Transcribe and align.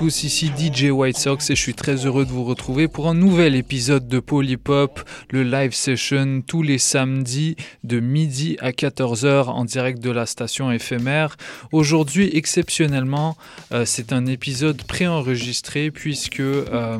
tous, 0.00 0.22
ici 0.24 0.50
DJ 0.56 0.84
White 0.84 1.18
Sox 1.18 1.50
et 1.50 1.54
je 1.54 1.60
suis 1.60 1.74
très 1.74 2.06
heureux 2.06 2.24
de 2.24 2.30
vous 2.30 2.44
retrouver 2.44 2.88
pour 2.88 3.06
un 3.06 3.14
nouvel 3.14 3.54
épisode 3.54 4.08
de 4.08 4.18
Polypop, 4.18 4.98
le 5.28 5.42
live 5.42 5.74
session 5.74 6.40
tous 6.40 6.62
les 6.62 6.78
samedis 6.78 7.54
de 7.84 8.00
midi 8.00 8.56
à 8.60 8.70
14h 8.70 9.48
en 9.48 9.66
direct 9.66 10.00
de 10.00 10.10
la 10.10 10.24
station 10.24 10.72
éphémère. 10.72 11.36
Aujourd'hui, 11.70 12.30
exceptionnellement, 12.32 13.36
euh, 13.72 13.84
c'est 13.84 14.14
un 14.14 14.24
épisode 14.24 14.82
préenregistré 14.84 15.90
puisque, 15.90 16.40
euh, 16.40 16.98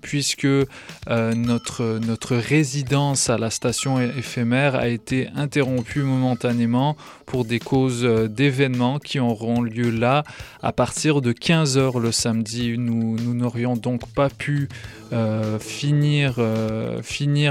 puisque 0.00 0.46
euh, 0.46 0.66
notre, 1.06 2.00
notre 2.04 2.34
résidence 2.34 3.30
à 3.30 3.38
la 3.38 3.50
station 3.50 4.00
éphémère 4.00 4.74
a 4.74 4.88
été 4.88 5.28
interrompue 5.36 6.02
momentanément 6.02 6.96
pour 7.24 7.44
des 7.44 7.60
causes 7.60 8.02
d'événements 8.02 8.98
qui 8.98 9.20
auront 9.20 9.62
lieu 9.62 9.90
là 9.90 10.24
à 10.60 10.72
partir 10.72 11.20
de 11.20 11.32
15h 11.32 11.99
le 12.00 12.12
samedi. 12.12 12.76
Nous 12.78 13.34
n'aurions 13.34 13.76
donc 13.76 14.06
pas 14.12 14.28
pu 14.28 14.68
euh, 15.12 15.58
finir, 15.58 16.34
euh, 16.38 17.00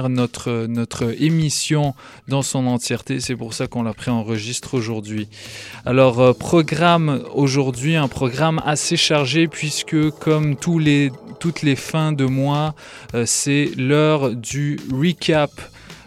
notre, 0.07 1.21
émission 1.21 1.93
dans 2.29 2.41
son 2.41 2.67
entièreté. 2.67 3.19
C'est 3.19 3.35
pour 3.35 3.53
ça 3.53 3.67
qu'on 3.67 3.83
l'a 3.83 3.93
préenregistre 3.93 4.75
aujourd'hui. 4.75 5.27
Alors, 5.85 6.21
euh, 6.21 6.33
programme 6.33 7.21
aujourd'hui, 7.33 7.97
un 7.97 8.07
programme 8.07 8.61
assez 8.65 8.95
chargé 8.95 9.47
puisque 9.47 10.09
comme 10.19 10.55
toutes 10.55 11.61
les 11.61 11.75
fins 11.75 12.13
de 12.13 12.25
mois, 12.25 12.75
c'est 13.25 13.71
l'heure 13.77 14.33
du 14.35 14.79
recap 14.91 15.51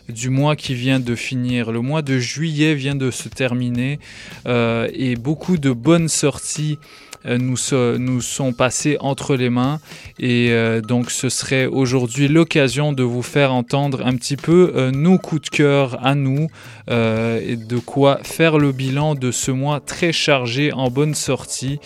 du 0.09 0.31
mois 0.31 0.57
qui 0.57 0.75
vient 0.75 1.01
de 1.01 1.15
finir. 1.15 1.71
Le 1.71 1.81
mois 1.81 2.03
de 2.03 2.19
juillet 2.19 2.75
vient 2.75 2.95
de 2.95 3.11
se 3.11 3.29
terminer 3.29 3.99
et 4.47 5.17
beaucoup 5.17 5.59
de 5.59 5.73
bonnes 5.73 6.09
sorties 6.09 6.79
nous, 7.25 7.57
nous 7.99 8.21
sont 8.21 8.53
passés 8.53 8.97
entre 9.01 9.37
les 9.37 9.51
mains. 9.51 9.81
Et 10.19 10.49
euh, 10.51 10.81
donc 10.81 11.11
ce 11.11 11.29
serait 11.29 11.67
aujourd'hui 11.67 12.29
l'occasion 12.29 12.93
de 12.93 13.03
vous 13.03 13.23
faire 13.23 13.53
entendre 13.53 14.05
un 14.05 14.17
petit 14.17 14.37
peu 14.37 14.73
euh, 14.75 14.91
nos 14.91 15.19
coups 15.19 15.43
de 15.43 15.49
cœur 15.49 16.05
à 16.05 16.15
nous 16.15 16.49
et 16.89 17.57
de 17.57 17.79
quoi 17.79 18.19
faire 18.23 18.59
le 18.59 18.73
bilan 18.73 19.15
de 19.15 19.31
ce 19.31 19.51
mois 19.51 19.81
très 19.81 20.13
chargé 20.13 20.73
en 20.73 20.91
bonne 20.91 21.15
sortie 21.15 21.79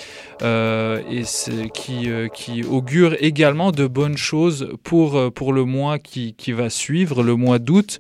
et 0.43 1.23
qui, 1.73 2.09
qui 2.35 2.65
augure 2.65 3.15
également 3.21 3.73
de 3.73 3.87
bonnes 3.87 4.17
choses 4.17 4.71
pour, 4.83 5.33
pour 5.33 5.53
le 5.53 5.65
mois 5.65 5.99
qui, 5.99 6.35
qui 6.35 6.53
va 6.53 6.71
suivre, 6.71 7.23
le 7.23 7.37
mois 7.37 7.59
d'août, 7.59 7.99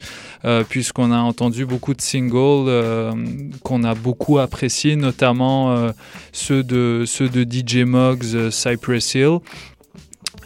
puisqu'on 0.68 1.12
a 1.12 1.18
entendu 1.18 1.66
beaucoup 1.66 1.94
de 1.94 2.00
singles 2.00 3.14
qu'on 3.62 3.84
a 3.84 3.94
beaucoup 3.94 4.38
appréciés, 4.38 4.96
notamment 4.96 5.92
ceux 6.32 6.64
de, 6.64 7.04
ceux 7.06 7.25
de 7.28 7.44
DJ 7.44 7.84
Moggs, 7.84 8.34
euh, 8.34 8.50
Cypress 8.50 9.14
Hill. 9.14 9.38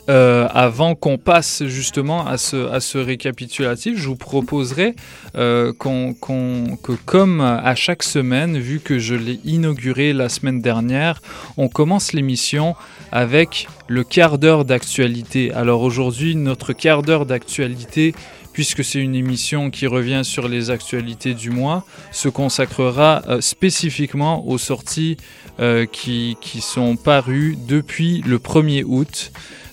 Euh, 0.08 0.48
avant 0.52 0.96
qu'on 0.96 1.18
passe 1.18 1.62
justement 1.66 2.26
à 2.26 2.36
ce, 2.36 2.68
à 2.72 2.80
ce 2.80 2.98
récapitulatif, 2.98 3.96
je 3.96 4.08
vous 4.08 4.16
proposerai 4.16 4.96
euh, 5.36 5.72
que 5.72 6.92
comme 7.04 7.40
à 7.40 7.74
chaque 7.76 8.02
semaine, 8.02 8.58
vu 8.58 8.80
que 8.80 8.98
je 8.98 9.14
l'ai 9.14 9.38
inauguré 9.44 10.12
la 10.12 10.28
semaine 10.28 10.60
dernière, 10.60 11.22
on 11.56 11.68
commence 11.68 12.12
l'émission 12.12 12.74
avec 13.12 13.68
le 13.86 14.02
quart 14.02 14.38
d'heure 14.38 14.64
d'actualité. 14.64 15.52
Alors 15.52 15.82
aujourd'hui, 15.82 16.34
notre 16.34 16.72
quart 16.72 17.02
d'heure 17.02 17.26
d'actualité 17.26 18.14
puisque 18.52 18.84
c'est 18.84 19.00
une 19.00 19.14
émission 19.14 19.70
qui 19.70 19.86
revient 19.86 20.22
sur 20.24 20.48
les 20.48 20.70
actualités 20.70 21.34
du 21.34 21.50
mois, 21.50 21.84
se 22.12 22.28
consacrera 22.28 23.22
spécifiquement 23.40 24.46
aux 24.46 24.58
sorties 24.58 25.16
euh, 25.60 25.84
qui, 25.84 26.36
sont 26.62 26.96
parus 26.96 27.56
depuis 27.68 28.22
le 28.26 28.38
1er 28.38 28.82
août. 28.86 29.30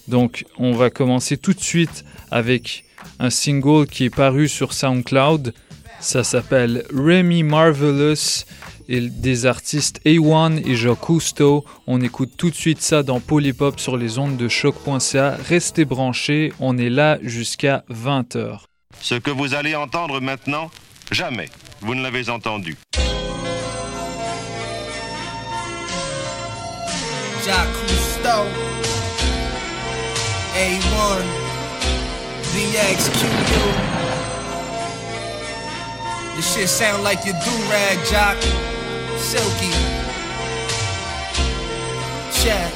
Donc 0.10 0.44
on 0.58 0.74
va 0.74 0.90
commencer 0.90 1.38
tout 1.38 1.54
de 1.54 1.62
suite 1.62 2.04
avec 2.30 2.84
un 3.20 3.30
single 3.30 3.88
qui 3.88 4.06
est 4.06 4.14
paru 4.14 4.50
sur 4.50 4.74
SoundCloud. 4.74 5.54
Ça 6.02 6.26
s'appelle 6.26 6.84
Remy 6.94 7.44
Marvelous 7.44 8.44
et 8.88 9.02
des 9.02 9.46
artistes 9.46 10.00
A1 10.06 10.62
et 10.66 10.75
Joe 10.75 10.98
Cousteau. 10.98 11.66
On 11.88 12.02
écoute 12.02 12.31
tout 12.38 12.50
de 12.50 12.56
suite 12.56 12.81
ça 12.81 13.03
dans 13.03 13.20
Polypop 13.20 13.80
sur 13.80 13.98
les 13.98 14.18
ondes 14.18 14.38
de 14.38 14.48
choc.ca. 14.48 15.38
Restez 15.48 15.86
branchés, 15.86 16.53
on 16.59 16.78
est 16.78 16.90
là 16.90 17.18
jusqu'à 17.22 17.84
20h. 17.90 18.62
Ce 19.02 19.16
que 19.16 19.31
vous 19.31 19.53
allez 19.53 19.76
entendre 19.76 20.20
maintenant, 20.22 20.72
jamais 21.12 21.50
vous 21.81 21.96
ne 21.96 22.02
l'avez 22.02 22.30
entendu. 22.30 22.76
Jacques 27.46 27.68
Cousteau, 27.88 28.44
A1, 30.56 31.22
VXQU. 32.53 33.97
This 36.36 36.53
shit 36.53 36.70
sound 36.70 37.03
like 37.03 37.26
your 37.26 37.36
do-rag, 37.36 37.97
Jock. 38.06 38.77
Silky. 39.17 39.73
Check. 42.29 42.69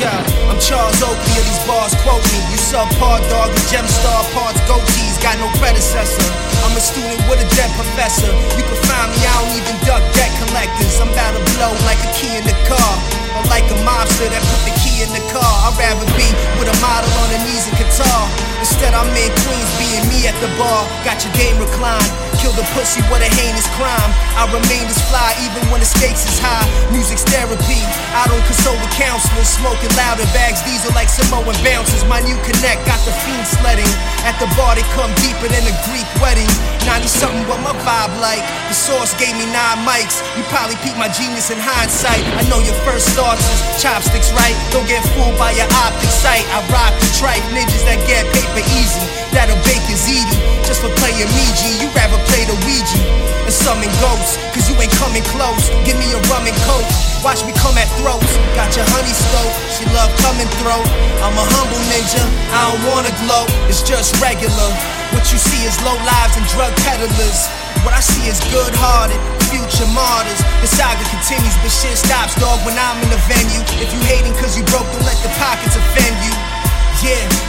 Yeah, 0.00 0.48
I'm 0.48 0.58
Charles 0.58 0.98
Oakley, 1.04 1.36
of 1.36 1.44
these 1.44 1.64
bars 1.68 1.92
quote 2.00 2.24
me. 2.32 2.40
You 2.48 2.58
subpar 2.58 3.20
dog 3.28 3.52
with 3.52 3.68
gem 3.68 3.84
star 3.86 4.24
parts, 4.32 4.58
goatees, 4.64 5.20
got 5.20 5.36
no 5.36 5.46
predecessor. 5.60 6.24
I'm 6.64 6.72
a 6.72 6.80
student 6.80 7.20
with 7.28 7.44
a 7.44 7.48
dead 7.54 7.70
professor. 7.76 8.32
You 8.56 8.64
can 8.64 8.78
find 8.88 9.12
me, 9.12 9.20
I 9.20 9.32
don't 9.44 9.54
even 9.54 9.76
duck 9.84 10.02
debt 10.16 10.32
collectors. 10.42 10.96
I'm 10.98 11.12
about 11.12 11.36
to 11.36 11.42
blow 11.54 11.76
like 11.84 12.00
a 12.00 12.10
key 12.16 12.34
in 12.34 12.44
the 12.48 12.56
car. 12.64 12.92
Or 13.36 13.44
like 13.52 13.68
a 13.68 13.78
mobster 13.84 14.32
that 14.32 14.42
put 14.48 14.62
the 14.64 14.74
key 14.80 15.04
in 15.04 15.12
the 15.12 15.22
car. 15.28 15.52
I'd 15.68 15.76
rather 15.76 16.08
be 16.16 16.28
with 16.56 16.72
a 16.72 16.76
model 16.80 17.12
on 17.20 17.28
her 17.36 17.40
knees 17.44 17.68
and 17.68 17.76
guitar. 17.76 18.53
Instead, 18.64 18.96
I'm 18.96 19.12
in 19.12 19.28
Queens 19.44 19.72
being 19.76 20.08
me 20.08 20.24
at 20.24 20.32
the 20.40 20.48
bar. 20.56 20.88
Got 21.04 21.20
your 21.20 21.36
game 21.36 21.60
reclined. 21.60 22.08
Kill 22.40 22.56
the 22.56 22.64
pussy, 22.72 23.04
what 23.12 23.20
a 23.20 23.28
heinous 23.28 23.68
crime. 23.76 24.10
I 24.40 24.48
remain 24.48 24.88
as 24.88 24.96
fly 25.12 25.36
even 25.44 25.68
when 25.68 25.84
the 25.84 25.88
stakes 25.88 26.24
is 26.24 26.40
high. 26.40 26.64
Music's 26.88 27.28
therapy. 27.28 27.80
I 28.16 28.24
don't 28.24 28.40
console 28.48 28.80
the 28.80 28.88
counselors. 28.96 29.52
Smoking 29.52 29.92
louder 30.00 30.24
bags. 30.32 30.64
These 30.64 30.80
are 30.88 30.96
like 30.96 31.12
Samoan 31.12 31.52
bouncers. 31.60 32.08
My 32.08 32.24
new 32.24 32.40
connect 32.40 32.88
got 32.88 33.04
the 33.04 33.12
fiend 33.28 33.44
sledding. 33.44 33.92
At 34.24 34.32
the 34.40 34.48
bar, 34.56 34.72
they 34.72 34.86
come 34.96 35.12
deeper 35.20 35.44
than 35.44 35.68
a 35.68 35.74
Greek 35.84 36.08
wedding. 36.24 36.48
90 36.88 37.04
something, 37.08 37.44
what 37.44 37.60
my 37.60 37.76
vibe 37.84 38.16
like. 38.20 38.40
The 38.72 38.76
source 38.76 39.12
gave 39.20 39.36
me 39.36 39.44
nine 39.52 39.84
mics. 39.84 40.24
You 40.36 40.44
probably 40.48 40.76
peep 40.80 40.96
my 40.96 41.12
genius 41.12 41.52
in 41.52 41.60
hindsight. 41.60 42.20
I 42.40 42.44
know 42.48 42.60
your 42.64 42.76
first 42.84 43.12
thought 43.12 43.36
chopsticks, 43.76 44.32
right? 44.32 44.56
Don't 44.72 44.88
get 44.88 45.04
fooled 45.16 45.36
by 45.36 45.52
your 45.52 45.68
optic 45.84 46.12
sight. 46.12 46.44
I 46.52 46.64
rock 46.72 46.92
the 47.00 47.08
tripe, 47.16 47.44
ninjas 47.52 47.84
that 47.88 48.00
get 48.08 48.24
paper 48.36 48.53
easy. 48.78 49.02
That'll 49.34 49.58
bake 49.66 49.82
is 49.90 50.06
eating. 50.06 50.38
Just 50.62 50.84
for 50.84 50.92
playing 51.02 51.26
me, 51.34 51.44
G. 51.58 51.82
You 51.82 51.90
rather 51.96 52.20
play 52.30 52.46
the 52.46 52.54
Ouija 52.62 53.00
and 53.44 53.52
summon 53.52 53.90
ghosts. 53.98 54.38
Cause 54.54 54.70
you 54.70 54.76
ain't 54.78 54.94
coming 55.00 55.24
close. 55.34 55.72
Give 55.82 55.98
me 55.98 56.06
a 56.14 56.20
rum 56.30 56.46
and 56.46 56.56
coke. 56.68 56.86
Watch 57.24 57.42
me 57.42 57.56
come 57.56 57.74
at 57.80 57.88
throats. 57.98 58.30
Got 58.54 58.76
your 58.76 58.86
honey 58.94 59.10
stove. 59.10 59.54
She 59.72 59.88
love 59.96 60.12
coming 60.22 60.46
through. 60.60 60.84
I'm 61.24 61.34
a 61.34 61.46
humble 61.56 61.82
ninja. 61.90 62.22
I 62.52 62.70
don't 62.70 62.84
wanna 62.92 63.12
glow. 63.24 63.48
It's 63.66 63.82
just 63.82 64.14
regular. 64.20 64.70
What 65.16 65.26
you 65.32 65.38
see 65.38 65.64
is 65.64 65.74
low 65.82 65.96
lives 66.04 66.36
and 66.36 66.46
drug 66.52 66.74
peddlers. 66.84 67.48
What 67.84 67.92
I 67.92 68.00
see 68.00 68.28
is 68.32 68.40
good 68.48 68.72
hearted, 68.80 69.20
future 69.52 69.84
martyrs. 69.92 70.40
The 70.64 70.68
saga 70.72 71.04
continues, 71.04 71.52
but 71.60 71.68
shit 71.68 72.00
stops, 72.00 72.32
dog, 72.40 72.64
when 72.64 72.80
I'm 72.80 72.96
in 73.04 73.12
the 73.12 73.20
venue. 73.28 73.60
If 73.76 73.92
you 73.92 74.00
hating 74.08 74.32
cause 74.40 74.56
you 74.56 74.64
broke, 74.72 74.88
don't 74.88 75.04
let 75.04 75.20
the 75.20 75.28
pockets 75.36 75.76
offend 75.76 76.16
you. 76.24 76.53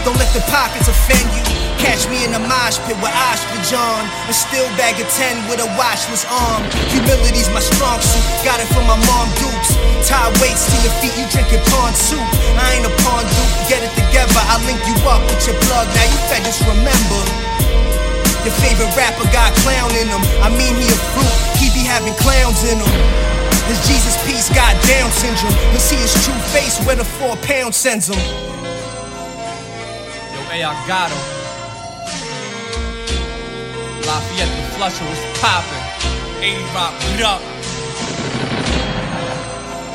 Don't 0.04 0.20
let 0.20 0.28
the 0.36 0.44
pockets 0.52 0.92
offend 0.92 1.24
you. 1.32 1.44
Catch 1.80 2.12
me 2.12 2.28
in 2.28 2.36
the 2.36 2.44
mosh 2.44 2.76
pit 2.84 3.00
with 3.00 3.16
ostrich 3.32 3.72
on. 3.72 4.04
A 4.28 4.36
steel 4.36 4.68
bag 4.76 5.00
of 5.00 5.08
10 5.08 5.48
with 5.48 5.64
a 5.64 5.70
washless 5.80 6.28
arm. 6.28 6.68
Humility's 6.92 7.48
my 7.56 7.64
strong 7.64 8.04
suit. 8.04 8.26
Got 8.44 8.60
it 8.60 8.68
from 8.76 8.84
my 8.84 9.00
mom 9.08 9.28
Dukes. 9.40 9.80
Tie 10.04 10.32
weights 10.44 10.68
to 10.68 10.76
your 10.84 10.92
feet, 11.00 11.16
you 11.16 11.24
drinking 11.32 11.64
pawn 11.72 11.96
soup. 11.96 12.20
I 12.60 12.76
ain't 12.76 12.84
a 12.84 12.94
pawn 13.08 13.24
duke. 13.24 13.54
Get 13.72 13.80
it 13.80 13.94
together, 13.96 14.36
I'll 14.52 14.60
link 14.68 14.84
you 14.84 14.96
up 15.08 15.24
with 15.24 15.40
your 15.48 15.56
plug. 15.72 15.88
Now 15.88 16.04
you 16.04 16.20
fed 16.28 16.44
just 16.44 16.60
remember. 16.68 17.22
Your 18.44 18.56
favorite 18.60 18.92
rapper 19.00 19.24
got 19.32 19.56
clown 19.64 19.90
in 19.96 20.12
him. 20.12 20.24
I 20.44 20.52
mean, 20.52 20.76
he 20.76 20.86
a 20.92 21.00
fruit, 21.16 21.36
he 21.64 21.72
be 21.72 21.88
having 21.88 22.14
clowns 22.20 22.60
in 22.68 22.76
him. 22.76 22.94
This 23.72 23.80
Jesus 23.88 24.20
piece 24.28 24.52
got 24.52 24.76
Down 24.84 25.10
syndrome. 25.16 25.56
You'll 25.72 25.80
see 25.80 25.98
his 25.98 26.14
true 26.28 26.38
face 26.52 26.78
where 26.86 27.00
the 27.00 27.08
four 27.08 27.40
pound 27.48 27.74
sends 27.74 28.12
him. 28.12 28.65
I 30.64 30.74
got 30.88 31.10
him. 31.12 31.18
Lafayette 34.06 34.50
the 34.56 34.64
Flusher 34.78 35.06
was 35.06 35.20
poppin'. 35.42 35.84
80 36.42 36.64
Rock, 36.74 36.94
what 36.94 37.22
up? 37.22 37.42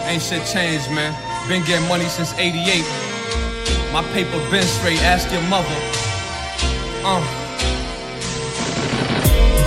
Ain't 0.06 0.22
shit 0.22 0.44
changed, 0.46 0.90
man. 0.90 1.14
Been 1.48 1.64
getting 1.64 1.88
money 1.88 2.06
since 2.06 2.34
88. 2.34 2.84
My 3.92 4.02
paper 4.12 4.38
been 4.50 4.62
straight, 4.64 5.00
ask 5.02 5.30
your 5.32 5.42
mother. 5.42 5.76
Uh. 7.04 7.39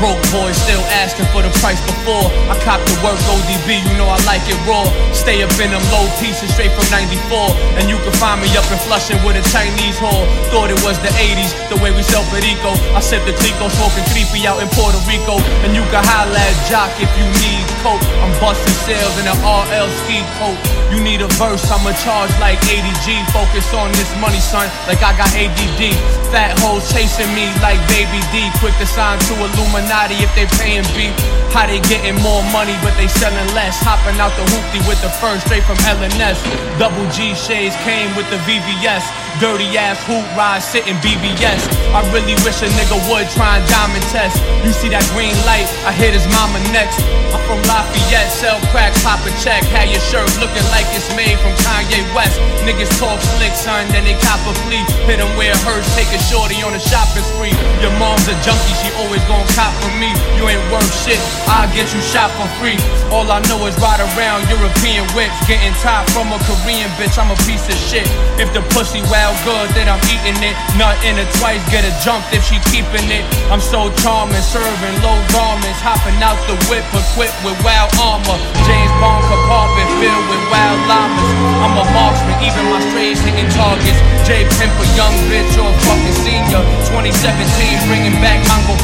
Broke 0.03 0.19
boys 0.35 0.59
still 0.59 0.83
asking 0.99 1.23
for 1.31 1.39
the 1.39 1.53
price 1.63 1.79
before. 1.87 2.27
I 2.51 2.59
cop 2.67 2.83
the 2.83 2.91
work 2.99 3.15
ODB, 3.23 3.87
you 3.87 3.95
know 3.95 4.11
I 4.11 4.19
like 4.27 4.43
it 4.51 4.59
raw. 4.67 4.83
Stay 5.15 5.39
up 5.39 5.55
in 5.63 5.71
them 5.71 5.79
low 5.95 6.03
pieces 6.19 6.51
straight 6.51 6.75
from 6.75 6.83
94. 6.91 7.55
And 7.79 7.87
you 7.87 7.95
can 8.03 8.11
find 8.19 8.43
me 8.43 8.51
up 8.59 8.67
in 8.67 8.75
Flushing 8.83 9.15
with 9.23 9.39
a 9.39 9.45
Chinese 9.47 9.95
whore. 10.03 10.27
Thought 10.51 10.75
it 10.75 10.81
was 10.83 10.99
the 10.99 11.13
80s, 11.15 11.55
the 11.71 11.79
way 11.79 11.95
we 11.95 12.03
sell 12.03 12.27
Perico. 12.35 12.75
I 12.91 12.99
sip 12.99 13.23
the 13.23 13.31
Clicquot, 13.31 13.71
smoking 13.79 14.03
creepy 14.11 14.43
out 14.43 14.59
in 14.59 14.67
Puerto 14.75 14.99
Rico. 15.07 15.39
And 15.63 15.71
you 15.71 15.87
can 15.87 16.03
holla 16.03 16.35
at 16.35 16.57
Jock 16.67 16.91
if 16.99 17.07
you 17.15 17.23
need 17.39 17.63
coke. 17.79 18.03
I'm 18.19 18.35
busting 18.43 18.75
sales 18.83 19.15
in 19.23 19.31
an 19.31 19.39
RL 19.39 19.87
ski 20.03 20.19
coat. 20.35 20.59
You 20.91 20.99
need 20.99 21.23
a 21.23 21.31
verse, 21.39 21.63
I'ma 21.71 21.95
charge 22.03 22.35
like 22.43 22.59
80G. 22.67 23.23
Focus 23.31 23.71
on 23.71 23.87
this 23.95 24.11
money, 24.19 24.43
son, 24.43 24.67
like 24.83 24.99
I 24.99 25.15
got 25.15 25.31
ADD. 25.31 25.95
Fat 26.27 26.59
hoes 26.59 26.83
chasing 26.91 27.31
me 27.31 27.47
like 27.63 27.79
Baby 27.87 28.19
D. 28.35 28.51
Quick 28.59 28.75
to 28.83 28.89
sign 28.89 29.15
to 29.31 29.33
Illuminati 29.39 29.92
if 29.93 30.33
they 30.33 30.49
paying 30.57 30.85
beef. 30.97 31.13
How 31.53 31.69
they 31.69 31.77
getting 31.85 32.17
more 32.25 32.41
money, 32.49 32.73
but 32.81 32.97
they 32.97 33.05
selling 33.05 33.45
less. 33.53 33.77
Hopping 33.85 34.17
out 34.17 34.33
the 34.33 34.45
hoopty 34.49 34.81
with 34.89 34.97
the 35.05 35.11
first 35.21 35.45
straight 35.45 35.61
from 35.69 35.77
LNS. 35.85 36.41
Double 36.81 37.05
G 37.13 37.37
shades 37.37 37.77
came 37.85 38.09
with 38.17 38.25
the 38.33 38.41
VVS. 38.49 39.05
Dirty 39.37 39.69
ass 39.77 40.01
hoop 40.09 40.25
ride 40.33 40.65
sitting 40.65 40.97
BBS. 41.05 41.61
I 41.93 42.01
really 42.09 42.33
wish 42.41 42.65
a 42.65 42.69
nigga 42.73 42.97
would 43.05 43.29
try 43.37 43.61
and 43.61 43.65
diamond 43.69 44.05
test. 44.09 44.41
You 44.65 44.73
see 44.73 44.89
that 44.89 45.05
green 45.13 45.37
light? 45.45 45.69
I 45.85 45.93
hit 45.93 46.17
his 46.17 46.25
mama 46.33 46.57
next. 46.73 46.97
I'm 47.29 47.41
from 47.45 47.61
Lafayette, 47.69 48.33
sell 48.33 48.57
crack, 48.73 48.93
pop 49.05 49.21
a 49.25 49.29
check. 49.45 49.61
Had 49.69 49.93
your 49.93 50.01
shirt 50.09 50.25
looking 50.41 50.65
like 50.73 50.89
it's 50.97 51.09
made 51.13 51.37
from 51.37 51.53
Kanye 51.61 52.01
West. 52.17 52.41
Niggas 52.65 52.89
talk 52.97 53.21
slick, 53.37 53.53
son, 53.53 53.85
then 53.93 54.05
they 54.05 54.17
cop 54.25 54.41
a 54.49 54.53
plea. 54.65 54.81
Hit 55.05 55.21
him 55.21 55.29
where 55.37 55.53
it 55.53 55.61
hurts, 55.65 55.89
take 55.93 56.09
a 56.13 56.21
shorty 56.29 56.61
on 56.65 56.73
a 56.73 56.81
shopping 56.81 57.25
spree. 57.25 57.53
Your 57.81 57.93
mom's 58.01 58.25
a 58.25 58.33
junkie, 58.41 58.73
she 58.81 58.89
always 59.01 59.21
gon' 59.29 59.45
cop 59.53 59.72
for 59.81 59.91
me. 59.97 60.11
You 60.37 60.49
ain't 60.49 60.63
worth 60.69 60.89
shit, 61.05 61.19
I'll 61.47 61.69
get 61.73 61.89
you 61.93 62.01
shot 62.01 62.29
for 62.37 62.47
free. 62.59 62.77
All 63.13 63.29
I 63.29 63.39
know 63.49 63.61
is 63.69 63.77
ride 63.77 64.01
around 64.01 64.45
European 64.49 65.05
whips. 65.13 65.37
Getting 65.45 65.73
top 65.85 66.09
from 66.11 66.33
a 66.33 66.39
Korean 66.45 66.89
bitch, 66.97 67.15
I'm 67.17 67.29
a 67.29 67.39
piece 67.45 67.65
of 67.69 67.77
shit. 67.77 68.05
If 68.41 68.49
the 68.53 68.61
pussy 68.73 69.01
well 69.09 69.33
good, 69.45 69.69
then 69.77 69.87
I'm 69.87 70.01
eating 70.09 70.37
it. 70.41 70.55
Nothing 70.75 71.17
to 71.21 71.25
twice, 71.39 71.61
get 71.69 71.85
a 71.85 71.93
jumped 72.01 72.29
if 72.33 72.43
she 72.43 72.57
keeping 72.73 73.07
it. 73.09 73.23
I'm 73.53 73.61
so 73.61 73.93
charming, 74.01 74.41
serving 74.41 74.97
low 75.05 75.17
garments. 75.31 75.79
Hopping 75.81 76.17
out 76.21 76.37
the 76.49 76.57
whip, 76.67 76.85
equipped 76.93 77.37
with 77.45 77.57
wild 77.61 77.93
armor. 78.01 78.37
James 78.65 78.93
Bond 78.97 79.23
compartment 79.29 79.89
filled 80.01 80.25
with 80.27 80.43
wild 80.49 80.79
llamas. 80.89 81.29
I'm 81.63 81.75
a 81.79 81.85
marksman, 81.93 82.37
even 82.43 82.63
my 82.73 82.81
strays 82.91 83.19
hitting 83.21 83.49
targets. 83.53 83.99
J 84.25 84.47
Pimp, 84.57 84.73
a 84.73 84.87
young 84.95 85.15
bitch 85.27 85.53
or 85.59 85.71
fucking 85.85 86.17
senior. 86.23 86.63
2017, 86.91 87.87
bringing 87.91 88.15
back 88.23 88.39
Mango 88.47 88.75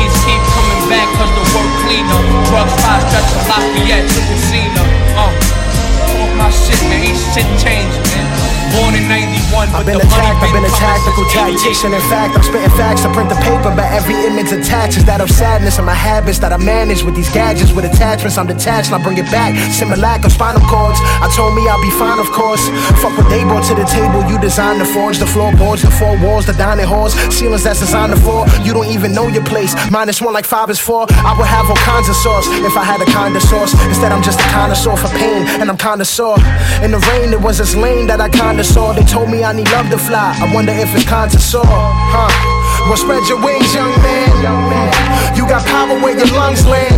Fiends 0.00 0.24
keep 0.24 0.42
coming 0.56 0.88
back 0.88 1.08
cause 1.16 1.28
the 1.36 1.44
work 1.52 1.72
cleaner. 1.84 2.20
Drug 2.48 2.68
spot 2.68 3.00
stretch 3.08 3.28
from 3.32 3.44
Lafayette 3.48 4.08
to 4.08 4.20
Casino. 4.32 4.82
Uh, 5.12 5.28
off 6.16 6.32
my 6.36 6.48
shit, 6.50 6.80
man, 6.88 7.04
ain't 7.04 7.18
shit 7.18 7.44
changing, 7.60 8.02
man. 8.16 8.49
Born 8.70 8.94
in 8.94 9.06
91, 9.10 9.68
I've 9.74 9.86
been 9.86 9.98
attacked, 9.98 10.38
I've 10.42 10.54
been 10.54 10.64
a 10.64 10.74
tactical 10.78 11.24
tactician. 11.34 11.92
In 11.92 12.04
fact, 12.06 12.36
I'm 12.36 12.42
spitting 12.42 12.70
facts 12.78 13.02
to 13.02 13.10
print 13.10 13.28
the 13.28 13.40
paper, 13.42 13.74
but 13.74 13.86
every 13.90 14.14
image 14.26 14.52
attaches 14.52 15.04
that 15.04 15.20
of 15.20 15.30
sadness 15.30 15.78
and 15.78 15.86
my 15.86 15.94
habits 15.94 16.38
that 16.38 16.52
I 16.52 16.58
manage 16.58 17.02
with 17.02 17.14
these 17.14 17.30
gadgets 17.30 17.72
with 17.72 17.84
attachments. 17.84 18.38
I'm 18.38 18.46
detached 18.46 18.92
I 18.92 19.02
bring 19.02 19.18
it 19.18 19.26
back. 19.30 19.54
Similac 19.74 20.24
of 20.24 20.32
spinal 20.32 20.62
cords. 20.70 20.98
I 21.02 21.26
told 21.34 21.54
me 21.54 21.66
I'll 21.68 21.82
be 21.82 21.90
fine, 21.90 22.18
of 22.18 22.30
course. 22.30 22.62
Fuck 23.02 23.18
what 23.18 23.28
they 23.28 23.42
brought 23.42 23.66
to 23.68 23.74
the 23.74 23.84
table. 23.84 24.22
You 24.30 24.38
designed 24.38 24.80
the 24.80 24.86
forge, 24.86 25.18
the 25.18 25.26
floorboards, 25.26 25.82
the 25.82 25.90
four 25.90 26.14
walls, 26.22 26.46
the 26.46 26.54
dining 26.54 26.86
halls, 26.86 27.14
ceilings 27.34 27.64
that's 27.64 27.80
designed 27.80 28.14
for. 28.22 28.46
You 28.62 28.72
don't 28.72 28.88
even 28.88 29.12
know 29.12 29.26
your 29.28 29.44
place. 29.44 29.74
Minus 29.90 30.22
one 30.22 30.34
like 30.34 30.46
five 30.46 30.70
is 30.70 30.78
four. 30.78 31.06
I 31.10 31.34
would 31.36 31.46
have 31.46 31.66
all 31.68 31.82
kinds 31.82 32.08
of 32.08 32.16
sauce 32.16 32.46
if 32.62 32.76
I 32.76 32.84
had 32.84 33.00
a 33.02 33.06
kind 33.06 33.34
of 33.34 33.42
sauce. 33.42 33.74
Instead, 33.90 34.12
I'm 34.12 34.22
just 34.22 34.38
a 34.40 34.48
connoisseur 34.54 34.96
for 34.96 35.08
pain, 35.18 35.46
and 35.60 35.68
I'm 35.70 35.76
kinda 35.76 36.04
sore. 36.04 36.38
In 36.82 36.90
the 36.92 37.00
rain, 37.10 37.32
it 37.32 37.40
was 37.40 37.58
this 37.58 37.74
lane 37.74 38.06
that 38.06 38.20
I 38.20 38.28
kinda 38.28 38.59
saw. 38.62 38.92
They 38.92 39.04
told 39.04 39.30
me 39.30 39.44
I 39.44 39.52
need 39.52 39.70
love 39.70 39.90
to 39.90 39.98
fly. 39.98 40.36
I 40.40 40.52
wonder 40.54 40.72
if 40.72 40.94
it's 40.94 41.04
kinda 41.04 41.38
sore, 41.38 41.64
huh? 41.64 42.30
Well, 42.86 42.96
spread 42.96 43.28
your 43.28 43.40
wings, 43.42 43.74
young 43.74 43.94
man. 44.02 45.36
You 45.36 45.46
got 45.46 45.64
power 45.66 45.98
where 46.00 46.16
your 46.16 46.26
lungs 46.34 46.66
land. 46.66 46.96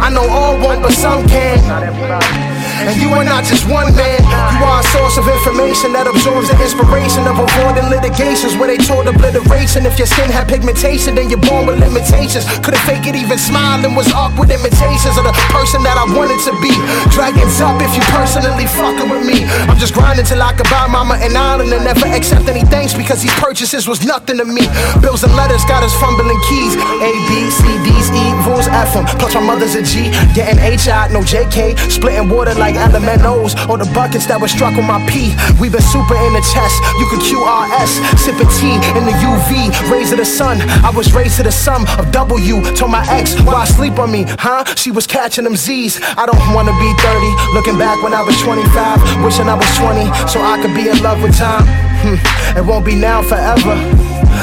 I 0.00 0.10
know 0.10 0.28
all 0.28 0.58
won't, 0.58 0.82
but 0.82 0.92
some 0.92 1.26
can. 1.28 2.51
And 2.82 2.98
you 2.98 3.14
are 3.14 3.22
not 3.22 3.46
just 3.46 3.62
one 3.70 3.94
man, 3.94 4.18
you 4.26 4.62
are 4.66 4.82
a 4.82 4.86
source 4.90 5.14
of 5.14 5.30
information 5.30 5.94
that 5.94 6.10
absorbs 6.10 6.50
the 6.50 6.58
inspiration 6.58 7.30
of 7.30 7.38
avoiding 7.38 7.86
litigations 7.86 8.58
where 8.58 8.66
they 8.66 8.80
told 8.82 9.06
obliteration. 9.06 9.86
If 9.86 10.02
your 10.02 10.10
skin 10.10 10.26
had 10.26 10.50
pigmentation, 10.50 11.14
then 11.14 11.30
you're 11.30 11.40
born 11.40 11.70
with 11.70 11.78
limitations. 11.78 12.42
Couldn't 12.66 12.82
fake 12.82 13.06
it, 13.06 13.14
even 13.14 13.38
smiling 13.38 13.94
was 13.94 14.10
awkward 14.10 14.50
imitations 14.50 15.14
of 15.14 15.22
the 15.22 15.34
person 15.54 15.86
that 15.86 15.94
I 15.94 16.10
wanted 16.10 16.42
to 16.50 16.52
be. 16.58 16.74
Dragons 17.14 17.62
up 17.62 17.78
if 17.78 17.94
you 17.94 18.02
personally 18.10 18.66
fucking 18.66 19.06
with 19.06 19.22
me. 19.22 19.46
I'm 19.70 19.78
just 19.78 19.94
grinding 19.94 20.26
till 20.26 20.42
I 20.42 20.50
can 20.50 20.66
buy 20.66 20.90
mama 20.90 21.22
an 21.22 21.38
island 21.38 21.70
and 21.70 21.86
never 21.86 22.10
accept 22.10 22.50
any 22.50 22.66
thanks 22.66 22.98
because 22.98 23.22
these 23.22 23.34
purchases 23.38 23.86
was 23.86 24.02
nothing 24.02 24.42
to 24.42 24.44
me. 24.44 24.66
Bills 24.98 25.22
and 25.22 25.30
letters 25.38 25.62
got 25.70 25.86
us 25.86 25.94
fumbling 26.02 26.40
keys. 26.50 26.74
A, 26.98 27.10
B, 27.30 27.46
C, 27.46 27.62
D's, 27.86 28.10
E, 28.10 28.24
rules, 28.42 28.66
F 28.66 28.98
'em. 28.98 29.06
Plus 29.22 29.38
my 29.38 29.40
mother's 29.40 29.78
a 29.78 29.82
G. 29.86 30.10
Getting 30.34 30.58
H 30.58 30.88
out, 30.90 31.14
no 31.14 31.22
JK. 31.22 31.78
Splitting 31.86 32.28
water 32.28 32.54
like 32.58 32.71
elementals. 32.76 33.54
Or 33.68 33.78
the 33.78 33.88
buckets 33.92 34.26
that 34.26 34.40
were 34.40 34.48
struck 34.48 34.74
on 34.76 34.86
my 34.86 35.00
P. 35.08 35.34
We 35.60 35.68
been 35.68 35.82
super 35.82 36.16
in 36.16 36.32
the 36.32 36.44
chest. 36.52 36.76
You 36.98 37.06
could 37.10 37.22
QRS. 37.22 37.92
Sipping 38.18 38.50
tea 38.58 38.76
in 38.98 39.04
the 39.04 39.16
UV. 39.22 39.72
Rays 39.90 40.12
of 40.12 40.18
the 40.18 40.28
sun. 40.28 40.60
I 40.84 40.90
was 40.90 41.12
raised 41.14 41.36
to 41.38 41.42
the 41.42 41.52
sum 41.52 41.86
of 41.98 42.10
W. 42.12 42.62
Told 42.74 42.90
my 42.90 43.04
ex, 43.08 43.38
why 43.42 43.64
sleep 43.64 43.98
on 43.98 44.10
me, 44.10 44.24
huh? 44.38 44.64
She 44.76 44.90
was 44.90 45.06
catching 45.06 45.44
them 45.44 45.56
Z's. 45.56 46.00
I 46.02 46.26
don't 46.26 46.54
wanna 46.54 46.72
be 46.78 46.90
30. 47.00 47.54
Looking 47.54 47.78
back 47.78 48.02
when 48.02 48.14
I 48.14 48.22
was 48.22 48.36
25. 48.42 49.24
Wishing 49.24 49.48
I 49.48 49.54
was 49.54 49.70
20 49.78 50.06
so 50.28 50.40
I 50.40 50.60
could 50.60 50.74
be 50.74 50.88
in 50.88 51.02
love 51.02 51.22
with 51.22 51.36
time. 51.36 51.64
Hmm. 52.02 52.58
It 52.58 52.64
won't 52.64 52.84
be 52.84 52.94
now 52.94 53.22
forever. 53.22 53.76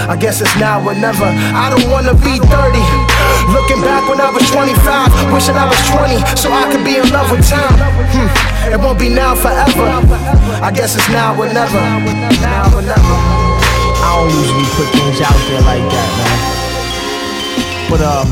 I 0.08 0.16
guess 0.16 0.42
it's 0.42 0.56
now 0.58 0.80
or 0.88 0.96
never. 0.96 1.26
I 1.26 1.70
don't 1.70 1.90
wanna 1.92 2.14
be 2.14 2.40
30. 2.40 3.09
Looking 3.48 3.82
back 3.82 4.04
when 4.10 4.20
I 4.20 4.30
was 4.30 4.44
25, 4.52 5.32
wishing 5.32 5.56
I 5.56 5.66
was 5.66 5.80
20 5.96 6.20
so 6.36 6.52
I 6.52 6.68
could 6.72 6.84
be 6.84 7.00
in 7.00 7.08
love 7.10 7.32
with 7.32 7.48
time. 7.48 7.80
Hmm. 8.12 8.30
It 8.74 8.80
won't 8.80 9.00
be 9.00 9.10
now 9.10 9.36
forever. 9.36 9.88
I 10.62 10.72
guess 10.76 10.96
it's 10.96 11.10
now 11.10 11.34
or 11.40 11.48
never. 11.48 11.80
Now 12.44 12.68
or 12.76 12.84
never. 12.84 13.16
I 14.04 14.16
don't 14.20 14.32
usually 14.36 14.68
put 14.76 14.88
things 14.92 15.22
out 15.22 15.40
there 15.48 15.64
like 15.64 15.86
that, 15.88 16.10
man. 16.20 16.40
But 17.90 18.02
um, 18.06 18.28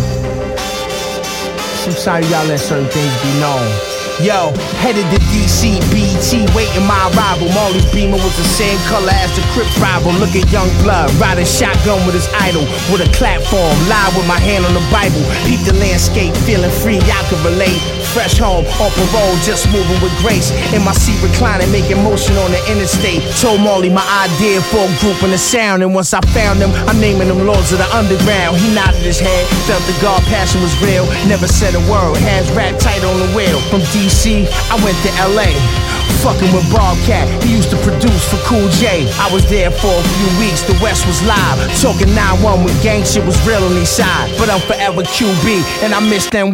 sometimes 1.81 2.25
you 2.25 2.31
gotta 2.31 2.49
let 2.49 2.59
certain 2.59 2.89
things 2.89 3.13
be 3.23 3.39
known. 3.39 3.96
Yo, 4.17 4.49
headed 4.81 5.05
to 5.13 5.19
DC, 5.29 5.77
BT, 5.93 6.41
waiting 6.57 6.81
my 6.89 7.05
arrival. 7.13 7.45
Marley's 7.53 7.85
Beamer 7.93 8.17
was 8.17 8.33
the 8.33 8.49
same 8.49 8.73
color 8.89 9.13
as 9.13 9.29
the 9.37 9.45
Crip 9.53 9.69
rival. 9.77 10.09
Look 10.17 10.33
at 10.33 10.49
Young 10.49 10.73
Blood, 10.81 11.13
riding 11.21 11.45
shotgun 11.45 12.01
with 12.01 12.17
his 12.17 12.25
idol. 12.41 12.65
With 12.89 13.05
a 13.05 13.09
platform, 13.13 13.77
live 13.85 14.17
with 14.17 14.25
my 14.25 14.41
hand 14.41 14.65
on 14.65 14.73
the 14.73 14.81
Bible. 14.89 15.21
Peep 15.45 15.61
the 15.69 15.77
landscape, 15.77 16.33
feeling 16.49 16.73
free, 16.81 16.97
I 16.97 17.21
can 17.29 17.37
relate. 17.45 17.77
Fresh 18.17 18.41
home, 18.41 18.65
on 18.81 18.89
parole, 18.97 19.37
just 19.45 19.69
moving 19.69 20.01
with 20.01 20.09
grace. 20.25 20.49
In 20.73 20.81
my 20.81 20.97
seat 20.97 21.21
reclining, 21.21 21.69
making 21.69 22.01
motion 22.01 22.33
on 22.41 22.49
the 22.49 22.61
interstate. 22.73 23.21
Told 23.37 23.61
Marley 23.61 23.93
my 23.93 24.01
idea 24.25 24.65
for 24.73 24.81
a 24.81 24.93
group 24.97 25.21
and 25.21 25.29
a 25.29 25.37
sound. 25.37 25.85
And 25.85 25.93
once 25.93 26.09
I 26.17 26.25
found 26.33 26.57
them, 26.57 26.73
I'm 26.89 26.97
naming 26.97 27.29
them 27.29 27.45
Lords 27.45 27.69
of 27.69 27.77
the 27.77 27.89
Underground. 27.93 28.57
He 28.57 28.73
nodded 28.73 29.05
his 29.05 29.21
head, 29.21 29.45
felt 29.69 29.85
the 29.85 29.93
God 30.01 30.25
passion 30.25 30.65
was 30.65 30.73
real. 30.81 31.05
Never 31.29 31.45
said 31.45 31.77
a 31.77 31.83
word, 31.85 32.17
hands 32.17 32.49
wrapped 32.57 32.81
tight 32.81 33.05
on 33.05 33.21
the 33.21 33.29
wheel. 33.37 33.61
From 33.69 33.85
DC, 34.07 34.47
I 34.71 34.75
went 34.85 34.95
to 35.03 35.09
LA. 35.35 35.86
Fucking 36.27 36.51
with 36.51 36.67
Bobcat, 36.75 37.23
he 37.39 37.55
used 37.55 37.71
to 37.71 37.79
produce 37.87 38.27
for 38.27 38.35
Cool 38.43 38.67
J. 38.83 39.07
I 39.15 39.31
was 39.31 39.47
there 39.47 39.71
for 39.71 39.95
a 39.95 40.03
few 40.19 40.29
weeks, 40.43 40.59
the 40.59 40.75
West 40.83 41.07
was 41.07 41.23
live. 41.23 41.55
Talking 41.79 42.11
9-1 42.11 42.67
when 42.67 42.75
gang 42.83 43.07
shit 43.07 43.23
was 43.23 43.39
real 43.47 43.63
on 43.63 43.71
these 43.71 43.87
side. 43.87 44.27
But 44.35 44.51
I'm 44.51 44.59
forever 44.67 45.07
QB, 45.07 45.47
and 45.87 45.95
I 45.95 46.03
missed 46.03 46.35
NY. 46.35 46.51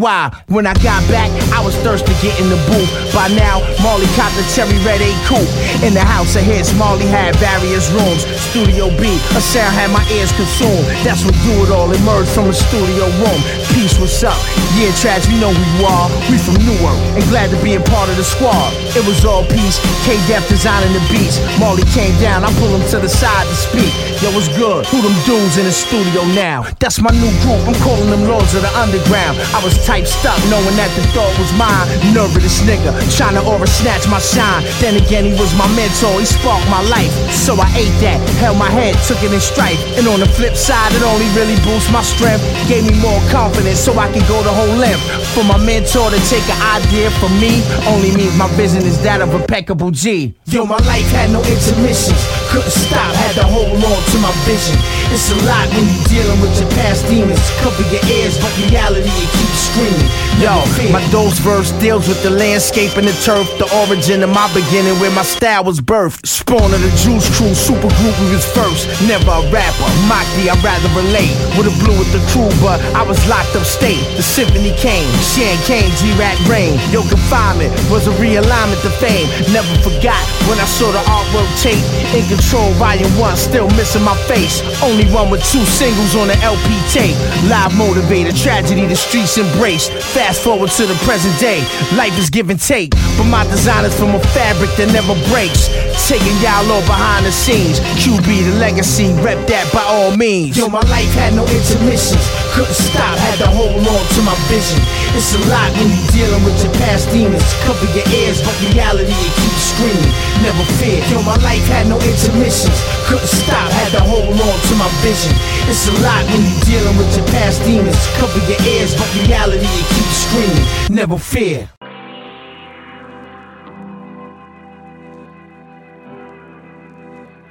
When 0.53 0.69
I 0.69 0.77
got 0.85 1.01
back, 1.09 1.33
I 1.49 1.65
was 1.65 1.73
thirsty 1.81 2.13
to 2.13 2.17
get 2.21 2.37
in 2.37 2.53
the 2.53 2.61
booth. 2.69 2.85
By 3.17 3.33
now, 3.33 3.65
Marley 3.81 4.05
caught 4.13 4.29
the 4.37 4.45
cherry 4.53 4.77
red 4.85 5.01
A 5.01 5.09
coupe. 5.25 5.49
In 5.81 5.97
the 5.97 6.05
house 6.05 6.37
of 6.37 6.45
hits, 6.45 6.69
Marley 6.77 7.09
had 7.09 7.33
various 7.41 7.89
rooms. 7.97 8.29
Studio 8.53 8.93
B, 9.01 9.17
a 9.33 9.41
sound 9.41 9.73
had 9.73 9.89
my 9.89 10.05
ears 10.13 10.29
consumed. 10.37 10.85
That's 11.01 11.25
when 11.25 11.33
Do 11.41 11.65
It 11.65 11.73
All 11.73 11.89
emerged 11.89 12.29
from 12.29 12.45
a 12.45 12.53
studio 12.53 13.09
room. 13.25 13.41
Peace, 13.73 13.97
what's 13.97 14.21
up? 14.21 14.37
Yeah, 14.77 14.93
Trash, 15.01 15.25
we 15.25 15.41
know 15.41 15.49
who 15.49 15.65
you 15.65 15.89
are. 15.89 16.13
We 16.29 16.37
from 16.37 16.61
Newark, 16.61 16.97
and 17.17 17.25
glad 17.33 17.49
to 17.49 17.57
be 17.65 17.73
a 17.73 17.81
part 17.81 18.13
of 18.13 18.21
the 18.21 18.23
squad. 18.23 18.69
It 18.93 19.01
was 19.09 19.25
all 19.25 19.41
peace. 19.49 19.62
K 20.03 20.19
Def 20.27 20.43
designing 20.49 20.91
the 20.91 21.03
beats. 21.07 21.39
Marley 21.59 21.87
came 21.95 22.11
down, 22.19 22.43
I 22.43 22.51
pull 22.59 22.73
him 22.75 22.83
to 22.91 22.99
the 22.99 23.07
side 23.07 23.47
to 23.47 23.55
speak. 23.55 23.93
Yo, 24.19 24.31
what's 24.35 24.51
good? 24.59 24.83
Who 24.91 24.99
them 24.99 25.15
dudes 25.23 25.55
in 25.55 25.63
the 25.63 25.71
studio 25.71 26.23
now? 26.35 26.67
That's 26.79 26.99
my 26.99 27.11
new 27.11 27.31
group, 27.43 27.63
I'm 27.67 27.77
calling 27.79 28.09
them 28.09 28.27
Lords 28.27 28.55
of 28.55 28.63
the 28.63 28.71
Underground. 28.75 29.39
I 29.55 29.63
was 29.63 29.77
type 29.85 30.07
stuck, 30.07 30.39
knowing 30.51 30.75
that 30.75 30.91
the 30.95 31.03
thought 31.15 31.31
was 31.39 31.51
mine. 31.55 31.87
Nervous 32.11 32.59
nigga, 32.67 32.91
trying 33.15 33.35
to 33.39 33.43
aura 33.43 33.67
snatch 33.67 34.07
my 34.07 34.19
shine. 34.19 34.63
Then 34.83 34.99
again, 34.99 35.23
he 35.27 35.35
was 35.39 35.51
my 35.55 35.67
mentor, 35.75 36.19
he 36.19 36.25
sparked 36.25 36.67
my 36.67 36.83
life. 36.91 37.11
So 37.31 37.55
I 37.55 37.67
ate 37.75 37.95
that, 38.03 38.19
held 38.39 38.57
my 38.57 38.69
head, 38.69 38.95
took 39.07 39.21
it 39.23 39.31
in 39.31 39.39
strife. 39.39 39.79
And 39.95 40.07
on 40.07 40.19
the 40.19 40.27
flip 40.27 40.55
side, 40.55 40.91
it 40.95 41.03
only 41.03 41.27
really 41.35 41.55
boosts 41.63 41.91
my 41.91 42.03
strength. 42.03 42.43
Gave 42.67 42.83
me 42.87 42.95
more 42.99 43.19
confidence 43.31 43.79
so 43.79 43.95
I 43.99 44.11
can 44.11 44.23
go 44.27 44.43
the 44.43 44.51
whole 44.51 44.75
length. 44.75 45.03
For 45.35 45.43
my 45.43 45.59
mentor 45.59 46.09
to 46.11 46.19
take 46.27 46.47
an 46.47 46.59
idea 46.75 47.11
from 47.19 47.31
me, 47.39 47.63
only 47.87 48.15
means 48.15 48.35
my 48.35 48.47
vision 48.55 48.83
is 48.83 49.01
that 49.03 49.21
of 49.21 49.35
impeccable 49.43 49.91
G. 49.91 50.33
Yo, 50.45 50.65
my 50.65 50.79
life 50.87 51.07
had 51.11 51.29
no 51.31 51.43
intermissions. 51.43 52.19
Couldn't 52.47 52.71
stop, 52.71 53.11
had 53.15 53.35
to 53.35 53.43
hold 53.43 53.75
on 53.75 53.99
to 54.11 54.17
my 54.23 54.31
vision. 54.47 54.79
It's 55.11 55.29
a 55.29 55.37
lot 55.43 55.67
when 55.75 55.83
you 55.83 55.99
dealing 56.07 56.39
with 56.39 56.55
your 56.59 56.69
past 56.79 57.05
demons. 57.11 57.43
Cover 57.59 57.83
your 57.91 58.03
ears, 58.07 58.39
but 58.39 58.49
reality 58.63 59.11
it 59.11 59.29
keeps 59.35 59.59
screaming. 59.67 60.09
Yo, 60.39 60.63
my 60.89 61.03
dose 61.11 61.37
verse 61.43 61.71
deals 61.83 62.07
with 62.07 62.23
the 62.23 62.29
landscape 62.29 62.95
and 62.97 63.07
the 63.07 63.13
turf, 63.21 63.45
the 63.59 63.67
origin 63.85 64.23
of 64.23 64.31
my 64.31 64.47
beginning, 64.55 64.95
where 64.97 65.11
my 65.11 65.21
style 65.21 65.63
was 65.63 65.81
birthed. 65.81 66.25
Spawn 66.25 66.73
of 66.73 66.81
the 66.81 66.93
Juice 67.03 67.27
Crew, 67.37 67.53
super 67.53 67.91
group 67.99 68.15
we 68.23 68.33
was 68.33 68.45
first. 68.55 68.87
Never 69.05 69.29
a 69.29 69.43
rapper, 69.51 69.89
Mocky, 70.07 70.49
I'd 70.49 70.57
rather 70.63 70.89
relate. 70.95 71.35
Would've 71.57 71.75
blew 71.83 71.97
with 71.99 72.09
the 72.15 72.23
crew, 72.31 72.49
but 72.63 72.79
I 72.95 73.03
was 73.03 73.19
locked 73.27 73.55
up 73.59 73.65
state. 73.67 74.01
The 74.15 74.23
symphony 74.23 74.73
came, 74.79 75.09
Shan 75.35 75.57
came, 75.67 75.89
G 75.99 76.15
Rap 76.17 76.37
rain. 76.47 76.79
Yo, 76.89 77.01
confinement 77.05 77.73
was 77.91 78.07
a 78.07 78.13
realignment 78.17 78.81
to 78.81 78.93
fame. 79.01 79.29
Never 79.49 79.73
forgot 79.81 80.21
when 80.45 80.59
I 80.59 80.65
saw 80.65 80.91
the 80.91 81.01
artwork 81.09 81.49
tape. 81.57 81.81
In 82.13 82.25
control, 82.29 82.69
volume 82.77 83.09
one, 83.17 83.35
still 83.37 83.69
missing 83.73 84.03
my 84.03 84.15
face. 84.29 84.61
Only 84.81 85.05
one 85.09 85.29
with 85.29 85.41
two 85.49 85.65
singles 85.65 86.15
on 86.15 86.27
the 86.27 86.37
LP 86.45 86.69
tape. 86.93 87.17
Live 87.49 87.73
motivator, 87.73 88.33
tragedy 88.35 88.85
the 88.85 88.95
streets 88.95 89.37
embraced. 89.37 89.91
Fast 90.13 90.43
forward 90.43 90.69
to 90.77 90.85
the 90.85 90.95
present 91.05 91.33
day, 91.39 91.65
life 91.97 92.13
is 92.19 92.29
give 92.29 92.49
and 92.49 92.59
take. 92.59 92.91
But 93.17 93.25
my 93.25 93.43
design 93.45 93.85
is 93.85 93.97
from 93.97 94.13
a 94.13 94.21
fabric 94.37 94.69
that 94.77 94.93
never 94.93 95.17
breaks. 95.33 95.69
Taking 96.07 96.35
y'all 96.43 96.69
all 96.69 96.85
behind 96.85 97.25
the 97.25 97.31
scenes. 97.31 97.79
QB 98.01 98.25
the 98.25 98.55
legacy, 98.59 99.13
rep 99.25 99.39
that 99.47 99.65
by 99.73 99.83
all 99.83 100.15
means. 100.17 100.57
Yo, 100.57 100.67
my 100.67 100.83
life 100.89 101.09
had 101.17 101.33
no 101.33 101.45
intermissions. 101.47 102.21
Couldn't 102.53 102.77
stop, 102.77 103.17
had 103.17 103.39
to 103.41 103.49
hold 103.49 103.81
on 103.81 104.03
to 104.13 104.21
my 104.21 104.35
vision. 104.49 104.77
It's 105.17 105.33
a 105.33 105.41
lot 105.49 105.69
when 105.73 105.89
you're 105.89 106.11
dealing 106.13 106.43
with 106.45 106.57
your 106.61 106.73
past 106.81 107.09
demons. 107.09 107.45
Cover 107.65 107.85
your 107.97 108.05
ears, 108.13 108.41
but 108.41 108.53
reality 108.69 109.22
it 109.27 109.33
keeps 109.41 109.63
screaming. 109.71 110.13
Never 110.45 110.65
fear. 110.79 110.99
Yo, 111.11 111.17
my 111.23 111.37
life 111.49 111.65
had 111.73 111.87
no 111.87 111.97
intermissions. 112.11 112.77
Couldn't 113.07 113.31
stop, 113.41 113.69
had 113.79 113.91
to 113.97 114.01
hold 114.03 114.35
on 114.47 114.57
to 114.69 114.73
my 114.75 114.89
vision. 115.05 115.33
It's 115.71 115.87
a 115.87 115.95
lot 116.05 116.23
when 116.31 116.41
you 116.47 116.55
dealing 116.67 116.95
with 116.99 117.11
your 117.17 117.27
past 117.35 117.63
demons. 117.63 117.99
Cover 118.19 118.39
your 118.51 118.61
ears, 118.75 118.91
but 118.99 119.07
reality 119.23 119.65
it 119.81 119.87
keeps 119.93 120.17
screaming. 120.27 120.67
Never 120.99 121.17
fear. 121.17 121.69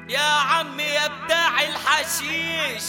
يا 0.08 0.20
عمي 0.20 0.82
يا 0.82 1.08
بتاع 1.08 1.60
الحشيش 1.62 2.82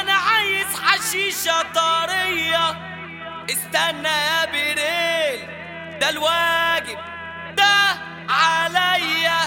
أنا 0.00 0.12
عايز 0.12 0.66
حشيشة 0.82 1.62
طرية 1.62 2.70
استنى 3.50 4.08
يا 4.08 4.44
بيريل 4.52 5.48
ده 6.00 6.08
الواجب 6.08 6.98
ده 7.56 7.76
عليا. 8.28 9.40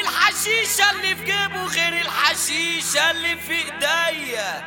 الحشيشة 0.00 0.90
اللي 0.90 1.16
في 1.16 1.24
جيبه 1.24 1.64
غير 1.64 2.00
الحشيشة 2.06 3.10
اللي 3.10 3.36
في 3.36 3.52
إيديا. 3.52 4.64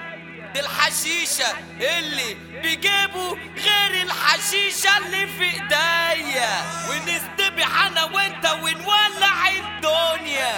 دي 0.53 0.59
الحشيشة 0.59 1.45
اللي 1.81 2.37
بجيبه 2.63 3.37
غير 3.57 4.03
الحشيشة 4.03 4.97
اللي 4.97 5.27
في 5.27 5.43
إيديا. 5.43 6.49
ونستبح 6.89 7.85
أنا 7.85 8.03
وإنت 8.03 8.45
ونولع 8.45 9.47
الدنيا. 9.49 10.53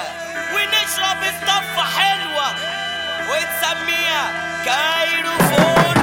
ونشرب 0.54 1.24
الصفة 1.24 1.84
حلوة. 2.00 2.56
ونسميها 3.30 4.26
كايروفورنيا 4.66 5.99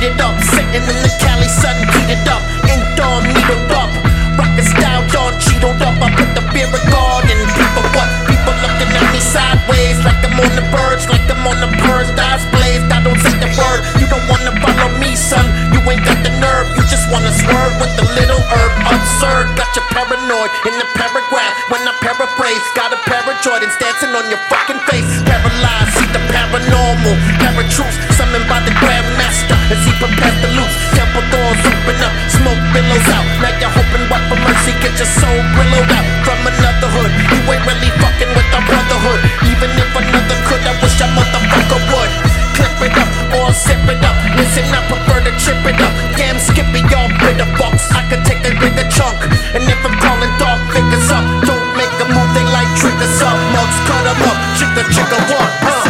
speed 0.00 0.12
it 0.12 0.20
up. 0.20 0.36
Sitting 0.40 0.72
in 0.88 0.98
the 1.04 1.12
Cali 1.20 1.48
sun, 1.48 1.76
heated 1.92 2.24
up. 2.28 2.42
Indoor 2.64 3.20
needled 3.20 3.72
up. 3.72 3.90
Rocket 4.38 4.64
style, 4.64 5.04
John 5.08 5.36
cheetled 5.40 5.80
up. 5.82 5.96
I 6.00 6.08
put 6.16 6.32
the 6.32 6.42
beer 6.52 6.68
in 6.68 6.84
garden. 6.88 7.38
People 7.52 7.84
what? 7.92 8.08
People 8.24 8.56
looking 8.64 8.88
at 8.88 9.06
me 9.12 9.20
sideways. 9.20 10.00
Like 10.04 10.20
I'm 10.24 10.40
on 10.40 10.52
the 10.56 10.64
birds, 10.72 11.08
like 11.08 11.28
I'm 11.28 11.44
on 11.44 11.60
the 11.60 11.70
birds. 11.84 12.10
Eyes 12.16 12.44
blazed, 12.48 12.88
I 12.88 13.04
don't 13.04 13.20
say 13.20 13.36
the 13.36 13.50
word. 13.60 13.80
You 14.00 14.06
don't 14.08 14.24
wanna 14.28 14.56
follow 14.64 14.88
me, 14.96 15.12
son. 15.16 15.44
You 15.72 15.80
ain't 15.84 16.04
got 16.04 16.20
the 16.24 16.32
nerve. 16.40 16.72
You 16.76 16.82
just 16.88 17.04
wanna 17.12 17.32
swerve 17.32 17.76
with 17.80 17.92
the 18.00 18.06
little 18.16 18.40
herb. 18.40 18.72
Absurd, 18.88 19.56
got 19.56 19.68
you 19.76 19.84
paranoid 19.92 20.50
in 20.64 20.74
the 20.80 20.88
paragraph. 20.96 21.54
When 21.68 21.84
I 21.84 21.92
paraphrase, 22.00 22.64
got 22.72 22.92
a 22.96 23.00
pair 23.04 23.20
of 23.20 23.36
Jordans 23.44 23.76
dancing 23.76 24.16
on 24.16 24.24
your 24.32 24.40
fucking 24.48 24.80
face. 24.88 25.08
Paralyzed, 25.28 25.99
see 26.10 26.18
the 26.18 26.22
paranormal. 26.32 27.14
Paratroops, 27.38 27.96
summoned 28.16 28.46
by 28.48 28.60
the 28.66 28.74
Grandmaster 28.82 29.56
as 29.70 29.80
he 29.86 29.92
prepares 29.98 30.36
to 30.42 30.48
loose. 30.58 30.76
Temple 30.94 31.24
doors 31.30 31.60
open 31.62 31.98
up, 32.02 32.14
smoke 32.30 32.62
billows 32.74 33.08
out. 33.14 33.26
Now 33.38 33.54
you're 33.58 33.70
hoping 33.70 34.04
what 34.10 34.22
for 34.28 34.38
mercy, 34.42 34.72
get 34.82 34.96
your 34.98 35.06
soul 35.06 35.40
billowed 35.54 35.90
out 35.90 36.06
from 36.26 36.40
another 36.46 36.88
hood. 36.90 37.10
You 37.34 37.40
ain't 37.50 37.64
really 37.66 37.90
fucking 38.02 38.32
with 38.34 38.48
the 38.50 38.60
brotherhood. 38.66 39.20
Even 39.46 39.70
if 39.78 39.90
another 39.94 40.38
could, 40.46 40.62
I 40.66 40.74
wish 40.82 40.98
a 41.00 41.06
motherfucker 41.14 41.80
would. 41.94 42.10
Clip 42.58 42.90
it 42.90 42.96
up 42.98 43.10
or 43.38 43.52
zip 43.54 43.82
it 43.86 44.02
up. 44.02 44.16
Listen, 44.36 44.66
I 44.74 44.80
prefer 44.90 45.20
to 45.24 45.32
trip 45.38 45.62
it 45.64 45.80
up. 45.80 45.94
Damn, 46.18 46.38
skip 46.38 46.66
y'all 46.90 47.08
bitter 47.22 47.48
box. 47.56 47.90
I 47.94 48.02
could 48.10 48.24
take 48.26 48.42
a 48.44 48.52
bigger 48.58 48.86
chunk. 48.90 49.16
And 49.54 49.64
if 49.64 49.80
I'm 49.86 49.96
calling 50.02 50.32
dog 50.38 50.58
figures 50.74 51.08
up, 51.12 51.24
don't 51.46 51.66
make 51.78 51.92
a 52.02 52.06
move, 52.10 52.30
they 52.34 52.44
like 52.44 52.68
triggers 52.76 53.22
up. 53.22 53.38
Mugs 53.54 53.78
cut 53.88 54.04
'em 54.04 54.22
up, 54.28 54.38
chicka 54.58 54.82
chicka 54.92 55.18
one. 55.32 55.52
Uh. 55.64 55.89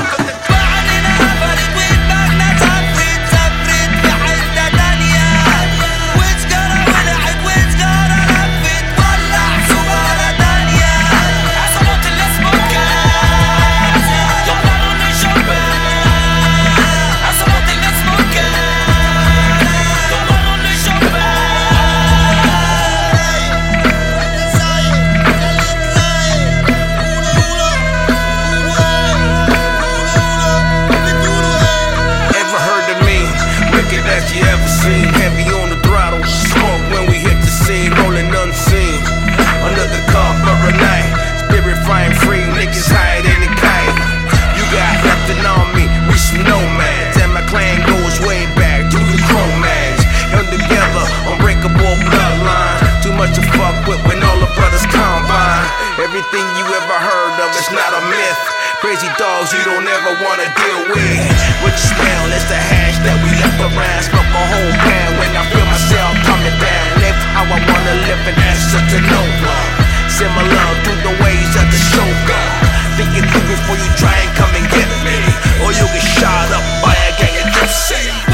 Everything 56.20 56.52
you 56.60 56.68
ever 56.68 56.98
heard 57.00 57.36
of 57.40 57.48
is 57.56 57.72
not 57.72 57.96
a 57.96 58.02
myth. 58.12 58.42
Crazy 58.84 59.08
dogs 59.16 59.56
you 59.56 59.62
don't 59.64 59.88
ever 59.88 60.12
wanna 60.20 60.52
deal 60.52 60.92
with. 60.92 61.32
What 61.64 61.72
you 61.72 61.88
smell 61.96 62.28
is 62.36 62.44
the 62.44 62.60
hash 62.60 63.00
that 63.08 63.16
we 63.24 63.32
left 63.40 63.56
around. 63.56 64.04
Smoke 64.04 64.28
a 64.28 64.44
whole 64.52 64.74
pound 64.84 65.16
when 65.16 65.32
I 65.32 65.48
feel 65.48 65.64
myself 65.64 66.12
coming 66.28 66.52
down. 66.60 66.86
Live 67.00 67.16
how 67.32 67.48
I 67.48 67.56
wanna 67.56 67.94
live 68.04 68.20
and 68.28 68.36
answer 68.36 68.84
to 68.84 68.98
no 69.00 69.22
one. 69.48 69.72
Similar 70.12 70.68
to 70.84 70.92
the 71.08 71.14
ways 71.24 71.52
of 71.56 71.64
the 71.72 71.80
shogun. 71.88 72.52
Think 73.00 73.16
it 73.16 73.24
through 73.24 73.48
before 73.56 73.80
you 73.80 73.88
try 73.96 74.12
and 74.12 74.32
come 74.36 74.52
and 74.52 74.68
get 74.68 74.92
me. 75.00 75.16
Or 75.64 75.72
you'll 75.72 75.88
get 75.88 76.04
shot 76.04 76.52
up 76.52 76.64
by 76.84 76.92
a 77.00 77.16
gang 77.16 77.32
of 77.40 77.48
gypsies. 77.48 78.29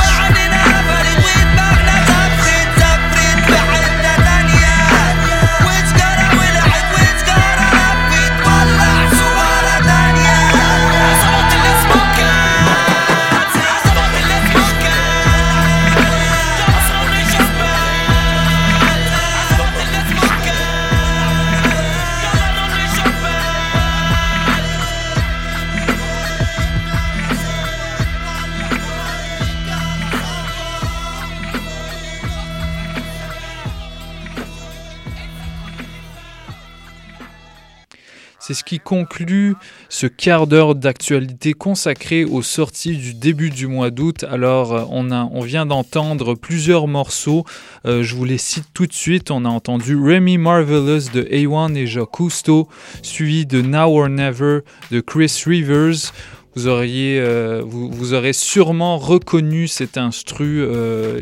C'est 38.46 38.54
ce 38.54 38.62
qui 38.62 38.78
conclut 38.78 39.56
ce 39.88 40.06
quart 40.06 40.46
d'heure 40.46 40.76
d'actualité 40.76 41.52
consacré 41.52 42.24
aux 42.24 42.42
sorties 42.42 42.96
du 42.96 43.12
début 43.12 43.50
du 43.50 43.66
mois 43.66 43.90
d'août. 43.90 44.24
Alors, 44.30 44.72
euh, 44.72 44.84
on, 44.88 45.40
vient 45.40 45.66
d'entendre 45.66 46.36
plusieurs 46.36 46.86
morceaux. 46.86 47.44
Euh, 47.86 48.04
je 48.04 48.14
vous 48.14 48.24
les 48.24 48.38
cite 48.38 48.66
tout 48.72 48.86
de 48.86 48.92
suite. 48.92 49.32
On 49.32 49.44
a 49.44 49.48
entendu 49.48 49.96
Remy 49.96 50.38
Marvelous 50.38 51.10
de 51.12 51.22
A1 51.24 51.74
et 51.74 51.88
Jacques 51.88 52.12
Cousteau, 52.12 52.68
suivi 53.02 53.46
de 53.46 53.62
Now 53.62 54.00
or 54.00 54.08
Never 54.08 54.60
de 54.92 55.00
Chris 55.00 55.42
Rivers. 55.44 56.12
Vous, 56.54 56.68
euh, 56.68 57.64
aurez 58.12 58.32
sûrement 58.32 58.96
reconnu 58.96 59.66
cet 59.66 59.98
instru 59.98 60.64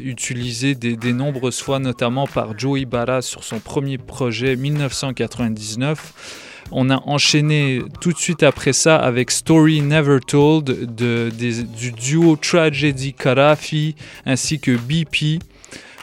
utilisé 0.05 0.75
des, 0.75 1.13
nombreuses 1.15 1.63
fois, 1.63 1.79
notamment 1.79 2.27
par 2.27 2.59
Joey 2.59 2.85
Barra 2.85 3.23
sur 3.23 3.45
son 3.45 3.61
premier 3.61 3.97
projet 3.97 4.57
1999. 4.57 6.53
On 6.77 6.91
a 6.91 7.01
enchaîné 7.07 7.83
tout 8.01 8.13
de 8.13 8.19
suite 8.19 8.43
après 8.43 8.73
ça 8.73 8.97
avec 8.97 9.31
Story 9.31 9.81
Never 9.81 10.19
Told 10.27 10.65
de, 10.97 11.31
du 11.31 11.93
duo 11.93 12.35
Tragedy 12.35 13.13
Karafi 13.13 13.95
ainsi 14.27 14.59
que 14.59 14.73
BP. 14.73 15.41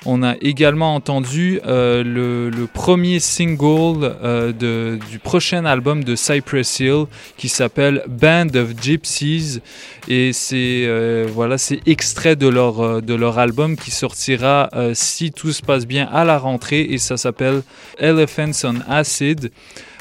On 0.05 0.23
a 0.23 0.35
également 0.41 0.95
entendu 0.95 1.59
euh, 1.67 2.03
le, 2.03 2.67
premier 2.67 3.19
single 3.19 4.15
euh, 4.23 4.97
du 5.11 5.19
prochain 5.19 5.65
album 5.65 6.05
de 6.05 6.15
Cypress 6.15 6.79
Hill 6.79 7.05
qui 7.35 7.49
s'appelle 7.49 8.03
Band 8.07 8.47
of 8.55 8.69
Gypsies 8.81 9.59
et 10.07 10.31
c'est 10.31 10.85
euh, 10.85 11.27
voilà 11.31 11.57
c'est 11.57 11.81
extrait 11.85 12.35
de 12.35 12.47
leur 12.47 13.01
de 13.01 13.13
leur 13.13 13.37
album 13.37 13.75
qui 13.75 13.91
sortira 13.91 14.69
si 14.93 15.31
tout 15.31 15.51
se 15.51 15.61
passe 15.61 15.85
bien 15.85 16.07
à 16.11 16.23
la 16.23 16.39
rentrée 16.39 16.81
et 16.81 16.97
ça 16.97 17.17
s'appelle 17.17 17.61
Elephants 17.99 18.51
on 18.63 18.75
Acid. 18.89 19.51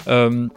Euh, 0.09 0.49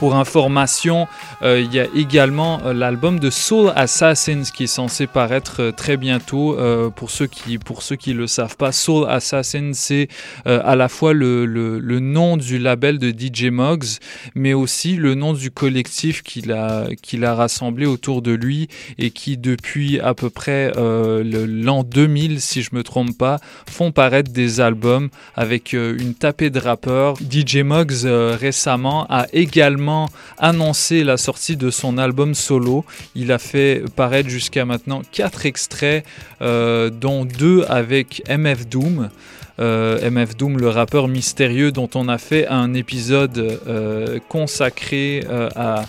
pour 0.00 0.14
information, 0.16 1.06
euh, 1.42 1.60
il 1.60 1.74
y 1.74 1.78
a 1.78 1.86
également 1.94 2.58
euh, 2.64 2.72
l'album 2.72 3.20
de 3.20 3.28
Soul 3.28 3.70
Assassins 3.76 4.44
qui 4.54 4.64
est 4.64 4.66
censé 4.66 5.06
paraître 5.06 5.56
euh, 5.60 5.72
très 5.72 5.98
bientôt. 5.98 6.56
Pour 6.96 7.10
ceux 7.10 7.26
qui 7.26 7.58
pour 7.58 7.82
ceux 7.82 7.96
qui 7.96 8.14
le 8.14 8.26
savent 8.26 8.56
pas, 8.56 8.72
Soul 8.72 9.06
Assassins 9.10 9.72
c'est 9.74 10.08
à 10.46 10.74
la 10.74 10.88
fois 10.88 11.12
le, 11.12 11.44
le- 11.44 12.00
nom 12.00 12.38
du 12.38 12.58
label 12.58 12.98
de 12.98 13.10
DJ 13.10 13.50
Muggs, 13.50 13.98
mais 14.34 14.54
aussi 14.54 14.96
le 14.96 15.14
nom 15.14 15.34
du 15.34 15.50
collectif 15.50 16.22
qu'il 16.22 16.50
a 16.52 16.86
qu'il 17.02 17.24
a 17.26 17.34
rassemblé 17.34 17.84
autour 17.84 18.22
de 18.22 18.32
lui 18.32 18.68
et 18.98 19.10
qui 19.10 19.36
depuis 19.36 20.00
à 20.00 20.14
peu 20.14 20.30
près 20.30 20.72
l'an 20.76 21.82
2000, 21.84 22.40
si 22.40 22.62
je 22.62 22.70
me 22.72 22.82
trompe 22.82 23.16
pas, 23.18 23.38
font 23.68 23.92
paraître 23.92 24.32
des 24.32 24.60
albums 24.60 25.10
avec 25.34 25.74
une 25.74 26.14
tapée 26.14 26.48
de 26.48 26.58
rappeurs. 26.58 27.16
DJ 27.18 27.58
Muggs 27.58 28.04
euh, 28.06 28.36
récemment 28.40 29.06
a 29.10 29.26
également 29.32 29.89
annoncé 30.38 31.04
la 31.04 31.16
sortie 31.16 31.56
de 31.56 31.70
son 31.70 31.98
album 31.98 32.34
solo. 32.34 32.84
Il 33.14 33.32
a 33.32 33.38
fait 33.38 33.82
paraître 33.96 34.28
jusqu'à 34.28 34.64
maintenant 34.64 35.02
quatre 35.12 35.46
extraits, 35.46 36.04
euh, 36.42 36.90
dont 36.90 37.24
deux 37.24 37.64
avec 37.68 38.22
MF 38.28 38.66
Doom. 38.66 39.10
Euh, 39.58 40.10
MF 40.10 40.36
Doom, 40.36 40.58
le 40.58 40.68
rappeur 40.68 41.08
mystérieux 41.08 41.70
dont 41.70 41.90
on 41.94 42.08
a 42.08 42.18
fait 42.18 42.46
un 42.48 42.72
épisode 42.74 43.38
euh, 43.38 44.18
consacré 44.28 45.24
à, 45.54 45.84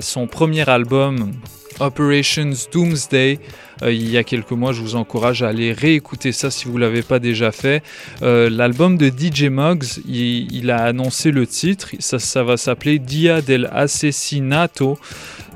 son 0.00 0.26
premier 0.26 0.68
album 0.68 1.32
Operations 1.80 2.52
Doomsday 2.72 3.38
il 3.82 4.10
y 4.10 4.16
a 4.16 4.24
quelques 4.24 4.52
mois. 4.52 4.72
Je 4.72 4.80
vous 4.80 4.96
encourage 4.96 5.42
à 5.42 5.48
aller 5.48 5.72
réécouter 5.72 6.32
ça 6.32 6.50
si 6.50 6.66
vous 6.66 6.74
ne 6.74 6.80
l'avez 6.80 7.02
pas 7.02 7.18
déjà 7.18 7.52
fait. 7.52 7.82
Euh, 8.22 8.48
L'album 8.50 8.96
de 8.96 9.08
DJ 9.08 9.44
Muggs, 9.44 10.00
il, 10.06 10.70
a 10.70 10.84
annoncé 10.84 11.30
le 11.30 11.46
titre. 11.46 11.90
Ça, 11.98 12.42
va 12.42 12.56
s'appeler 12.56 12.98
Dia 12.98 13.40
del 13.40 13.68
Asesinato. 13.72 14.98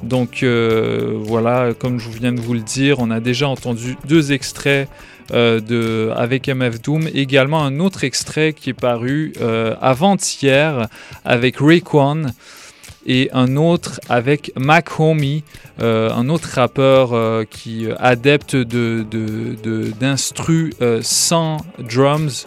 Donc 0.02 0.42
euh, 0.42 1.14
voilà, 1.16 1.72
comme 1.78 1.98
je 1.98 2.09
viens 2.11 2.33
de 2.33 2.40
vous 2.40 2.54
le 2.54 2.61
dire, 2.61 2.98
on 3.00 3.11
a 3.11 3.20
déjà 3.20 3.48
entendu 3.48 3.96
deux 4.07 4.33
extraits 4.33 4.88
euh, 5.33 6.14
avec 6.14 6.48
MF 6.48 6.81
Doom. 6.81 7.09
Également 7.12 7.62
un 7.62 7.81
autre 7.81 8.04
extrait 8.04 8.52
qui 8.52 8.70
est 8.70 8.74
paru 8.74 9.33
euh, 9.40 9.74
avant-hier 9.81 10.88
avec 11.24 11.57
Raekwon 11.59 12.26
et 13.06 13.30
un 13.32 13.56
autre 13.56 14.00
avec 14.08 14.52
Mac 14.56 15.00
Homie, 15.00 15.44
euh, 15.80 16.11
un 16.12 16.28
autre 16.28 16.48
rappeur 16.54 17.12
euh, 17.12 17.44
qui 17.48 17.87
euh, 17.87 17.94
adepte 17.98 18.56
de, 18.56 19.06
d'instru 19.98 20.72
sans 21.02 21.58
drums, 21.78 22.46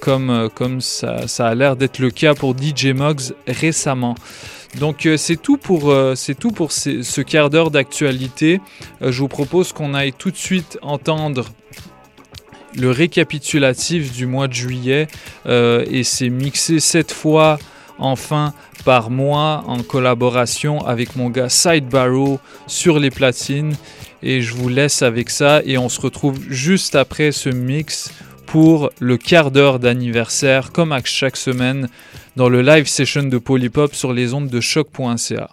comme, 0.00 0.48
comme 0.54 0.80
ça, 0.80 1.24
a 1.38 1.54
l'air 1.54 1.76
d'être 1.76 1.98
le 1.98 2.10
cas 2.10 2.34
pour 2.34 2.56
DJ 2.56 2.86
Muggs 2.86 3.34
récemment. 3.46 4.16
Donc 4.80 5.06
c'est 5.16 5.40
tout 5.40 5.56
pour, 5.56 5.94
c'est 6.16 6.34
tout 6.34 6.50
pour 6.50 6.72
ce 6.72 7.20
quart 7.20 7.50
d'heure 7.50 7.70
d'actualité. 7.70 8.60
Je 9.00 9.18
vous 9.20 9.28
propose 9.28 9.72
qu'on 9.72 9.94
aille 9.94 10.12
tout 10.12 10.30
de 10.30 10.36
suite 10.36 10.78
entendre 10.82 11.44
le 12.76 12.90
récapitulatif 12.90 14.12
du 14.12 14.26
mois 14.26 14.48
de 14.48 14.54
juillet 14.54 15.06
et 15.46 16.02
c'est 16.02 16.30
mixé 16.30 16.80
cette 16.80 17.12
fois 17.12 17.58
enfin 17.98 18.52
par 18.84 19.10
moi 19.10 19.64
en 19.66 19.82
collaboration 19.82 20.84
avec 20.86 21.16
mon 21.16 21.30
gars 21.30 21.48
Side 21.48 21.88
Barrow 21.88 22.40
sur 22.66 22.98
les 22.98 23.10
platines. 23.10 23.74
Et 24.22 24.40
je 24.40 24.54
vous 24.54 24.68
laisse 24.68 25.02
avec 25.02 25.30
ça. 25.30 25.62
Et 25.64 25.78
on 25.78 25.88
se 25.88 26.00
retrouve 26.00 26.38
juste 26.48 26.94
après 26.94 27.32
ce 27.32 27.48
mix 27.48 28.12
pour 28.46 28.90
le 28.98 29.16
quart 29.16 29.50
d'heure 29.50 29.78
d'anniversaire 29.78 30.72
comme 30.72 30.92
à 30.92 31.00
chaque 31.04 31.36
semaine 31.36 31.88
dans 32.36 32.48
le 32.48 32.62
live 32.62 32.86
session 32.86 33.24
de 33.24 33.38
Polypop 33.38 33.94
sur 33.94 34.12
les 34.12 34.34
ondes 34.34 34.48
de 34.48 34.60
choc.ca. 34.60 35.50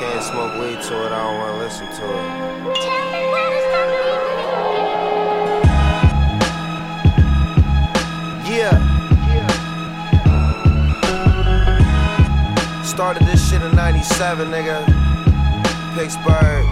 Can't 0.00 0.24
smoke 0.24 0.54
weed 0.54 0.80
to 0.80 1.04
it, 1.04 1.12
I 1.12 1.22
don't 1.24 1.38
wanna 1.38 1.58
listen 1.58 1.86
to 1.86 2.04
it. 2.08 2.24
Yeah. 8.48 8.72
Started 12.82 13.24
this 13.24 13.50
shit 13.50 13.60
in 13.60 13.76
97, 13.76 14.48
nigga. 14.48 14.86
Pittsburgh. 15.94 16.64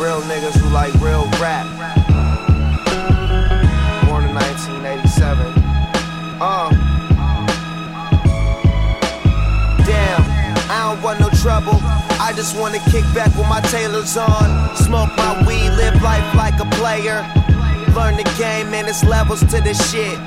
Real 0.00 0.22
niggas 0.22 0.56
who 0.56 0.70
like 0.70 0.94
real 0.94 1.28
rap. 1.38 1.66
Born 4.06 4.24
in 4.24 4.34
1987. 4.34 5.52
Uh. 6.40 6.91
I 10.82 10.94
don't 10.94 11.04
want 11.04 11.20
no 11.20 11.30
trouble. 11.38 11.78
I 12.18 12.32
just 12.34 12.58
wanna 12.58 12.80
kick 12.90 13.04
back 13.14 13.30
with 13.38 13.46
my 13.46 13.60
tailors 13.70 14.16
on. 14.16 14.74
Smoke 14.74 15.16
my 15.16 15.38
weed, 15.46 15.70
live 15.78 16.02
life 16.02 16.34
like 16.34 16.58
a 16.58 16.66
player. 16.74 17.22
Learn 17.94 18.16
the 18.16 18.26
game 18.36 18.74
and 18.74 18.88
it's 18.88 19.04
levels 19.04 19.44
to 19.52 19.60
this 19.60 19.78
shit. 19.92 20.18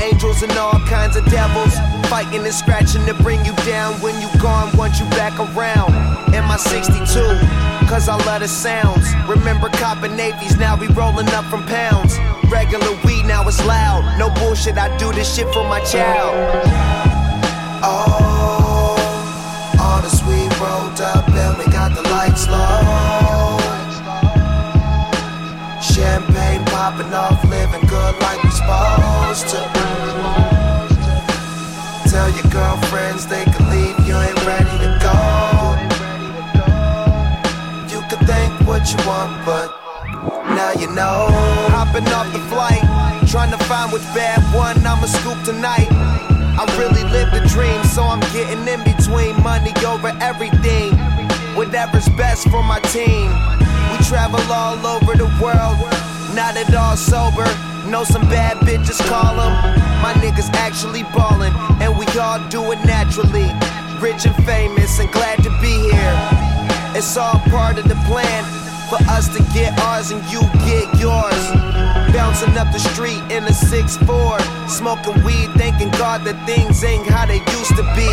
Angels 0.00 0.44
and 0.44 0.52
all 0.52 0.78
kinds 0.86 1.16
of 1.16 1.24
devils. 1.26 1.74
Fighting 2.06 2.44
and 2.46 2.54
scratching 2.54 3.04
to 3.06 3.14
bring 3.24 3.44
you 3.44 3.52
down 3.66 3.94
when 3.94 4.14
you 4.22 4.28
gone, 4.40 4.70
want 4.76 5.00
you 5.00 5.06
back 5.18 5.34
around. 5.40 5.90
In 6.32 6.44
my 6.44 6.58
62, 6.58 6.94
cause 7.90 8.08
I 8.08 8.14
love 8.24 8.42
the 8.42 8.46
sounds. 8.46 9.04
Remember 9.26 9.68
copping 9.68 10.14
navies, 10.14 10.56
now 10.58 10.78
we 10.78 10.86
rolling 10.94 11.28
up 11.30 11.44
from 11.46 11.66
pounds. 11.66 12.16
Regular 12.52 12.94
weed, 13.04 13.26
now 13.26 13.42
it's 13.48 13.58
loud. 13.66 14.16
No 14.16 14.30
bullshit, 14.30 14.78
I 14.78 14.96
do 14.96 15.10
this 15.10 15.34
shit 15.34 15.52
for 15.52 15.64
my 15.64 15.80
child. 15.80 16.36
Oh, 17.82 18.17
the. 22.46 23.58
Champagne 25.82 26.64
popping 26.66 27.12
off, 27.12 27.42
living 27.44 27.86
good 27.88 28.14
like 28.20 28.42
we 28.42 28.50
supposed 28.50 29.48
to. 29.48 29.60
Tell 32.10 32.30
your 32.30 32.50
girlfriends 32.50 33.26
they 33.26 33.44
can 33.44 33.70
leave, 33.70 33.98
you 34.06 34.16
ain't 34.16 34.46
ready 34.46 34.76
to 34.84 34.90
go. 35.02 35.16
You 37.92 38.00
can 38.08 38.20
think 38.26 38.52
what 38.66 38.82
you 38.90 38.98
want, 39.06 39.34
but 39.44 39.68
now 40.54 40.72
you 40.72 40.88
know. 40.94 41.28
Hopping 41.70 42.08
off 42.08 42.32
the 42.32 42.40
flight, 42.50 42.82
trying 43.28 43.50
to 43.50 43.58
find 43.64 43.92
which 43.92 44.02
bad 44.14 44.40
one 44.54 44.78
I'ma 44.86 45.06
scoop 45.06 45.42
tonight. 45.44 45.88
I 46.60 46.64
really 46.76 47.04
live 47.10 47.30
the 47.30 47.46
dream, 47.48 47.84
so 47.84 48.02
I'm 48.02 48.20
getting 48.32 48.66
in 48.66 48.82
between 48.82 49.40
money 49.42 49.72
over 49.86 50.08
everything. 50.20 50.98
Whatever's 51.58 52.08
best 52.10 52.48
for 52.50 52.62
my 52.62 52.78
team. 52.94 53.26
We 53.90 53.98
travel 54.06 54.38
all 54.46 54.78
over 54.86 55.16
the 55.16 55.26
world, 55.42 55.74
not 56.32 56.56
at 56.56 56.72
all 56.72 56.96
sober. 56.96 57.42
Know 57.90 58.04
some 58.04 58.22
bad 58.30 58.58
bitches, 58.58 59.02
call 59.10 59.34
them. 59.34 59.50
My 60.00 60.12
niggas 60.22 60.54
actually 60.54 61.02
ballin', 61.02 61.52
and 61.82 61.98
we 61.98 62.06
all 62.16 62.38
do 62.48 62.70
it 62.70 62.78
naturally. 62.86 63.50
rich 63.98 64.24
and 64.24 64.36
famous 64.46 65.00
and 65.00 65.10
glad 65.10 65.42
to 65.42 65.50
be 65.60 65.74
here. 65.90 66.18
It's 66.94 67.16
all 67.16 67.40
part 67.50 67.76
of 67.76 67.88
the 67.88 67.98
plan 68.06 68.44
for 68.88 69.02
us 69.10 69.26
to 69.34 69.42
get 69.52 69.76
ours 69.80 70.12
and 70.12 70.22
you 70.30 70.40
get 70.62 70.86
yours. 70.94 71.42
Bouncing 72.14 72.56
up 72.56 72.70
the 72.70 72.78
street 72.78 73.22
in 73.34 73.42
a 73.50 73.54
6'4, 73.66 74.68
smoking 74.68 75.24
weed, 75.24 75.50
thanking 75.58 75.90
God 75.98 76.22
that 76.22 76.38
things 76.46 76.84
ain't 76.84 77.06
how 77.08 77.26
they 77.26 77.42
used 77.58 77.74
to 77.74 77.82
be. 77.98 78.10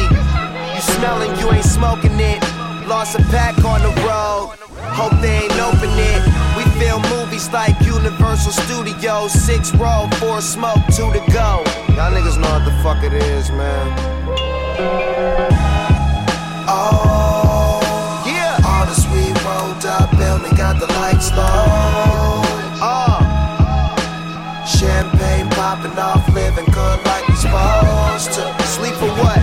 You 0.73 0.81
smelling, 0.97 1.37
you 1.39 1.51
ain't 1.51 1.63
smoking 1.63 2.19
it. 2.19 2.54
Lost 2.87 3.17
a 3.17 3.23
pack 3.23 3.57
on 3.65 3.81
the 3.81 3.89
road. 4.05 4.53
Hope 4.93 5.19
they 5.19 5.43
ain't 5.43 5.59
open 5.59 5.89
it. 5.89 6.21
We 6.55 6.63
film 6.79 7.01
movies 7.09 7.49
like 7.51 7.79
Universal 7.81 8.51
Studios. 8.51 9.31
Six 9.31 9.73
roll, 9.73 10.07
four 10.19 10.39
smoke, 10.39 10.85
two 10.95 11.11
to 11.11 11.19
go. 11.33 11.63
Y'all 11.95 12.13
niggas 12.13 12.37
know 12.37 12.51
what 12.51 12.63
the 12.63 12.71
fuck 12.83 13.03
it 13.03 13.13
is, 13.13 13.49
man. 13.49 13.87
Oh, 16.67 17.81
yeah. 18.25 18.59
All 18.63 18.85
this 18.85 19.03
weed 19.09 19.35
rolled 19.43 19.85
up, 19.85 20.13
and 20.13 20.57
got 20.57 20.79
the 20.79 20.87
lights 20.93 21.31
low. 21.31 22.41
Oh, 22.85 23.19
champagne 24.65 25.49
popping 25.49 25.97
off, 25.97 26.27
living 26.33 26.65
good 26.65 26.99
like 27.05 27.27
we 27.27 27.35
supposed 27.35 28.31
to. 28.33 28.63
Sleep 28.65 28.93
for 28.93 29.09
what? 29.21 29.41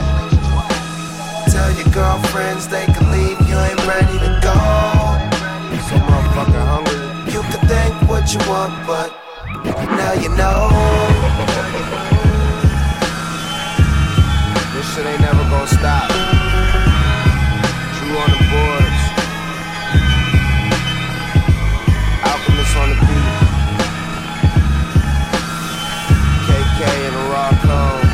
Tell 1.50 1.70
your 1.72 1.92
girlfriends 1.92 2.66
they 2.68 2.87
what 8.22 8.32
you 8.32 8.50
want, 8.50 8.87
but 8.87 9.11
now 9.64 10.12
you 10.12 10.28
know. 10.38 10.68
This 14.72 14.94
shit 14.94 15.06
ain't 15.06 15.20
never 15.20 15.42
gonna 15.50 15.66
stop. 15.66 16.08
True 17.98 18.16
on 18.22 18.30
the 18.30 18.40
boards. 18.52 19.02
Alchemist 22.30 22.76
on 22.76 22.88
the 22.90 22.98
beat. 23.06 23.32
KK 26.46 26.80
in 27.06 27.14
a 27.14 27.24
raw 27.32 27.50
cone. 27.66 28.06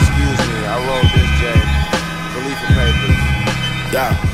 Excuse 0.00 0.40
me, 0.48 0.58
I 0.66 0.76
wrote 0.86 1.10
this, 1.14 1.30
Jay. 1.40 1.60
Khalifa 2.32 2.66
papers. 2.74 3.22
Yeah. 3.94 4.25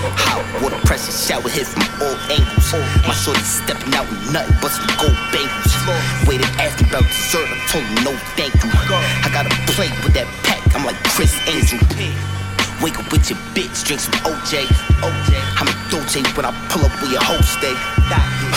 Hot 0.00 0.62
water 0.62 0.80
pressure 0.86 1.12
shower 1.12 1.48
hit 1.48 1.66
from 1.66 1.84
all 2.00 2.16
angles. 2.32 2.72
My 3.04 3.12
shorty 3.12 3.44
stepping 3.44 3.92
out 3.92 4.08
with 4.08 4.32
nothing 4.32 4.56
but 4.62 4.72
some 4.72 4.88
gold 4.96 5.18
bangles. 5.28 5.76
Waited 6.24 6.48
me 6.56 6.88
about 6.88 7.04
dessert, 7.04 7.44
I 7.44 7.56
told 7.68 7.84
him 7.84 8.04
no 8.04 8.12
thank 8.32 8.54
you. 8.64 8.70
I 8.72 9.28
got 9.28 9.44
a 9.44 9.52
plate 9.72 9.92
with 10.02 10.14
that 10.14 10.28
pack, 10.42 10.64
I'm 10.74 10.86
like 10.86 10.96
Criss 11.04 11.36
Angel. 11.46 12.39
Wake 12.80 12.98
up 12.98 13.12
with 13.12 13.28
your 13.28 13.38
bitch, 13.52 13.84
drink 13.84 14.00
some 14.00 14.16
OJ. 14.24 14.64
OJ. 15.04 15.30
I'm 15.60 15.68
a 15.68 15.74
Dolce 15.92 16.24
when 16.32 16.48
I 16.48 16.52
pull 16.72 16.80
up 16.80 16.92
where 17.04 17.12
your 17.12 17.20
hoe 17.20 17.36
stay. 17.44 17.76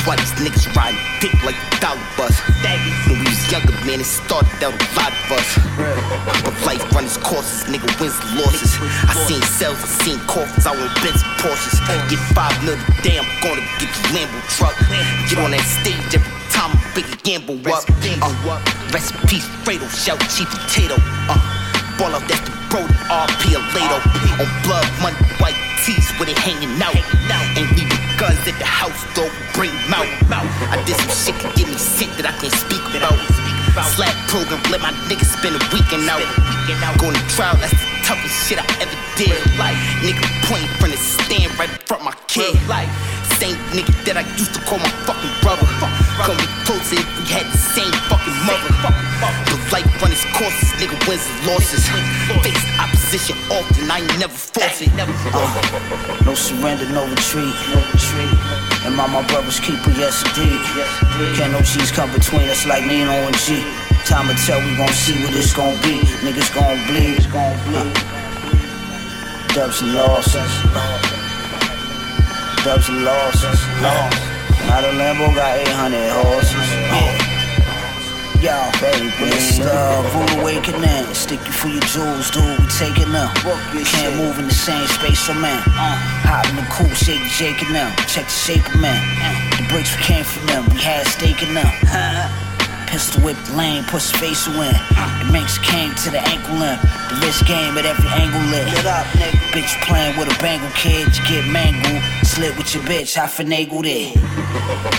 Why 0.07 0.15
these 0.15 0.31
niggas 0.39 0.71
riding 0.71 0.95
dick 1.19 1.35
like 1.43 1.59
the 1.59 1.83
dollar 1.83 1.99
bus? 2.15 2.31
When 3.03 3.19
we 3.19 3.27
was 3.27 3.43
younger, 3.51 3.75
man, 3.83 3.99
it 3.99 4.07
started 4.07 4.63
out 4.63 4.71
a 4.71 4.87
lot 4.95 5.11
of 5.11 5.27
us. 5.35 5.49
But 6.39 6.55
life 6.63 6.83
run 6.95 7.03
its 7.03 7.19
courses, 7.19 7.67
nigga 7.67 7.83
wins 7.99 8.15
the 8.15 8.39
losses. 8.39 8.71
I 9.11 9.13
seen 9.27 9.43
sales, 9.43 9.75
I 9.83 9.91
seen 10.07 10.19
coffins, 10.23 10.63
I 10.63 10.71
want 10.71 10.95
Benz 11.03 11.19
and 11.19 11.35
Porsches. 11.43 11.75
Get 12.07 12.19
five 12.31 12.55
mil 12.63 12.79
today, 12.95 13.19
I'm 13.19 13.27
gonna 13.43 13.59
get 13.75 13.91
the 13.91 14.15
Lambo 14.15 14.39
truck. 14.55 14.75
Get 15.27 15.35
on 15.43 15.51
that 15.51 15.67
stage 15.67 16.15
every 16.15 16.31
time 16.47 16.71
a 16.71 16.79
biggie 16.95 17.19
gamble 17.27 17.59
up. 17.67 17.83
Uh, 18.23 18.31
rest 18.95 19.11
in 19.11 19.19
peace, 19.27 19.47
Fredo, 19.67 19.83
shout 19.91 20.15
Chief 20.31 20.47
Potato. 20.47 20.95
Uh, 21.27 21.35
ball 21.99 22.15
out, 22.15 22.23
that's 22.31 22.39
the 22.47 22.52
Brody, 22.73 22.89
RP 23.05 23.53
or 23.53 23.61
Lato. 23.77 24.01
On 24.41 24.49
blood 24.65 24.89
money, 24.97 25.13
white 25.37 25.53
tees 25.85 26.09
with 26.17 26.25
it 26.25 26.39
hanging 26.41 26.73
out. 26.81 26.97
Ain't 27.53 27.69
leaving 27.77 28.01
guns 28.17 28.41
at 28.49 28.57
the 28.57 28.65
house, 28.65 28.97
though, 29.13 29.29
bring 29.53 29.69
them 29.69 30.01
out. 30.01 30.09
I 30.73 30.81
did 30.81 30.97
some 30.97 31.13
shit 31.13 31.37
could 31.37 31.53
get 31.53 31.69
me 31.69 31.77
sick 31.77 32.09
that 32.17 32.25
I 32.25 32.33
can't 32.41 32.49
speak 32.49 32.81
about. 32.97 33.13
Slap 33.93 34.09
program, 34.25 34.57
let 34.73 34.81
my 34.81 34.89
niggas 35.05 35.37
spend 35.37 35.53
a 35.53 35.61
weekend 35.69 36.09
out. 36.09 36.25
Going 36.97 37.13
to 37.13 37.25
trial, 37.29 37.53
that's 37.61 37.77
the 37.77 37.85
toughest 38.01 38.49
shit 38.49 38.57
I 38.57 38.65
ever 38.81 38.97
did. 39.21 39.37
Nigga 40.01 40.25
point 40.49 40.65
from 40.81 40.89
the 40.89 40.97
stand 40.97 41.53
right 41.61 41.69
in 41.69 41.77
front 41.85 42.01
of 42.01 42.09
my 42.09 42.17
kid. 42.25 42.57
Same 43.37 43.53
nigga 43.69 43.93
that 44.09 44.17
I 44.17 44.25
used 44.33 44.57
to 44.57 44.61
call 44.65 44.81
my 44.81 44.89
fucking 45.05 45.29
brother. 45.45 45.69
Come 46.21 46.37
be 46.37 46.45
closer 46.61 47.01
if 47.01 47.09
we 47.17 47.25
had 47.25 47.49
the 47.49 47.57
same 47.57 47.89
fucking 48.05 48.37
mother. 48.45 48.69
But 48.85 48.93
life 49.73 49.89
run 49.97 50.13
its 50.13 50.21
courses, 50.37 50.69
nigga 50.77 50.93
wins 51.09 51.25
and 51.25 51.41
losses. 51.49 51.89
Face 52.45 52.61
opposition 52.77 53.33
often, 53.49 53.89
I 53.89 54.05
ain't 54.05 54.19
never 54.21 54.37
force 54.37 54.85
it. 54.85 54.93
Uh, 54.93 55.09
no 56.25 56.35
surrender, 56.37 56.85
no 56.93 57.09
retreat, 57.09 57.55
no 57.73 57.81
retreat. 57.81 58.33
And 58.85 58.93
my, 58.95 59.07
my 59.09 59.25
brothers 59.25 59.59
keeper, 59.59 59.89
yes 59.97 60.21
indeed. 60.21 60.61
Can't 61.33 61.51
no 61.51 61.61
cheese 61.65 61.89
come 61.91 62.13
between 62.13 62.45
us 62.49 62.67
like 62.67 62.85
Nino 62.85 63.09
and 63.09 63.37
G. 63.41 63.65
Time 64.05 64.29
to 64.29 64.35
tell, 64.45 64.61
we 64.61 64.77
gon' 64.77 64.93
see 64.93 65.17
what 65.25 65.33
it's 65.33 65.53
gon' 65.53 65.73
be. 65.81 65.97
Niggas 66.21 66.53
gon' 66.53 66.77
bleed, 66.85 67.17
it's 67.17 67.25
gon' 67.25 67.57
bleed. 67.65 67.89
Dubs 69.55 69.81
and 69.81 69.93
losses. 69.93 70.53
Dubs 72.63 72.89
and 72.89 73.03
losses. 73.03 74.32
Now 74.73 74.81
the 74.81 74.87
Lambo 74.87 75.29
got 75.35 75.55
800 75.55 76.09
horses. 76.25 76.69
Yo, 78.41 78.57
baby, 78.81 79.13
it's 79.29 79.59
the 79.59 79.69
rude 79.69 80.41
awakening. 80.41 81.13
Stick 81.13 81.45
you 81.45 81.51
for 81.51 81.67
your 81.67 81.85
jewels, 81.93 82.31
dude. 82.31 82.57
We 82.57 82.65
taking 82.73 83.11
them. 83.11 83.29
You 83.77 83.85
can't 83.85 84.15
move 84.17 84.39
in 84.39 84.47
the 84.47 84.51
same 84.51 84.87
space 84.87 85.29
I'm 85.29 85.45
in. 85.45 85.45
Uh, 85.45 85.93
hop 86.25 86.49
in 86.49 86.55
the 86.55 86.65
cool, 86.73 86.89
shake, 86.89 87.21
shaking 87.21 87.71
them. 87.71 87.95
Check 88.07 88.25
the 88.25 88.31
shape 88.31 88.65
of 88.65 88.81
man. 88.81 88.97
The 89.61 89.67
bricks 89.69 89.95
we 89.95 90.01
came 90.01 90.23
from 90.23 90.47
them. 90.47 90.65
We 90.73 90.79
had 90.81 91.05
stake 91.05 91.43
in 91.43 91.53
them. 91.53 91.69
Pistol 92.93 93.23
whip 93.23 93.37
the 93.47 93.57
lane, 93.57 93.83
push 93.85 94.11
the 94.11 94.19
face 94.19 94.45
in. 94.45 94.53
The 94.53 95.27
minks 95.31 95.57
came 95.57 95.95
to 96.05 96.11
the 96.11 96.21
ankle 96.29 96.53
limp. 96.57 96.79
The 97.09 97.25
wrist 97.25 97.43
game 97.47 97.75
at 97.75 97.87
every 97.87 98.07
angle 98.07 98.39
lit. 98.51 98.67
Get 98.67 98.85
up, 98.85 99.07
nigga. 99.17 99.33
Bitch 99.49 99.81
playing 99.81 100.15
with 100.15 100.29
a 100.29 100.39
bangle 100.39 100.69
kid, 100.75 101.07
you 101.17 101.23
get 101.25 101.47
mangled. 101.47 102.03
Slit 102.23 102.55
with 102.55 102.71
your 102.75 102.83
bitch, 102.83 103.17
I 103.17 103.25
finagled 103.25 103.87
it. 103.87 104.13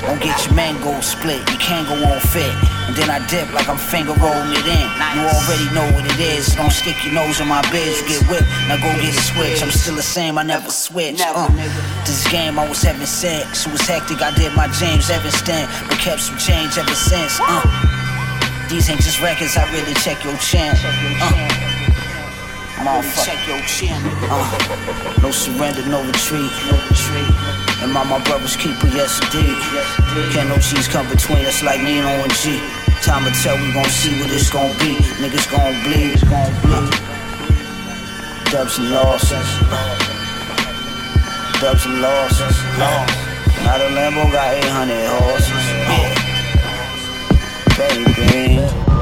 Don't 0.03 0.21
get 0.21 0.45
your 0.45 0.55
mango 0.55 1.01
split, 1.03 1.39
you 1.49 1.57
can't 1.59 1.87
go 1.87 1.95
on 2.05 2.19
fit. 2.19 2.74
And 2.87 2.95
then 2.97 3.09
I 3.09 3.19
dip 3.29 3.53
like 3.53 3.69
I'm 3.69 3.79
finger 3.79 4.13
rolling 4.21 4.53
it 4.53 4.67
in. 4.69 4.89
You 5.17 5.25
already 5.25 5.69
know 5.73 5.87
what 5.97 6.05
it 6.05 6.21
is. 6.21 6.55
Don't 6.55 6.71
stick 6.71 6.97
your 7.05 7.15
nose 7.15 7.41
in 7.41 7.49
my 7.49 7.63
biz, 7.73 8.01
you 8.03 8.09
get 8.09 8.23
whipped. 8.29 8.49
Now 8.69 8.77
go 8.77 8.93
get 9.01 9.17
a 9.17 9.23
switch. 9.23 9.63
I'm 9.63 9.71
still 9.71 9.97
the 9.97 10.03
same, 10.03 10.37
I 10.37 10.43
never 10.43 10.71
switch. 10.71 11.21
Uh, 11.21 11.49
this 12.05 12.29
game 12.31 12.59
I 12.59 12.69
was 12.69 12.83
having 12.83 13.07
sex. 13.07 13.67
It 13.67 13.73
was 13.73 13.81
hectic, 13.83 14.21
I 14.21 14.35
did 14.37 14.53
my 14.55 14.69
James 14.69 15.09
Evanston, 15.09 15.65
but 15.89 15.99
kept 15.99 16.21
some 16.21 16.37
change 16.39 16.77
ever 16.77 16.95
since. 16.95 17.41
Uh, 17.41 17.65
these 18.69 18.91
ain't 18.91 19.01
just 19.01 19.21
records, 19.21 19.57
I 19.57 19.65
really 19.73 19.95
check 19.95 20.23
your 20.25 20.37
chin. 20.39 20.75
Uh, 21.21 21.65
Motherfucker. 22.85 23.25
Check 23.25 23.49
your 23.49 23.61
chin. 23.65 23.97
Uh, 24.29 25.19
no 25.23 25.31
surrender, 25.31 25.87
no 25.87 26.05
retreat. 26.05 26.51
No 26.69 26.77
retreat. 26.91 27.64
And 27.85 27.93
my, 27.93 28.03
my 28.03 28.19
brothers 28.25 28.57
keeper, 28.57 28.89
yes 28.89 29.21
indeed. 29.21 29.59
Can't 30.33 30.49
no 30.49 30.57
cheese 30.57 30.89
come 30.89 31.07
between 31.11 31.45
us 31.45 31.63
like 31.63 31.83
Nino 31.83 32.09
and 32.09 32.33
G. 32.33 32.59
Time 33.03 33.31
to 33.31 33.43
tell, 33.43 33.61
we 33.61 33.71
gon' 33.75 33.85
see 33.85 34.19
what 34.19 34.31
it's 34.33 34.49
gon' 34.49 34.73
be. 34.79 34.97
Niggas 35.21 35.51
gon' 35.51 35.77
bleed, 35.85 36.13
it's 36.17 36.25
gon' 36.25 36.51
bleed. 36.63 36.89
Dubs 38.51 38.79
and 38.79 38.91
losses. 38.91 39.49
Dubs 41.61 41.85
and 41.85 42.01
losses. 42.01 42.57
Now 42.79 43.77
the 43.77 43.93
Lambo 43.93 44.33
got 44.33 44.55
800 44.55 45.07
horses. 45.21 45.65
Baby. 47.77 48.94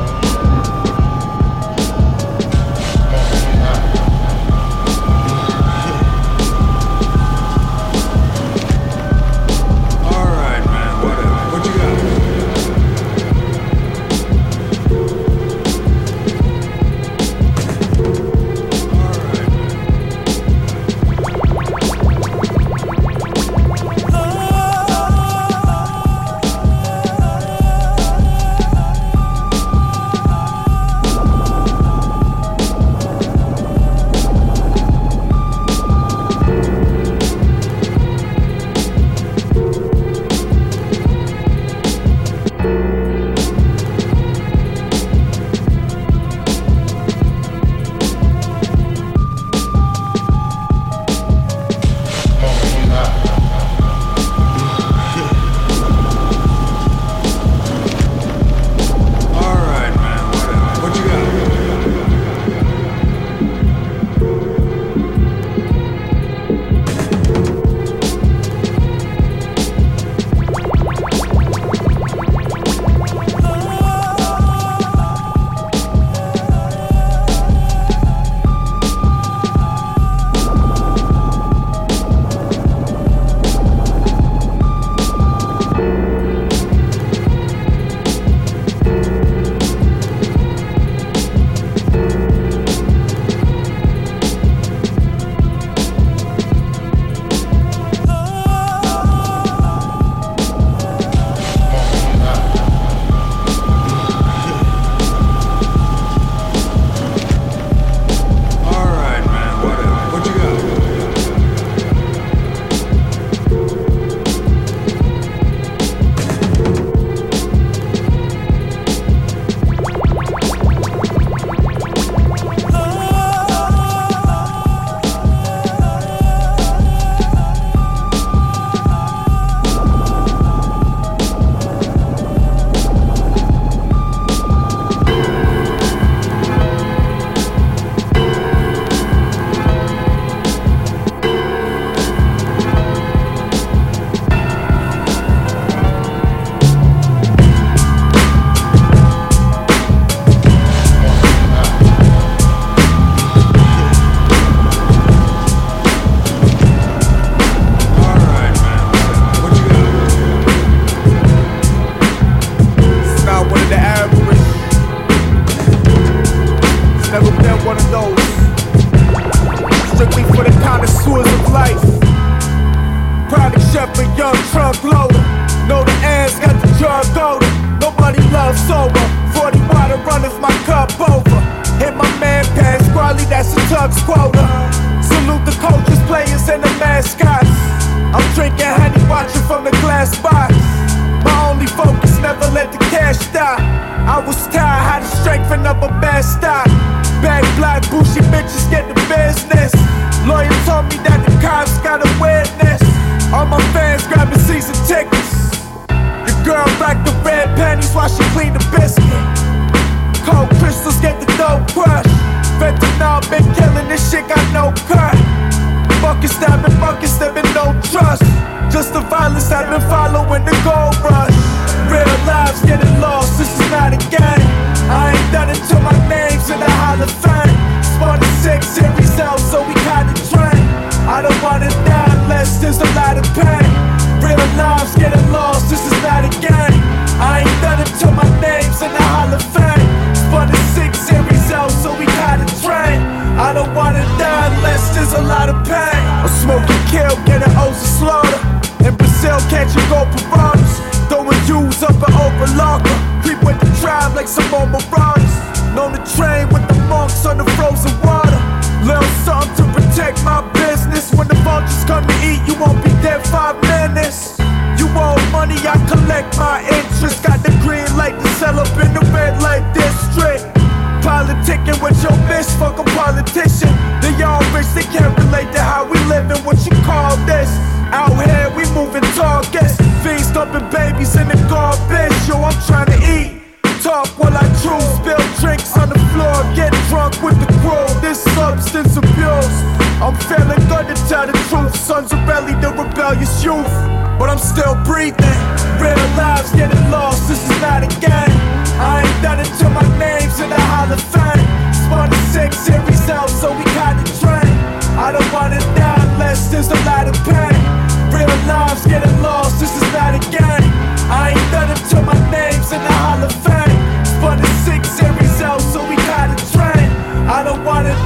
Abuse. 289.22 289.58
I'm 290.02 290.16
feeling 290.26 290.58
good 290.66 290.90
to 290.90 290.96
tell 291.06 291.26
the 291.26 291.36
truth. 291.48 291.74
Sons 291.76 292.12
of 292.12 292.18
Belly, 292.26 292.54
the 292.58 292.70
rebellious 292.74 293.44
youth. 293.44 293.70
But 294.18 294.28
I'm 294.30 294.38
still 294.38 294.74
breathing. 294.82 295.38
Real 295.78 295.98
lives 296.18 296.50
getting 296.52 296.82
lost. 296.90 297.28
This 297.28 297.42
is 297.42 297.58
not 297.62 297.82
a 297.86 297.90
game. 298.02 298.36
I 298.82 299.06
ain't 299.06 299.22
done 299.22 299.38
it 299.38 299.50
till 299.58 299.70
my 299.70 299.86
name's 299.98 300.38
in 300.40 300.50
the 300.50 300.58
Hall 300.58 300.90
of 300.90 301.00
Fame. 301.14 301.46
Spun 301.86 302.10
six 302.34 302.58
series 302.58 303.08
out, 303.08 303.30
so 303.30 303.54
we 303.54 303.64
got 303.78 303.94
the 304.02 304.06
train. 304.18 304.54
I 304.98 305.10
don't 305.14 305.30
wanna 305.32 305.58
die 305.78 306.02
unless 306.12 306.50
there's 306.50 306.68
a 306.68 306.80
lot 306.84 307.06
of 307.06 307.14
pain. 307.24 307.62
Real 308.10 308.34
lives 308.46 308.84
getting 308.86 309.22
lost. 309.22 309.58
This 309.60 309.74
is 309.74 309.86
not 309.94 310.14
a 310.18 310.22
game. 310.30 310.70
I 311.10 311.30
ain't 311.30 311.48
done 311.54 311.70
it 311.70 311.80
till 311.88 312.02
my 312.02 312.18
name's 312.30 312.70
in 312.72 312.82
the 312.82 312.94
Hall 313.02 313.22
of 313.22 313.32
Fame. 313.46 313.78
Spun 314.04 314.38
six 314.66 314.90
series 314.90 315.21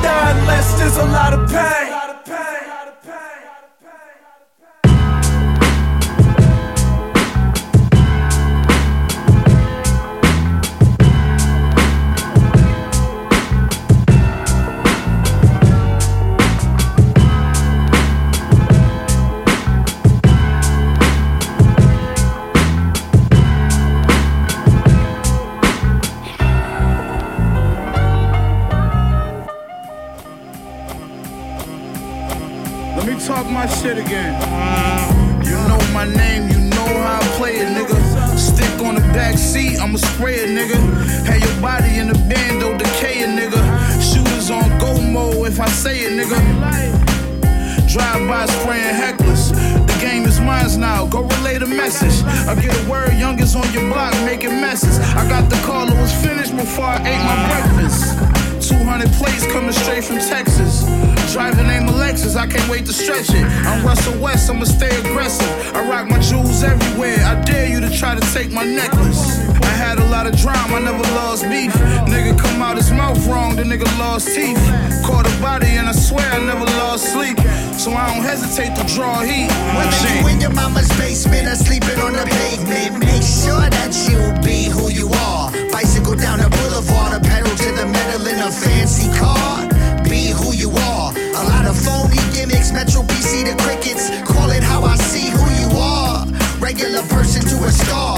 die 0.06 0.30
unless 0.38 0.78
there's 0.78 0.98
a 0.98 1.04
lot 1.04 1.32
of 1.32 1.50
pain. 1.50 2.05
Talk 33.46 33.52
my 33.52 33.66
shit 33.66 33.98
again. 33.98 34.34
Uh, 34.42 35.42
you 35.44 35.56
know 35.68 35.80
my 35.92 36.04
name, 36.04 36.48
you 36.48 36.58
know 36.70 36.86
how 36.86 37.20
I 37.20 37.36
play 37.38 37.56
it, 37.56 37.68
nigga. 37.68 38.38
Stick 38.38 38.84
on 38.84 38.94
the 38.94 39.00
back 39.12 39.36
seat, 39.38 39.78
I'ma 39.78 39.98
spray 39.98 40.36
it, 40.36 40.50
nigga. 40.50 40.78
Have 41.26 41.40
your 41.40 41.60
body 41.60 41.98
in 41.98 42.08
the 42.08 42.18
bando 42.28 42.76
decaying, 42.76 43.36
nigga. 43.36 43.60
Shooters 44.00 44.50
on 44.50 44.78
go 44.78 45.00
mode 45.00 45.48
if 45.48 45.60
I 45.60 45.68
say 45.68 45.98
it, 45.98 46.12
nigga. 46.18 46.38
Drive 47.88 48.28
by 48.28 48.46
spraying 48.46 48.94
hecklers. 48.94 49.52
The 49.86 49.98
game 50.00 50.24
is 50.24 50.40
mine 50.40 50.66
now. 50.78 51.06
Go 51.06 51.22
relay 51.22 51.58
the 51.58 51.66
message. 51.66 52.24
I 52.48 52.54
get 52.54 52.74
a 52.74 52.90
word, 52.90 53.14
youngest 53.14 53.56
on 53.56 53.70
your 53.72 53.88
block 53.92 54.12
making 54.24 54.60
messes. 54.60 54.98
I 54.98 55.28
got 55.28 55.48
the 55.48 55.56
call, 55.66 55.88
it 55.88 55.98
was 55.98 56.12
finished 56.22 56.54
before 56.56 56.84
I 56.84 56.98
ate 56.98 57.22
my 57.24 57.36
breakfast. 57.48 58.45
200 58.68 59.12
plates 59.12 59.46
coming 59.46 59.70
straight 59.70 60.02
from 60.02 60.18
Texas. 60.18 60.82
Driving 61.32 61.68
name 61.68 61.86
Alexis, 61.86 62.34
I 62.34 62.46
can't 62.48 62.68
wait 62.68 62.84
to 62.86 62.92
stretch 62.92 63.30
it. 63.30 63.44
I'm 63.64 63.86
Russell 63.86 64.18
West, 64.20 64.50
I'ma 64.50 64.64
stay 64.64 64.90
aggressive. 64.98 65.46
I 65.72 65.88
rock 65.88 66.08
my 66.08 66.18
jewels 66.18 66.64
everywhere. 66.64 67.18
I 67.24 67.40
dare 67.42 67.68
you 67.68 67.78
to 67.80 67.90
try 67.90 68.18
to 68.18 68.32
take 68.34 68.50
my 68.50 68.64
necklace. 68.64 69.38
I 69.62 69.70
had 69.70 69.98
a 69.98 70.06
lot 70.06 70.26
of 70.26 70.36
drama, 70.36 70.76
I 70.76 70.80
never 70.80 71.04
lost 71.14 71.44
beef. 71.44 71.72
Nigga 72.10 72.36
come 72.38 72.60
out 72.60 72.76
his 72.76 72.90
mouth 72.90 73.24
wrong, 73.28 73.54
the 73.54 73.62
nigga 73.62 73.86
lost 73.98 74.34
teeth. 74.34 74.58
Caught 75.06 75.30
a 75.30 75.40
body 75.40 75.78
and 75.78 75.88
I 75.88 75.92
swear 75.92 76.26
I 76.32 76.38
never 76.42 76.64
lost 76.82 77.12
sleep. 77.12 77.38
So 77.78 77.92
I 77.92 78.12
don't 78.12 78.24
hesitate 78.24 78.74
to 78.74 78.84
draw 78.94 79.20
heat. 79.20 79.50
Whether 79.78 80.18
you 80.18 80.26
in 80.26 80.40
your 80.40 80.52
mama's 80.52 80.88
basement 80.98 81.46
or 81.46 81.54
sleeping 81.54 82.00
on 82.00 82.14
the 82.14 82.26
pavement, 82.26 82.98
make 82.98 83.22
sure 83.22 83.68
that 83.70 83.94
you 84.10 84.18
be 84.42 84.66
who 84.70 84.90
you 84.90 85.08
are. 85.30 85.52
Bicycle 85.70 86.16
down 86.16 86.38
the 86.40 86.50
boulevard 86.50 87.14
or 87.14 87.20
pedal 87.20 87.54
in 88.24 88.38
a 88.38 88.50
fancy 88.50 89.12
car. 89.18 89.68
Be 90.04 90.30
who 90.30 90.54
you 90.54 90.70
are. 90.70 91.12
A 91.12 91.42
lot 91.52 91.66
of 91.66 91.76
phony 91.76 92.16
gimmicks, 92.32 92.72
Metro 92.72 93.02
PC 93.02 93.44
to 93.44 93.54
crickets. 93.62 94.08
Call 94.24 94.50
it 94.50 94.62
how 94.62 94.84
I 94.84 94.96
see 94.96 95.28
who 95.28 95.44
you 95.60 95.76
are. 95.76 96.24
Regular 96.58 97.02
person 97.12 97.42
to 97.42 97.56
a 97.64 97.70
star, 97.70 98.15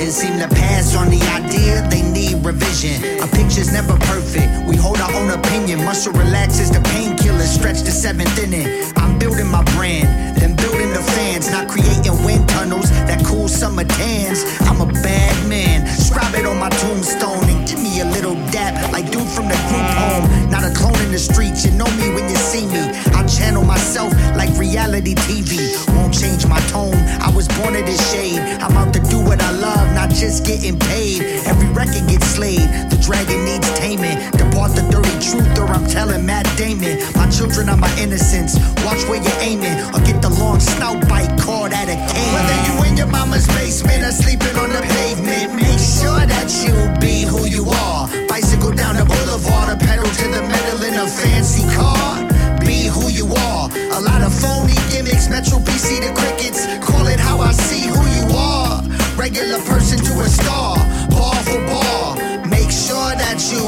religion 0.00 0.12
seem 0.12 0.38
to 0.38 0.48
pass 0.54 0.96
on 0.96 1.10
the 1.10 1.20
idea 1.36 1.86
they 1.90 2.02
need 2.02 2.44
revision. 2.44 3.20
Our 3.20 3.28
picture's 3.28 3.72
never 3.72 3.96
perfect. 3.98 4.66
We 4.66 4.76
hold 4.76 4.98
our 4.98 5.12
own 5.12 5.30
opinion. 5.30 5.84
Muscle 5.84 6.12
relaxes 6.12 6.70
the 6.70 6.80
painkiller, 6.80 7.44
stretch 7.44 7.80
the 7.82 7.90
seventh 7.90 8.38
inning. 8.38 8.66
I'm 8.96 9.18
building 9.18 9.48
my 9.48 9.62
brand, 9.76 10.36
then 10.38 10.56
building 10.56 10.90
the 10.90 11.02
fans, 11.02 11.50
not 11.50 11.68
creating 11.68 12.24
wind 12.24 12.48
tunnels 12.48 12.90
that 13.08 13.24
cool 13.24 13.48
summer 13.48 13.84
tans. 13.84 14.44
I'm 14.62 14.80
a 14.80 14.90
bad 15.02 15.48
man. 15.48 15.86
Scribe 15.86 16.34
it 16.34 16.46
on 16.46 16.58
my 16.58 16.70
tombstone 16.70 17.44
and 17.44 17.68
give 17.68 17.80
me 17.80 18.00
a 18.00 18.06
little 18.06 18.34
dap 18.50 18.92
like 18.92 19.10
dude 19.10 19.28
from 19.28 19.48
the 19.48 19.58
group. 19.68 19.89
Not 20.50 20.64
a 20.64 20.74
clone 20.74 20.98
in 21.06 21.12
the 21.12 21.18
streets, 21.18 21.64
you 21.64 21.70
know 21.72 21.86
me 21.96 22.10
when 22.10 22.28
you 22.28 22.36
see 22.36 22.66
me. 22.66 22.82
I 23.14 23.24
channel 23.26 23.64
myself 23.64 24.12
like 24.34 24.50
reality 24.58 25.14
TV. 25.14 25.70
Won't 25.94 26.12
change 26.12 26.46
my 26.46 26.58
tone. 26.74 26.98
I 27.22 27.30
was 27.30 27.46
born 27.48 27.76
in 27.76 27.84
this 27.84 28.02
shade. 28.12 28.40
I'm 28.58 28.76
out 28.76 28.92
to 28.94 29.00
do 29.00 29.22
what 29.22 29.40
I 29.40 29.52
love, 29.52 29.94
not 29.94 30.10
just 30.10 30.44
getting 30.44 30.78
paid. 30.78 31.22
Every 31.46 31.68
record 31.68 32.08
gets 32.08 32.26
slayed. 32.26 32.66
The 32.90 32.98
dragon 33.00 33.44
needs 33.44 33.70
taming. 33.78 34.18
Depart 34.34 34.74
the 34.74 34.82
dirty 34.90 35.14
truth, 35.22 35.58
or 35.58 35.70
I'm 35.70 35.86
telling 35.86 36.26
Matt 36.26 36.50
Damon. 36.58 36.98
My 37.14 37.30
children 37.30 37.68
are 37.68 37.76
my 37.76 37.92
innocence. 37.96 38.58
Watch 38.84 39.06
where 39.08 39.22
you're 39.22 39.40
aiming, 39.40 39.78
or 39.94 40.00
get 40.02 40.20
the 40.20 40.30
long 40.30 40.58
snout 40.58 41.06
bite 41.08 41.30
caught 41.38 41.72
at 41.72 41.86
a 41.86 41.94
cane. 42.10 42.34
Whether 42.34 42.58
you 42.66 42.90
in 42.90 42.96
your 42.96 43.06
mama's 43.06 43.46
basement 43.54 44.02
or 44.02 44.10
sleeping 44.10 44.56
on 44.56 44.70
the 44.70 44.82
pavement, 44.82 45.54
make 45.54 45.78
sure 45.78 46.26
that 46.26 46.50
you 46.66 46.74
be 46.98 47.22
who 47.22 47.46
you 47.46 47.70
are. 47.70 48.10
Bicycle 48.26 48.72
down 48.72 48.96
the 48.96 49.06
to 50.20 50.28
the 50.28 50.42
metal 50.42 50.82
in 50.84 50.94
a 50.94 51.06
fancy 51.06 51.64
car. 51.74 52.28
Be 52.60 52.88
who 52.92 53.08
you 53.08 53.26
are. 53.48 53.70
A 53.96 54.00
lot 54.00 54.20
of 54.20 54.32
phony 54.34 54.76
gimmicks, 54.92 55.28
Metro 55.30 55.58
PC 55.58 56.00
to 56.04 56.12
crickets. 56.12 56.66
Call 56.84 57.06
it 57.06 57.18
how 57.18 57.38
I 57.40 57.52
see 57.52 57.88
who 57.88 58.02
you 58.18 58.26
are. 58.36 58.82
Regular 59.16 59.60
person 59.64 59.98
to 59.98 60.12
a 60.20 60.28
star, 60.28 60.76
bar 61.08 61.36
for 61.48 61.60
bar. 61.72 62.16
Make 62.48 62.70
sure 62.70 63.12
that 63.24 63.38
you 63.50 63.64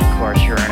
course, 0.00 0.42
you're 0.42 0.65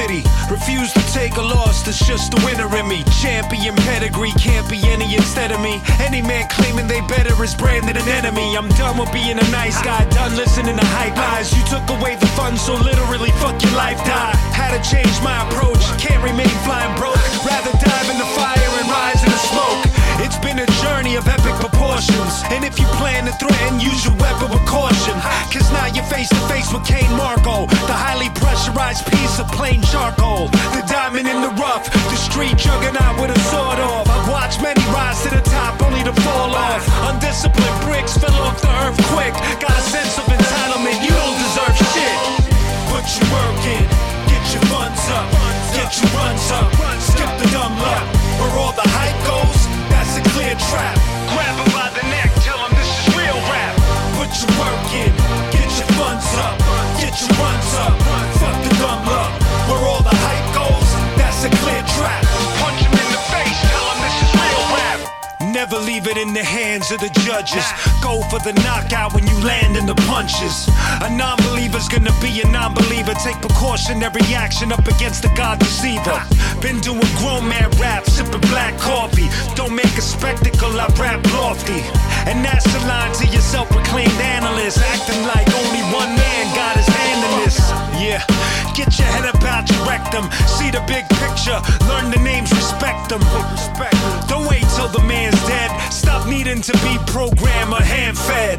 city. 0.00 0.22
Refuse 0.50 0.92
to 0.92 1.02
take 1.12 1.36
a 1.36 1.42
loss, 1.42 1.82
that's 1.82 2.00
just 2.06 2.32
the 2.32 2.40
winner 2.44 2.68
in 2.76 2.88
me. 2.88 3.04
Champion 3.20 3.74
pedigree, 3.88 4.32
can't 4.40 4.68
be 4.68 4.78
any 4.88 5.14
instead 5.14 5.52
of 5.52 5.60
me. 5.60 5.80
Any 6.00 6.22
man 6.22 6.48
claiming 6.48 6.86
they 6.86 7.00
better 7.02 7.34
is 7.44 7.54
branded 7.54 7.96
an 7.96 8.08
enemy. 8.08 8.56
I'm 8.56 8.68
done 8.80 8.96
with 8.98 9.12
being 9.12 9.38
a 9.38 9.48
nice 9.50 9.80
guy, 9.82 10.08
done 10.10 10.36
listening 10.36 10.76
to 10.76 10.86
hype 10.96 11.16
lies. 11.16 11.52
You 11.56 11.62
took 11.66 11.86
away 11.96 12.16
the 12.16 12.30
fun, 12.38 12.56
so 12.56 12.74
literally 12.74 13.30
fuck 13.42 13.60
your 13.62 13.76
life 13.76 14.00
die. 14.04 14.34
Had 14.56 14.72
to 14.72 14.80
change 14.88 15.16
my 15.22 15.36
approach, 15.46 15.84
can't 15.98 16.22
remain 16.24 16.54
flying 16.64 16.94
broke. 16.96 17.20
Rather 17.44 17.72
dive 17.76 18.08
in 18.10 18.18
the 18.18 18.30
fire 18.38 18.70
and 18.80 18.88
rise 18.88 19.20
in 19.24 19.30
the 19.30 19.42
smoke. 19.52 19.89
Been 20.50 20.66
a 20.66 20.72
journey 20.82 21.14
of 21.14 21.30
epic 21.30 21.54
proportions. 21.62 22.42
And 22.50 22.66
if 22.66 22.74
you 22.74 22.86
plan 22.98 23.22
to 23.30 23.34
threaten, 23.38 23.78
use 23.78 24.02
your 24.02 24.18
weapon 24.18 24.50
with 24.50 24.66
caution. 24.66 25.14
Cause 25.46 25.70
now 25.70 25.86
you're 25.94 26.10
face 26.10 26.26
to 26.26 26.42
face 26.50 26.74
with 26.74 26.82
Kane 26.82 27.14
Marco, 27.14 27.70
the 27.86 27.94
highly 27.94 28.26
pressurized 28.34 29.06
piece 29.14 29.38
of 29.38 29.46
plain 29.54 29.78
charcoal. 29.86 30.50
The 30.74 30.82
diamond 30.90 31.30
in 31.30 31.38
the 31.38 31.54
rough, 31.54 31.86
the 31.86 32.18
street 32.18 32.58
juggernaut 32.58 33.22
with 33.22 33.30
a 33.30 33.38
sword 33.46 33.78
off. 33.78 34.10
I've 34.10 34.26
watched 34.26 34.58
many 34.58 34.82
rise 34.90 35.22
to 35.22 35.30
the 35.30 35.38
top 35.38 35.78
only 35.86 36.02
to 36.02 36.14
fall 36.26 36.50
off. 36.50 36.82
Undisciplined 37.06 37.78
bricks 37.86 38.18
fell 38.18 38.34
off 38.42 38.58
the 38.58 38.74
earth 38.82 38.98
quick. 39.14 39.30
Got 39.62 39.78
a 39.78 39.84
sense 39.86 40.18
of 40.18 40.26
entitlement, 40.26 40.98
you 40.98 41.14
don't 41.14 41.38
deserve 41.46 41.78
shit. 41.94 42.18
Put 42.90 43.06
your 43.06 43.28
work 43.30 43.62
in, 43.70 43.86
get 44.26 44.42
your 44.50 44.66
funds 44.66 45.06
up, 45.14 45.30
get 45.78 45.94
your 45.94 46.10
runs 46.18 46.42
up, 46.58 46.66
skip 46.98 47.30
the 47.38 47.46
dumb 47.54 47.78
luck. 47.78 48.02
Where 48.42 48.50
all 48.58 48.74
the 48.74 48.88
hype 48.98 49.09
trap. 50.68 50.99
Leave 66.00 66.16
it 66.16 66.18
in 66.18 66.32
the 66.32 66.42
hands 66.42 66.90
of 66.90 67.00
the 67.00 67.10
judges. 67.26 67.64
Go 68.02 68.22
for 68.30 68.38
the 68.40 68.52
knockout 68.64 69.12
when 69.14 69.26
you 69.26 69.36
land 69.44 69.76
in 69.76 69.86
the 69.86 69.94
punches. 70.08 70.68
A 71.02 71.10
non 71.10 71.36
believer's 71.48 71.88
gonna 71.88 72.14
be 72.20 72.40
a 72.40 72.48
non 72.48 72.74
believer. 72.74 73.12
Take 73.14 73.40
precautionary 73.40 74.22
action 74.34 74.72
up 74.72 74.86
against 74.86 75.22
the 75.22 75.30
God 75.36 75.58
deceiver. 75.58 76.20
Been 76.60 76.80
doing 76.80 77.10
grown 77.18 77.48
man 77.48 77.70
rap, 77.78 78.04
sipping 78.06 78.40
black 78.52 78.78
coffee. 78.78 79.28
Don't 79.54 79.74
make 79.74 79.94
a 79.98 80.02
spectacle, 80.02 80.72
I 80.80 80.86
rap 80.96 81.20
lofty. 81.32 81.80
And 82.28 82.44
that's 82.44 82.64
the 82.72 82.80
line 82.86 83.12
to 83.20 83.26
your 83.26 83.42
self 83.42 83.68
proclaimed 83.68 84.20
analyst. 84.20 84.78
Acting 84.78 85.22
like 85.26 85.48
only 85.60 85.82
one 85.92 86.12
man 86.16 86.44
got 86.54 86.76
his 86.76 86.88
hand 86.88 87.20
in 87.28 87.32
this. 87.44 87.58
Yeah, 88.00 88.24
get 88.74 88.98
your 88.98 89.08
head 89.08 89.26
about 89.34 89.70
your 89.70 89.82
rectum. 89.86 90.30
See 90.46 90.70
the 90.70 90.82
big 90.86 91.06
picture, 91.22 91.58
learn 91.88 92.10
the 92.10 92.20
names, 92.22 92.50
respect 92.52 93.08
them. 93.08 93.22
Respect. 93.52 93.96
Don't 94.28 94.46
wait 94.46 94.64
till 94.76 94.88
the 94.88 95.02
man's 95.04 95.38
dead. 95.46 95.70
Stop 95.92 96.26
needing 96.28 96.60
to 96.62 96.72
be 96.84 96.98
programmed 97.06 97.72
or 97.72 97.82
hand 97.82 98.18
fed. 98.18 98.58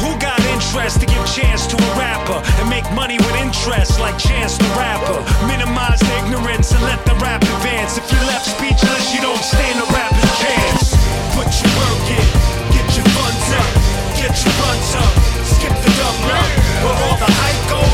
Who 0.00 0.10
got 0.18 0.40
interest 0.54 1.00
to 1.00 1.06
give 1.06 1.24
chance 1.26 1.66
to 1.68 1.76
a 1.76 1.90
rapper 1.98 2.38
and 2.60 2.68
make 2.68 2.86
money 2.92 3.18
with 3.18 3.36
interest 3.36 4.00
like 4.00 4.18
Chance 4.18 4.58
the 4.58 4.70
Rapper? 4.74 5.20
Minimize 5.46 6.00
the 6.00 6.12
ignorance 6.24 6.72
and 6.72 6.82
let 6.84 7.04
the 7.06 7.14
rap 7.22 7.42
advance. 7.42 7.98
If 7.98 8.10
you're 8.10 8.26
left 8.26 8.46
speechless, 8.46 9.14
you 9.14 9.20
don't 9.20 9.42
stand 9.42 9.78
a 9.78 9.86
rapper's 9.92 10.32
chance. 10.42 10.96
Put 11.36 11.48
your 11.60 11.72
work 11.78 12.06
in, 12.10 12.28
get 12.74 12.88
your 12.96 13.08
funds 13.14 13.48
up, 13.54 13.70
get 14.18 14.34
your 14.42 14.54
runs 14.58 14.90
up, 14.98 15.12
skip 15.46 15.74
the 15.84 15.90
dumb 15.98 16.18
luck. 16.28 16.50
Where 16.82 16.98
all 17.06 17.18
the 17.22 17.30
hype 17.30 17.62
goes, 17.70 17.91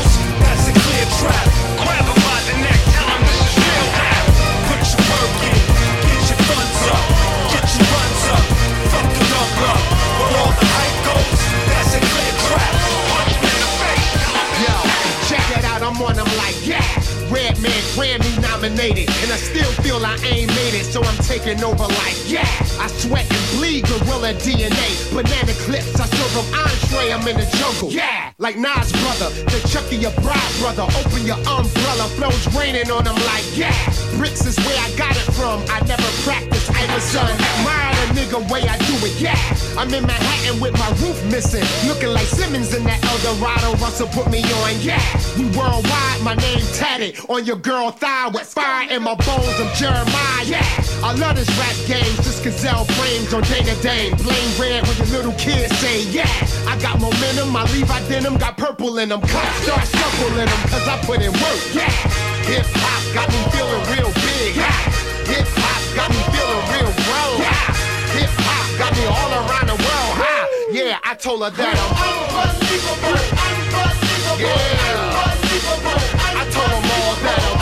Redman 17.49 17.81
Grammy 17.97 18.41
nominated, 18.41 19.09
and 19.09 19.31
I 19.31 19.37
still 19.37 19.71
feel 19.81 20.05
I 20.05 20.15
ain't 20.21 20.53
made 20.53 20.77
it, 20.77 20.85
so 20.85 21.01
I'm 21.01 21.17
taking 21.25 21.63
over 21.63 21.81
like, 21.81 22.17
yeah. 22.29 22.45
I 22.77 22.85
sweat 23.01 23.25
and 23.25 23.57
bleed 23.57 23.85
gorilla 23.85 24.37
DNA. 24.37 24.89
Banana 25.09 25.53
clips, 25.65 25.99
I 25.99 26.05
serve 26.05 26.33
them 26.37 26.45
entree, 26.53 27.11
I'm 27.11 27.27
in 27.27 27.37
the 27.37 27.49
jungle. 27.57 27.89
Yeah, 27.89 28.31
like 28.37 28.55
Nas 28.55 28.91
brother, 29.01 29.33
the 29.49 29.67
Chucky 29.67 29.97
your 29.97 30.13
bride 30.21 30.53
brother. 30.59 30.83
Open 30.83 31.25
your 31.25 31.41
umbrella, 31.49 32.05
flows 32.21 32.45
raining 32.53 32.91
on 32.91 33.05
them 33.05 33.17
like, 33.25 33.45
yeah. 33.57 33.73
Bricks 34.15 34.45
is 34.45 34.55
where 34.57 34.77
I 34.77 34.91
got 34.95 35.17
it 35.17 35.29
from, 35.33 35.65
I 35.73 35.81
never 35.87 36.09
practiced, 36.21 36.69
I'm 36.69 36.89
a 36.91 37.01
son. 37.01 37.31
Admire 37.31 37.88
the 37.99 38.07
nigga 38.15 38.39
way 38.51 38.63
I 38.63 38.77
do 38.87 38.95
it, 39.03 39.19
yeah. 39.19 39.35
I'm 39.77 39.91
in 39.93 40.05
Manhattan 40.05 40.59
with 40.59 40.73
my 40.73 40.89
roof 41.03 41.19
missing, 41.31 41.65
looking 41.87 42.09
like 42.09 42.27
Simmons 42.27 42.73
in 42.73 42.83
that 42.83 43.03
Eldorado. 43.03 43.75
Russell 43.83 44.07
put 44.07 44.29
me 44.31 44.43
on, 44.63 44.79
yeah. 44.81 45.01
We 45.37 45.45
worldwide, 45.57 46.21
my 46.23 46.35
name 46.35 46.63
tatted 46.73 47.19
on 47.27 47.45
your 47.45 47.57
girl 47.57 47.91
thigh 47.91 48.29
with 48.29 48.47
fire 48.47 48.89
in 48.89 49.03
my 49.03 49.15
bones. 49.15 49.55
I'm 49.59 49.71
Jeremiah, 49.75 50.45
yeah. 50.45 50.65
I 51.03 51.13
love 51.15 51.35
this 51.35 51.49
rap 51.59 51.75
game, 51.87 52.13
just 52.23 52.43
Cazal 52.43 52.85
frames 52.95 53.33
on 53.33 53.43
Dana 53.43 53.75
Dane. 53.81 54.15
Blame 54.23 54.51
red 54.59 54.87
when 54.87 54.95
your 54.97 55.11
little 55.19 55.35
kids 55.35 55.75
say, 55.79 56.03
yeah. 56.09 56.29
I 56.67 56.77
got 56.81 56.99
momentum, 56.99 57.49
my 57.49 57.63
Levi 57.71 57.99
denim 58.07 58.37
got 58.37 58.57
purple 58.57 58.97
in 58.99 59.09
them. 59.09 59.21
Cops 59.21 59.57
start 59.63 59.85
circling 59.87 60.47
them, 60.47 60.61
cause 60.71 60.87
I 60.87 60.97
put 61.03 61.21
in 61.21 61.31
work, 61.31 61.61
yeah. 61.73 61.91
Hip 62.47 62.65
hop 62.79 63.01
got 63.13 63.27
me 63.29 63.39
feeling 63.51 63.83
real 63.91 64.11
big, 64.13 64.55
yeah. 64.55 64.71
Hip 65.29 65.47
hop 65.59 65.68
got 68.79 68.95
me 68.95 69.03
all 69.03 69.31
around 69.43 69.67
the 69.67 69.75
world, 69.75 70.15
huh? 70.15 70.47
Yeah, 70.71 71.03
I 71.03 71.13
told 71.15 71.43
her 71.43 71.51
that 71.51 71.75
I'm 71.75 71.91
unbelievable, 72.47 73.11
unbelievable, 73.11 74.39
yeah. 74.39 75.19
I 76.39 76.47
told 76.47 76.71
them 76.71 76.87
all 76.87 77.13
that 77.19 77.43
I'm 77.43 77.59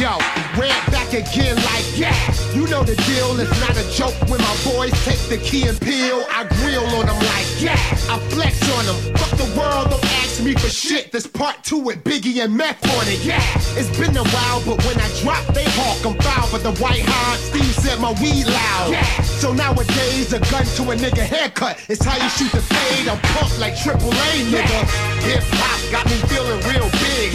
Yo, 0.00 0.16
ran 0.56 0.80
back 0.88 1.12
again 1.12 1.56
like 1.68 1.84
yeah. 1.98 2.16
You 2.54 2.66
know 2.68 2.82
the 2.82 2.96
deal, 3.04 3.38
it's 3.38 3.52
not 3.60 3.76
a 3.76 3.84
joke 3.92 4.16
when 4.30 4.40
my 4.40 4.56
boys 4.64 4.96
take 5.04 5.20
the 5.28 5.36
key 5.36 5.68
and 5.68 5.78
peel. 5.78 6.24
I 6.32 6.48
grill 6.56 6.86
on 6.96 7.04
them 7.12 7.20
like 7.28 7.60
yeah. 7.60 7.76
I 8.08 8.16
flex 8.32 8.56
on 8.72 8.86
them. 8.86 8.96
Fuck 9.20 9.36
the 9.36 9.52
world, 9.52 9.90
don't 9.90 10.00
ask 10.38 10.44
me 10.44 10.54
for 10.54 10.68
shit. 10.68 11.10
This 11.10 11.26
part 11.26 11.64
two 11.64 11.78
with 11.78 12.04
Biggie 12.04 12.42
and 12.44 12.56
Meth 12.56 12.84
on 12.96 13.06
it, 13.08 13.24
yeah. 13.24 13.42
It's 13.74 13.90
been 13.98 14.16
a 14.16 14.22
while, 14.22 14.62
but 14.64 14.84
when 14.86 14.98
I 15.00 15.08
drop, 15.20 15.44
they 15.54 15.64
hawk. 15.74 16.04
I'm 16.06 16.14
foul 16.22 16.46
for 16.46 16.58
the 16.58 16.72
white 16.82 17.02
hard. 17.02 17.38
Steve 17.40 17.74
said 17.74 17.98
my 18.00 18.12
weed 18.22 18.46
loud. 18.46 18.90
Yeah. 18.92 19.02
So 19.22 19.52
nowadays, 19.52 20.32
a 20.32 20.40
gun 20.50 20.64
to 20.78 20.82
a 20.92 20.96
nigga 20.96 21.24
haircut. 21.26 21.78
It's 21.88 22.04
how 22.04 22.16
you 22.16 22.28
shoot 22.30 22.52
the 22.52 22.62
fade. 22.62 23.08
I'm 23.08 23.18
pumped 23.34 23.58
like 23.58 23.76
Triple 23.78 24.12
A, 24.12 24.30
nigga. 24.46 24.80
Hip 25.26 25.44
hop 25.58 25.80
got 25.90 26.06
me 26.06 26.18
feeling 26.30 26.60
real 26.70 26.88
big. 27.02 27.34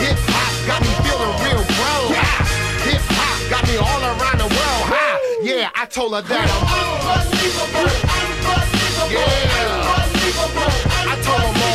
Hip 0.00 0.18
hop 0.32 0.52
got 0.66 0.80
me 0.80 0.92
feeling 1.04 1.34
real 1.44 1.64
grown. 1.76 2.16
Hip 2.88 3.04
hop 3.12 3.36
got 3.50 3.62
me 3.68 3.76
all 3.76 4.02
around 4.16 4.38
the 4.40 4.48
world. 4.48 4.84
Ha! 4.88 5.20
Yeah, 5.42 5.70
I 5.74 5.84
told 5.86 6.14
her 6.14 6.22
that 6.22 6.48
I'm 6.48 6.64
unbelievable. 7.12 7.92
Unbelievable. 8.48 9.12
Yeah. 9.12 9.52
I 11.04 11.20
told 11.20 11.42
them 11.42 11.71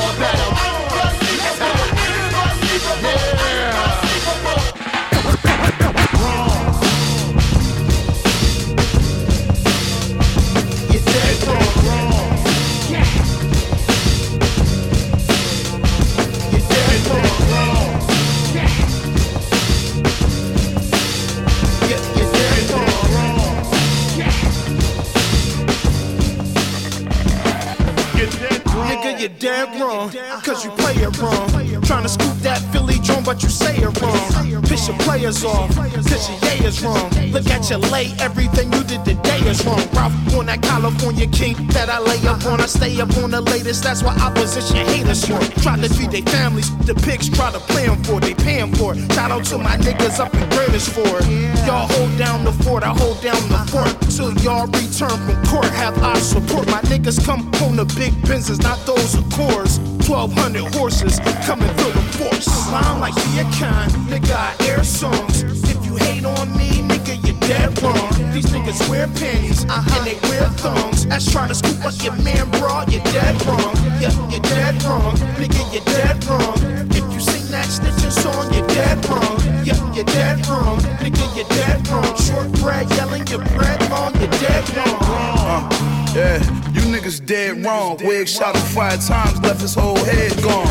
You're 29.19 29.29
dead 29.29 29.81
wrong, 29.81 30.11
cause 30.43 30.63
you 30.63 30.71
play 30.71 30.93
it 30.93 31.17
wrong. 31.19 31.49
Trying 31.83 32.03
to 32.03 32.09
scoop 32.09 32.37
that 32.41 32.61
Philly 32.71 32.99
drum, 32.99 33.23
but 33.23 33.41
you 33.43 33.49
say 33.49 33.75
it 33.77 34.01
wrong. 34.01 34.61
Piss 34.63 34.87
your 34.87 34.97
players 34.99 35.43
off, 35.43 35.75
cause 35.75 36.29
your 36.29 36.39
yay 36.49 36.65
is 36.65 36.83
wrong. 36.83 37.09
Look 37.31 37.47
at 37.47 37.69
your 37.69 37.79
lay, 37.79 38.13
everything 38.19 38.71
you 38.73 38.83
did 38.83 39.03
today 39.05 39.39
is 39.49 39.65
wrong. 39.65 39.81
Ralph 39.93 40.13
on 40.35 40.45
that 40.47 40.61
California 40.61 41.27
king 41.27 41.55
that 41.69 41.89
I 41.89 41.99
lay 41.99 42.25
up 42.27 42.45
on. 42.45 42.61
I 42.61 42.67
stay 42.67 42.99
up 43.01 43.15
on 43.17 43.31
the 43.31 43.41
latest, 43.41 43.83
that's 43.83 44.03
why 44.03 44.15
opposition 44.17 44.85
haters 44.87 45.29
want. 45.29 45.51
Try 45.63 45.77
to 45.77 45.89
feed 45.89 46.11
their 46.11 46.21
families, 46.33 46.69
the 46.85 46.93
pigs 46.93 47.29
try 47.29 47.51
to 47.51 47.59
play 47.59 47.85
'em 47.87 48.03
for, 48.03 48.19
they 48.19 48.33
paying 48.33 48.73
for. 48.75 48.93
for. 48.93 49.13
Shout 49.13 49.31
out 49.31 49.43
to 49.45 49.57
my 49.57 49.77
niggas 49.77 50.19
up 50.19 50.33
in 50.33 50.47
Granishford. 50.49 51.23
Y'all 51.65 51.87
hold 51.87 52.17
down 52.17 52.43
the 52.45 52.51
fort, 52.63 52.83
I 52.83 52.89
hold 52.89 53.21
down 53.21 53.41
the 53.49 53.59
fort. 53.71 53.93
Till 54.15 54.33
y'all 54.43 54.67
return 54.67 55.17
from 55.25 55.37
court, 55.45 55.71
have 55.81 55.97
I 56.03 56.19
support. 56.19 56.67
My 56.67 56.81
niggas 56.81 57.23
come 57.25 57.51
from 57.53 57.75
the 57.75 57.85
big 57.99 58.13
Benzes, 58.27 58.61
not 58.61 58.77
those 58.85 59.06
of 59.15 59.29
course. 59.31 59.79
1200 60.07 60.75
horses 60.75 61.19
coming 61.45 61.69
through 61.75 61.91
the 61.91 62.05
force. 62.17 62.47
I'm 62.71 62.99
like 62.99 63.13
the 63.13 63.43
kind, 63.59 63.91
nigga, 64.07 64.33
I 64.33 64.55
air 64.67 64.83
songs. 64.83 65.43
If 65.43 65.85
you 65.85 65.95
hate 65.95 66.25
on 66.25 66.55
me, 66.57 66.81
nigga, 66.81 67.15
you're 67.25 67.39
dead 67.41 67.81
wrong. 67.83 68.09
These 68.33 68.47
niggas 68.47 68.89
wear 68.89 69.07
panties 69.07 69.63
and 69.63 70.05
they 70.05 70.17
wear 70.29 70.49
thongs. 70.59 71.05
That's 71.05 71.29
trying 71.31 71.49
to 71.49 71.55
scoop 71.55 71.83
up 71.85 71.93
your 72.03 72.15
man, 72.23 72.49
bra, 72.51 72.85
you're 72.89 73.03
dead 73.03 73.35
wrong. 73.45 73.75
Yeah, 73.99 74.11
you're 74.29 74.41
dead 74.41 74.81
wrong, 74.83 75.15
nigga, 75.35 75.61
you're 75.73 75.85
dead 75.85 76.23
wrong. 76.25 76.57
If 76.91 77.13
you 77.13 77.19
sing 77.19 77.51
that 77.51 77.67
snitching 77.67 78.11
song, 78.11 78.53
you're 78.53 78.67
dead 78.67 79.03
wrong. 79.09 79.37
Yeah, 79.63 79.77
you're 79.93 80.05
dead 80.05 80.45
wrong, 80.47 80.79
nigga, 81.03 81.35
you're 81.35 81.49
dead 81.49 81.87
wrong. 81.89 82.15
Short 82.17 82.51
bread 82.61 82.89
yelling, 82.91 83.27
your 83.27 83.43
bread 83.55 83.89
long, 83.89 84.13
you're 84.19 84.31
dead 84.31 84.63
wrong. 84.75 84.97
Uh, 85.01 85.96
yeah, 86.17 86.37
you 86.73 86.81
niggas 86.89 87.23
dead 87.23 87.63
wrong. 87.63 87.97
Wig 88.03 88.27
shot 88.27 88.55
him 88.55 88.61
five 88.73 89.05
times, 89.05 89.39
left 89.41 89.61
his 89.61 89.75
whole 89.75 89.97
head 89.97 90.33
gone. 90.41 90.67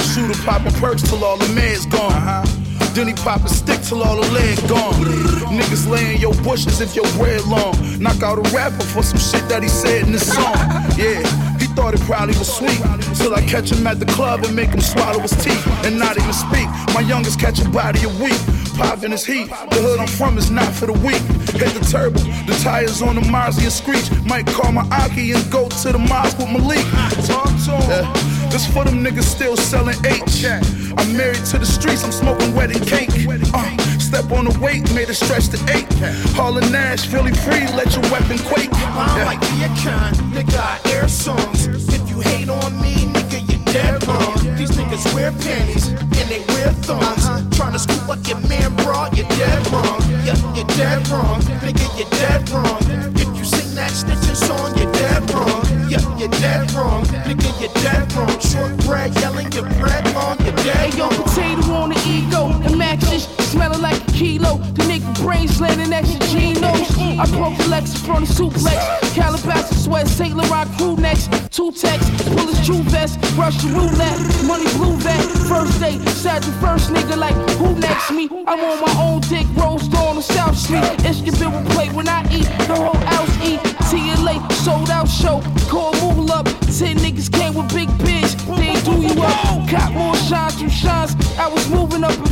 Shooter 0.00 0.42
popping 0.42 0.72
perks 0.80 1.02
till 1.02 1.22
all 1.22 1.36
the 1.36 1.44
meds 1.46 1.88
gone. 1.90 2.46
Then 2.94 3.06
he 3.06 3.14
pop 3.14 3.44
a 3.44 3.48
stick 3.48 3.82
till 3.82 4.02
all 4.02 4.16
the 4.16 4.28
lead 4.32 4.58
gone. 4.68 4.94
Niggas 5.52 5.88
lay 5.88 6.14
in 6.14 6.20
your 6.20 6.34
bushes 6.42 6.80
if 6.80 6.96
your 6.96 7.06
bread 7.18 7.44
long. 7.44 7.74
Knock 8.00 8.22
out 8.22 8.38
a 8.38 8.56
rapper 8.56 8.82
for 8.82 9.02
some 9.02 9.18
shit 9.18 9.46
that 9.50 9.62
he 9.62 9.68
said 9.68 10.06
in 10.06 10.12
the 10.12 10.18
song. 10.18 10.56
Yeah, 10.96 11.22
thought 11.74 11.94
it 11.94 12.00
probably 12.02 12.36
was 12.38 12.52
sweet. 12.52 12.78
Till 13.16 13.34
I 13.34 13.42
catch 13.42 13.70
him 13.72 13.86
at 13.86 13.98
the 13.98 14.06
club 14.06 14.44
and 14.44 14.54
make 14.54 14.70
him 14.70 14.80
swallow 14.80 15.20
his 15.20 15.32
teeth 15.42 15.66
and 15.84 15.98
not 15.98 16.18
even 16.18 16.32
speak. 16.32 16.68
My 16.94 17.00
youngest 17.00 17.40
catch 17.40 17.60
a 17.60 17.68
body 17.68 18.02
a 18.04 18.08
week. 18.22 18.38
Pop 18.76 19.02
in 19.02 19.12
his 19.12 19.24
heat. 19.24 19.48
The 19.48 19.80
hood 19.84 20.00
I'm 20.00 20.06
from 20.08 20.38
is 20.38 20.50
not 20.50 20.72
for 20.72 20.86
the 20.86 20.92
weak. 20.92 21.20
Hit 21.60 21.74
the 21.74 21.84
turbo, 21.90 22.20
the 22.46 22.58
tires 22.62 23.02
on 23.02 23.16
the 23.16 23.22
Marzi 23.22 23.64
and 23.64 23.72
screech. 23.72 24.08
Might 24.24 24.46
call 24.46 24.72
my 24.72 24.86
Aki 24.90 25.32
and 25.32 25.50
go 25.50 25.68
to 25.68 25.92
the 25.92 25.98
mosque 25.98 26.38
with 26.38 26.50
Malik. 26.50 26.84
Talk 27.26 27.50
to 27.66 27.76
him. 27.90 28.30
This 28.50 28.66
for 28.72 28.84
them 28.84 29.04
niggas 29.04 29.24
still 29.24 29.56
selling 29.56 29.96
H. 30.06 30.44
I'm 30.98 31.16
married 31.16 31.44
to 31.46 31.58
the 31.58 31.66
streets, 31.66 32.04
I'm 32.04 32.12
smoking 32.12 32.54
wedding 32.54 32.82
cake. 32.84 33.10
Uh, 33.54 33.76
step 34.10 34.32
on 34.32 34.44
the 34.44 34.58
weight, 34.58 34.82
made 34.92 35.08
it 35.08 35.14
stretch 35.14 35.48
to 35.54 35.58
eight. 35.70 35.86
Hauling 36.34 36.70
Nash, 36.72 37.06
Philly 37.06 37.32
free, 37.46 37.66
let 37.78 37.94
your 37.94 38.02
weapon 38.10 38.38
quake. 38.50 38.70
I'm 38.74 39.24
like 39.24 39.40
the 39.40 39.70
kind, 39.86 40.16
nigga, 40.34 40.58
I 40.58 40.80
air 40.90 41.06
songs. 41.06 41.68
If 41.94 42.10
you 42.10 42.18
hate 42.18 42.48
on 42.48 42.74
me, 42.82 42.94
nigga, 43.14 43.38
you're 43.46 43.64
dead 43.70 44.02
wrong. 44.08 44.34
These 44.58 44.72
niggas 44.72 45.14
wear 45.14 45.30
panties 45.30 45.86
and 45.94 46.26
they 46.26 46.42
wear 46.54 46.72
thongs. 46.82 47.22
Trying 47.56 47.72
to 47.72 47.78
scoop 47.78 48.08
up 48.08 48.18
your 48.26 48.40
man, 48.50 48.74
bra, 48.82 49.08
you're 49.14 49.30
dead 49.38 49.62
wrong. 49.70 50.02
Yeah, 50.26 50.34
you're 50.56 50.70
dead 50.74 51.06
wrong, 51.08 51.40
nigga, 51.62 51.86
you're 51.96 52.10
dead 52.18 52.50
wrong. 52.50 52.82
If 53.14 53.30
you 53.38 53.44
sing 53.44 53.74
that 53.76 53.92
snitching 53.92 54.34
song, 54.34 54.76
you're 54.76 54.90
dead 54.90 55.22
wrong. 55.30 55.62
Yeah, 55.88 56.02
you're 56.18 56.34
dead 56.42 56.66
wrong, 56.72 57.04
nigga, 57.28 57.48
you're 57.62 57.74
dead 57.78 58.12
wrong. 58.14 58.34
Short 58.40 58.76
bread 58.86 59.14
yelling, 59.20 59.52
your 59.52 59.68
bread 59.78 60.04
long, 60.14 60.36
you're 60.42 60.56
dead 60.66 60.90
Hey, 60.90 60.98
yo, 60.98 61.08
potato 61.08 61.72
on 61.74 61.90
the 61.90 62.00
ego. 62.08 62.48
The 62.66 62.76
matches 62.76 63.39
smelling 63.50 63.82
like 63.82 64.00
a 64.00 64.12
kilo. 64.12 64.58
The 64.78 64.82
nigga 64.84 65.22
brains 65.22 65.60
landing 65.60 65.90
next 65.90 66.12
to 66.12 66.18
Geno's. 66.28 66.88
I 67.18 67.26
broke 67.36 67.56
the 67.58 67.66
Lex 67.68 67.98
front 67.98 68.28
of 68.28 68.36
suplex. 68.36 68.78
Calabasas 69.14 69.84
sweat, 69.84 70.06
St. 70.06 70.36
Laurent 70.36 70.70
crew 70.78 70.96
next. 70.96 71.28
Two 71.50 71.72
texts, 71.72 72.10
pull 72.28 72.46
his 72.46 72.64
true 72.64 72.82
vest. 72.94 73.18
Rush 73.36 73.56
the 73.62 73.68
roulette, 73.68 74.18
money 74.46 74.70
blue 74.78 74.96
vet. 74.98 75.20
First 75.48 75.80
date, 75.80 76.00
sat 76.10 76.42
the 76.42 76.52
first 76.64 76.90
nigga 76.90 77.16
like, 77.16 77.34
who 77.58 77.74
next 77.78 78.10
me? 78.12 78.28
I'm 78.46 78.60
on 78.60 78.80
my 78.80 78.94
own 79.02 79.20
dick, 79.22 79.46
roast 79.56 79.92
on 79.94 80.16
the 80.16 80.22
South 80.22 80.56
Street. 80.56 80.84
Instrument 81.04 81.52
will 81.52 81.74
play 81.74 81.88
when 81.88 82.08
I 82.08 82.22
eat, 82.32 82.48
the 82.68 82.76
whole 82.76 82.94
house 82.94 83.34
eat. 83.44 83.60
TLA, 83.90 84.38
sold 84.52 84.90
out 84.90 85.08
show. 85.08 85.42
Call 85.68 85.92
Mool 85.94 86.30
up. 86.30 86.46
Ten 86.78 86.96
niggas 86.98 87.30
came 87.32 87.54
with 87.54 87.74
big 87.74 87.88
bitch. 87.98 88.32
They 88.56 88.80
do 88.86 88.94
you 89.02 89.20
up. 89.20 89.68
Got 89.68 89.92
more 89.92 90.14
shines 90.14 90.60
from 90.60 90.70
shines. 90.70 91.16
I 91.36 91.48
was 91.48 91.68
moving 91.68 92.04
up 92.04 92.29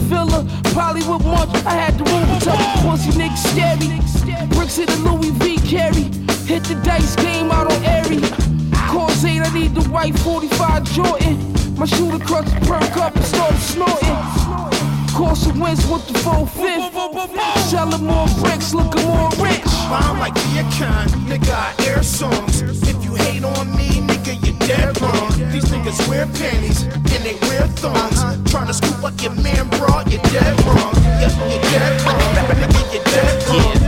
with 0.95 1.25
Munch. 1.25 1.55
I 1.67 1.75
had 1.75 1.99
to 1.99 2.05
move 2.05 2.29
it 2.37 2.49
up. 2.49 2.59
Pussy 2.81 3.11
niggas 3.19 3.45
scary. 3.51 4.49
Bricks 4.49 4.79
in 4.79 4.87
the 4.87 4.97
Louis 5.05 5.31
V 5.31 5.59
carry. 5.69 6.05
Hit 6.47 6.65
the 6.65 6.81
dice 6.83 7.15
game 7.17 7.51
out 7.51 7.71
on 7.71 7.85
Airy. 7.85 8.21
Cause 8.89 9.25
eight, 9.25 9.41
I 9.41 9.53
need 9.53 9.75
the 9.75 9.83
white 9.91 10.19
45 10.19 10.85
Jordan. 10.93 11.37
My 11.77 11.85
shooter 11.85 12.25
crutch 12.25 12.49
perk 12.67 12.97
up 12.97 13.15
and 13.17 13.25
started 13.25 13.61
snorting. 13.61 14.17
Course 15.13 15.47
of 15.47 15.61
wins 15.61 15.85
with 15.87 16.07
the 16.09 16.19
full 16.21 16.47
fifth. 16.47 16.95
Selling 17.69 18.05
more 18.05 18.29
bricks, 18.41 18.73
looking 18.73 19.05
more 19.05 19.31
rich. 19.39 19.61
I'm 19.91 20.19
like 20.19 20.35
the 20.35 20.65
kind, 20.79 21.11
nigga, 21.29 21.87
air 21.87 22.03
songs. 22.03 22.63
If 22.63 23.05
you 23.05 23.15
hate 23.15 23.45
on 23.45 23.77
me, 23.77 24.08
dead 24.69 25.01
wrong. 25.01 25.33
These 25.51 25.65
niggas 25.73 26.07
wear 26.09 26.27
panties 26.27 26.83
and 26.83 27.25
they 27.25 27.37
wear 27.49 27.67
thongs. 27.81 28.21
Trying 28.51 28.67
to 28.67 28.75
scoop 28.75 29.03
up 29.03 29.19
your 29.23 29.33
man, 29.33 29.67
bra, 29.71 30.05
you're 30.07 30.21
dead 30.29 30.55
wrong. 30.67 30.93
Yeah, 31.21 31.33
you're 31.49 31.63
dead 31.73 32.03
wrong. 32.05 32.21
Nigga, 32.61 32.83
you're 32.93 33.05
dead 33.05 33.49
wrong. 33.49 33.79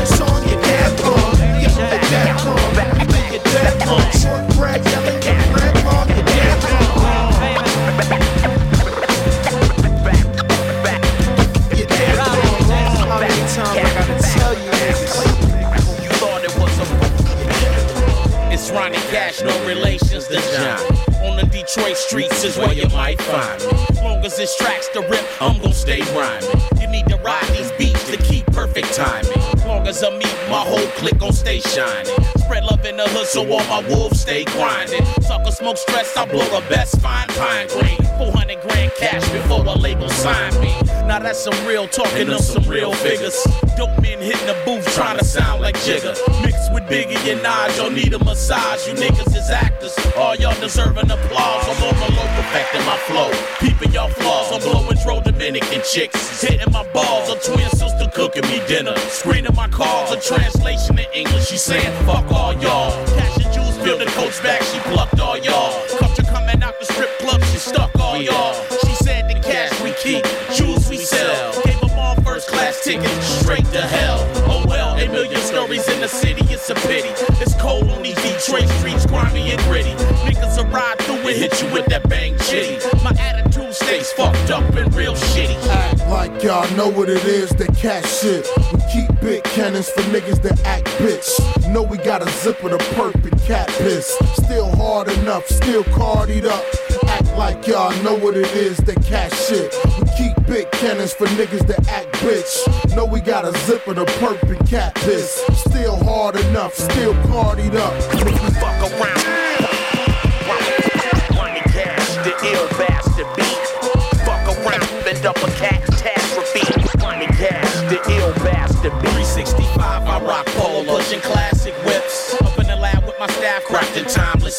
You 0.00 0.06
song, 0.16 0.40
you're 0.48 0.62
dead 0.62 1.00
wrong. 1.04 1.36
You're 1.60 1.76
dead 1.76 2.40
wrong. 2.44 2.72
You're 3.32 3.44
dead 3.44 3.86
wrong. 3.86 4.10
Short 4.16 4.44
bread 4.56 4.83
relations 19.74 20.28
to 20.28 20.34
John. 20.56 20.80
On 21.24 21.36
the 21.36 21.46
Detroit 21.50 21.96
streets 21.96 22.44
is 22.44 22.56
where 22.56 22.72
you 22.72 22.88
might 22.90 23.20
find 23.22 23.60
me. 23.62 23.86
As 23.90 24.02
long 24.02 24.24
as 24.24 24.36
this 24.36 24.56
track's 24.56 24.88
the 24.88 25.00
rip, 25.02 25.24
I'm 25.40 25.60
gon' 25.60 25.72
stay 25.72 26.00
rhyming. 26.14 26.60
You 26.80 26.86
need 26.88 27.06
to 27.08 27.16
ride 27.16 27.46
these 27.48 27.72
beats 27.72 28.10
to 28.10 28.16
keep 28.18 28.46
perfect 28.46 28.92
timing. 28.94 29.32
As 29.54 29.64
long 29.64 29.86
as 29.86 30.02
I 30.04 30.10
meet 30.10 30.36
my 30.48 30.60
whole 30.60 30.86
clique 30.98 31.18
gon' 31.18 31.32
stay 31.32 31.60
shining. 31.60 32.14
Spread 32.36 32.64
love 32.64 32.84
in 32.84 32.96
the 32.96 33.08
hood 33.08 33.26
so 33.26 33.40
all 33.50 33.64
my 33.66 33.86
wolves 33.88 34.20
stay 34.20 34.44
grinding. 34.44 35.04
Sucker 35.22 35.50
smoke 35.50 35.78
stress, 35.78 36.16
I 36.16 36.26
blow 36.26 36.44
the 36.44 36.64
best 36.68 37.00
fine 37.00 37.28
pine 37.28 37.68
green. 37.68 37.98
400 38.18 38.60
grand 38.60 38.92
cash 38.96 39.28
before 39.30 39.64
the 39.64 39.76
label 39.76 40.08
sign 40.08 40.52
me. 40.60 40.72
Now 41.08 41.18
that's 41.18 41.42
some 41.42 41.56
real 41.66 41.88
talking 41.88 42.28
of 42.28 42.40
some 42.40 42.64
real 42.64 42.92
figures. 42.92 43.36
Dope 43.76 44.00
men 44.00 44.20
hitting 44.20 44.46
the 44.46 44.56
booth 44.64 44.86
trying 44.94 45.18
to 45.18 45.24
sound 45.24 45.62
like 45.62 45.74
Jigga. 45.78 46.14
Mixed 46.42 46.53
with 46.74 46.82
Biggie 46.90 47.22
and 47.30 47.40
Nas, 47.42 47.78
y'all 47.78 47.90
need 47.90 48.12
a 48.12 48.18
massage. 48.18 48.86
You 48.88 48.94
niggas 48.94 49.34
is 49.36 49.48
actors, 49.48 49.96
all 50.18 50.34
y'all 50.34 50.58
deserving 50.60 51.08
applause. 51.08 51.64
I'm 51.70 51.82
on 51.86 51.94
my 52.02 52.08
low 52.18 52.28
perfecting 52.34 52.84
my 52.84 52.98
flow, 53.06 53.30
peeping 53.60 53.92
y'all 53.92 54.10
flaws. 54.10 54.50
I'm 54.52 54.60
blowing 54.60 54.98
dro 55.02 55.20
Dominican 55.20 55.82
chicks, 55.88 56.42
hitting 56.42 56.72
my 56.72 56.82
balls. 56.92 57.30
A 57.30 57.38
twin 57.38 57.70
sister 57.70 58.10
cooking 58.12 58.42
me 58.50 58.60
dinner, 58.66 58.96
screening 59.08 59.54
my 59.54 59.68
calls. 59.68 60.10
A 60.10 60.20
translation 60.20 60.98
in 60.98 61.06
English, 61.14 61.46
she 61.46 61.56
saying 61.56 61.94
fuck 62.04 62.30
all 62.32 62.52
y'all. 62.54 62.90
Cash 63.14 63.44
and 63.44 63.54
jewels, 63.54 63.78
build 63.78 64.00
the 64.00 64.06
coach 64.18 64.42
back, 64.42 64.60
she 64.62 64.78
plucked 64.90 65.20
all 65.20 65.38
y'all. 65.38 65.72
Culture 65.98 66.24
coming 66.24 66.60
out 66.62 66.74
the 66.80 66.86
strip 66.86 67.10
club, 67.20 67.40
she 67.44 67.58
stuck 67.58 67.94
all 68.00 68.20
y'all. 68.20 68.54
She 68.84 68.94
said 69.04 69.30
the 69.30 69.38
cash 69.40 69.72
we 69.80 69.92
keep, 70.02 70.24
jewels 70.52 70.90
we 70.90 70.96
sell. 70.96 71.52
Gave 71.62 71.80
them 71.80 71.96
all 71.96 72.16
first 72.22 72.48
class 72.48 72.82
tickets, 72.82 73.26
straight 73.40 73.64
to 73.72 73.82
hell. 73.82 74.13
It's 76.66 76.70
a 76.70 76.88
pity. 76.88 77.08
It's 77.42 77.54
cold 77.60 77.90
on 77.90 78.02
these 78.02 78.14
Detroit 78.16 78.68
streets, 78.78 79.04
grimy 79.04 79.50
and 79.52 79.60
gritty. 79.64 79.90
Niggas 80.24 80.56
will 80.56 80.70
ride 80.72 80.98
through 81.00 81.16
and 81.16 81.36
hit 81.36 81.62
you 81.62 81.70
with 81.70 81.84
that 81.86 82.08
bang 82.08 82.38
chitty. 82.38 82.78
My 83.02 83.12
attitude 83.18 83.74
stays 83.74 84.10
fucked 84.12 84.50
up 84.50 84.64
and 84.74 84.94
real 84.94 85.14
shitty. 85.14 85.63
Like 86.14 86.44
y'all 86.44 86.70
know 86.76 86.88
what 86.88 87.10
it 87.10 87.24
is, 87.24 87.50
that 87.56 87.76
cat 87.76 88.06
shit. 88.06 88.48
We 88.72 88.78
keep 88.92 89.20
big 89.20 89.42
cannons 89.42 89.90
for 89.90 90.00
niggas 90.12 90.40
that 90.42 90.64
act 90.64 90.86
bitch. 91.02 91.28
Know 91.72 91.82
we 91.82 91.98
got 91.98 92.22
a 92.22 92.30
zipper 92.30 92.68
the 92.68 92.78
perfect 92.94 93.44
cat 93.44 93.66
piss. 93.66 94.16
Still 94.34 94.70
hard 94.76 95.08
enough, 95.08 95.44
still 95.48 95.82
cardied 95.82 96.46
up. 96.46 96.64
Act 97.08 97.36
like 97.36 97.66
y'all 97.66 97.90
know 98.04 98.14
what 98.14 98.36
it 98.36 98.46
is, 98.54 98.76
that 98.86 99.04
cat 99.04 99.32
shit. 99.34 99.74
We 99.98 100.06
keep 100.16 100.46
big 100.46 100.70
cannons 100.70 101.12
for 101.12 101.26
niggas 101.34 101.66
that 101.66 101.88
act 101.88 102.12
bitch. 102.22 102.94
Know 102.94 103.06
we 103.06 103.20
got 103.20 103.44
a 103.44 103.50
zipper 103.66 103.94
the 103.94 104.04
perfect 104.22 104.68
cat 104.68 104.94
piss. 104.94 105.42
Still 105.66 105.96
hard 106.04 106.36
enough, 106.36 106.74
still 106.74 107.14
cardied 107.26 107.74
up. 107.74 107.92
Fuck 108.62 108.80
around. 108.92 109.24
Money 111.34 111.60
cash, 111.74 112.14
the 112.22 112.32
ill 112.52 112.68
bastard 112.78 113.26
beat. 113.34 113.64
Fuck 114.24 114.46
around, 114.56 115.04
bend 115.04 115.26
up 115.26 115.36
a 115.38 115.53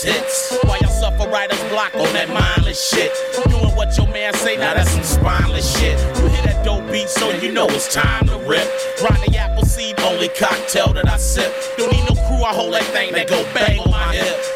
hits. 0.03 0.57
Why 0.63 0.77
y'all 0.81 0.89
suffer 0.89 1.29
writer's 1.29 1.61
block 1.69 1.93
on 1.95 2.11
that 2.13 2.29
mindless 2.29 2.81
shit? 2.81 3.11
Doing 3.49 3.75
what 3.75 3.95
your 3.97 4.07
man 4.07 4.33
say, 4.33 4.57
now 4.57 4.73
that's 4.73 4.91
some 4.91 5.03
spineless 5.03 5.79
shit. 5.79 5.99
You 6.17 6.29
hear 6.29 6.43
that 6.43 6.65
dope 6.65 6.89
beat, 6.91 7.09
so 7.09 7.31
you 7.31 7.51
know 7.51 7.67
it's 7.67 7.93
time 7.93 8.27
to 8.27 8.37
rip. 8.39 8.67
Ronnie 9.01 9.37
Appleseed, 9.37 9.99
only 10.01 10.29
cocktail 10.29 10.93
that 10.93 11.07
I 11.07 11.17
sip. 11.17 11.53
Don't 11.77 11.91
need 11.91 12.05
no 12.09 12.15
crew, 12.27 12.43
I 12.43 12.53
hold 12.53 12.73
that 12.73 12.83
thing 12.85 13.13
that 13.13 13.27
go 13.27 13.43
bang 13.53 13.79
on 13.79 13.91
my 13.91 14.13
hip. 14.13 14.54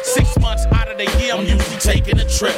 Year, 1.00 1.32
I'm 1.34 1.46
usually 1.46 1.78
taking 1.78 2.18
a 2.18 2.24
trip. 2.24 2.54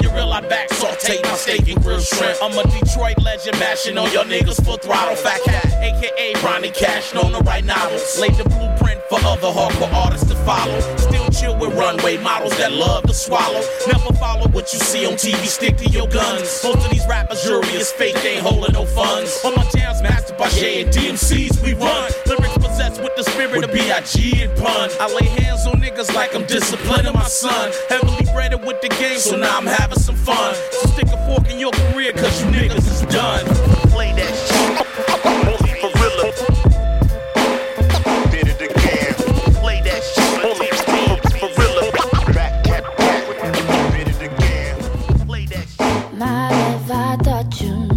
Your 0.00 0.14
real 0.14 0.32
I 0.32 0.40
back, 0.40 0.70
saute 0.72 1.20
my 1.22 1.34
steak 1.34 1.68
and 1.68 1.82
grill 1.82 2.00
shrimp. 2.00 2.38
I'm 2.42 2.56
a 2.58 2.62
Detroit 2.70 3.20
legend, 3.22 3.58
bashing 3.58 3.98
on 3.98 4.10
your 4.12 4.24
niggas 4.24 4.64
full 4.64 4.78
throttle. 4.78 5.16
Fat 5.16 5.40
cat, 5.44 5.66
aka 5.66 6.34
Ronnie 6.42 6.70
Cash, 6.70 7.14
known 7.14 7.32
to 7.32 7.38
write 7.40 7.64
novels. 7.64 8.18
Laid 8.18 8.34
the 8.34 8.44
blueprint 8.44 9.00
for 9.08 9.18
other 9.26 9.48
hardcore 9.48 9.92
artists 9.92 10.28
to 10.28 10.34
follow. 10.44 10.80
Still 10.96 11.28
chill 11.30 11.56
with 11.58 11.74
runway 11.74 12.16
models 12.18 12.56
that 12.58 12.72
love 12.72 13.04
to 13.04 13.14
swallow. 13.14 13.62
Never 13.86 14.12
follow 14.14 14.48
what 14.48 14.72
you 14.72 14.78
see 14.78 15.04
on 15.06 15.14
TV, 15.14 15.44
stick 15.46 15.76
to 15.78 15.88
your 15.90 16.08
guns. 16.08 16.62
Most 16.64 16.84
of 16.84 16.90
these 16.90 17.06
rappers, 17.06 17.42
jury 17.42 17.66
is 17.74 17.92
fake, 17.92 18.14
they 18.22 18.36
ain't 18.36 18.42
holding 18.42 18.72
no 18.72 18.86
funds. 18.86 19.44
On 19.44 19.54
my 19.54 19.64
jams, 19.74 20.02
Master 20.02 20.34
Pache 20.34 20.82
and 20.82 20.92
DMCs, 20.92 21.62
we 21.62 21.74
run. 21.74 22.10
Lyrics 22.26 22.51
possessed 22.72 23.02
with 23.02 23.14
the 23.16 23.22
spirit 23.24 23.62
of 23.64 23.72
B.I.G. 23.72 24.42
and 24.42 24.56
pun. 24.56 24.88
I 24.98 25.12
lay 25.12 25.26
hands 25.26 25.66
on 25.66 25.74
niggas 25.74 26.14
like 26.14 26.34
I'm 26.34 26.46
disciplining 26.46 27.12
my 27.12 27.24
son. 27.24 27.70
Heavily 27.90 28.24
bred 28.32 28.54
with 28.64 28.80
the 28.80 28.88
game, 28.88 29.18
so 29.18 29.36
now 29.36 29.58
I'm 29.58 29.66
having 29.66 29.98
some 29.98 30.16
fun. 30.16 30.54
So 30.70 30.88
stick 30.88 31.08
a 31.08 31.18
fork 31.26 31.50
in 31.50 31.58
your 31.58 31.72
career, 31.72 32.12
cause 32.12 32.42
you 32.42 32.50
niggas 32.50 32.86
is 32.88 33.02
done. 33.12 33.44
Play 33.92 34.12
that 34.14 34.32
shit. 34.48 34.86
Only 35.52 35.72
for 35.82 35.92
real. 36.00 36.32
Did 38.32 38.48
it 38.48 38.62
again. 38.70 39.14
Play 39.60 39.82
that 39.82 40.02
shit. 40.02 40.44
Only 40.48 40.70
for 41.40 41.48
real. 41.60 41.92
Back, 42.32 42.64
back, 42.64 42.96
back. 42.96 43.22
Did 43.92 44.08
it 44.08 44.22
again. 44.32 44.74
Play 45.26 45.44
that 45.46 45.66
shit. 45.68 46.18
My 46.18 46.48
life, 46.50 46.90
I 46.90 47.16
thought 47.22 47.60
you 47.60 47.91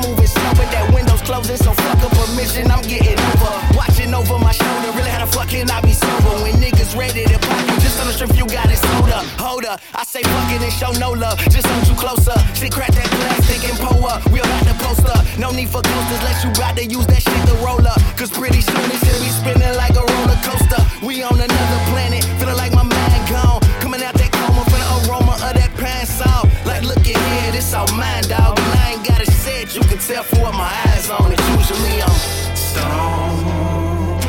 I'm 0.00 0.08
moving 0.08 0.26
slow 0.26 0.50
with 0.56 0.70
that 0.72 0.88
window's 0.94 1.20
closing, 1.20 1.56
so 1.56 1.72
fuck 1.76 2.00
a 2.00 2.08
permission. 2.16 2.70
I'm 2.72 2.80
getting 2.88 3.20
over, 3.20 3.52
watching 3.76 4.12
over 4.14 4.38
my 4.38 4.52
shoulder. 4.52 4.96
Really 4.96 5.10
how 5.12 5.24
the 5.24 5.30
fuck 5.30 5.48
can 5.48 5.68
I 5.68 5.80
be 5.84 5.92
sober 5.92 6.40
when 6.40 6.56
niggas 6.56 6.96
ready 6.96 7.24
to 7.28 7.36
pop 7.36 7.60
you? 7.68 7.76
Just 7.84 8.00
on 8.00 8.06
the 8.08 8.14
strip, 8.16 8.32
you 8.36 8.46
got 8.48 8.72
it 8.72 8.80
sold 8.80 9.12
up. 9.12 9.24
Hold 9.36 9.64
up, 9.66 9.80
I 9.94 10.04
say 10.04 10.22
fucking 10.22 10.62
and 10.64 10.72
show 10.72 10.92
no 10.96 11.12
love. 11.12 11.36
Just 11.52 11.66
hold 11.66 11.84
you 11.84 11.96
closer. 12.00 12.36
Shit, 12.56 12.72
crack 12.72 12.92
that 12.96 13.10
plastic 13.12 13.60
and 13.68 13.76
pull 13.76 14.00
up. 14.08 14.24
We 14.32 14.40
about 14.40 14.64
to 14.64 14.74
post 14.80 15.04
up. 15.04 15.20
No 15.36 15.50
need 15.52 15.68
for 15.68 15.82
coasters, 15.84 16.22
let 16.24 16.36
you 16.44 16.50
ride 16.56 16.76
to 16.80 16.84
use 16.88 17.06
that 17.12 17.20
shit 17.20 17.42
to 17.52 17.54
roll 17.60 17.84
up. 17.84 18.00
Cause 18.16 18.30
pretty 18.32 18.64
soon 18.64 18.88
it's 18.88 19.04
gonna 19.04 19.20
be 19.20 19.32
spinning 19.36 19.76
like 19.76 20.00
a 20.00 20.04
roller 20.04 20.40
coaster. 20.40 20.80
We 21.04 21.20
on 21.22 21.36
another 21.36 21.80
planet, 21.92 22.24
feeling 22.40 22.56
like 22.56 22.72
my 22.72 22.88
mind 22.88 23.22
gone. 23.28 23.60
Coming 23.84 24.00
out 24.00 24.16
that 24.16 24.32
coma 24.32 24.64
for 24.64 24.80
the 24.80 24.88
aroma 25.04 25.36
of 25.44 25.52
that 25.60 25.72
pine 25.76 26.08
salt. 26.08 26.48
Like, 26.64 26.88
look 26.88 27.04
at 27.04 27.20
here, 27.20 27.52
this 27.52 27.74
all 27.74 27.84
mine, 27.92 28.24
dog. 28.24 28.59
I 29.70 29.72
it, 29.72 29.76
you 29.76 29.88
can 29.88 29.98
tell 29.98 30.22
for 30.24 30.40
what 30.40 30.54
my 30.54 30.72
eyes 30.86 31.10
on. 31.10 31.32
It's 31.32 31.48
usually 31.48 32.02
I'm 32.02 32.10
Stone. 32.56 34.20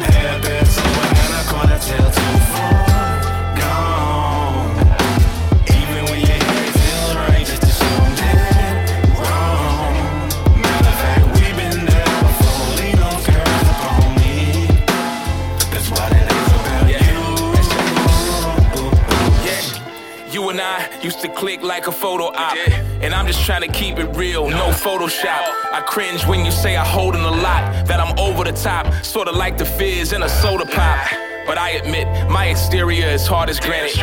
Headband 0.00 0.66
somewhere 0.66 1.12
in 1.24 1.32
a 1.34 1.42
corner 1.48 1.78
till 1.78 2.10
too 2.10 2.38
far 2.52 2.86
gone. 3.58 4.76
Even 5.68 6.04
when 6.04 6.20
feels 6.72 7.14
right, 7.16 7.46
just 7.46 7.82
wrong. 9.18 9.94
Matter 10.62 10.88
of 10.88 10.98
fact, 11.02 11.24
we've 11.34 11.56
been 11.56 11.84
there 11.84 12.08
on 13.90 14.10
me. 14.16 14.34
That's 15.70 15.88
about 15.88 16.12
Yeah. 19.44 20.32
You 20.32 20.42
and 20.50 20.60
I 20.60 20.88
used 21.02 21.20
to 21.20 21.28
click 21.28 21.62
like 21.62 21.86
a 21.88 21.92
photo 21.92 22.26
op. 22.34 22.56
And 23.00 23.14
I'm 23.14 23.28
just 23.28 23.44
trying 23.46 23.62
to 23.62 23.68
keep 23.68 23.98
it 23.98 24.06
real, 24.16 24.50
no 24.50 24.70
Photoshop. 24.70 25.42
I 25.70 25.82
cringe 25.86 26.26
when 26.26 26.44
you 26.44 26.50
say 26.50 26.76
I 26.76 26.84
hold 26.84 27.14
in 27.14 27.20
a 27.20 27.30
lot, 27.30 27.86
that 27.86 28.00
I'm 28.00 28.18
over 28.18 28.42
the 28.42 28.52
top, 28.52 28.92
sorta 29.04 29.30
like 29.30 29.56
the 29.56 29.64
fizz 29.64 30.12
in 30.12 30.22
a 30.24 30.28
soda 30.28 30.66
pop. 30.66 31.06
But 31.46 31.58
I 31.58 31.70
admit, 31.70 32.08
my 32.28 32.46
exterior 32.46 33.06
is 33.06 33.24
hard 33.24 33.50
as 33.50 33.60
granite. 33.60 33.96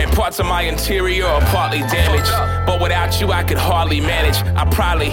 And 0.00 0.10
parts 0.10 0.40
of 0.40 0.46
my 0.46 0.62
interior 0.62 1.24
are 1.24 1.40
partly 1.52 1.80
damaged. 1.80 2.32
But 2.66 2.82
without 2.82 3.20
you, 3.20 3.30
I 3.30 3.44
could 3.44 3.58
hardly 3.58 4.00
manage. 4.00 4.36
I 4.56 4.68
probably 4.70 5.10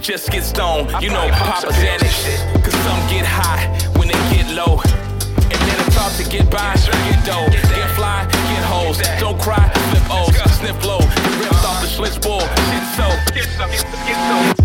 just 0.00 0.30
get 0.30 0.42
stoned, 0.42 0.90
you 1.02 1.10
know, 1.10 1.28
Papa 1.32 1.68
Xanax. 1.68 2.64
Cause 2.64 2.74
some 2.80 2.98
get 3.10 3.26
high 3.26 3.68
when 3.98 4.08
they 4.08 4.18
get 4.34 4.50
low. 4.54 4.80
And 4.80 5.60
then 5.68 5.86
it's 5.86 5.96
hard 5.96 6.14
to 6.16 6.24
get 6.30 6.50
by, 6.50 6.74
get 6.74 7.24
dough, 7.26 7.46
get 7.50 7.90
fly, 7.90 8.26
get 8.30 8.64
hoes. 8.64 8.98
Don't 9.20 9.38
cry, 9.38 9.68
flip 9.90 10.10
O's, 10.10 10.34
sniff 10.58 10.82
low, 10.84 10.98
ripped 11.38 11.53
off 11.94 12.12
the 12.12 12.18
schlitz 12.18 12.22
ball, 12.22 12.40
shit 12.40 12.84
so. 12.96 13.06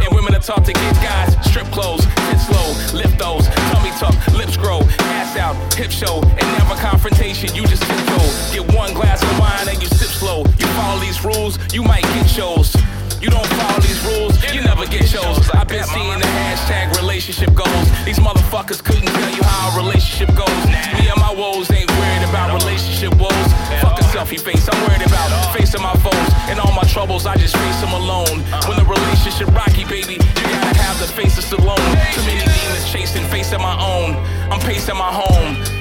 And 0.04 0.16
women 0.16 0.36
are 0.36 0.40
taught 0.40 0.66
to 0.66 0.74
get 0.74 0.96
guys, 0.96 1.34
strip 1.46 1.66
clothes, 1.68 2.04
hit 2.04 2.40
slow, 2.40 2.98
lift 2.98 3.18
those, 3.18 3.48
tummy 3.72 3.92
tuck, 4.00 4.16
lips 4.34 4.58
grow, 4.58 4.82
ass 5.00 5.38
out, 5.38 5.56
hip 5.74 5.92
show, 5.92 6.22
and 6.22 6.48
never 6.58 6.76
confrontation, 6.76 7.54
you 7.56 7.66
just 7.68 7.84
tiptoe. 7.84 8.54
Get 8.54 8.76
one 8.76 8.94
glass 8.94 9.22
of 9.24 9.40
wine 9.40 9.68
and 9.70 9.82
you 9.82 9.88
sip 9.88 10.10
slow. 10.10 10.44
You 10.58 10.68
follow 10.78 11.00
these 11.00 11.24
rules, 11.24 11.58
you 11.74 11.84
might 11.84 12.04
get 12.04 12.30
shows. 12.30 12.76
You 13.22 13.30
don't 13.30 13.46
follow 13.60 13.80
these 13.82 14.00
rules, 14.06 14.40
you 14.54 14.62
never 14.62 14.86
get 14.88 15.04
shows. 15.04 15.50
I've 15.52 15.68
been 15.68 15.84
seeing 15.84 16.20
the 16.20 16.26
hashtag 16.26 16.96
relationship 16.96 17.54
goals. 17.54 17.88
These 18.06 18.20
motherfuckers 18.20 18.82
couldn't 18.82 19.08
tell 19.08 19.30
you 19.36 19.44
how 19.44 19.76
a 19.76 19.84
relationship 19.84 20.34
goes. 20.36 20.64
Me 20.96 21.12
and 21.12 21.20
my 21.20 21.34
woes 21.36 21.70
ain't 21.70 21.92
worried 21.92 22.24
about 22.30 22.56
relationship 22.64 23.14
woes. 23.20 23.50
Fuck 23.84 24.00
a 24.00 24.04
selfie 24.16 24.40
face, 24.40 24.70
I'm 24.72 24.80
worried 24.88 25.06
about 25.06 25.54
facing 25.54 25.82
my 25.82 25.94
foes. 25.96 26.30
And 26.48 26.62
all 26.62 26.72
my 26.72 26.84
troubles, 26.84 27.26
I 27.26 27.36
just 27.36 27.58
face 27.58 27.82
them 27.82 27.92
alone. 27.92 28.40
When 28.72 28.80
the 28.80 28.88
relationship 28.88 29.50
rocky, 29.54 29.84
baby, 29.84 30.14
you 30.14 30.56
gotta 30.56 30.80
have 30.80 30.98
the 31.00 31.08
faces 31.12 31.52
alone. 31.52 31.76
Too 32.16 32.24
many 32.24 32.40
demons 32.40 32.90
chasing, 32.90 33.26
facing 33.26 33.60
my 33.60 33.76
own. 33.84 34.16
I'm 34.50 34.62
pacing 34.62 34.96
my 34.96 35.12
home. 35.12 35.79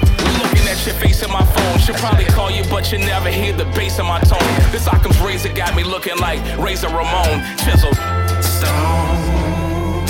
Looking 0.49 0.67
at 0.67 0.83
your 0.83 0.95
face 0.95 1.21
in 1.21 1.29
my 1.29 1.45
phone. 1.45 1.79
Should 1.79 1.97
probably 1.97 2.25
call 2.25 2.49
you, 2.49 2.63
but 2.71 2.91
you 2.91 2.97
never 2.97 3.29
hear 3.29 3.53
the 3.53 3.65
bass 3.65 3.99
of 3.99 4.05
my 4.05 4.19
tone. 4.21 4.39
This 4.71 4.87
Occam's 4.87 5.19
razor 5.19 5.53
got 5.53 5.75
me 5.75 5.83
looking 5.83 6.17
like 6.17 6.39
Razor 6.57 6.87
Ramon. 6.87 7.45
Chisel. 7.57 7.93
Stone. 8.41 10.07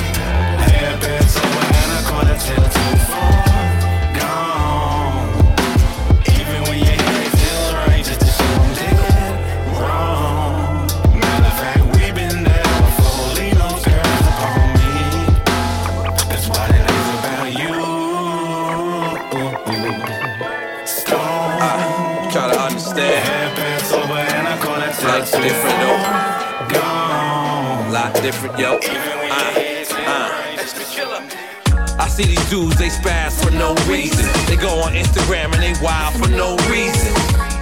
Headband 0.64 1.26
somewhere 1.26 1.74
in 1.84 1.92
a 1.92 2.10
corner 2.10 2.38
till 2.40 2.56
too 2.56 2.98
far 3.12 3.49
different 25.42 25.78
though. 25.80 26.00
gone. 26.74 27.92
Lot 27.92 28.14
different, 28.22 28.60
yo. 28.60 28.78
Uh, 28.78 29.56
uh. 30.06 30.40
I 32.00 32.08
see 32.08 32.24
these 32.24 32.50
dudes, 32.50 32.78
they 32.78 32.90
spaz 32.90 33.44
for 33.44 33.52
no 33.52 33.76
reason. 33.88 34.26
They 34.48 34.56
go 34.56 34.70
on 34.82 34.94
Instagram 34.94 35.54
and 35.54 35.62
they 35.62 35.74
wild 35.82 36.14
for 36.16 36.30
no 36.30 36.56
reason. 36.70 37.14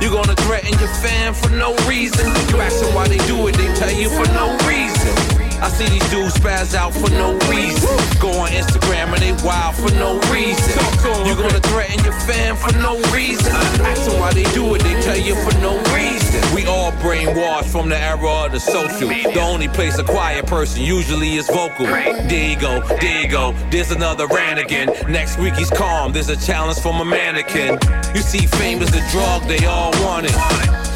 You 0.01 0.11
gonna 0.11 0.35
threaten 0.35 0.77
your 0.79 0.93
fan 1.01 1.33
for 1.33 1.49
no 1.49 1.75
reason. 1.87 2.27
You 2.49 2.61
ask 2.61 2.79
them 2.83 2.93
why 2.93 3.07
they 3.07 3.17
do 3.25 3.47
it, 3.47 3.55
they 3.55 3.73
tell 3.75 3.91
you 3.91 4.09
for 4.09 4.27
no 4.33 4.57
reason. 4.67 5.46
I 5.59 5.69
see 5.69 5.87
these 5.89 6.09
dudes 6.09 6.35
spaz 6.35 6.75
out 6.75 6.93
for 6.93 7.09
no 7.09 7.33
reason. 7.49 7.89
Go 8.19 8.29
on 8.39 8.49
Instagram 8.49 9.13
and 9.13 9.21
they 9.21 9.33
wild 9.45 9.75
for 9.75 9.91
no 9.95 10.19
reason. 10.31 10.77
You 11.25 11.35
gonna 11.35 11.59
threaten 11.59 12.03
your 12.03 12.13
fan 12.27 12.55
for 12.55 12.71
no 12.77 12.99
reason. 13.11 13.51
Ask 13.53 14.05
them 14.05 14.19
why 14.19 14.33
they 14.33 14.43
do 14.53 14.75
it, 14.75 14.83
they 14.83 14.99
tell 15.01 15.17
you 15.17 15.35
for 15.35 15.53
no 15.59 15.77
reason. 15.93 16.55
We 16.55 16.65
all 16.65 16.91
brainwashed 17.03 17.71
from 17.71 17.89
the 17.89 17.97
era 17.97 18.45
of 18.45 18.51
the 18.51 18.59
social. 18.59 19.09
The 19.09 19.39
only 19.41 19.67
place 19.67 19.97
a 19.97 20.03
quiet 20.03 20.45
person 20.45 20.81
usually 20.83 21.35
is 21.35 21.47
vocal. 21.47 21.85
There 21.85 22.49
you 22.49 22.59
go, 22.59 22.81
there 23.01 23.21
you 23.21 23.27
go. 23.27 23.53
There's 23.71 23.91
another 23.91 24.27
rant 24.27 24.59
again. 24.59 24.89
Next 25.09 25.39
week 25.39 25.55
he's 25.55 25.69
calm. 25.69 26.13
There's 26.13 26.29
a 26.29 26.37
challenge 26.37 26.79
from 26.79 27.01
a 27.01 27.05
mannequin. 27.05 27.79
You 28.13 28.21
see, 28.21 28.45
fame 28.45 28.81
is 28.81 28.91
the 28.91 29.05
drug 29.11 29.43
they 29.47 29.65
all 29.65 29.91
want 30.03 30.27
it. 30.29 30.86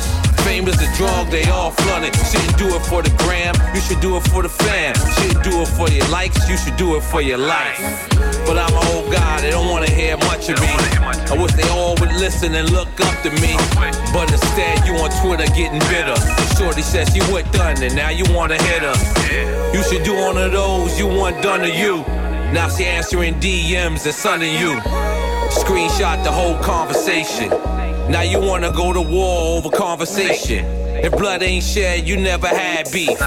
Fame 0.44 0.68
is 0.68 0.78
the 0.78 0.90
drug, 0.98 1.30
they 1.30 1.44
all 1.50 1.72
flaunt 1.72 2.06
it. 2.06 2.16
Shouldn't 2.16 2.58
do 2.58 2.68
it 2.76 2.82
for 2.86 3.02
the 3.02 3.14
gram, 3.24 3.56
you 3.74 3.82
should 3.82 4.00
do 4.00 4.18
it 4.18 4.22
for 4.30 4.42
the 4.44 4.50
fam. 4.50 4.96
Shouldn't 5.16 5.44
do 5.44 5.62
it 5.62 5.68
for 5.68 5.90
your 5.90 6.08
likes, 6.10 6.48
you 6.50 6.58
should 6.58 6.78
do 6.78 6.96
it 6.96 7.02
for 7.02 7.22
your 7.22 7.38
life. 7.38 7.78
But 8.46 8.58
I'm 8.58 8.74
an 8.74 8.86
old 8.94 9.12
guy, 9.12 9.42
they 9.42 9.52
don't 9.52 9.70
wanna 9.70 9.90
hear 9.90 10.18
much 10.18 10.50
of 10.50 10.60
me. 10.60 10.74
I 11.32 11.38
wish 11.38 11.54
they 11.54 11.70
all 11.70 11.96
would 12.00 12.14
listen 12.14 12.56
and 12.56 12.70
look 12.72 12.90
up 13.02 13.22
to 13.24 13.30
me. 13.42 13.56
But 14.14 14.32
instead, 14.32 14.86
you 14.86 14.96
on 14.96 15.12
Twitter 15.22 15.48
getting 15.54 15.80
bitter. 15.92 16.18
Shorty 16.58 16.82
says 16.82 17.14
she 17.14 17.22
went 17.32 17.52
done, 17.52 17.82
and 17.82 17.96
now 17.96 18.10
you 18.10 18.26
wanna 18.34 18.62
hit 18.62 18.82
her. 18.82 18.98
You 19.74 19.84
should 19.84 20.04
do 20.04 20.16
one 20.16 20.38
of 20.38 20.52
those 20.52 21.00
you 21.00 21.08
want 21.08 21.42
done 21.42 21.62
to 21.62 21.70
you. 21.70 22.04
Now 22.52 22.68
she 22.68 22.86
answering 22.86 23.36
DMs 23.40 24.06
and 24.06 24.14
sunning 24.14 24.54
you. 24.60 24.74
Screenshot 25.52 26.24
the 26.24 26.32
whole 26.32 26.58
conversation. 26.60 27.50
Now 28.12 28.24
you 28.24 28.42
wanna 28.42 28.74
go 28.74 28.92
to 28.92 29.00
war 29.00 29.56
over 29.58 29.70
conversation. 29.70 30.66
If 31.00 31.14
blood 31.14 31.42
ain't 31.42 31.64
shed, 31.64 32.06
you 32.06 32.18
never 32.18 32.46
had 32.46 32.92
beef. 32.92 33.18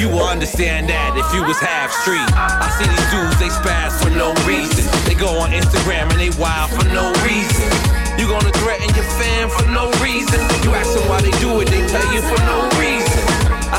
You 0.00 0.08
will 0.08 0.24
understand 0.24 0.88
that 0.88 1.12
if 1.12 1.28
you 1.36 1.44
was 1.44 1.60
half 1.60 1.92
street. 1.92 2.24
I 2.32 2.72
see 2.80 2.88
these 2.88 3.10
dudes, 3.12 3.36
they 3.36 3.52
spaz 3.52 3.92
for 4.02 4.08
no 4.08 4.32
reason. 4.48 4.88
They 5.04 5.14
go 5.14 5.28
on 5.44 5.50
Instagram 5.50 6.08
and 6.08 6.18
they 6.18 6.32
wild 6.40 6.70
for 6.72 6.88
no 6.88 7.12
reason. 7.20 7.68
You 8.16 8.32
gonna 8.32 8.50
threaten 8.64 8.88
your 8.96 9.04
fan 9.20 9.50
for 9.50 9.68
no 9.68 9.92
reason. 10.00 10.40
You 10.64 10.72
ask 10.72 10.96
them 10.96 11.06
why 11.06 11.20
they 11.20 11.36
do 11.36 11.60
it, 11.60 11.68
they 11.68 11.86
tell 11.86 12.08
you 12.08 12.22
for 12.24 12.40
no 12.48 12.64
reason. 12.80 12.99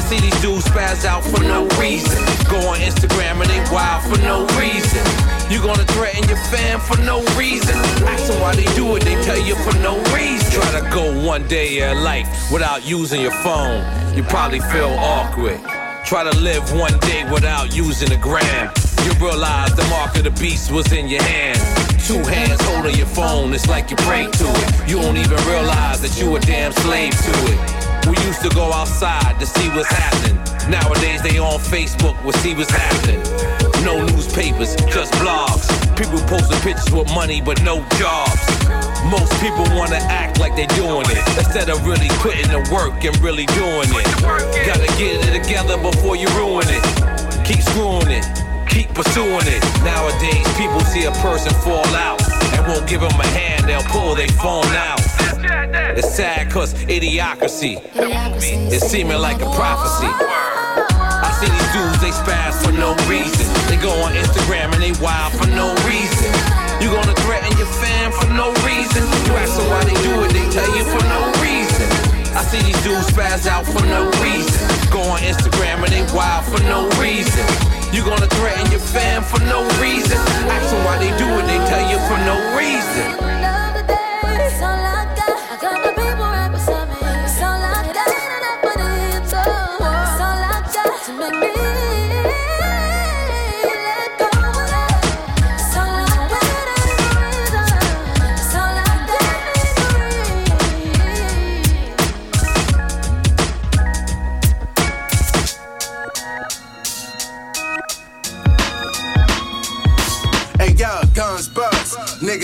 I 0.02 0.04
see 0.06 0.20
these 0.20 0.42
dudes 0.42 0.66
spaz 0.66 1.06
out 1.06 1.24
for 1.24 1.44
no 1.44 1.68
reason. 1.78 2.18
Go 2.50 2.58
on 2.74 2.80
Instagram 2.80 3.40
and 3.40 3.46
they 3.46 3.62
wild 3.72 4.02
for 4.02 4.18
no 4.26 4.48
reason. 4.58 5.06
You 5.52 5.62
gonna 5.62 5.86
threaten 5.94 6.28
your 6.28 6.42
fan 6.50 6.80
for 6.80 6.98
no 7.02 7.22
reason. 7.38 7.78
Ask 8.10 8.26
them 8.26 8.42
why 8.42 8.56
they 8.56 8.66
do 8.74 8.96
it, 8.96 9.04
they 9.04 9.14
tell 9.22 9.38
you 9.38 9.54
for 9.58 9.78
no 9.78 10.02
reason. 10.10 10.60
Try 10.60 10.82
to 10.82 10.90
go 10.90 11.24
one 11.24 11.48
day 11.48 11.88
in 11.88 12.04
life 12.04 12.28
without 12.52 12.84
using 12.84 13.22
your 13.22 13.38
phone. 13.46 13.86
You 14.16 14.24
probably 14.24 14.60
feel 14.74 14.90
awkward. 14.90 15.62
Try 16.04 16.24
to 16.24 16.36
live 16.40 16.74
one 16.74 16.98
day 17.02 17.24
without 17.32 17.76
using 17.76 18.10
the 18.10 18.18
gram. 18.18 18.74
You 19.06 19.12
realize 19.24 19.76
the 19.76 19.86
mark 19.86 20.18
of 20.18 20.24
the 20.24 20.32
beast 20.42 20.72
was 20.72 20.92
in 20.92 21.10
your 21.10 21.22
hand. 21.22 21.60
Two 22.08 22.24
hands 22.28 22.60
holding 22.64 22.98
your 22.98 23.06
phone, 23.06 23.54
it's 23.54 23.68
like 23.68 23.92
you 23.92 23.98
pray 23.98 24.26
to 24.26 24.46
it. 24.50 24.90
You 24.90 25.00
don't 25.00 25.18
even 25.18 25.38
realize 25.46 26.02
that 26.02 26.20
you 26.20 26.36
a 26.36 26.40
damn 26.40 26.72
slave 26.72 27.14
to 27.14 27.34
it. 27.54 27.81
We 28.08 28.18
used 28.26 28.42
to 28.42 28.50
go 28.50 28.72
outside 28.74 29.40
to 29.40 29.46
see 29.46 29.70
what's 29.70 29.90
happening. 29.90 30.38
Nowadays 30.70 31.22
they 31.22 31.38
on 31.38 31.60
Facebook, 31.60 32.16
we 32.24 32.32
see 32.34 32.54
what's 32.56 32.72
happening. 32.72 33.22
No 33.86 34.04
newspapers, 34.06 34.76
just 34.94 35.14
blogs. 35.14 35.68
People 35.98 36.20
posting 36.28 36.60
pictures 36.62 36.92
with 36.92 37.10
money 37.14 37.42
but 37.42 37.62
no 37.64 37.84
jobs. 37.98 38.42
Most 39.10 39.34
people 39.42 39.66
wanna 39.76 40.02
act 40.10 40.40
like 40.40 40.56
they 40.56 40.68
doing 40.78 41.06
it 41.10 41.24
instead 41.38 41.70
of 41.70 41.86
really 41.86 42.10
putting 42.22 42.48
the 42.50 42.62
work 42.74 43.04
and 43.04 43.18
really 43.22 43.46
doing 43.58 43.90
it. 43.90 44.08
Gotta 44.66 44.88
get 44.98 45.22
it 45.26 45.44
together 45.44 45.78
before 45.78 46.16
you 46.16 46.28
ruin 46.38 46.66
it. 46.70 46.84
Keep 47.46 47.62
screwing 47.62 48.10
it, 48.10 48.26
keep 48.70 48.90
pursuing 48.94 49.46
it. 49.46 49.62
Nowadays 49.84 50.48
people 50.58 50.80
see 50.82 51.06
a 51.06 51.12
person 51.26 51.54
fall 51.62 51.86
out 51.96 52.22
and 52.54 52.66
won't 52.68 52.88
give 52.88 53.02
them 53.02 53.20
a 53.20 53.28
hand, 53.28 53.66
they'll 53.66 53.84
pull 53.84 54.16
their 54.16 54.32
phone 54.40 54.66
out. 54.74 55.11
It's 55.44 56.16
sad 56.16 56.52
cause 56.52 56.74
idiocracy. 56.86 57.82
It's 58.72 58.86
seeming 58.88 59.18
like 59.18 59.42
a 59.42 59.50
prophecy. 59.58 60.08
I 60.08 61.30
see 61.42 61.50
these 61.50 61.72
dudes, 61.74 62.00
they 62.02 62.14
spaz 62.14 62.62
for 62.64 62.72
no 62.72 62.94
reason. 63.10 63.46
They 63.70 63.78
go 63.82 63.92
on 64.06 64.14
Instagram 64.14 64.74
and 64.74 64.82
they 64.82 64.94
wild 65.02 65.34
for 65.34 65.48
no 65.48 65.74
reason. 65.90 66.30
You 66.82 66.94
gonna 66.94 67.16
threaten 67.26 67.52
your 67.58 67.70
fam 67.82 68.12
for 68.12 68.30
no 68.34 68.54
reason. 68.66 69.02
You 69.26 69.34
ask 69.42 69.58
them 69.58 69.70
why 69.70 69.84
they 69.84 69.98
do 70.06 70.14
it, 70.26 70.32
they 70.34 70.46
tell 70.54 70.70
you 70.78 70.86
for 70.86 71.04
no 71.10 71.22
reason. 71.42 71.90
I 72.38 72.44
see 72.46 72.62
these 72.62 72.82
dudes 72.84 73.10
spaz 73.12 73.46
out 73.48 73.66
for 73.66 73.84
no 73.86 74.10
reason. 74.22 74.62
Go 74.92 75.02
on 75.10 75.20
Instagram 75.22 75.84
and 75.84 75.92
they 75.92 76.06
wild 76.14 76.46
for 76.46 76.62
no 76.70 76.90
reason. 77.02 77.46
You 77.92 78.06
gonna 78.06 78.30
threaten 78.38 78.72
your 78.72 78.80
fam 78.80 79.24
for 79.24 79.40
no 79.46 79.66
reason. 79.82 80.18
Ask 80.48 80.70
them 80.72 80.86
why 80.86 80.98
they 80.98 81.12
do 81.18 81.28
it, 81.28 81.46
they 81.50 81.60
tell 81.68 81.86
you 81.90 82.00
for 82.08 82.18
no 82.26 82.38
reason. 82.56 83.22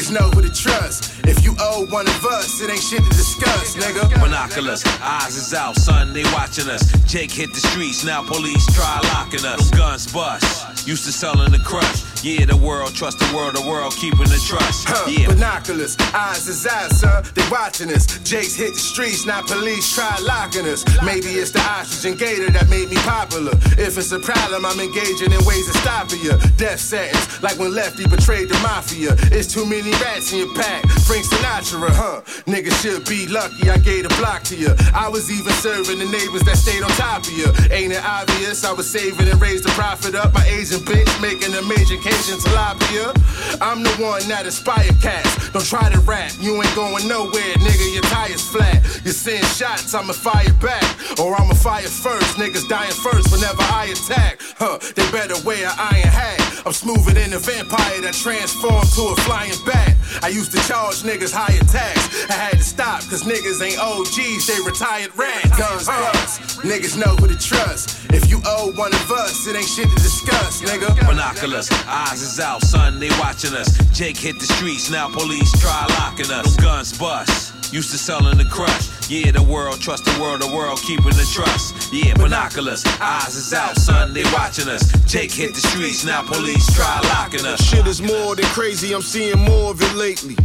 Niggas 0.07 0.13
know 0.13 0.29
who 0.29 0.41
to 0.41 0.49
trust. 0.49 1.16
Owe 1.59 1.85
one 1.89 2.07
of 2.07 2.25
us, 2.25 2.61
it 2.61 2.69
ain't 2.69 2.81
shit 2.81 3.01
to 3.03 3.09
discuss, 3.09 3.75
nigga. 3.75 4.09
Binoculars, 4.21 4.83
eyes 5.01 5.35
is 5.35 5.53
out, 5.53 5.75
son, 5.75 6.13
they 6.13 6.23
watching 6.33 6.69
us. 6.69 6.83
Jake 7.05 7.31
hit 7.31 7.53
the 7.53 7.59
streets, 7.59 8.03
now 8.05 8.21
police 8.23 8.65
try 8.75 8.99
locking 9.13 9.43
us. 9.45 9.69
Guns 9.71 10.11
bust, 10.11 10.87
used 10.87 11.05
to 11.05 11.11
selling 11.11 11.51
the 11.51 11.59
crush. 11.59 12.03
Yeah, 12.23 12.45
the 12.45 12.57
world, 12.57 12.93
trust 12.95 13.19
the 13.19 13.29
world, 13.35 13.55
the 13.55 13.61
world 13.67 13.93
keeping 13.93 14.25
the 14.25 14.41
trust. 14.45 14.87
Huh, 14.89 15.05
Yeah, 15.09 15.27
Binoculars, 15.29 15.95
eyes 16.13 16.47
is 16.47 16.65
out, 16.67 16.91
son. 16.91 17.23
They 17.33 17.43
watching 17.49 17.91
us. 17.91 18.05
Jake's 18.23 18.55
hit 18.55 18.73
the 18.73 18.79
streets, 18.79 19.25
now 19.25 19.41
police 19.41 19.93
try 19.95 20.17
locking 20.21 20.65
us. 20.65 20.83
Maybe 21.03 21.27
it's 21.37 21.51
the 21.51 21.61
oxygen 21.61 22.17
gator 22.17 22.49
that 22.51 22.69
made 22.69 22.89
me 22.89 22.97
popular. 22.97 23.53
If 23.77 23.97
it's 23.97 24.11
a 24.11 24.19
problem, 24.19 24.65
I'm 24.65 24.79
engaging 24.79 25.31
in 25.31 25.41
ways 25.45 25.69
of 25.69 25.75
stopping 25.77 26.21
you. 26.21 26.37
Death 26.57 26.79
sentence, 26.79 27.41
like 27.41 27.57
when 27.57 27.73
Lefty 27.73 28.07
betrayed 28.07 28.49
the 28.49 28.57
mafia. 28.65 29.13
It's 29.31 29.51
too 29.53 29.65
many 29.65 29.91
rats 30.01 30.33
in 30.33 30.39
your 30.39 30.53
pack. 30.55 30.83
Frank 31.05 31.25
Sinatra, 31.25 31.46
huh? 31.47 32.21
Niggas 32.45 32.75
should 32.81 33.07
be 33.07 33.27
lucky 33.27 33.69
I 33.69 33.77
gave 33.77 34.05
a 34.05 34.09
block 34.19 34.43
to 34.51 34.55
you. 34.55 34.73
I 34.93 35.09
was 35.09 35.31
even 35.31 35.53
serving 35.53 35.99
the 35.99 36.05
neighbors 36.05 36.43
that 36.43 36.57
stayed 36.57 36.83
on 36.83 36.89
top 36.91 37.23
of 37.23 37.31
you. 37.31 37.47
Ain't 37.71 37.93
it 37.93 38.03
obvious? 38.03 38.63
I 38.63 38.73
was 38.73 38.89
saving 38.89 39.27
and 39.27 39.39
raised 39.41 39.63
the 39.63 39.71
profit 39.71 40.15
up. 40.15 40.33
My 40.33 40.45
Asian 40.47 40.79
bitch 40.81 41.09
making 41.21 41.53
a 41.55 41.61
major 41.63 41.97
Cajun 41.97 42.39
tilapia. 42.39 43.15
I'm 43.61 43.83
the 43.83 43.93
one 44.03 44.27
that 44.27 44.45
inspire 44.45 44.91
cats. 45.01 45.49
Don't 45.51 45.65
try 45.65 45.89
to 45.89 45.99
rap, 46.01 46.31
you 46.39 46.55
ain't 46.55 46.75
going 46.75 47.07
nowhere, 47.07 47.53
nigga. 47.63 47.93
Your 47.93 48.03
tires 48.03 48.43
flat. 48.43 48.83
You 49.05 49.11
send 49.11 49.45
shots, 49.45 49.93
I'ma 49.93 50.13
fire 50.13 50.53
back. 50.61 50.83
Or 51.19 51.33
I'ma 51.35 51.53
fire 51.53 51.87
first. 51.87 52.37
Niggas 52.37 52.67
dying 52.67 52.91
first 52.91 53.31
whenever 53.31 53.61
I 53.61 53.95
attack. 53.95 54.41
Huh, 54.57 54.79
they 54.95 55.09
better 55.11 55.35
wear 55.45 55.65
an 55.65 55.75
iron 55.77 56.11
hat. 56.11 56.39
I'm 56.65 56.73
smoother 56.73 57.13
than 57.13 57.33
a 57.33 57.39
vampire 57.39 58.01
that 58.01 58.13
transformed 58.13 58.91
to 58.93 59.01
a 59.13 59.15
flying 59.23 59.55
bat. 59.65 59.95
I 60.21 60.29
used 60.29 60.51
to 60.51 60.59
charge 60.67 61.03
niggas 61.03 61.31
higher 61.37 61.65
tax. 61.69 62.25
I 62.29 62.33
had 62.33 62.57
to 62.57 62.65
stop, 62.65 63.05
cause 63.05 63.21
niggas 63.21 63.61
ain't 63.61 63.77
OGs, 63.77 64.49
they 64.49 64.57
retired 64.65 65.13
rats. 65.13 65.53
Guns 65.53 65.85
bust, 65.85 66.65
niggas 66.65 66.97
know 66.97 67.13
who 67.15 67.27
to 67.27 67.37
trust. 67.37 68.09
If 68.09 68.29
you 68.29 68.41
owe 68.45 68.73
one 68.73 68.93
of 68.93 69.11
us, 69.11 69.45
it 69.45 69.55
ain't 69.55 69.69
shit 69.69 69.87
to 69.87 69.95
discuss, 70.01 70.61
nigga. 70.65 70.89
Binoculars, 71.05 71.69
eyes 71.85 72.21
is 72.23 72.39
out, 72.39 72.63
son, 72.63 72.99
they 72.99 73.09
watching 73.21 73.53
us. 73.53 73.69
Jake 73.93 74.17
hit 74.17 74.39
the 74.39 74.47
streets, 74.47 74.89
now 74.89 75.09
police 75.09 75.51
try 75.61 75.85
locking 76.01 76.31
us. 76.31 76.57
Guns 76.57 76.97
bust. 76.97 77.53
Used 77.71 77.91
to 77.91 77.97
selling 77.97 78.37
the 78.37 78.45
crush. 78.45 79.11
Yeah, 79.11 79.31
the 79.31 79.43
world, 79.43 79.81
trust 79.81 80.05
the 80.05 80.17
world, 80.21 80.41
the 80.41 80.47
world 80.47 80.79
keeping 80.87 81.17
the 81.19 81.27
trust. 81.35 81.93
Yeah, 81.93 82.13
binoculars, 82.15 82.83
eyes 83.01 83.35
is 83.35 83.53
out, 83.53 83.75
son, 83.75 84.13
they 84.13 84.23
watching 84.33 84.69
us. 84.69 84.89
Jake 85.05 85.31
hit 85.31 85.53
the 85.53 85.61
streets, 85.61 86.05
now 86.05 86.23
police 86.23 86.65
try 86.73 86.99
locking 87.13 87.45
us. 87.45 87.61
Shit 87.61 87.85
is 87.85 88.01
more 88.01 88.35
than 88.35 88.45
crazy, 88.45 88.95
I'm 88.95 89.01
seeing 89.01 89.39
more 89.39 89.71
of 89.71 89.81
it 89.81 89.93
lately. 89.95 90.35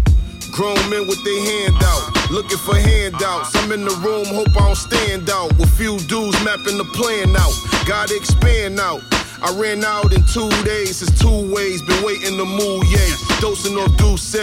Grown 0.52 0.76
men 0.90 1.06
with 1.06 1.24
their 1.24 1.40
hand 1.40 1.82
out, 1.82 2.30
looking 2.30 2.58
for 2.58 2.76
handouts. 2.76 3.56
I'm 3.56 3.72
in 3.72 3.84
the 3.84 3.96
room, 4.04 4.26
hope 4.26 4.54
I 4.60 4.66
don't 4.66 4.76
stand 4.76 5.30
out. 5.30 5.48
With 5.58 5.70
few 5.78 5.98
dudes 6.00 6.36
mapping 6.44 6.76
the 6.76 6.84
plan 6.92 7.34
out. 7.34 7.54
Gotta 7.86 8.14
expand 8.14 8.78
out. 8.78 9.00
I 9.42 9.50
ran 9.58 9.82
out 9.82 10.12
in 10.12 10.22
two 10.26 10.50
days, 10.62 11.00
it's 11.00 11.18
two 11.18 11.52
ways. 11.52 11.80
Been 11.82 12.04
waiting 12.04 12.36
to 12.36 12.44
move, 12.44 12.84
yay. 12.84 13.10
Dosing 13.40 13.78
on 13.78 13.96
Douce. 13.96 14.34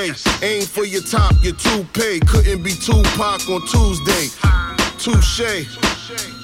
Aim 0.41 0.63
for 0.63 0.83
your 0.83 1.03
top, 1.03 1.35
your 1.43 1.53
toupee. 1.53 2.19
Couldn't 2.21 2.63
be 2.63 2.71
Tupac 2.73 3.47
on 3.47 3.61
Tuesday. 3.67 4.33
Touche. 4.97 5.88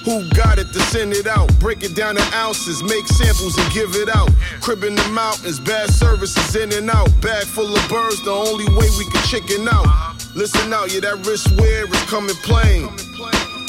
Who 0.04 0.28
got 0.30 0.58
it 0.58 0.72
to 0.72 0.80
send 0.94 1.12
it 1.12 1.26
out? 1.26 1.50
Break 1.58 1.82
it 1.82 1.96
down 1.96 2.14
to 2.14 2.22
ounces, 2.34 2.82
make 2.82 3.06
samples 3.08 3.58
and 3.58 3.72
give 3.72 3.96
it 3.96 4.08
out. 4.08 4.30
Crib 4.60 4.84
in 4.84 4.94
the 4.94 5.08
mountains, 5.08 5.58
bad 5.58 5.90
services 5.90 6.54
in 6.54 6.72
and 6.72 6.88
out. 6.88 7.10
Bag 7.20 7.44
full 7.44 7.74
of 7.74 7.88
birds, 7.88 8.22
the 8.22 8.30
only 8.30 8.66
way 8.78 8.86
we 8.98 9.04
can 9.10 9.22
chicken 9.26 9.66
out. 9.68 9.86
Listen 10.36 10.72
out, 10.72 10.94
yeah, 10.94 11.00
that 11.00 11.26
wrist 11.26 11.50
wear 11.58 11.86
is 11.86 12.02
coming 12.06 12.36
plain. 12.46 12.86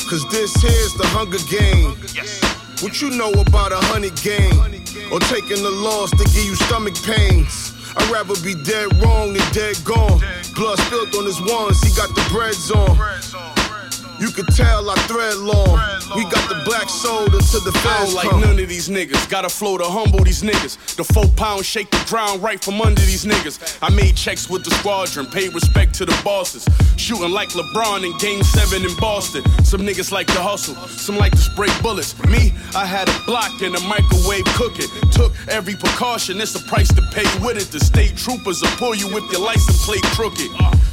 Cause 0.07 0.23
this 0.29 0.53
here's 0.61 0.93
the 0.93 1.07
hunger 1.07 1.41
game. 1.49 1.97
What 2.83 3.01
you 3.01 3.09
know 3.17 3.31
about 3.31 3.71
a 3.71 3.81
honey 3.89 4.11
game? 4.21 4.53
Or 5.11 5.19
taking 5.21 5.63
the 5.63 5.71
loss 5.71 6.11
to 6.11 6.23
give 6.23 6.45
you 6.45 6.55
stomach 6.55 6.95
pains? 7.03 7.73
I'd 7.97 8.09
rather 8.11 8.35
be 8.43 8.53
dead 8.53 8.93
wrong 9.01 9.33
than 9.33 9.51
dead 9.51 9.81
gone. 9.83 10.21
Blood 10.53 10.77
spilled 10.79 11.15
on 11.15 11.25
his 11.25 11.41
ones, 11.41 11.81
he 11.81 11.89
got 11.97 12.13
the 12.13 12.23
breads 12.29 12.69
on. 12.69 13.56
You 14.19 14.31
could 14.31 14.47
tell 14.55 14.89
I 14.89 14.95
thread 15.05 15.37
long. 15.37 15.77
We 16.15 16.23
got 16.23 16.49
the 16.49 16.59
black 16.65 16.89
soda 16.89 17.37
to 17.37 17.59
the 17.59 17.71
I 17.75 17.79
fast 17.81 18.15
don't 18.15 18.15
like 18.15 18.45
none 18.45 18.59
of 18.59 18.67
these 18.67 18.89
niggas. 18.89 19.29
Got 19.29 19.45
a 19.45 19.49
flow 19.49 19.77
to 19.77 19.83
humble 19.83 20.23
these 20.23 20.41
niggas. 20.41 20.95
The 20.95 21.03
four 21.03 21.27
pound 21.35 21.65
shake 21.65 21.91
the 21.91 22.03
ground 22.09 22.41
right 22.41 22.63
from 22.63 22.81
under 22.81 23.01
these 23.01 23.25
niggas. 23.25 23.77
I 23.81 23.89
made 23.89 24.15
checks 24.15 24.49
with 24.49 24.63
the 24.63 24.71
squadron, 24.71 25.27
paid 25.27 25.53
respect 25.53 25.93
to 25.95 26.05
the 26.05 26.19
bosses. 26.23 26.67
Shooting 26.97 27.31
like 27.31 27.49
LeBron 27.49 28.05
in 28.05 28.17
game 28.17 28.41
seven 28.41 28.83
in 28.83 28.95
Boston. 28.97 29.43
Some 29.63 29.81
niggas 29.81 30.11
like 30.11 30.27
to 30.27 30.41
hustle, 30.41 30.75
some 30.87 31.17
like 31.17 31.33
to 31.33 31.37
spray 31.37 31.69
bullets. 31.83 32.17
Me, 32.25 32.53
I 32.75 32.85
had 32.85 33.07
a 33.09 33.19
block 33.27 33.61
and 33.61 33.75
a 33.75 33.81
microwave 33.81 34.45
cooking. 34.57 34.89
Took 35.11 35.33
every 35.47 35.75
precaution, 35.75 36.41
it's 36.41 36.55
a 36.55 36.63
price 36.63 36.91
to 36.95 37.01
pay 37.13 37.27
with 37.45 37.57
it. 37.57 37.69
The 37.71 37.79
state 37.79 38.17
troopers 38.17 38.61
will 38.61 38.75
pull 38.81 38.95
you 38.95 39.07
if 39.15 39.31
your 39.31 39.41
license 39.41 39.85
plate 39.85 40.03
crooked. 40.17 40.49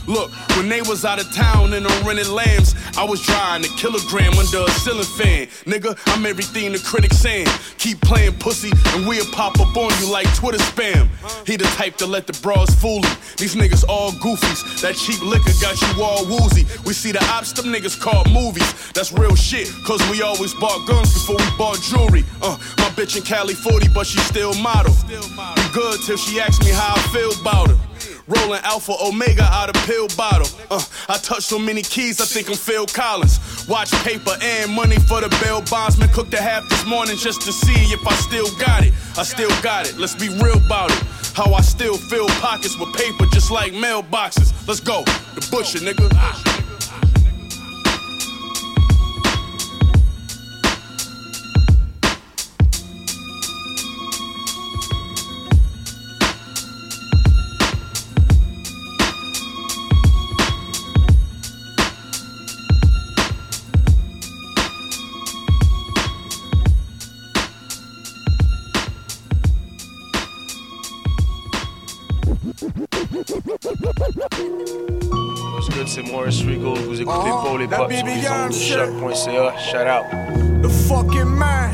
Look, 0.06 0.30
when 0.56 0.68
they 0.68 0.82
was 0.82 1.04
out 1.04 1.20
of 1.20 1.32
town 1.32 1.72
and 1.72 1.86
on 1.86 2.06
rented 2.06 2.28
lambs, 2.28 2.74
I 2.96 3.04
was 3.04 3.24
drying 3.24 3.64
a 3.64 3.68
kilogram 3.68 4.32
under 4.34 4.62
a 4.62 4.70
ceiling 4.70 5.04
fan. 5.04 5.46
Nigga, 5.64 5.98
I'm 6.06 6.26
everything 6.26 6.72
the 6.72 6.78
critics 6.78 7.16
saying. 7.18 7.46
Keep 7.78 8.00
playing 8.02 8.34
pussy 8.34 8.70
and 8.94 9.06
we'll 9.06 9.24
pop 9.32 9.58
up 9.60 9.76
on 9.76 9.90
you 10.00 10.10
like 10.10 10.32
Twitter 10.34 10.58
spam. 10.58 11.08
He 11.46 11.56
the 11.56 11.64
type 11.76 11.96
to 11.96 12.06
let 12.06 12.26
the 12.26 12.38
bras 12.42 12.74
fool 12.74 13.02
him. 13.02 13.16
These 13.36 13.54
niggas 13.54 13.84
all 13.88 14.12
goofies. 14.12 14.80
That 14.82 14.94
cheap 14.94 15.20
liquor 15.22 15.52
got 15.60 15.80
you 15.80 16.02
all 16.02 16.24
woozy. 16.26 16.66
We 16.84 16.92
see 16.92 17.12
the 17.12 17.24
ops, 17.32 17.52
them 17.52 17.72
niggas 17.72 17.98
call 17.98 18.24
movies. 18.26 18.92
That's 18.92 19.12
real 19.12 19.34
shit, 19.34 19.70
cause 19.86 20.00
we 20.10 20.22
always 20.22 20.54
bought 20.54 20.86
guns 20.86 21.12
before 21.14 21.36
we 21.36 21.56
bought 21.56 21.80
jewelry. 21.80 22.24
Uh, 22.42 22.58
my 22.78 22.88
bitch 22.90 23.16
in 23.16 23.22
Cali 23.22 23.54
40, 23.54 23.88
but 23.94 24.06
she 24.06 24.18
still 24.20 24.54
model. 24.54 24.94
We 25.08 25.62
good 25.72 26.00
till 26.02 26.16
she 26.16 26.40
asks 26.40 26.64
me 26.64 26.72
how 26.72 26.94
I 26.94 27.00
feel 27.12 27.32
about 27.40 27.70
her. 27.70 27.93
Rolling 28.26 28.60
Alpha 28.62 28.94
Omega 29.02 29.42
out 29.42 29.68
of 29.68 29.82
pill 29.84 30.08
bottle. 30.16 30.48
Uh, 30.70 30.82
I 31.08 31.18
touched 31.18 31.42
so 31.42 31.58
many 31.58 31.82
keys, 31.82 32.20
I 32.20 32.24
think 32.24 32.48
I'm 32.48 32.54
Phil 32.54 32.86
Collins. 32.86 33.38
Watch 33.68 33.92
paper 34.02 34.36
and 34.40 34.70
money 34.70 34.96
for 34.96 35.20
the 35.20 35.28
bail 35.42 35.60
bondsman. 35.62 36.08
Cooked 36.08 36.32
a 36.32 36.40
half 36.40 36.66
this 36.70 36.86
morning 36.86 37.16
just 37.16 37.42
to 37.42 37.52
see 37.52 37.92
if 37.92 38.06
I 38.06 38.14
still 38.14 38.48
got 38.58 38.84
it. 38.84 38.94
I 39.18 39.24
still 39.24 39.50
got 39.62 39.88
it. 39.88 39.98
Let's 39.98 40.14
be 40.14 40.28
real 40.42 40.56
about 40.64 40.90
it. 40.90 41.02
How 41.34 41.52
I 41.52 41.60
still 41.60 41.96
fill 41.96 42.28
pockets 42.40 42.78
with 42.78 42.94
paper 42.94 43.26
just 43.32 43.50
like 43.50 43.72
mailboxes. 43.72 44.52
Let's 44.66 44.80
go. 44.80 45.02
The 45.34 45.46
butcher, 45.50 45.80
nigga. 45.80 46.53
What's 76.14 76.42
good, 76.42 76.42
c'est 76.42 76.42
Maurice 76.42 76.42
Rigo. 76.42 76.74
Vous 76.74 77.00
écoutez 77.00 77.30
Oh, 77.32 77.42
Paul 77.44 77.62
et 77.62 77.66
Pop 77.68 77.78
sur 77.92 78.04
BB 78.04 78.14
les 78.14 78.22
Young 78.22 78.44
ondes 78.44 78.48
de 78.50 78.54
shit. 78.54 78.76
choc.ca. 78.76 79.58
Shout 79.58 79.86
out. 79.86 80.04
The 80.62 80.68
fucking 80.68 81.38
man. 81.38 81.70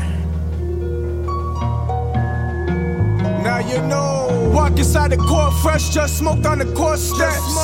Now 3.43 3.59
you 3.59 3.81
know. 3.87 4.51
Walk 4.53 4.77
inside 4.77 5.11
the 5.11 5.17
court 5.17 5.53
fresh, 5.61 5.89
just 5.89 6.17
smoked 6.17 6.45
on 6.45 6.59
the 6.59 6.65
court 6.73 6.99
steps. 6.99 7.55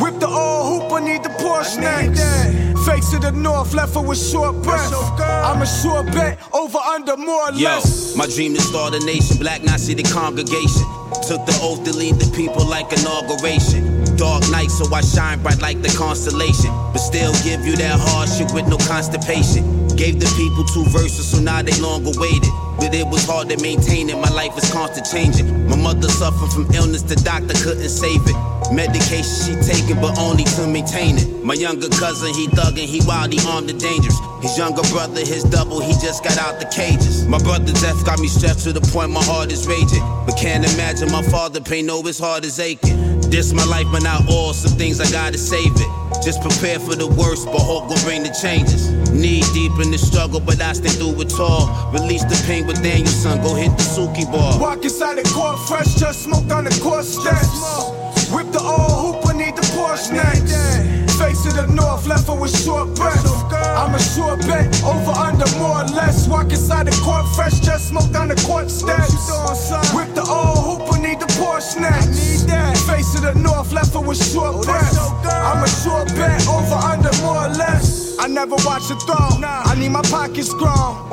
Whip 0.00 0.18
the 0.18 0.26
old 0.26 0.82
hoop, 0.82 0.90
hooper 0.90 1.00
need 1.04 1.22
the 1.22 1.28
Porsche 1.30 1.80
next. 1.80 2.22
Face 2.86 3.10
to 3.10 3.18
the 3.18 3.30
north, 3.32 3.72
left 3.74 3.94
her 3.94 4.02
with 4.02 4.18
short 4.18 4.62
breath. 4.62 4.92
I'm 5.20 5.62
a 5.62 5.66
sure 5.66 6.02
bet, 6.04 6.38
over 6.52 6.78
under 6.78 7.16
more 7.16 7.48
or 7.48 7.52
Yo, 7.52 7.68
less. 7.68 8.16
my 8.16 8.26
dream 8.26 8.54
to 8.54 8.60
start 8.60 8.94
a 8.94 9.00
nation, 9.06 9.38
black 9.38 9.62
Nazi 9.62 9.94
the 9.94 10.02
congregation. 10.02 10.84
Took 11.28 11.46
the 11.46 11.58
oath 11.62 11.84
to 11.84 11.92
lead 11.96 12.16
the 12.16 12.30
people 12.36 12.66
like 12.66 12.92
inauguration. 12.92 14.04
Dark 14.16 14.42
night, 14.50 14.70
so 14.70 14.92
I 14.92 15.00
shine 15.00 15.40
bright 15.42 15.60
like 15.62 15.80
the 15.80 15.88
constellation. 15.96 16.70
But 16.92 16.98
still 16.98 17.32
give 17.42 17.64
you 17.66 17.76
that 17.76 17.98
hardship 17.98 18.52
with 18.52 18.66
no 18.68 18.76
constipation. 18.76 19.83
Gave 19.96 20.18
the 20.18 20.26
people 20.34 20.64
two 20.64 20.82
verses, 20.90 21.30
so 21.30 21.38
now 21.38 21.62
they 21.62 21.72
longer 21.80 22.10
waited. 22.18 22.50
But 22.78 22.94
it 22.94 23.06
was 23.06 23.24
hard 23.24 23.48
to 23.50 23.56
maintain 23.62 24.10
it, 24.10 24.18
my 24.18 24.28
life 24.30 24.58
is 24.58 24.66
constant 24.72 25.06
changing. 25.06 25.68
My 25.68 25.76
mother 25.76 26.08
suffered 26.08 26.50
from 26.50 26.66
illness, 26.74 27.02
the 27.02 27.14
doctor 27.14 27.54
couldn't 27.62 27.88
save 27.88 28.20
it. 28.26 28.36
Medication 28.74 29.22
she 29.22 29.54
taking, 29.62 30.00
but 30.02 30.18
only 30.18 30.42
to 30.58 30.66
maintain 30.66 31.16
it. 31.16 31.44
My 31.44 31.54
younger 31.54 31.88
cousin, 31.88 32.34
he 32.34 32.48
thuggin', 32.48 32.90
he 32.90 33.00
wild, 33.06 33.32
he 33.32 33.38
armed 33.46 33.70
and 33.70 33.78
dangerous. 33.78 34.18
His 34.42 34.58
younger 34.58 34.82
brother, 34.90 35.20
his 35.20 35.44
double, 35.44 35.80
he 35.80 35.92
just 36.02 36.24
got 36.24 36.36
out 36.38 36.58
the 36.58 36.66
cages. 36.66 37.24
My 37.26 37.38
brother's 37.38 37.80
death 37.80 38.04
got 38.04 38.18
me 38.18 38.26
stressed 38.26 38.64
to 38.66 38.72
the 38.72 38.82
point 38.90 39.12
my 39.12 39.22
heart 39.22 39.52
is 39.52 39.66
raging. 39.68 40.02
But 40.26 40.36
can't 40.36 40.66
imagine 40.74 41.12
my 41.12 41.22
father 41.22 41.60
pain, 41.60 41.86
no, 41.86 42.02
his 42.02 42.18
heart 42.18 42.44
is 42.44 42.58
aching. 42.58 43.20
This 43.30 43.52
my 43.52 43.64
life, 43.64 43.86
but 43.92 44.02
not 44.02 44.28
all. 44.28 44.52
Some 44.52 44.76
things 44.76 45.00
I 45.00 45.10
gotta 45.10 45.38
save 45.38 45.72
it. 45.72 46.03
Just 46.24 46.40
prepare 46.40 46.80
for 46.80 46.96
the 46.96 47.06
worst, 47.06 47.44
but 47.52 47.60
hope 47.60 47.90
will 47.90 48.00
bring 48.00 48.22
the 48.22 48.32
changes. 48.32 48.88
Knee 49.12 49.44
deep 49.52 49.72
in 49.78 49.90
the 49.90 49.98
struggle, 49.98 50.40
but 50.40 50.58
I 50.58 50.72
stay 50.72 50.88
through 50.88 51.20
it 51.20 51.38
all. 51.38 51.68
Release 51.92 52.24
the 52.24 52.42
pain 52.46 52.66
within 52.66 53.00
you, 53.00 53.12
son. 53.12 53.42
Go 53.42 53.54
hit 53.54 53.76
the 53.76 53.84
Suki 53.84 54.24
bar. 54.32 54.58
Walk 54.58 54.82
inside 54.82 55.18
the 55.18 55.28
court 55.28 55.60
fresh, 55.68 55.94
just 56.00 56.24
smoked 56.24 56.50
on 56.50 56.64
the 56.64 56.72
court 56.80 57.04
steps. 57.04 57.60
Whip 58.32 58.50
the 58.52 58.58
old 58.58 59.20
hooper, 59.20 59.36
need 59.36 59.54
the 59.54 59.62
Porsche 59.76 60.16
next. 60.16 60.56
Face 61.20 61.44
to 61.44 61.52
the 61.52 61.66
north, 61.68 62.06
left 62.06 62.26
her 62.26 62.34
with 62.34 62.56
short 62.56 62.96
breath. 62.96 63.20
I'm 63.76 63.94
a 63.94 64.00
short 64.00 64.40
bet, 64.48 64.72
over 64.82 65.12
under 65.12 65.46
more 65.60 65.84
or 65.84 65.88
less. 65.92 66.26
Walk 66.26 66.50
inside 66.50 66.86
the 66.86 66.96
court 67.04 67.28
fresh, 67.36 67.60
just 67.60 67.88
smoked 67.88 68.16
on 68.16 68.28
the 68.28 68.36
court 68.48 68.70
steps. 68.70 69.28
Whip 69.92 70.08
the 70.14 70.24
old 70.24 70.80
hooper, 70.80 70.98
need 70.98 71.13
next. 71.76 72.44
Face 72.86 73.14
of 73.16 73.22
the 73.22 73.34
north, 73.34 73.72
left 73.72 73.94
her 73.94 74.00
with 74.00 74.20
short 74.22 74.64
breath. 74.64 74.98
I'm 75.24 75.64
a 75.64 75.68
sure 75.68 76.04
bet, 76.16 76.46
over 76.46 76.74
under 76.74 77.12
more 77.22 77.46
or 77.46 77.48
less. 77.48 78.16
I 78.18 78.26
never 78.26 78.56
watch 78.64 78.90
a 78.90 78.96
throw, 78.96 79.16
I 79.42 79.74
need 79.78 79.90
my 79.90 80.02
pockets 80.02 80.52
grown. 80.52 81.08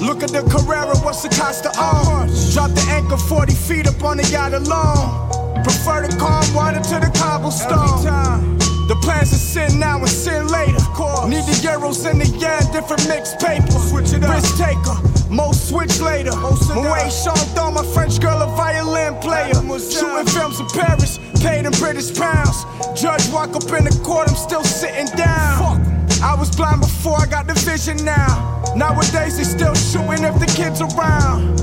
Look 0.00 0.22
at 0.22 0.30
the 0.30 0.42
Carrera, 0.48 0.96
what's 1.04 1.22
the 1.22 1.28
cost 1.28 1.64
to 1.64 1.70
own? 1.78 2.28
Drop 2.52 2.70
the 2.72 2.84
anchor 2.90 3.18
40 3.18 3.54
feet 3.54 3.86
up 3.86 4.02
on 4.02 4.16
the 4.16 4.26
yacht 4.28 4.54
alone. 4.54 5.28
Prefer 5.62 6.06
the 6.06 6.16
calm 6.18 6.54
water 6.54 6.80
to 6.80 7.00
the 7.00 7.10
cobblestone. 7.18 8.59
The 8.90 8.96
plans 8.96 9.32
are 9.32 9.36
sin 9.38 9.78
now 9.78 9.98
and 10.00 10.08
sin 10.08 10.48
later. 10.48 10.82
Need 11.30 11.46
the 11.46 11.54
euros 11.62 12.10
and 12.10 12.20
the 12.20 12.26
yen, 12.26 12.58
different 12.74 13.06
mixed 13.06 13.38
paper. 13.38 13.70
Risk 13.70 14.58
taker, 14.58 14.98
most 15.30 15.68
switch 15.68 16.00
later. 16.00 16.34
Moet 16.74 17.06
Chandon, 17.22 17.74
my 17.74 17.86
French 17.94 18.18
girl, 18.20 18.42
a 18.42 18.50
violin 18.56 19.14
player. 19.22 19.54
Shooting 19.78 20.26
films 20.26 20.58
in 20.58 20.66
Paris, 20.74 21.20
paid 21.38 21.66
in 21.66 21.72
British 21.78 22.18
pounds. 22.18 22.66
Judge 23.00 23.30
walk 23.30 23.54
up 23.54 23.70
in 23.78 23.84
the 23.86 23.94
court, 24.02 24.28
I'm 24.28 24.34
still 24.34 24.64
sitting 24.64 25.06
down. 25.14 25.86
I 26.20 26.34
was 26.34 26.50
blind 26.50 26.80
before 26.80 27.16
I 27.16 27.26
got 27.26 27.46
the 27.46 27.54
vision 27.54 28.04
now. 28.04 28.74
Nowadays 28.74 29.38
they 29.38 29.44
still 29.44 29.74
shooting 29.74 30.24
if 30.26 30.34
the 30.42 30.50
kids 30.50 30.80
around. 30.80 31.62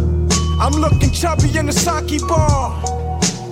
I'm 0.61 0.80
looking 0.80 1.11
chubby 1.11 1.51
in 1.57 1.65
the 1.65 1.73
sake 1.73 2.25
bar. 2.25 2.71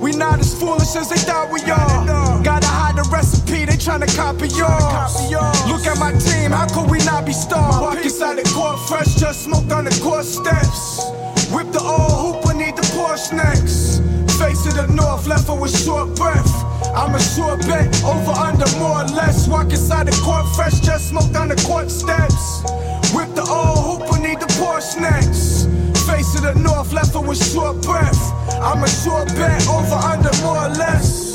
We 0.05 0.11
not 0.11 0.39
as 0.39 0.53
foolish 0.53 0.95
as 0.95 1.09
they 1.09 1.17
thought 1.17 1.49
we 1.49 1.61
are. 1.61 2.43
Gotta 2.43 2.67
hide 2.67 2.95
the 2.95 3.09
recipe, 3.09 3.65
they 3.65 3.73
tryna 3.73 4.05
copy 4.15 4.49
yours. 4.53 5.17
Look 5.65 5.87
at 5.89 5.97
my 5.97 6.13
team, 6.13 6.51
how 6.51 6.67
could 6.69 6.91
we 6.91 6.99
not 6.99 7.25
be 7.25 7.33
stars? 7.33 7.81
Walk 7.81 7.97
inside 8.05 8.37
the 8.37 8.47
court 8.53 8.77
fresh, 8.87 9.15
just 9.15 9.45
smoked 9.45 9.71
on 9.71 9.83
the 9.85 9.99
court 10.03 10.25
steps. 10.25 11.09
Whip 11.49 11.71
the 11.71 11.81
old 11.81 12.37
hooper, 12.37 12.53
need 12.53 12.75
the 12.75 12.85
Porsche 12.93 13.33
next. 13.33 14.05
Face 14.37 14.61
to 14.65 14.73
the 14.77 14.85
north, 14.93 15.25
left 15.25 15.47
her 15.47 15.59
with 15.59 15.73
short 15.73 16.15
breath. 16.15 16.53
I'm 16.93 17.15
a 17.15 17.19
sure 17.19 17.57
bet, 17.65 17.89
over 18.05 18.29
under 18.29 18.69
more 18.77 19.01
or 19.01 19.09
less. 19.09 19.47
Walk 19.47 19.71
inside 19.71 20.05
the 20.05 20.21
court 20.21 20.45
fresh, 20.55 20.81
just 20.81 21.09
smoked 21.09 21.35
on 21.35 21.47
the 21.47 21.57
court 21.65 21.89
steps. 21.89 22.61
Whip 23.09 23.33
the 23.33 23.41
old 23.41 24.05
hooper, 24.05 24.21
need 24.21 24.39
the 24.39 24.45
Porsche 24.61 25.01
next. 25.01 25.74
Face 26.05 26.35
of 26.35 26.43
the 26.43 26.53
north, 26.53 26.93
left 26.93 27.13
her 27.13 27.21
with 27.21 27.43
short 27.43 27.81
breath. 27.81 28.21
I'm 28.61 28.83
a 28.83 28.87
sure 28.87 29.25
bet, 29.25 29.67
over 29.67 29.95
under 29.95 30.31
more 30.43 30.57
or 30.57 30.69
less. 30.69 31.34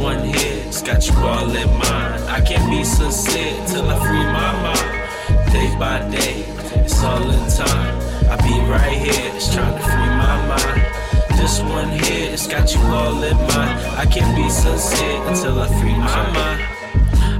One 0.00 0.24
here, 0.24 0.64
it's 0.66 0.82
got 0.82 1.06
you 1.06 1.14
all 1.18 1.54
in 1.54 1.68
mind. 1.78 2.24
I 2.24 2.40
can't 2.40 2.70
be 2.70 2.82
sincere 2.84 3.54
till 3.66 3.88
I 3.88 3.96
free 4.00 4.26
my 4.38 4.52
mind. 4.64 5.52
Day 5.52 5.76
by 5.78 5.98
day, 6.10 6.44
it's 6.80 7.02
all 7.04 7.22
in 7.22 7.50
time. 7.50 7.94
I 8.30 8.36
be 8.36 8.54
right 8.70 8.96
here, 8.96 9.30
just 9.34 9.52
trying 9.52 9.76
to 9.76 9.82
free 9.82 10.12
my 10.24 10.36
mind. 10.48 11.38
This 11.38 11.60
one 11.60 11.90
here, 11.90 12.32
it's 12.32 12.46
got 12.46 12.74
you 12.74 12.80
all 12.80 13.22
in 13.22 13.36
mind. 13.36 13.76
I 13.96 14.06
can't 14.06 14.34
be 14.34 14.48
sincere 14.48 15.22
until 15.28 15.60
I 15.60 15.68
free 15.80 15.94
my 15.94 16.32
mind. 16.32 16.79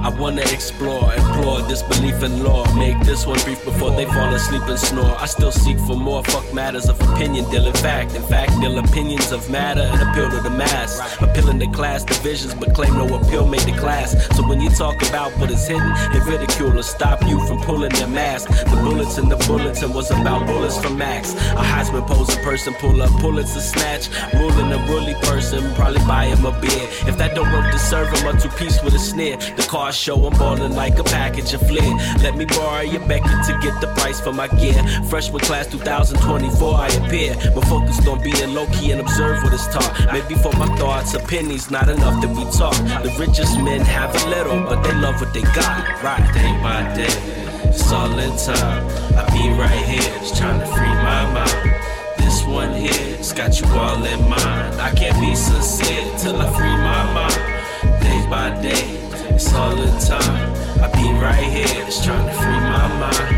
I 0.02 0.08
wanna 0.08 0.40
explore, 0.40 1.12
implore 1.14 1.60
disbelief 1.68 2.22
in 2.22 2.42
law. 2.42 2.64
Make 2.74 2.98
this 3.00 3.26
one 3.26 3.38
brief 3.40 3.62
before 3.64 3.90
they 3.90 4.06
fall 4.06 4.32
asleep 4.34 4.62
and 4.62 4.78
snore. 4.78 5.14
I 5.18 5.26
still 5.26 5.52
seek 5.52 5.78
for 5.80 5.94
more. 5.94 6.24
Fuck 6.24 6.54
matters 6.54 6.88
of 6.88 6.98
opinion, 7.02 7.44
deal 7.50 7.66
in 7.66 7.74
fact. 7.74 8.14
In 8.14 8.22
fact, 8.22 8.58
deal 8.60 8.78
opinions 8.78 9.30
of 9.30 9.50
matter 9.50 9.82
and 9.82 10.00
appeal 10.00 10.30
to 10.30 10.40
the 10.40 10.48
mass. 10.48 10.98
Appealing 11.20 11.58
to 11.60 11.66
class 11.68 12.02
divisions, 12.02 12.54
but 12.54 12.74
claim 12.74 12.94
no 12.94 13.06
appeal 13.14 13.46
made 13.46 13.60
to 13.60 13.72
class. 13.72 14.16
So 14.36 14.48
when 14.48 14.60
you 14.62 14.70
talk 14.70 15.06
about 15.08 15.32
what 15.38 15.50
is 15.50 15.68
hidden, 15.68 15.92
they 16.12 16.20
ridicule 16.20 16.78
or 16.78 16.82
stop 16.82 17.22
you 17.26 17.38
from 17.46 17.60
pulling 17.60 17.92
their 17.92 18.08
mask. 18.08 18.48
The 18.48 18.80
bullets 18.82 19.18
in 19.18 19.28
the 19.28 19.36
bulletin 19.46 19.92
was 19.92 20.10
about 20.10 20.46
bullets 20.46 20.78
from 20.82 20.96
Max. 20.96 21.34
A 21.34 21.62
Heisman 21.72 22.06
posing 22.06 22.42
person 22.42 22.72
pull 22.74 23.02
up 23.02 23.10
bullets 23.20 23.52
to 23.52 23.60
snatch. 23.60 24.08
Ruling 24.32 24.72
a 24.72 24.78
ruly 24.88 25.14
person, 25.26 25.74
probably 25.74 26.00
buy 26.06 26.24
him 26.24 26.46
a 26.46 26.58
beer. 26.58 26.88
If 27.06 27.18
that 27.18 27.34
don't 27.34 27.52
work 27.52 27.70
to 27.70 27.78
serve 27.78 28.08
him 28.08 28.34
a 28.34 28.40
two 28.40 28.48
piece 28.50 28.82
with 28.82 28.94
a 28.94 28.98
sneer. 28.98 29.36
The 29.36 29.66
car 29.68 29.89
show 29.92 30.24
I'm 30.26 30.32
ballin' 30.38 30.74
like 30.74 30.98
a 30.98 31.04
package 31.04 31.52
of 31.54 31.60
flair. 31.66 31.90
Let 32.22 32.36
me 32.36 32.44
borrow 32.44 32.82
your 32.82 33.06
Becky 33.06 33.28
to 33.28 33.58
get 33.62 33.80
the 33.80 33.88
price 33.96 34.20
for 34.20 34.32
my 34.32 34.48
gear. 34.48 34.82
Freshman 35.08 35.40
class 35.40 35.66
2024, 35.68 36.74
I 36.74 36.88
appear. 36.88 37.34
But 37.54 37.64
focused 37.66 38.06
on 38.06 38.22
being 38.22 38.54
low 38.54 38.66
key 38.66 38.92
and 38.92 39.00
observe 39.00 39.42
what 39.42 39.52
is 39.52 39.66
taught. 39.68 39.92
Maybe 40.12 40.34
for 40.34 40.52
my 40.56 40.66
thoughts, 40.76 41.14
opinions, 41.14 41.70
not 41.70 41.88
enough 41.88 42.20
that 42.22 42.30
we 42.30 42.44
talk. 42.56 42.76
The 43.02 43.14
richest 43.18 43.58
men 43.58 43.80
have 43.80 44.14
a 44.14 44.28
little, 44.28 44.60
but 44.60 44.82
they 44.82 44.94
love 44.94 45.20
what 45.20 45.32
they 45.32 45.42
got. 45.42 46.02
Right, 46.02 46.24
day 46.34 46.52
by 46.62 46.82
day, 46.94 47.40
it's 47.68 47.90
all 47.92 48.18
in 48.18 48.36
time. 48.36 48.86
I 49.16 49.24
be 49.32 49.50
right 49.58 49.84
here, 49.86 50.18
just 50.20 50.36
trying 50.36 50.60
to 50.60 50.66
free 50.66 50.94
my 51.08 51.32
mind. 51.32 51.74
This 52.18 52.44
one 52.44 52.74
here, 52.74 53.16
it's 53.18 53.32
got 53.32 53.60
you 53.60 53.66
all 53.68 54.02
in 54.04 54.20
mind. 54.28 54.80
I 54.80 54.92
can't 54.94 55.18
be 55.20 55.34
sincere 55.34 56.04
till 56.18 56.40
I 56.40 56.48
free 56.56 56.76
my 56.90 57.04
mind. 57.12 57.60
Day 58.02 58.26
by 58.28 58.62
day, 58.62 58.99
it's 59.34 59.52
all 59.54 59.74
the 59.74 59.90
time. 59.98 60.52
I 60.82 60.88
be 60.92 61.12
right 61.20 61.42
here, 61.42 61.84
just 61.86 62.04
trying 62.04 62.26
to 62.26 62.32
free 62.32 62.60
my 62.74 62.88
mind. 63.02 63.36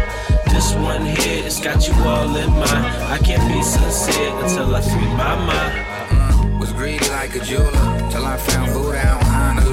This 0.52 0.74
one 0.74 1.04
here, 1.06 1.44
it's 1.46 1.60
got 1.60 1.86
you 1.86 1.94
all 1.94 2.36
in 2.36 2.50
mind. 2.50 2.86
I 3.14 3.18
can't 3.18 3.46
be 3.52 3.62
sincere 3.62 4.32
until 4.42 4.74
I 4.74 4.80
free 4.80 5.12
my 5.16 5.36
mind. 5.48 5.74
Mm, 6.10 6.60
was 6.60 6.72
greedy 6.72 7.08
like 7.10 7.34
a 7.34 7.40
jeweler 7.40 8.10
till 8.10 8.24
I 8.24 8.36
found 8.36 8.72
Buddha 8.72 9.00
in 9.00 9.26
Honolulu. 9.26 9.71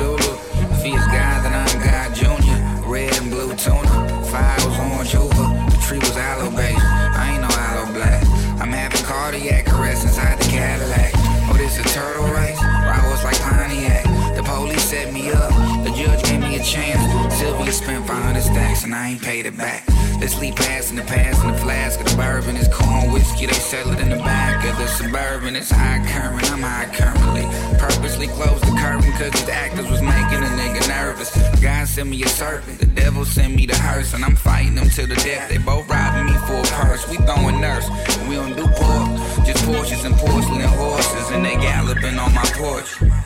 500 18.09 18.41
stacks 18.41 18.83
and 18.85 18.95
I 18.95 19.09
ain't 19.09 19.21
paid 19.21 19.45
it 19.45 19.55
back. 19.55 19.87
Let's 20.19 20.39
leave 20.39 20.55
past 20.55 20.89
in 20.89 20.95
the 20.95 21.03
past 21.03 21.43
in 21.43 21.51
the 21.51 21.57
flask 21.59 21.99
of 21.99 22.07
the 22.09 22.15
bourbon. 22.17 22.57
It's 22.57 22.67
corn 22.67 23.11
whiskey, 23.11 23.45
they 23.45 23.53
sell 23.53 23.87
it 23.93 23.99
in 23.99 24.09
the 24.09 24.15
back 24.15 24.65
of 24.65 24.75
the 24.79 24.87
suburban. 24.87 25.55
It's 25.55 25.69
high 25.69 26.01
current, 26.09 26.51
I'm 26.51 26.63
high 26.63 26.89
currently. 26.91 27.45
Purposely 27.77 28.25
closed 28.29 28.63
the 28.63 28.73
curtain 28.81 29.11
cause 29.13 29.45
the 29.45 29.53
actors 29.53 29.87
was 29.91 30.01
making 30.01 30.41
a 30.41 30.51
nigga 30.57 30.87
nervous. 30.87 31.29
God 31.61 31.87
sent 31.87 32.09
me 32.09 32.23
a 32.23 32.27
serpent. 32.27 32.79
The 32.79 32.87
devil 32.87 33.25
sent 33.25 33.53
me 33.53 33.67
the 33.67 33.77
hearse, 33.77 34.15
and 34.15 34.25
I'm 34.25 34.35
fighting 34.35 34.73
them 34.73 34.89
to 34.89 35.05
the 35.05 35.15
death. 35.15 35.47
They 35.49 35.59
both 35.59 35.87
robbing 35.87 36.33
me 36.33 36.37
for 36.47 36.57
a 36.57 36.69
purse. 36.81 37.07
We 37.07 37.17
throwing 37.17 37.61
nurse, 37.61 37.87
we 38.27 38.35
don't 38.35 38.55
do 38.57 38.65
pork. 38.65 39.45
Just 39.45 39.63
Porsches 39.69 40.03
and 40.03 40.15
porcelain 40.15 40.61
horses, 40.61 41.29
and 41.29 41.45
they 41.45 41.53
galloping 41.57 42.17
on 42.17 42.33
my 42.33 42.45
porch. 42.57 43.18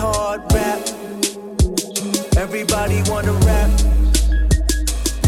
Hard, 0.00 0.40
rap. 0.54 0.80
Everybody 2.36 3.02
wanna 3.10 3.32
rap. 3.44 3.70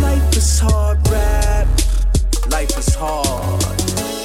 Life 0.01 0.37
is 0.37 0.59
hard, 0.59 0.99
rap. 1.09 1.68
Life 2.49 2.79
is 2.79 2.95
hard. 2.95 3.62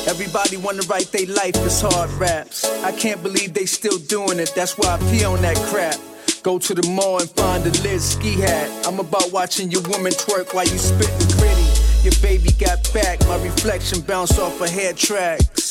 Everybody 0.07 0.55
wanna 0.55 0.83
write 0.83 1.11
they 1.11 1.25
life 1.25 1.57
is 1.65 1.81
hard 1.81 2.09
raps. 2.11 2.63
I 2.89 2.93
can't 2.93 3.21
believe 3.21 3.53
they 3.53 3.65
still 3.65 3.97
doing 3.97 4.39
it. 4.39 4.53
That's 4.55 4.77
why 4.77 4.95
I 4.95 4.97
pee 5.11 5.25
on 5.25 5.41
that 5.41 5.57
crap. 5.69 5.99
Go 6.43 6.57
to 6.59 6.73
the 6.73 6.87
mall 6.87 7.19
and 7.19 7.29
find 7.31 7.65
a 7.65 7.71
lit 7.83 8.01
ski 8.01 8.39
hat. 8.39 8.69
I'm 8.87 8.99
about 8.99 9.31
watching 9.33 9.69
your 9.69 9.81
woman 9.91 10.13
twerk 10.13 10.53
while 10.53 10.67
you 10.67 10.77
spittin' 10.77 11.27
gritty. 11.37 11.67
Your 12.03 12.15
baby 12.21 12.51
got 12.57 12.79
back, 12.93 13.19
my 13.27 13.37
reflection 13.43 13.99
bounced 13.99 14.39
off 14.39 14.57
her 14.59 14.69
hair 14.69 14.93
tracks. 14.93 15.66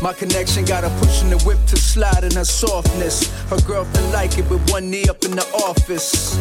My 0.00 0.12
connection 0.12 0.64
got 0.64 0.84
her 0.84 0.98
pushing 1.00 1.30
the 1.30 1.38
whip 1.38 1.58
to 1.66 1.76
slide 1.76 2.22
in 2.22 2.32
her 2.32 2.44
softness. 2.44 3.28
Her 3.50 3.60
girlfriend 3.66 4.12
like 4.12 4.38
it 4.38 4.48
with 4.48 4.62
one 4.70 4.90
knee 4.90 5.08
up 5.08 5.24
in 5.24 5.32
the 5.32 5.44
office. 5.66 6.36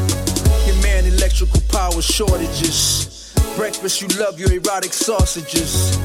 Your 0.68 0.76
man 0.84 1.06
electrical 1.06 1.62
power 1.70 2.02
shortages. 2.02 3.34
Breakfast 3.56 4.00
you 4.00 4.08
love 4.20 4.40
your 4.40 4.52
erotic 4.52 4.94
sausages. 4.94 5.98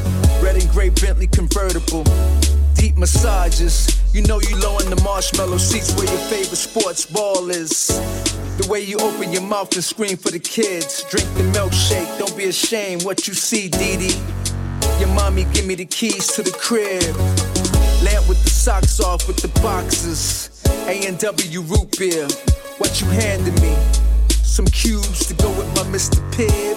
Red 0.43 0.57
and 0.57 0.71
gray 0.71 0.89
Bentley 0.89 1.27
convertible. 1.27 2.05
Deep 2.75 2.97
massages. 2.97 4.01
You 4.15 4.23
know 4.23 4.41
you 4.41 4.57
low 4.57 4.79
in 4.79 4.89
the 4.89 5.01
marshmallow 5.05 5.59
seats 5.59 5.95
where 5.95 6.07
your 6.07 6.23
favorite 6.33 6.57
sports 6.57 7.05
ball 7.05 7.51
is. 7.51 7.89
The 8.57 8.67
way 8.71 8.81
you 8.81 8.97
open 8.97 9.31
your 9.31 9.43
mouth 9.43 9.75
and 9.75 9.85
scream 9.85 10.17
for 10.17 10.31
the 10.31 10.39
kids. 10.39 11.05
Drink 11.11 11.29
the 11.35 11.45
milkshake, 11.53 12.19
don't 12.19 12.35
be 12.35 12.45
ashamed 12.45 13.05
what 13.05 13.29
you 13.29 13.35
see, 13.35 13.69
Dee 13.69 13.99
Dee. 13.99 14.52
Your 14.99 15.09
mommy 15.15 15.45
give 15.53 15.67
me 15.67 15.75
the 15.75 15.87
keys 15.87 16.29
to 16.35 16.43
the 16.43 16.53
crib. 16.53 17.17
Lamp 18.03 18.29
with 18.29 18.43
the 18.43 18.51
socks 18.51 19.01
off 19.01 19.27
with 19.27 19.37
the 19.39 19.49
boxes. 19.61 20.51
A&W 20.87 21.61
root 21.63 21.99
beer. 21.99 22.27
What 22.79 23.01
you 23.01 23.07
handing 23.09 23.55
me? 23.63 23.77
Some 24.29 24.67
cubes 24.67 25.27
to 25.27 25.35
go 25.35 25.51
with 25.51 25.69
my 25.77 25.83
Mr. 25.91 26.19
Pibb. 26.33 26.77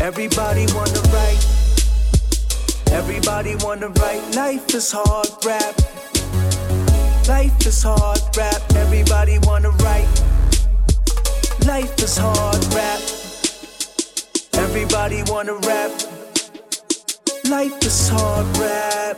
Everybody 0.00 0.66
wanna 0.74 1.00
write. 1.12 1.44
Everybody 2.92 3.56
wanna 3.56 3.88
write. 3.88 4.22
Life 4.34 4.74
is 4.74 4.92
hard, 4.92 5.28
rap. 5.44 5.74
Life 7.28 7.66
is 7.66 7.82
hard, 7.82 8.20
rap. 8.36 8.62
Everybody 8.76 9.38
wanna 9.42 9.70
write. 9.70 10.08
Life 11.66 11.98
is 12.02 12.16
hard, 12.16 12.64
rap. 12.74 13.00
Everybody 14.54 15.22
wanna 15.26 15.54
rap. 15.66 16.15
Life 17.50 17.84
is 17.84 18.08
hard, 18.08 18.44
rap. 18.58 19.16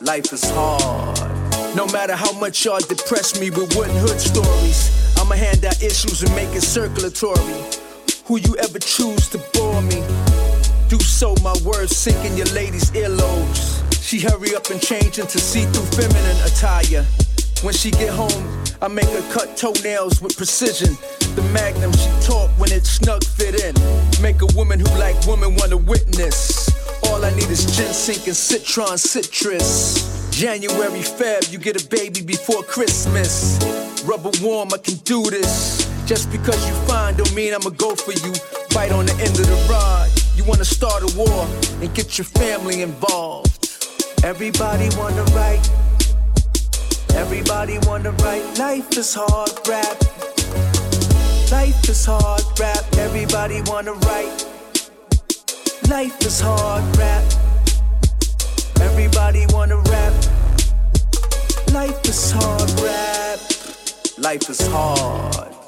Life 0.00 0.32
is 0.32 0.42
hard. 0.54 1.76
No 1.76 1.86
matter 1.88 2.16
how 2.16 2.32
much 2.38 2.64
y'all 2.64 2.80
depress 2.80 3.38
me 3.38 3.50
with 3.50 3.76
wooden 3.76 3.94
hood 3.96 4.18
stories, 4.18 4.88
I'ma 5.18 5.34
hand 5.34 5.62
out 5.66 5.82
issues 5.82 6.22
and 6.22 6.34
make 6.34 6.48
it 6.56 6.62
circulatory. 6.62 7.36
Who 8.24 8.38
you 8.38 8.56
ever 8.56 8.78
choose 8.78 9.28
to 9.30 9.38
bore 9.52 9.82
me? 9.82 10.02
Do 10.88 10.98
so, 11.00 11.34
my 11.42 11.54
words 11.62 11.94
sink 11.94 12.24
in 12.24 12.38
your 12.38 12.46
lady's 12.54 12.90
earlobes. 12.92 13.82
She 14.02 14.18
hurry 14.20 14.54
up 14.54 14.70
and 14.70 14.80
change 14.80 15.18
into 15.18 15.38
see-through 15.38 15.84
feminine 15.92 16.40
attire. 16.46 17.04
When 17.62 17.74
she 17.74 17.90
get 17.90 18.14
home, 18.14 18.64
I 18.80 18.88
make 18.88 19.10
her 19.10 19.30
cut 19.30 19.58
toenails 19.58 20.22
with 20.22 20.38
precision. 20.38 20.96
The 21.36 21.42
magnum 21.52 21.92
she 21.92 22.08
talk 22.26 22.50
when 22.58 22.72
it 22.72 22.86
snug 22.86 23.22
fit 23.24 23.62
in. 23.62 23.74
Make 24.22 24.40
a 24.40 24.48
woman 24.56 24.80
who 24.80 24.88
like 24.98 25.16
women 25.26 25.54
wanna 25.56 25.76
witness. 25.76 26.71
All 27.08 27.24
I 27.24 27.30
need 27.34 27.50
is 27.50 27.64
ginseng 27.76 28.26
and 28.26 28.36
citron 28.36 28.98
citrus. 28.98 30.30
January, 30.30 31.00
Feb, 31.00 31.52
you 31.52 31.58
get 31.58 31.82
a 31.82 31.86
baby 31.88 32.22
before 32.22 32.62
Christmas. 32.62 33.58
Rubber 34.04 34.30
warm, 34.40 34.70
I 34.72 34.78
can 34.78 34.96
do 35.04 35.22
this. 35.30 35.86
Just 36.06 36.32
because 36.32 36.66
you 36.66 36.74
fine 36.86 37.16
don't 37.16 37.34
mean 37.34 37.54
I'ma 37.54 37.70
go 37.70 37.94
for 37.94 38.12
you. 38.12 38.32
Bite 38.74 38.92
on 38.92 39.06
the 39.06 39.12
end 39.12 39.38
of 39.38 39.46
the 39.46 39.66
rod. 39.70 40.10
You 40.34 40.44
wanna 40.44 40.64
start 40.64 41.02
a 41.02 41.16
war 41.16 41.46
and 41.80 41.94
get 41.94 42.18
your 42.18 42.24
family 42.24 42.82
involved. 42.82 43.68
Everybody 44.24 44.88
wanna 44.96 45.24
write. 45.36 45.68
Everybody 47.14 47.78
wanna 47.82 48.10
write. 48.22 48.58
Life 48.58 48.96
is 48.96 49.14
hard, 49.14 49.52
rap. 49.68 49.98
Life 51.52 51.88
is 51.88 52.04
hard, 52.06 52.42
rap. 52.58 52.84
Everybody 52.96 53.62
wanna 53.66 53.92
write. 53.92 54.51
Life 55.92 56.24
is 56.24 56.40
hard, 56.40 56.96
rap. 56.96 57.22
Everybody 58.80 59.44
wanna 59.50 59.76
rap. 59.76 60.14
Life 61.70 62.08
is 62.08 62.30
hard, 62.30 62.70
rap. 62.80 63.38
Life 64.16 64.48
is 64.48 64.66
hard. 64.68 65.61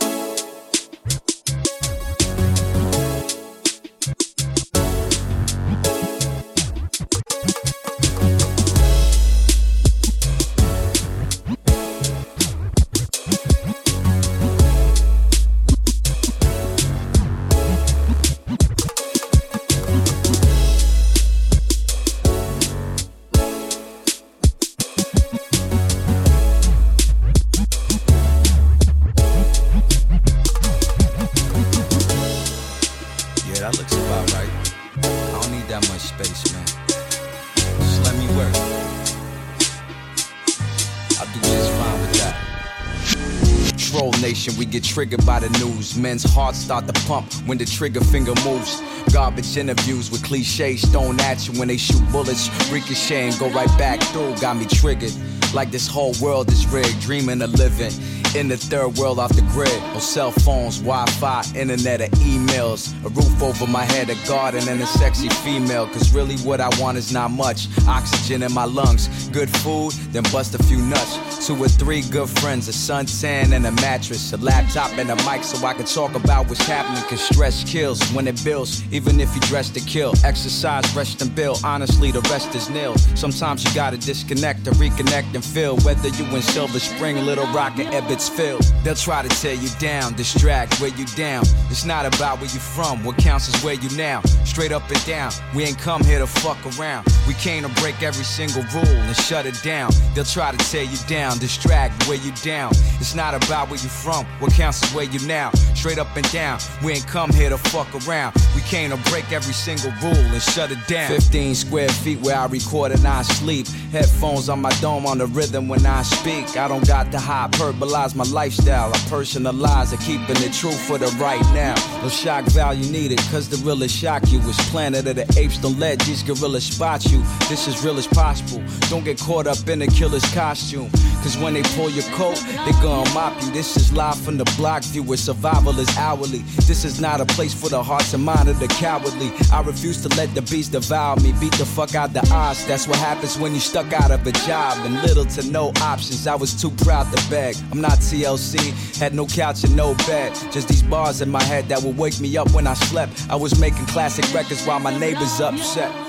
Triggered 44.95 45.27
by 45.27 45.41
the 45.41 45.51
news. 45.59 45.97
Men's 45.97 46.23
hearts 46.23 46.57
start 46.57 46.87
to 46.87 46.93
pump 47.07 47.27
when 47.47 47.59
the 47.59 47.65
trigger 47.65 48.01
finger 48.01 48.33
moves. 48.45 48.81
Garbage 49.13 49.57
interviews 49.57 50.09
with 50.09 50.23
cliches 50.23 50.85
thrown 50.93 51.19
at 51.21 51.49
you 51.49 51.59
when 51.59 51.67
they 51.67 51.77
shoot 51.77 52.01
bullets. 52.13 52.49
Ricochet 52.71 53.29
and 53.29 53.39
go 53.41 53.51
right 53.51 53.69
back 53.77 54.01
through. 54.01 54.37
Got 54.37 54.57
me 54.57 54.67
triggered. 54.67 55.13
Like 55.53 55.73
this 55.73 55.89
whole 55.89 56.15
world 56.23 56.49
is 56.49 56.65
rigged, 56.69 57.01
dreaming 57.01 57.43
of 57.43 57.53
living 57.55 57.93
in 58.37 58.49
the 58.49 58.57
third 58.57 58.97
world 58.97 59.19
off 59.19 59.35
the 59.35 59.43
grid. 59.53 59.83
On 59.95 60.01
cell 60.01 60.31
phones, 60.31 60.79
Wi 60.79 61.07
Fi, 61.19 61.43
internet, 61.57 62.01
or 62.01 62.09
emails. 62.23 62.95
A 63.05 63.09
roof 63.09 63.43
over 63.43 63.67
my 63.67 63.85
head, 63.85 64.11
a 64.11 64.29
garden, 64.29 64.69
and 64.69 64.81
a 64.81 64.87
sexy 64.87 65.29
female. 65.29 65.87
Cause 65.89 66.15
really, 66.15 66.37
what 66.39 66.61
I 66.61 66.71
want 66.81 66.99
is 66.99 67.13
not 67.13 67.33
much. 67.33 67.67
Oxygen 67.89 68.45
in 68.45 68.53
my 68.53 68.65
lungs, 68.65 69.29
good 69.29 69.51
food, 69.59 69.93
then 70.13 70.23
bust 70.33 70.55
a 70.55 70.63
few 70.63 70.79
nuts. 70.79 71.34
Two 71.45 71.63
or 71.63 71.69
three 71.69 72.03
good 72.03 72.29
friends, 72.29 72.69
a 72.69 72.73
suntan 72.73 73.53
and 73.53 73.67
a 73.67 73.73
mattress, 73.73 74.33
a 74.33 74.37
laptop 74.39 74.91
and 74.99 75.11
a 75.11 75.17
mic 75.25 75.45
so 75.45 75.65
I 75.67 75.75
can 75.75 75.87
talk 75.87 76.15
about 76.15 76.49
what's 76.49 76.67
happening. 76.67 77.03
Cause 77.09 77.21
stress 77.21 77.65
kills 77.65 78.01
when 78.13 78.27
it 78.27 78.43
builds, 78.45 78.83
even 78.93 79.21
if 79.21 79.35
you 79.35 79.41
dress 79.43 79.71
to 79.71 79.81
kill. 79.81 80.13
Exercise, 80.25 80.85
rest 80.97 81.23
and 81.23 81.35
build. 81.35 81.61
Honestly, 81.65 82.11
the 82.11 82.23
rest 82.33 82.55
is 82.55 82.69
nil. 82.71 82.97
Sometimes 83.15 83.65
you 83.65 83.75
gotta 83.75 83.97
disconnect 83.97 84.65
to 84.65 84.71
reconnect 84.73 85.35
and 85.35 85.45
feel. 85.45 85.77
Whether 85.79 86.09
you 86.09 86.25
in 86.35 86.43
Silver 86.43 86.81
Spring, 86.81 87.17
Little 87.25 87.47
Rock, 87.53 87.79
or 87.79 87.85
Ebbets 87.85 88.25
Knoxville. 88.35 88.59
They'll 88.83 88.95
try 88.95 89.23
to 89.23 89.29
tear 89.41 89.55
you 89.55 89.69
down, 89.79 90.15
distract, 90.15 90.81
wear 90.81 90.91
you 90.91 91.07
down. 91.17 91.45
It's 91.71 91.85
not 91.85 92.07
about 92.07 92.39
where 92.39 92.51
you 92.51 92.61
from, 92.61 93.05
what 93.05 93.17
counts 93.19 93.49
is 93.49 93.63
where 93.63 93.75
you 93.75 93.89
now. 93.97 94.23
Straight 94.45 94.73
up 94.73 94.89
and 94.91 95.05
down, 95.07 95.33
we 95.55 95.65
ain't 95.65 95.79
come 95.79 96.03
here 96.05 96.19
to 96.19 96.27
fuck 96.27 96.59
around. 96.79 97.07
We 97.27 97.35
came 97.35 97.63
to 97.63 97.69
break 97.81 98.03
every 98.03 98.25
single 98.25 98.63
rule 98.75 98.85
and 98.87 99.17
shut 99.17 99.47
it 99.47 99.61
down. 99.63 99.91
They'll 100.15 100.25
try 100.25 100.53
to 100.53 100.59
tear 100.71 100.85
you 100.85 100.99
down, 101.07 101.34
distract, 101.39 102.09
wear 102.09 102.17
you 102.17 102.33
down. 102.43 102.73
It's 103.01 103.15
not 103.15 103.35
about 103.35 103.69
where 103.69 103.81
you 103.81 103.89
from, 103.89 104.25
what 104.41 104.53
counts 104.53 104.83
is 104.83 104.95
where 104.95 105.05
you 105.05 105.25
now. 105.27 105.51
Straight 105.75 105.99
up 105.99 106.15
and 106.17 106.31
down, 106.33 106.59
we 106.83 106.93
ain't 106.93 107.07
come 107.07 107.33
here 107.33 107.51
to 107.51 107.59
fuck 107.59 107.89
around. 108.07 108.35
We 108.55 108.63
came 108.63 108.91
to 108.91 108.97
break 109.11 109.31
every 109.33 109.53
single 109.53 109.93
rule 110.03 110.15
and 110.15 110.43
shut 110.43 110.71
it 110.71 110.79
down. 110.87 111.09
15 111.09 111.55
square 111.55 111.89
feet 111.89 112.21
where 112.21 112.37
I 112.37 112.47
record 112.47 112.93
and 112.93 113.07
I 113.07 113.23
sleep. 113.23 113.67
Headphones 113.93 114.49
on 114.49 114.61
my 114.61 114.71
dome 114.81 115.07
on 115.07 115.19
the 115.19 115.27
rhythm 115.27 115.69
when 115.69 115.85
I 115.87 116.03
speak. 116.03 116.57
I 116.57 116.69
don't 116.69 116.87
got 116.87 117.13
to 117.13 117.19
hyperbolize 117.19 118.15
my 118.15 118.25
lifestyle. 118.25 118.91
I 118.91 118.97
personalize 119.09 119.93
it, 119.93 120.01
keeping 120.01 120.43
it 120.43 120.53
true 120.53 120.73
for 120.73 120.99
the 120.99 121.07
right 121.21 121.41
now. 121.55 121.75
No 122.03 122.09
shock 122.09 122.45
value 122.47 122.91
needed, 122.91 123.19
cause 123.31 123.49
the 123.49 123.57
realest 123.65 123.97
shock 123.97 124.23
you 124.31 124.41
is 124.41 124.57
Planet 124.71 125.07
of 125.07 125.17
the 125.17 125.27
Apes. 125.39 125.59
Don't 125.59 125.79
let 125.79 125.99
these 126.01 126.23
gorillas 126.23 126.65
spot 126.65 127.05
you. 127.07 127.23
This 127.49 127.69
is 127.69 127.85
real 127.85 127.99
as 127.99 128.07
possible. 128.07 128.63
Don't 128.89 129.05
get 129.05 129.19
caught 129.19 129.47
up 129.47 129.69
in 129.69 129.83
a 129.83 129.87
killer's 129.87 130.25
costume. 130.35 130.91
Cause 131.25 131.39
when 131.39 131.55
they 131.55 131.63
pull 131.63 131.89
your 131.89 132.05
coat, 132.13 132.37
they 132.67 132.73
gonna 132.83 133.09
mop 133.15 133.33
you. 133.41 133.51
This 133.51 133.79
is 133.79 133.91
live 133.95 134.21
from 134.21 134.37
the 134.37 134.45
block 134.59 134.83
view 134.83 135.03
where 135.03 135.17
survival 135.17 135.73
is 135.81 135.89
hourly. 135.97 136.41
This 136.69 136.85
is 136.85 137.01
not 137.01 137.19
a 137.19 137.25
place 137.25 137.55
for 137.55 137.71
the 137.71 137.83
hearts 137.83 138.13
and 138.13 138.23
mind 138.23 138.51
of 138.51 138.61
the 138.61 138.69
cowardly. 138.69 139.33
I 139.51 139.63
refuse 139.63 140.03
to 140.03 140.09
let 140.19 140.35
the 140.35 140.43
beast 140.43 140.73
devour 140.73 141.17
me. 141.21 141.33
Beat 141.41 141.53
the 141.53 141.65
fuck 141.65 141.95
out 141.95 142.13
the 142.13 142.29
odds. 142.31 142.67
That's 142.67 142.87
what 142.87 142.99
happens 142.99 143.39
when 143.39 143.55
you 143.55 143.61
stuck 143.61 143.91
out 143.95 144.11
of 144.11 144.27
a 144.27 144.33
job 144.33 144.77
and 144.85 145.01
little 145.01 145.25
to 145.25 145.51
no 145.51 145.73
options. 145.81 146.27
I 146.27 146.35
was 146.35 146.53
too 146.61 146.71
proud 146.71 147.11
to 147.17 147.31
beg. 147.31 147.57
I'm 147.73 147.81
not 147.81 148.01
TLC, 148.01 148.99
had 148.99 149.15
no 149.15 149.25
couch 149.25 149.65
and 149.65 149.75
no 149.75 149.95
bed. 150.07 150.35
Just 150.53 150.69
these 150.69 150.83
bars 150.83 151.23
in 151.23 151.31
my 151.31 151.43
head 151.43 151.69
that 151.69 151.83
would 151.83 151.97
wake 151.97 152.21
me 152.21 152.37
up 152.37 152.51
when 152.53 152.67
I 152.67 152.75
slept. 152.75 153.31
I 153.31 153.37
was 153.37 153.59
making 153.59 153.87
classic 153.87 154.31
records 154.35 154.63
while 154.67 154.79
my 154.79 154.95
neighbors 154.99 155.41
upset. 155.41 156.04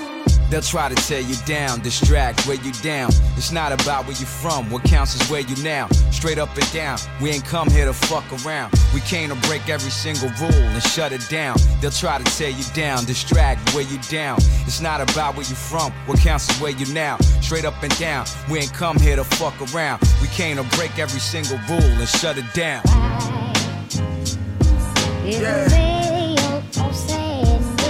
They'll 0.50 0.62
try 0.62 0.88
to 0.88 0.94
tear 0.94 1.20
you 1.20 1.34
down, 1.44 1.80
distract, 1.80 2.46
wear 2.46 2.56
you 2.56 2.72
down. 2.74 3.10
It's 3.36 3.50
not 3.50 3.72
about 3.72 4.06
where 4.06 4.16
you 4.16 4.26
from, 4.26 4.70
what 4.70 4.84
counts 4.84 5.14
is 5.20 5.28
where 5.28 5.40
you 5.40 5.56
now. 5.62 5.88
Straight 6.10 6.38
up 6.38 6.56
and 6.56 6.72
down, 6.72 6.98
we 7.20 7.30
ain't 7.30 7.44
come 7.44 7.68
here 7.68 7.84
to 7.84 7.92
fuck 7.92 8.24
around. 8.44 8.72
We 8.94 9.00
came 9.00 9.28
to 9.30 9.34
break 9.48 9.68
every 9.68 9.90
single 9.90 10.30
rule 10.40 10.52
and 10.52 10.82
shut 10.82 11.12
it 11.12 11.28
down. 11.28 11.56
They'll 11.80 11.90
try 11.90 12.18
to 12.18 12.24
tear 12.36 12.50
you 12.50 12.64
down, 12.74 13.04
distract, 13.04 13.74
wear 13.74 13.82
you 13.84 13.98
down. 14.08 14.38
It's 14.66 14.80
not 14.80 15.00
about 15.00 15.36
where 15.36 15.46
you 15.46 15.56
from, 15.56 15.92
what 16.06 16.20
counts 16.20 16.48
is 16.48 16.60
where 16.60 16.72
you 16.72 16.86
now. 16.94 17.18
Straight 17.40 17.64
up 17.64 17.82
and 17.82 17.96
down, 17.98 18.26
we 18.50 18.60
ain't 18.60 18.72
come 18.72 18.98
here 18.98 19.16
to 19.16 19.24
fuck 19.24 19.54
around. 19.74 20.00
We 20.22 20.28
came 20.28 20.56
to 20.56 20.64
break 20.76 20.98
every 20.98 21.20
single 21.20 21.58
rule 21.68 21.82
and 21.82 22.08
shut 22.08 22.38
it 22.38 22.46
down. 22.54 22.82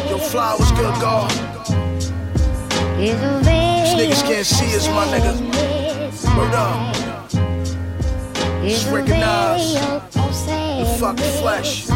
Yo, 0.08 0.18
flowers, 0.18 0.72
good 0.72 0.94
God. 1.00 1.85
These 2.98 3.92
niggas 3.94 4.22
can't 4.22 4.46
see 4.46 4.74
us, 4.74 4.88
my 4.88 5.04
nigga. 5.06 5.34
Word 6.34 6.54
up. 6.54 6.94
Just 8.62 8.90
recognize 8.90 9.74
the 9.74 10.96
fucking 10.98 11.32
flesh. 11.42 11.88
You 11.88 11.94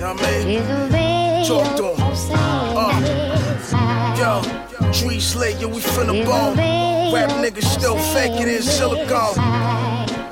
know 0.00 0.14
what 0.14 0.24
I 0.24 0.44
mean? 0.44 1.46
Talk 1.46 1.76
to 1.76 1.94
him. 1.94 1.96
Uh. 2.76 2.90
Yo, 4.18 4.42
tree 4.94 5.20
slick, 5.20 5.58
we 5.60 5.80
finna 5.80 6.24
bone. 6.24 6.56
Rap 7.12 7.30
niggas 7.42 7.64
still 7.64 7.98
faking 8.14 8.48
in 8.48 8.62
silicone. 8.62 9.34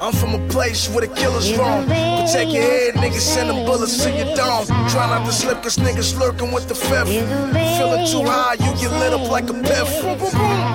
I'm 0.01 0.13
from 0.13 0.35
a 0.35 0.49
place 0.49 0.89
where 0.89 1.07
the 1.07 1.15
killers 1.15 1.57
roam. 1.57 1.85
Protect 1.85 2.51
your 2.51 2.63
head, 2.63 2.95
niggas 2.95 3.21
send 3.21 3.51
them 3.51 3.65
bullets 3.67 4.03
to 4.05 4.11
your 4.11 4.35
dome. 4.35 4.67
Try 4.89 5.07
not 5.07 5.27
to 5.27 5.33
slip, 5.33 5.63
cause 5.63 5.77
niggas 5.77 6.19
lurking 6.19 6.53
with 6.53 6.69
the 6.69 6.75
fifth. 6.75 7.09
Feeling 7.09 8.07
too 8.07 8.25
high, 8.25 8.55
you 8.55 8.73
get 8.81 8.93
lit 8.99 9.13
up 9.13 9.29
like 9.31 9.49
a 9.51 9.55
piff. 9.55 9.91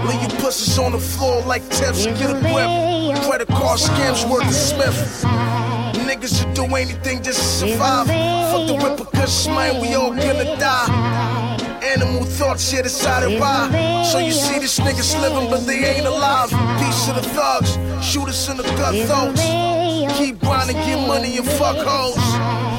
Leave 0.08 0.22
your 0.22 0.42
pussies 0.42 0.78
on 0.78 0.92
the 0.92 1.00
floor 1.00 1.42
like 1.44 1.64
tips, 1.70 2.06
get 2.06 2.30
a 2.30 2.40
grip. 2.40 3.24
Credit 3.26 3.48
card 3.48 3.80
scams 3.80 4.30
worth 4.30 4.48
a 4.48 4.54
Smith. 4.54 5.24
Niggas 6.08 6.46
will 6.46 6.54
do 6.54 6.76
anything 6.76 7.24
just 7.24 7.40
to 7.40 7.68
survive. 7.68 8.08
Fuck 8.08 8.68
the 8.68 8.78
repercussions, 8.78 9.48
man, 9.48 9.82
we 9.82 9.94
all 9.96 10.12
gonna 10.12 10.58
die. 10.58 10.97
Animal 12.08 12.26
thoughts, 12.26 12.72
yeah, 12.72 12.84
decided 12.84 13.38
why. 13.40 14.04
So 14.12 14.20
you 14.20 14.32
see 14.32 14.60
this 14.60 14.80
niggas 14.80 15.20
living, 15.22 15.50
but 15.50 15.66
they 15.66 15.84
ain't 15.84 16.06
alive. 16.06 16.50
Piece 16.80 17.10
of 17.10 17.16
the 17.16 17.22
thugs, 17.22 17.78
shoot 18.02 18.30
us 18.30 18.50
in 18.50 18.56
the 18.56 18.64
gut 18.64 18.96
throats. 19.08 19.42
Keep 20.18 20.40
grinding, 20.40 20.78
get 20.78 21.06
money 21.06 21.38
and 21.38 21.46
fuck 21.46 21.76
hoes. 21.76 22.16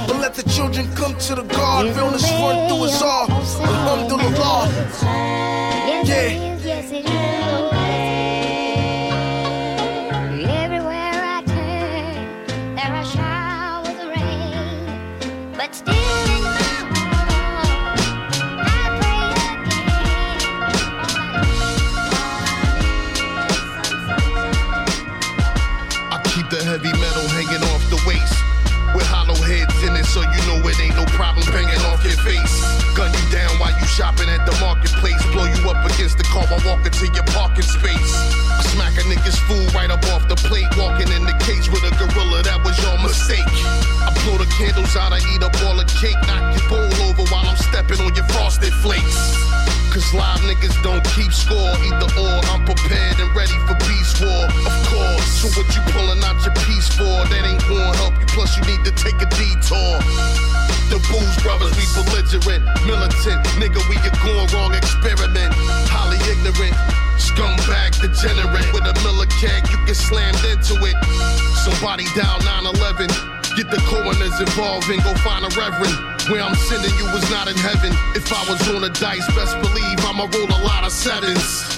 But 0.08 0.20
let 0.20 0.34
the 0.34 0.48
children 0.48 0.86
come 0.94 1.14
to 1.18 1.34
the 1.34 1.42
guard. 1.42 1.94
Realness 1.94 2.24
run 2.40 2.68
through 2.68 2.84
us 2.84 3.02
all. 3.02 3.30
Alhamdulillah. 3.30 4.68
Yeah. 6.04 6.47
Car 36.32 36.44
while 36.48 36.62
walking 36.64 36.92
to 36.92 37.06
your 37.12 37.26
parking 37.32 37.64
space. 37.64 38.12
I 38.52 38.62
smack 38.74 38.94
a 39.00 39.04
nigga's 39.08 39.38
food 39.48 39.72
right 39.74 39.90
up 39.90 40.04
off 40.12 40.28
the 40.28 40.36
plate. 40.36 40.68
Walking 40.76 41.08
in 41.12 41.24
the 41.24 41.36
cage 41.44 41.68
with 41.68 41.84
a 41.84 41.92
gorilla, 41.96 42.42
that 42.44 42.60
was 42.64 42.76
your 42.80 42.96
mistake. 43.00 43.44
I 44.04 44.12
blow 44.24 44.36
the 44.36 44.48
candles 44.56 44.96
out, 44.96 45.12
I 45.12 45.20
eat 45.32 45.42
up 45.42 45.56
all 45.64 45.76
the 45.76 45.88
cake. 45.88 46.18
Knock 46.28 46.56
your 46.56 46.66
bowl 46.68 46.92
over 47.08 47.24
while 47.32 47.46
I'm 47.48 47.56
stepping 47.56 48.00
on 48.04 48.14
your 48.14 48.28
frosted 48.32 48.72
flakes. 48.84 49.36
Cause 49.88 50.12
live 50.12 50.44
niggas 50.44 50.76
don't 50.84 51.02
keep 51.16 51.32
score, 51.32 51.72
either 51.88 52.10
or. 52.20 52.36
I'm 52.52 52.64
prepared 52.64 53.16
and 53.18 53.30
ready 53.34 53.56
for 53.64 53.74
peace 53.88 54.12
war, 54.20 54.44
of 54.44 54.76
course. 54.92 55.28
So 55.40 55.48
what 55.56 55.68
you 55.72 55.82
pulling 55.92 56.22
out 56.22 56.44
your 56.44 56.54
piece 56.68 56.92
for? 56.92 57.08
That 57.32 57.42
ain't 57.48 57.64
gonna 57.64 57.96
help 57.96 58.14
you, 58.20 58.26
plus 58.28 58.52
you 58.56 58.62
need 58.68 58.84
to 58.84 58.92
take 58.92 59.16
a 59.16 59.28
detour. 59.32 60.57
The 60.88 60.96
Booze 61.12 61.36
Brothers, 61.44 61.76
we 61.76 61.84
belligerent, 61.92 62.64
militant. 62.88 63.44
Nigga, 63.60 63.76
we 63.92 64.00
a 64.00 64.12
going 64.24 64.48
wrong 64.56 64.72
experiment. 64.72 65.52
Highly 65.84 66.16
ignorant, 66.24 66.72
scumbag 67.20 67.92
degenerate. 68.00 68.72
With 68.72 68.88
a 68.88 68.96
Miller 69.04 69.28
keg, 69.36 69.68
you 69.68 69.76
get 69.84 70.00
slammed 70.00 70.40
into 70.48 70.80
it. 70.80 70.96
Somebody 71.60 72.08
dial 72.16 72.40
911. 72.72 73.12
Get 73.52 73.68
the 73.68 73.76
coroners 73.84 74.40
involved 74.40 74.88
and 74.88 75.04
go 75.04 75.12
find 75.20 75.44
a 75.44 75.52
reverend. 75.60 75.92
Where 76.32 76.40
I'm 76.40 76.56
sending 76.56 76.96
you 76.96 77.04
was 77.12 77.28
not 77.28 77.52
in 77.52 77.58
heaven. 77.60 77.92
If 78.16 78.32
I 78.32 78.40
was 78.48 78.56
on 78.72 78.80
a 78.80 78.92
dice, 78.96 79.28
best 79.36 79.60
believe 79.60 80.00
I'ma 80.08 80.24
roll 80.24 80.48
a 80.48 80.60
lot 80.64 80.88
of 80.88 80.92
sevens. 80.92 81.76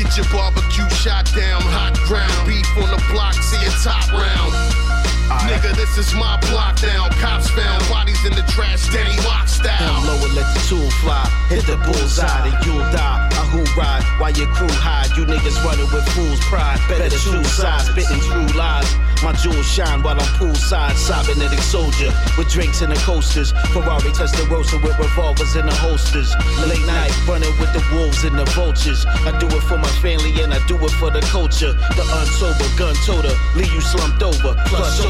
Get 0.00 0.08
your 0.16 0.24
barbecue 0.32 0.88
shot 0.96 1.28
down, 1.36 1.60
hot 1.68 2.00
ground. 2.08 2.32
Beef 2.48 2.64
on 2.80 2.88
the 2.88 3.02
block, 3.12 3.36
see 3.36 3.60
it 3.60 3.76
top 3.84 4.08
round. 4.08 4.87
Nigga, 5.28 5.76
this 5.76 5.98
is 5.98 6.14
my 6.14 6.40
block 6.48 6.82
now. 6.82 7.08
Cops 7.20 7.50
found 7.50 7.86
bodies 7.88 8.24
in 8.24 8.32
the 8.32 8.42
trash, 8.48 8.88
Danny 8.88 9.16
Lock 9.26 9.46
style. 9.46 9.78
Down 9.78 10.06
low 10.06 10.24
and 10.24 10.34
let 10.34 10.48
the 10.54 10.60
tool 10.68 10.90
fly. 11.02 11.24
Hit 11.48 11.66
the 11.66 11.76
bullseye, 11.76 12.48
then 12.48 12.56
you'll 12.64 12.78
die. 12.92 13.28
I 13.32 13.44
who 13.52 13.64
ride 13.80 14.04
while 14.20 14.32
your 14.32 14.48
crew 14.48 14.68
hide. 14.70 15.16
You 15.16 15.24
niggas 15.24 15.62
running 15.64 15.90
with 15.92 16.06
fool's 16.16 16.40
pride. 16.48 16.80
Better 16.88 17.10
choose 17.10 17.48
sides, 17.48 17.88
spitting 17.88 18.20
true 18.20 18.46
lies. 18.56 18.88
My 19.22 19.32
jewels 19.32 19.66
shine 19.66 20.02
while 20.02 20.14
I'm 20.14 20.30
poolside, 20.38 20.94
cybernetic 20.94 21.58
soldier 21.58 22.14
with 22.38 22.48
drinks 22.48 22.82
in 22.82 22.90
the 22.90 23.00
coasters. 23.02 23.50
Ferrari 23.74 24.14
Testarossa 24.14 24.80
with 24.80 24.96
revolvers 24.98 25.56
in 25.56 25.66
the 25.66 25.74
holsters. 25.74 26.30
Late 26.64 26.86
night 26.86 27.10
running 27.26 27.50
with 27.58 27.72
the 27.72 27.82
wolves 27.92 28.22
and 28.24 28.38
the 28.38 28.44
vultures. 28.54 29.04
I 29.26 29.36
do 29.38 29.46
it 29.48 29.62
for 29.66 29.76
my 29.76 29.90
family 29.98 30.40
and 30.40 30.54
I 30.54 30.64
do 30.68 30.76
it 30.78 30.92
for 31.02 31.10
the 31.10 31.20
culture. 31.20 31.72
The 31.72 32.04
unsober 32.22 32.68
gun 32.78 32.94
toter, 33.04 33.34
leave 33.56 33.72
you 33.72 33.80
slumped 33.80 34.22
over. 34.22 34.54
Plus 34.66 35.02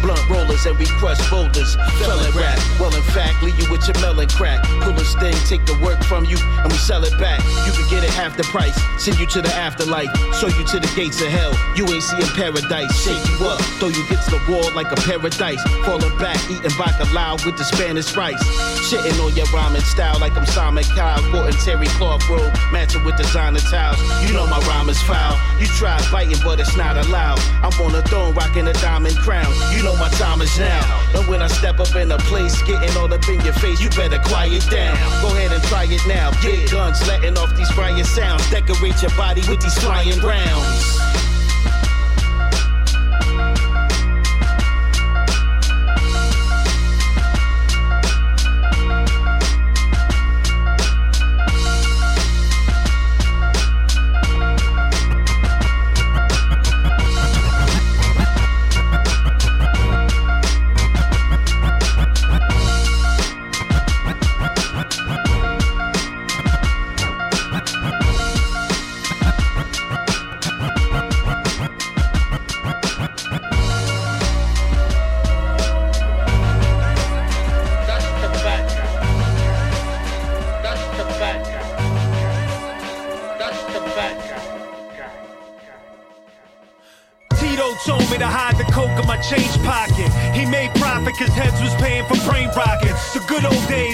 blunt 0.00 0.22
rollers, 0.28 0.66
and 0.66 0.78
we 0.78 0.86
crush 0.86 1.18
boulders. 1.30 1.76
Felon 2.00 2.30
rap, 2.36 2.58
well 2.78 2.94
in 2.94 3.02
fact, 3.14 3.42
leave 3.42 3.58
you 3.58 3.70
with 3.70 3.86
your 3.86 3.98
melon 4.00 4.28
crack. 4.28 4.62
Pull 4.82 4.94
a 4.94 5.04
sting, 5.04 5.36
take 5.46 5.64
the 5.66 5.76
work 5.82 6.02
from 6.04 6.24
you, 6.24 6.38
and 6.62 6.70
we 6.70 6.78
sell 6.78 7.04
it 7.04 7.16
back. 7.18 7.40
You 7.66 7.72
can 7.72 7.88
get 7.90 8.04
it 8.04 8.10
half 8.10 8.36
the 8.36 8.44
price, 8.44 8.76
send 9.02 9.18
you 9.18 9.26
to 9.26 9.42
the 9.42 9.52
afterlife, 9.54 10.10
show 10.36 10.48
you 10.48 10.64
to 10.64 10.80
the 10.80 10.90
gates 10.96 11.20
of 11.20 11.28
hell. 11.28 11.52
You 11.76 11.86
ain't 11.92 12.02
seeing 12.02 12.30
paradise, 12.34 12.92
shake 13.02 13.22
you 13.28 13.46
up, 13.46 13.60
throw 13.78 13.88
you 13.88 14.04
against 14.06 14.30
the 14.30 14.40
wall 14.48 14.72
like 14.74 14.90
a 14.92 14.96
paradise. 14.96 15.62
Falling 15.84 16.16
back, 16.18 16.38
eating 16.50 16.70
loud 17.14 17.44
with 17.44 17.56
the 17.56 17.64
Spanish 17.64 18.14
rice. 18.16 18.42
Shitting 18.90 19.18
on 19.24 19.34
your 19.36 19.46
rhyming 19.46 19.82
style 19.82 20.18
like 20.18 20.36
I'm 20.36 20.44
Simon 20.46 20.84
Cowell, 20.84 21.22
sporting 21.28 21.58
terry 21.60 21.86
cloth 21.98 22.28
robe, 22.28 22.52
matching 22.72 23.04
with 23.04 23.16
designer 23.16 23.60
towels. 23.60 23.98
You 24.26 24.34
know 24.34 24.46
my 24.46 24.58
rhyme 24.66 24.88
is 24.88 25.00
foul. 25.02 25.38
You 25.60 25.66
try 25.66 25.96
biting, 26.10 26.42
but 26.42 26.60
it's 26.60 26.76
not 26.76 26.96
allowed. 26.96 27.38
I'm 27.62 27.72
on 27.80 27.94
a 27.94 28.02
throne, 28.02 28.34
rocking 28.34 28.66
a 28.66 28.72
diamond 28.74 29.16
crown. 29.18 29.53
You 29.74 29.82
know 29.82 29.96
my 29.96 30.08
time 30.10 30.40
is 30.40 30.58
now. 30.58 30.82
And 31.14 31.26
when 31.28 31.42
I 31.42 31.48
step 31.48 31.80
up 31.80 31.94
in 31.96 32.10
a 32.10 32.18
place, 32.18 32.60
getting 32.62 32.96
all 32.96 33.12
up 33.12 33.28
in 33.28 33.40
your 33.44 33.54
face, 33.54 33.80
you 33.80 33.90
better 33.90 34.18
quiet 34.28 34.64
down. 34.70 34.96
Go 35.22 35.28
ahead 35.34 35.52
and 35.52 35.62
try 35.64 35.84
it 35.84 36.02
now. 36.06 36.30
Get 36.42 36.70
guns 36.70 37.06
letting 37.06 37.36
off 37.38 37.56
these 37.56 37.70
fire 37.72 38.04
sounds. 38.04 38.48
Decorate 38.50 39.00
your 39.02 39.14
body 39.16 39.42
with 39.48 39.60
these 39.60 39.78
flying 39.78 40.20
rounds. 40.20 41.33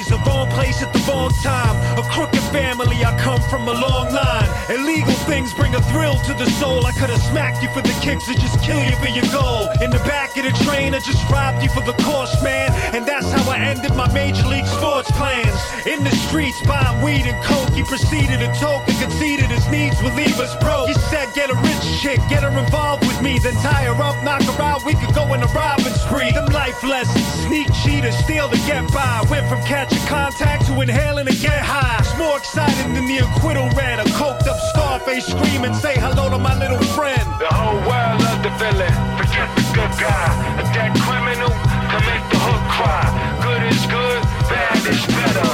Old 0.01 0.21
the 0.21 0.31
wrong 0.31 0.49
place 0.51 0.83
at 0.83 0.93
the 0.93 0.99
wrong 1.01 1.31
time. 1.43 1.77
A 1.99 2.03
crooked 2.09 2.43
family, 2.53 3.05
I 3.05 3.17
come 3.19 3.41
from 3.51 3.69
a 3.69 3.73
long 3.73 4.13
line. 4.13 4.49
Illegal 4.71 5.13
things 5.29 5.53
bring 5.53 5.75
a 5.75 5.83
thrill 5.93 6.17
to 6.27 6.35
the 6.35 6.47
soul. 6.59 6.87
I 6.87 6.93
could've 6.93 7.21
smacked 7.21 7.63
you 7.63 7.69
for 7.71 7.83
the 7.83 7.97
kicks 8.01 8.29
or 8.29 8.35
just 8.35 8.61
kill 8.63 8.81
you 8.81 8.97
for 8.97 9.09
your 9.09 9.27
goal. 9.33 9.69
In 9.83 9.91
the 9.91 10.03
back 10.09 10.37
of 10.37 10.45
the 10.45 10.55
train, 10.65 10.95
I 10.95 11.01
just 11.01 11.23
robbed 11.31 11.63
you 11.63 11.69
for 11.71 11.83
the 11.83 11.93
course, 12.05 12.33
man. 12.43 12.73
And 12.95 13.07
that's 13.07 13.31
how 13.31 13.51
I 13.51 13.59
ended 13.59 13.95
my 13.95 14.11
major 14.13 14.47
league 14.47 14.67
sports 14.67 15.11
plans. 15.13 15.59
In 15.87 16.05
the 16.05 16.15
streets, 16.29 16.61
buying 16.67 17.03
weed 17.03 17.27
and 17.27 17.39
coke. 17.45 17.71
He 17.71 17.83
proceeded 17.83 18.41
to 18.41 18.51
toke 18.59 18.87
and 18.89 18.99
conceded 18.99 19.51
his 19.51 19.67
needs 19.69 20.03
would 20.03 20.15
leave 20.15 20.39
us 20.41 20.55
broke. 20.63 20.89
He 20.89 20.95
said, 21.11 21.33
get 21.35 21.51
a 21.51 21.55
rich 21.55 21.85
chick, 22.01 22.21
get 22.29 22.43
her 22.43 22.53
involved 22.57 23.07
with 23.07 23.21
me, 23.23 23.39
then 23.39 23.55
tie 23.55 23.85
her 23.85 24.03
up, 24.03 24.23
knock 24.25 24.43
her 24.43 24.63
out. 24.63 24.85
We 24.85 24.95
could 24.95 25.15
go 25.15 25.33
in 25.35 25.43
a 25.43 25.51
robbing 25.53 25.95
spree. 25.95 26.33
Them 26.33 26.47
life 26.47 26.83
lessons, 26.83 27.27
sneak 27.47 27.69
cheaters, 27.83 28.17
steal 28.19 28.49
to 28.49 28.57
get 28.67 28.87
by. 28.93 29.25
Went 29.31 29.49
from 29.49 29.63
catching 29.63 30.00
contact 30.07 30.67
to 30.67 30.81
inhaling 30.81 31.27
to 31.27 31.37
get 31.37 31.61
high. 31.61 31.99
It's 32.01 32.17
more 32.17 32.39
exciting 32.39 32.95
than 32.95 33.07
the 33.07 33.19
acquittal 33.19 33.69
read. 33.77 33.99
A 34.01 34.05
coked 34.17 34.47
up 34.47 34.59
Scarface 34.71 35.27
screaming, 35.27 35.75
say 35.75 35.95
hello 35.99 36.31
to 36.31 36.39
my 36.39 36.55
little 36.59 36.81
friend. 36.97 37.23
The 37.41 37.51
whole 37.51 37.81
world 37.89 38.17
loved 38.23 38.45
the 38.45 38.53
villain. 38.61 38.95
Forget 39.19 39.49
the 39.57 39.65
good 39.75 39.93
guy. 39.99 40.29
A 40.61 40.65
dead 40.73 40.93
criminal 41.05 41.53
can 41.91 42.03
make 42.07 42.25
the 42.31 42.39
hood 42.39 42.65
cry. 42.77 43.05
Good 43.43 43.63
is 43.73 43.85
good, 43.91 44.21
bad 44.49 44.81
is 44.87 45.03
better. 45.11 45.49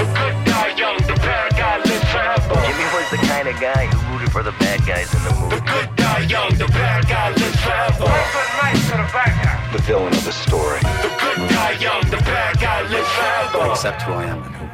The 0.00 0.06
good 0.16 0.36
die 0.46 0.72
young, 0.78 0.98
the 1.04 1.16
bad 1.20 1.50
guy 1.58 1.76
lives 1.82 2.08
forever. 2.12 2.54
Jimmy 2.64 2.86
was 2.94 3.08
the 3.10 3.20
kind 3.26 3.46
of 3.48 3.56
guy 3.60 3.82
who 3.90 3.98
rooted 4.12 4.30
for 4.32 4.42
the 4.42 4.54
bad 4.62 4.80
guys 4.86 5.08
in 5.14 5.22
the 5.24 5.32
movie. 5.34 5.56
The 5.56 5.62
good 5.66 5.88
die 5.96 6.24
young, 6.30 6.52
the 6.56 6.68
bad 6.70 7.08
guy 7.08 7.28
lives 7.34 7.60
forever. 7.60 8.06
Good 8.06 8.52
night 8.62 8.78
to 8.88 8.94
the 9.02 9.08
bad 9.12 9.34
guy. 9.44 9.49
The 9.72 9.78
villain 9.82 10.12
of 10.12 10.24
the 10.24 10.32
story. 10.32 10.80
The 10.80 11.36
good 11.36 11.48
die 11.50 11.78
young, 11.80 12.02
the 12.10 12.16
bad 12.16 12.58
guy 12.58 12.82
lives 12.90 13.08
forever. 13.08 13.70
Accept 13.70 14.02
who 14.02 14.12
I 14.14 14.24
am 14.24 14.42
and 14.42 14.56
who 14.56 14.64
are 14.64 14.68
you? 14.68 14.69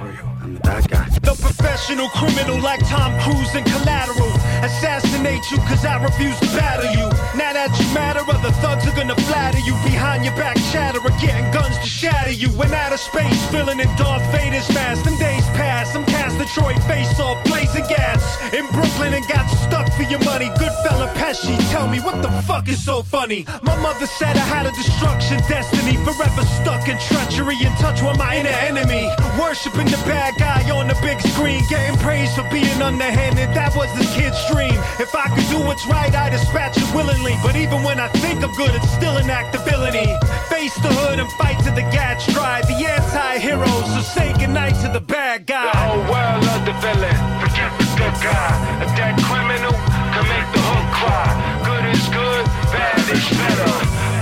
I'm 0.46 0.54
guy. 0.62 1.08
The 1.26 1.34
professional 1.42 2.08
criminal 2.10 2.60
like 2.62 2.78
Tom 2.86 3.18
Cruise 3.18 3.52
and 3.58 3.66
collateral. 3.66 4.30
Assassinate 4.62 5.42
you 5.50 5.58
cause 5.66 5.84
I 5.84 5.98
refuse 5.98 6.38
to 6.38 6.46
battle 6.54 6.86
you. 6.94 7.10
Now 7.34 7.50
that 7.50 7.74
you 7.74 7.86
matter, 7.92 8.22
other 8.22 8.54
thugs 8.62 8.86
are 8.86 8.94
gonna 8.94 9.18
flatter 9.26 9.58
you. 9.58 9.74
Behind 9.82 10.24
your 10.24 10.36
back 10.36 10.54
chatter, 10.70 11.00
getting 11.18 11.50
guns 11.50 11.76
to 11.78 11.88
shatter 11.88 12.30
you. 12.30 12.46
In 12.62 12.72
outer 12.72 12.96
space, 12.96 13.42
filling 13.50 13.80
in 13.80 13.90
Darth 13.96 14.22
Vader's 14.30 14.68
mask. 14.70 15.02
Them 15.02 15.18
days 15.18 15.42
pass, 15.58 15.96
I'm 15.96 16.04
cast 16.06 16.38
Detroit 16.38 16.78
face 16.84 17.18
off, 17.18 17.42
blazing 17.44 17.86
gas. 17.88 18.22
In 18.54 18.66
Brooklyn 18.70 19.14
and 19.14 19.26
got 19.26 19.50
stuck 19.66 19.90
for 19.94 20.04
your 20.04 20.22
money. 20.22 20.46
Good 20.62 20.72
fella 20.86 21.10
Pesci, 21.18 21.58
tell 21.74 21.88
me 21.88 21.98
what 21.98 22.22
the 22.22 22.30
fuck 22.46 22.68
is 22.68 22.82
so 22.84 23.02
funny? 23.02 23.44
My 23.62 23.74
mother 23.82 24.06
said 24.06 24.36
I 24.36 24.46
had 24.46 24.66
a 24.66 24.72
destruction 24.72 25.38
destiny. 25.48 25.96
Forever 26.06 26.42
stuck 26.62 26.86
in 26.88 26.98
treachery, 27.10 27.58
in 27.58 27.72
touch 27.82 28.00
with 28.00 28.16
my 28.16 28.36
inner 28.36 28.56
enemy. 28.70 29.10
Worshipping 29.38 29.86
the 29.86 29.98
bad 30.06 30.35
guy 30.38 30.68
on 30.70 30.88
the 30.88 30.98
big 31.02 31.20
screen. 31.20 31.62
Getting 31.68 31.96
praise 31.98 32.34
for 32.34 32.44
being 32.50 32.80
underhanded, 32.82 33.50
that 33.54 33.74
was 33.74 33.90
this 33.98 34.08
kid's 34.14 34.38
dream. 34.50 34.76
If 35.00 35.14
I 35.14 35.28
could 35.34 35.48
do 35.48 35.58
what's 35.60 35.86
right, 35.86 36.14
I'd 36.14 36.30
dispatch 36.30 36.76
it 36.76 36.88
willingly. 36.94 37.36
But 37.42 37.56
even 37.56 37.82
when 37.82 37.98
I 38.00 38.08
think 38.22 38.42
I'm 38.44 38.52
good, 38.54 38.74
it's 38.74 38.90
still 38.92 39.16
an 39.16 39.30
actability. 39.30 40.06
Face 40.48 40.74
the 40.80 40.92
hood 40.92 41.18
and 41.18 41.30
fight 41.32 41.58
to 41.64 41.70
the 41.70 41.86
gats 41.94 42.26
dry. 42.32 42.62
The 42.62 42.76
anti-hero, 42.76 43.66
so 43.66 44.00
say 44.00 44.32
goodnight 44.38 44.74
to 44.82 44.88
the 44.92 45.00
bad 45.00 45.46
guy. 45.46 45.70
The 45.72 45.78
whole 45.78 46.04
world 46.10 46.44
loved 46.44 46.66
the 46.66 46.76
villain. 46.84 47.16
Forget 47.42 47.70
the 47.78 47.86
good 47.96 48.16
guy. 48.22 48.50
A 48.84 48.86
dead 48.96 49.16
criminal 49.26 49.72
can 49.72 50.24
make 50.28 50.48
the 50.52 50.62
hood 50.62 50.88
cry. 50.96 51.28
Good 51.64 51.84
is 51.92 52.06
good, 52.08 52.44
bad 52.72 52.98
is 53.10 53.26
better. 53.36 53.70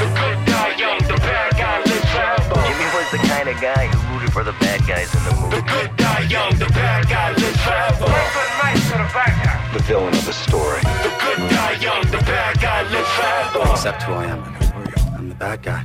The 0.00 0.08
good 0.18 0.38
die 0.46 0.74
young, 0.78 1.00
the 1.06 1.18
bad 1.22 1.50
guy 1.56 1.78
lives 1.86 2.10
forever. 2.12 2.60
Jimmy 2.66 2.88
was 2.94 3.08
the 3.14 3.20
kind 3.30 3.48
of 3.48 3.56
guy 3.60 3.86
who 3.86 3.98
rooted 4.14 4.32
for 4.32 4.44
the 4.44 4.54
bad 4.58 4.80
guys 4.86 5.08
in 5.14 5.22
the 5.24 5.34
movie. 5.40 5.56
The 5.56 5.62
good 5.62 5.90
die 5.90 5.93
young, 6.28 6.54
the 6.58 6.66
bad 6.66 7.08
guy 7.08 7.32
lives 7.32 7.60
forever. 7.62 8.06
Good 8.06 8.52
night 8.62 8.76
to 8.76 8.96
the 8.98 9.10
bad 9.12 9.44
guy. 9.44 9.72
The 9.72 9.82
villain 9.82 10.14
of 10.14 10.24
the 10.24 10.32
story. 10.32 10.80
The 10.80 11.12
good 11.20 11.50
die 11.50 11.78
young, 11.80 12.02
the 12.10 12.18
bad 12.18 12.60
guy 12.60 12.82
lives 12.90 13.08
forever. 13.10 13.70
Accept 13.70 14.02
who 14.02 14.12
I 14.12 14.26
am 14.26 14.42
and 14.42 14.56
who 14.56 14.78
are 14.78 14.84
you? 14.84 14.94
I'm 15.16 15.28
the 15.28 15.34
bad 15.34 15.62
guy. 15.62 15.84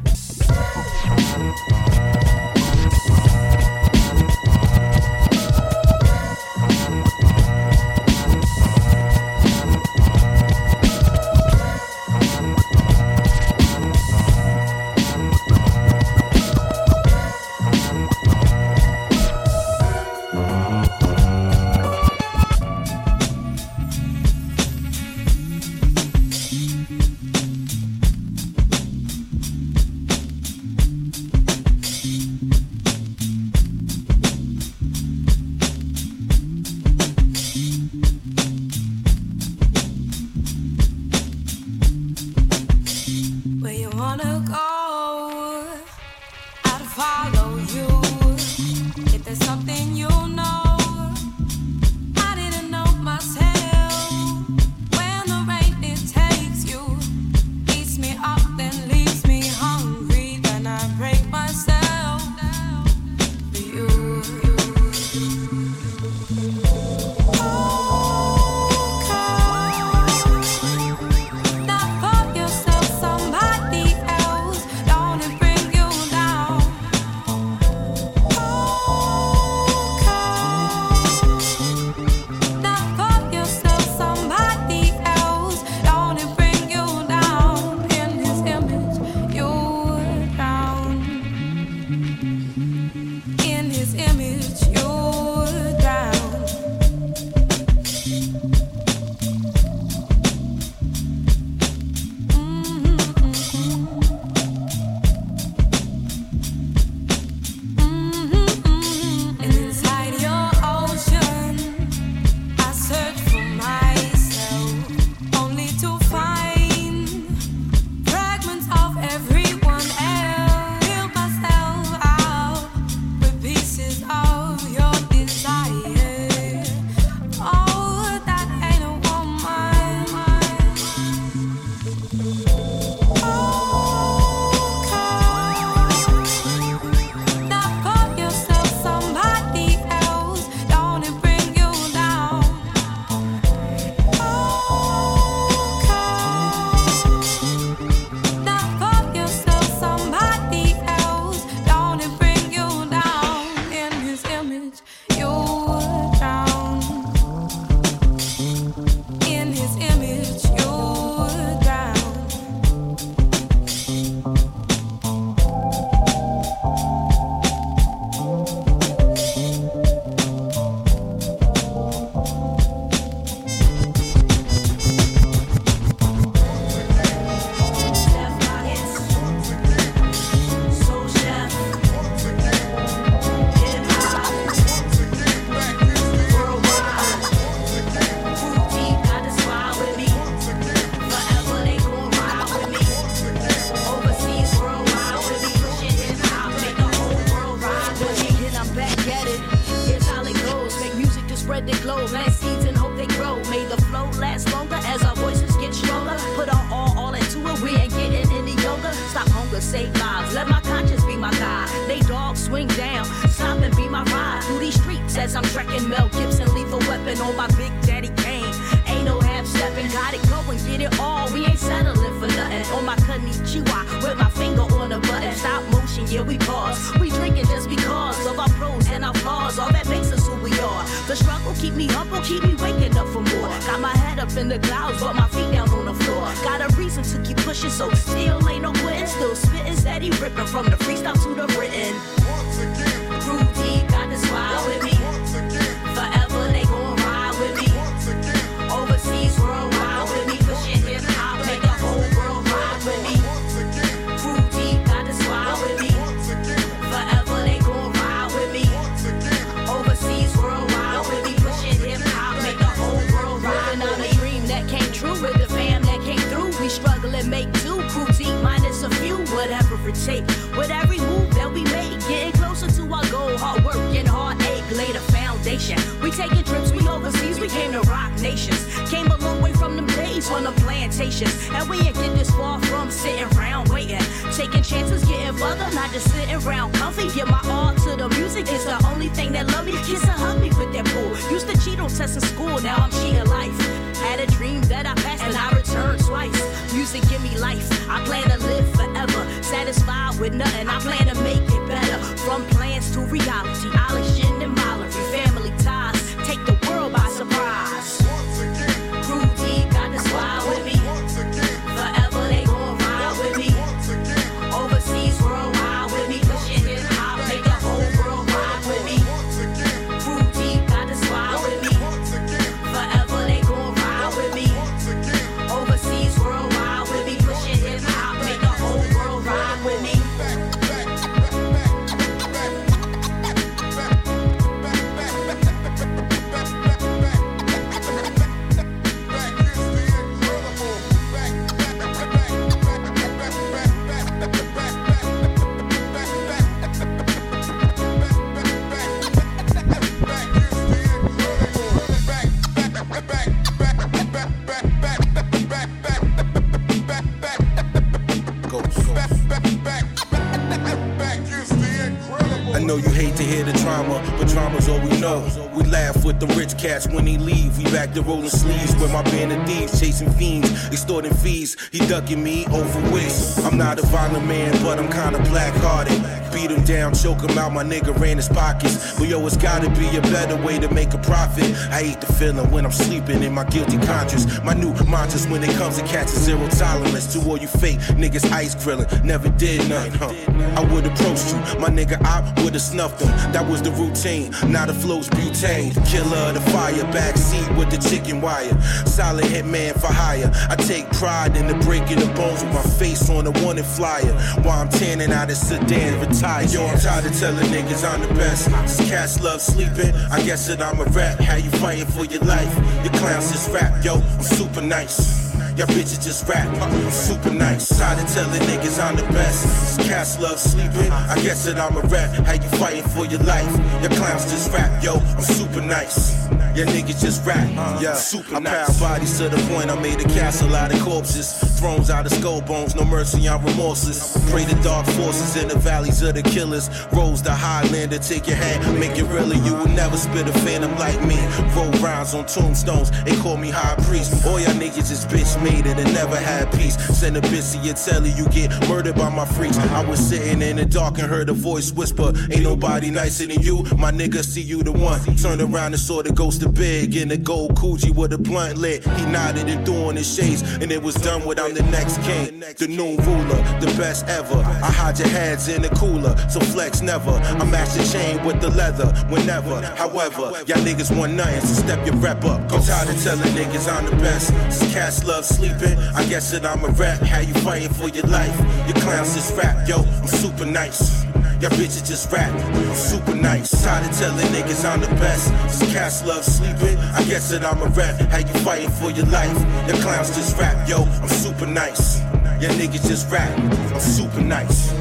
chasing 370.00 370.12
fiends, 370.18 370.68
extorting 370.70 371.14
fees. 371.14 371.58
He 371.72 371.80
ducking 371.80 372.24
me 372.24 372.46
over 372.48 372.92
wits. 372.92 373.44
I'm 373.44 373.58
not 373.58 373.80
a 373.80 373.86
violent 373.88 374.26
man, 374.26 374.52
but 374.64 374.80
I'm 374.80 374.90
kinda 374.92 375.20
black 375.30 375.54
hearted. 375.56 376.02
Beat 376.34 376.52
him 376.52 376.64
down, 376.64 376.94
choke 376.94 377.22
him 377.22 377.38
out, 377.38 377.54
my 377.54 377.64
nigga 377.64 377.98
ran 378.00 378.18
his 378.18 378.30
pockets. 378.30 378.98
But 378.98 379.08
yo, 379.08 379.26
it's 379.26 379.36
gotta 379.36 379.70
be 379.72 379.88
a 379.98 380.02
better 380.02 380.36
way 380.36 380.60
to 380.60 380.72
make 380.74 380.94
a 380.94 380.98
profit. 381.00 381.46
I 381.72 381.84
hate 381.84 382.02
the 382.02 382.14
feeling 382.14 382.50
when 382.52 382.66
I'm 382.66 382.72
sleeping 382.72 383.24
in 383.24 383.34
my 383.34 383.46
guilty 383.46 383.78
conscience. 383.80 384.26
My 384.44 384.54
new 384.54 384.74
mantras 384.86 385.28
when 385.28 385.44
it 385.44 385.56
comes 385.58 385.78
to 385.80 385.86
cats 385.86 386.14
is 386.14 386.24
zero 386.24 386.48
tolerance. 386.50 387.12
To 387.14 387.20
all 387.28 387.38
you 387.38 387.48
fake 387.48 387.80
niggas 387.98 388.32
ice 388.32 388.56
grilling, 388.56 388.88
never 389.04 389.30
did 389.30 389.68
nothing, 389.68 389.94
huh? 389.94 390.09
I 390.56 390.64
would 390.72 390.86
approach 390.86 391.32
you, 391.32 391.38
my 391.60 391.70
nigga, 391.70 392.02
I 392.04 392.22
would 392.44 392.54
have 392.54 392.62
snuffed 392.62 393.02
him. 393.02 393.10
That 393.32 393.48
was 393.48 393.62
the 393.62 393.72
routine, 393.72 394.32
now 394.52 394.66
the 394.66 394.74
flow's 394.74 395.10
butane. 395.10 395.74
The 395.74 395.82
killer 395.82 396.34
the 396.34 396.42
fire, 396.52 396.74
backseat 396.92 397.58
with 397.58 397.70
the 397.70 397.78
chicken 397.90 398.22
wire. 398.22 398.60
Solid 398.86 399.26
hitman 399.26 399.74
for 399.80 399.88
hire. 399.88 400.32
I 400.50 400.56
take 400.56 400.90
pride 400.92 401.36
in 401.36 401.48
the 401.48 401.56
breaking 401.66 402.02
of 402.02 402.14
bones 402.16 402.44
with 402.44 402.54
my 402.54 402.62
face 402.62 403.10
on 403.10 403.26
the 403.26 403.32
wanted 403.44 403.66
flyer. 403.66 404.14
While 404.44 404.60
I'm 404.60 404.70
tanning 404.70 405.12
out 405.12 405.30
of 405.30 405.38
sedan, 405.38 406.00
retired. 406.00 406.52
Yo, 406.52 406.66
I'm 406.66 406.80
tired 406.80 407.06
of 407.06 407.18
telling 407.18 407.46
niggas 407.48 407.84
I'm 407.84 408.02
the 408.02 408.14
best. 408.16 408.50
Cats 408.90 409.22
love 409.22 409.42
sleeping, 409.42 409.94
I 410.12 410.24
guess 410.24 410.48
that 410.48 410.62
I'm 410.62 410.80
a 410.80 410.86
rat. 410.86 411.20
How 411.20 411.36
you 411.36 411.50
fighting 411.52 411.86
for 411.86 412.06
your 412.06 412.24
life? 412.24 412.54
Your 412.84 412.94
clowns 412.94 413.32
is 413.32 413.50
rap, 413.50 413.84
yo, 413.84 413.96
I'm 413.96 414.24
super 414.24 414.62
nice. 414.62 415.19
Y'all 415.60 415.68
bitches 415.68 416.02
just 416.02 416.26
rap, 416.26 416.48
uh, 416.62 416.64
I'm 416.64 416.90
super 416.90 417.32
nice. 417.32 417.78
Tired 417.78 418.02
of 418.02 418.10
telling 418.14 418.40
niggas 418.44 418.82
I'm 418.82 418.96
the 418.96 419.04
best. 419.12 419.76
Since 419.76 419.90
cats 419.90 420.18
love 420.18 420.40
sleeping, 420.40 420.90
I 420.90 421.22
guess 421.22 421.44
that 421.44 421.60
I'm 421.60 421.76
a 421.76 421.82
rap. 421.82 422.12
How 422.26 422.32
you 422.32 422.50
fighting 422.58 422.84
for 422.84 423.06
your 423.06 423.20
life? 423.24 423.52
Your 423.82 423.92
clowns 423.92 424.24
just 424.32 424.54
rap, 424.54 424.82
yo. 424.82 424.94
I'm 424.94 425.22
super 425.22 425.60
nice. 425.60 426.16
Yeah, 426.56 426.64
niggas 426.64 427.02
just 427.02 427.26
rap, 427.26 427.46
uh-huh. 427.58 427.80
yeah, 427.82 427.94
super 427.96 428.38
I 428.38 428.40
nice. 428.40 428.78
I 428.78 428.80
bodies 428.80 429.18
to 429.18 429.28
the 429.28 429.36
point 429.54 429.70
I 429.70 429.78
made 429.82 430.00
a 430.00 430.06
castle 430.06 430.56
out 430.56 430.74
of 430.74 430.80
corpses. 430.80 431.49
Thrones 431.60 431.90
out 431.90 432.06
of 432.06 432.14
skull 432.14 432.40
bones, 432.40 432.74
no 432.74 432.86
mercy 432.86 433.28
on 433.28 433.44
remorseless. 433.44 434.18
Pray 434.32 434.46
the 434.46 434.56
dark 434.64 434.86
forces 434.88 435.36
in 435.36 435.50
the 435.50 435.58
valleys 435.58 436.02
of 436.02 436.16
the 436.16 436.24
killers. 436.24 436.70
Rose 436.94 437.22
the 437.22 437.34
Highlander, 437.34 438.00
take 438.00 438.28
your 438.28 438.38
hand, 438.38 438.80
make 438.80 438.98
it 438.98 439.04
realer. 439.04 439.36
You 439.36 439.56
will 439.56 439.68
never 439.68 439.98
spit 439.98 440.30
a 440.30 440.32
phantom 440.40 440.74
like 440.78 441.04
me. 441.04 441.18
Roll 441.54 441.70
rounds 441.84 442.14
on 442.14 442.28
tombstones, 442.28 442.92
they 443.04 443.14
call 443.18 443.36
me 443.36 443.50
high 443.50 443.76
priest. 443.84 444.26
All 444.26 444.40
y'all 444.40 444.54
niggas 444.54 444.90
is 444.90 445.06
bitch 445.06 445.36
made 445.44 445.66
it 445.66 445.78
and 445.78 445.94
never 445.94 446.16
had 446.16 446.50
peace. 446.54 446.78
Send 446.98 447.18
a 447.18 447.22
bitch 447.22 447.52
to 447.52 447.58
your 447.60 447.76
telly, 447.76 448.12
you 448.12 448.30
get 448.30 448.52
murdered 448.70 448.96
by 448.96 449.10
my 449.10 449.26
freaks. 449.26 449.58
I 449.58 449.84
was 449.86 450.00
sitting 450.00 450.42
in 450.42 450.56
the 450.56 450.66
dark 450.66 450.98
and 450.98 451.10
heard 451.10 451.28
a 451.28 451.34
voice 451.34 451.74
whisper, 451.74 452.14
Ain't 452.32 452.44
nobody 452.44 452.90
nicer 452.90 453.26
than 453.26 453.42
you. 453.42 453.64
My 453.78 453.92
nigga, 453.92 454.24
see 454.24 454.42
you 454.42 454.64
the 454.64 454.72
one. 454.72 455.02
Turned 455.18 455.42
around 455.42 455.74
and 455.74 455.80
saw 455.80 456.02
the 456.04 456.14
ghost 456.14 456.42
of 456.42 456.54
big 456.54 456.96
in 456.96 457.10
the 457.10 457.18
gold 457.18 457.56
Coogi 457.56 457.94
with 457.94 458.14
a 458.14 458.18
blunt 458.18 458.58
lit. 458.58 458.86
He 458.86 459.06
nodded 459.08 459.50
and 459.50 459.66
threw 459.66 459.90
on 459.90 459.98
his 459.98 460.08
shades, 460.16 460.42
and 460.62 460.72
it 460.72 460.82
was 460.82 460.96
done 460.96 461.26
with 461.26 461.38
I'm 461.50 461.56
the 461.56 461.64
next 461.72 462.00
king, 462.04 462.40
the 462.58 462.68
new 462.68 462.96
ruler, 463.02 463.42
the 463.60 463.74
best 463.76 464.08
ever. 464.08 464.36
I 464.36 464.72
hide 464.72 465.00
your 465.00 465.08
heads 465.08 465.48
in 465.48 465.64
the 465.64 465.70
cooler, 465.70 466.16
so 466.30 466.40
flex 466.40 466.84
never. 466.84 467.10
I 467.10 467.44
match 467.44 467.74
the 467.74 467.84
chain 467.92 468.24
with 468.24 468.40
the 468.40 468.52
leather 468.52 468.86
whenever. 469.10 469.60
However, 469.76 470.32
y'all 470.46 470.64
niggas 470.64 470.96
want 470.96 471.14
nothing, 471.14 471.42
so 471.42 471.64
step 471.64 471.84
your 471.88 471.96
rep 471.96 472.24
up. 472.24 472.40
I'm 472.52 472.62
tired 472.62 472.90
of 472.90 473.02
telling 473.04 473.34
niggas 473.34 473.68
I'm 473.68 473.86
the 473.86 473.96
best. 473.96 474.28
Since 474.56 474.74
cats 474.74 475.04
love 475.06 475.26
sleeping, 475.26 475.80
I 475.96 476.06
guess 476.06 476.30
that 476.32 476.46
I'm 476.46 476.64
a 476.64 476.68
rap. 476.68 477.00
How 477.00 477.20
you 477.20 477.34
fighting 477.34 477.74
for 477.74 477.90
your 477.90 478.06
life? 478.06 478.38
Your 478.68 478.76
clowns 478.84 479.16
just 479.16 479.36
rap, 479.36 479.68
yo. 479.68 479.78
I'm 479.78 480.08
super 480.08 480.46
nice. 480.46 481.04
Y'all 481.40 481.50
bitches 481.52 481.88
just 481.88 482.12
rap, 482.12 482.30
I'm 482.34 482.76
super 482.76 483.16
nice. 483.16 483.64
Tired 483.64 483.90
of 483.90 483.98
telling 483.98 484.28
niggas 484.28 484.66
I'm 484.70 484.82
the 484.82 484.88
best. 485.00 485.28
Since 485.58 485.72
cats 485.72 486.06
love 486.06 486.26
sleeping, 486.26 486.78
I 486.78 487.02
guess 487.06 487.30
that 487.30 487.46
I'm 487.46 487.62
a 487.62 487.68
rap. 487.68 487.98
How 488.12 488.18
you 488.18 488.34
fighting 488.44 488.70
for 488.72 488.92
your 488.92 489.06
life? 489.06 489.38
Your 489.66 489.78
clowns 489.78 490.14
just 490.14 490.38
rap, 490.38 490.68
yo. 490.68 490.84
I'm 490.84 491.08
super 491.08 491.46
nice. 491.46 492.02
Y'all 492.42 492.52
niggas 492.60 492.86
just 492.86 493.10
rap, 493.10 493.30
I'm 493.40 493.80
super 493.80 494.20
nice. 494.20 494.74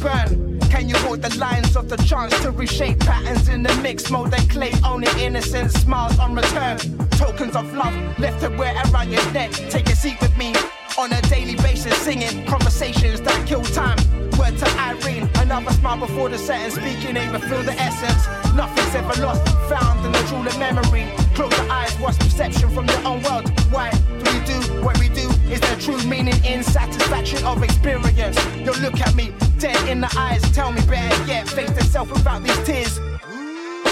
Burn. 0.00 0.58
Can 0.70 0.88
you 0.88 0.94
walk 1.06 1.20
the 1.20 1.36
lines 1.38 1.76
of 1.76 1.88
the 1.88 1.96
chance 1.98 2.38
to 2.40 2.50
reshape 2.50 3.00
patterns 3.00 3.48
in 3.48 3.62
the 3.62 3.74
mix 3.82 4.10
mode? 4.10 4.30
They 4.30 4.44
claim 4.46 4.74
only 4.84 5.08
innocence, 5.18 5.74
smiles 5.74 6.18
on 6.18 6.34
return. 6.34 6.78
Tokens 7.10 7.54
of 7.54 7.72
love 7.74 7.94
left 8.18 8.40
to 8.40 8.48
wear 8.48 8.74
around 8.92 9.10
your 9.10 9.24
neck. 9.32 9.50
Take 9.50 9.88
a 9.88 9.96
seat 9.96 10.20
with 10.20 10.36
me 10.38 10.54
on 10.98 11.12
a 11.12 11.20
daily 11.22 11.56
basis, 11.56 11.96
singing 11.98 12.46
conversations 12.46 13.20
that 13.20 13.46
kill 13.46 13.62
time. 13.62 13.98
Word 14.38 14.56
to 14.58 14.68
Irene, 14.78 15.28
another 15.36 15.72
smile 15.72 15.98
before 15.98 16.28
the 16.28 16.38
setting, 16.38 16.70
speaking, 16.70 17.16
and 17.16 17.42
feel 17.44 17.62
the 17.62 17.74
essence. 17.74 18.26
Nothing's 18.54 18.94
ever 18.94 19.20
lost, 19.22 19.46
found 19.68 20.04
in 20.06 20.12
the 20.12 20.22
jewel 20.28 20.46
of 20.46 20.58
memory. 20.58 21.06
Close 21.34 21.52
your 21.56 21.70
eyes, 21.70 21.98
watch 22.00 22.18
perception 22.18 22.70
from 22.70 22.86
your 22.86 23.06
own 23.06 23.22
world. 23.22 23.48
Why 23.70 23.90
do 23.90 24.32
we 24.32 24.40
do 24.46 24.82
what 24.82 24.98
we 24.98 25.08
do? 25.08 25.28
Is 25.52 25.60
there 25.60 25.76
true 25.76 26.02
meaning 26.04 26.42
in 26.44 26.62
satisfaction 26.62 27.44
of 27.44 27.62
experience? 27.62 28.38
You 28.56 28.72
look 28.80 28.98
at 29.00 29.14
me, 29.14 29.32
dead 29.60 29.88
in 29.88 30.00
the 30.00 30.12
eyes, 30.16 30.40
tell 30.52 30.72
me 30.72 30.80
better 30.86 31.24
yet, 31.26 31.46
face 31.46 31.70
the 31.72 31.84
self 31.84 32.10
without 32.10 32.42
these 32.42 32.58
tears. 32.64 32.98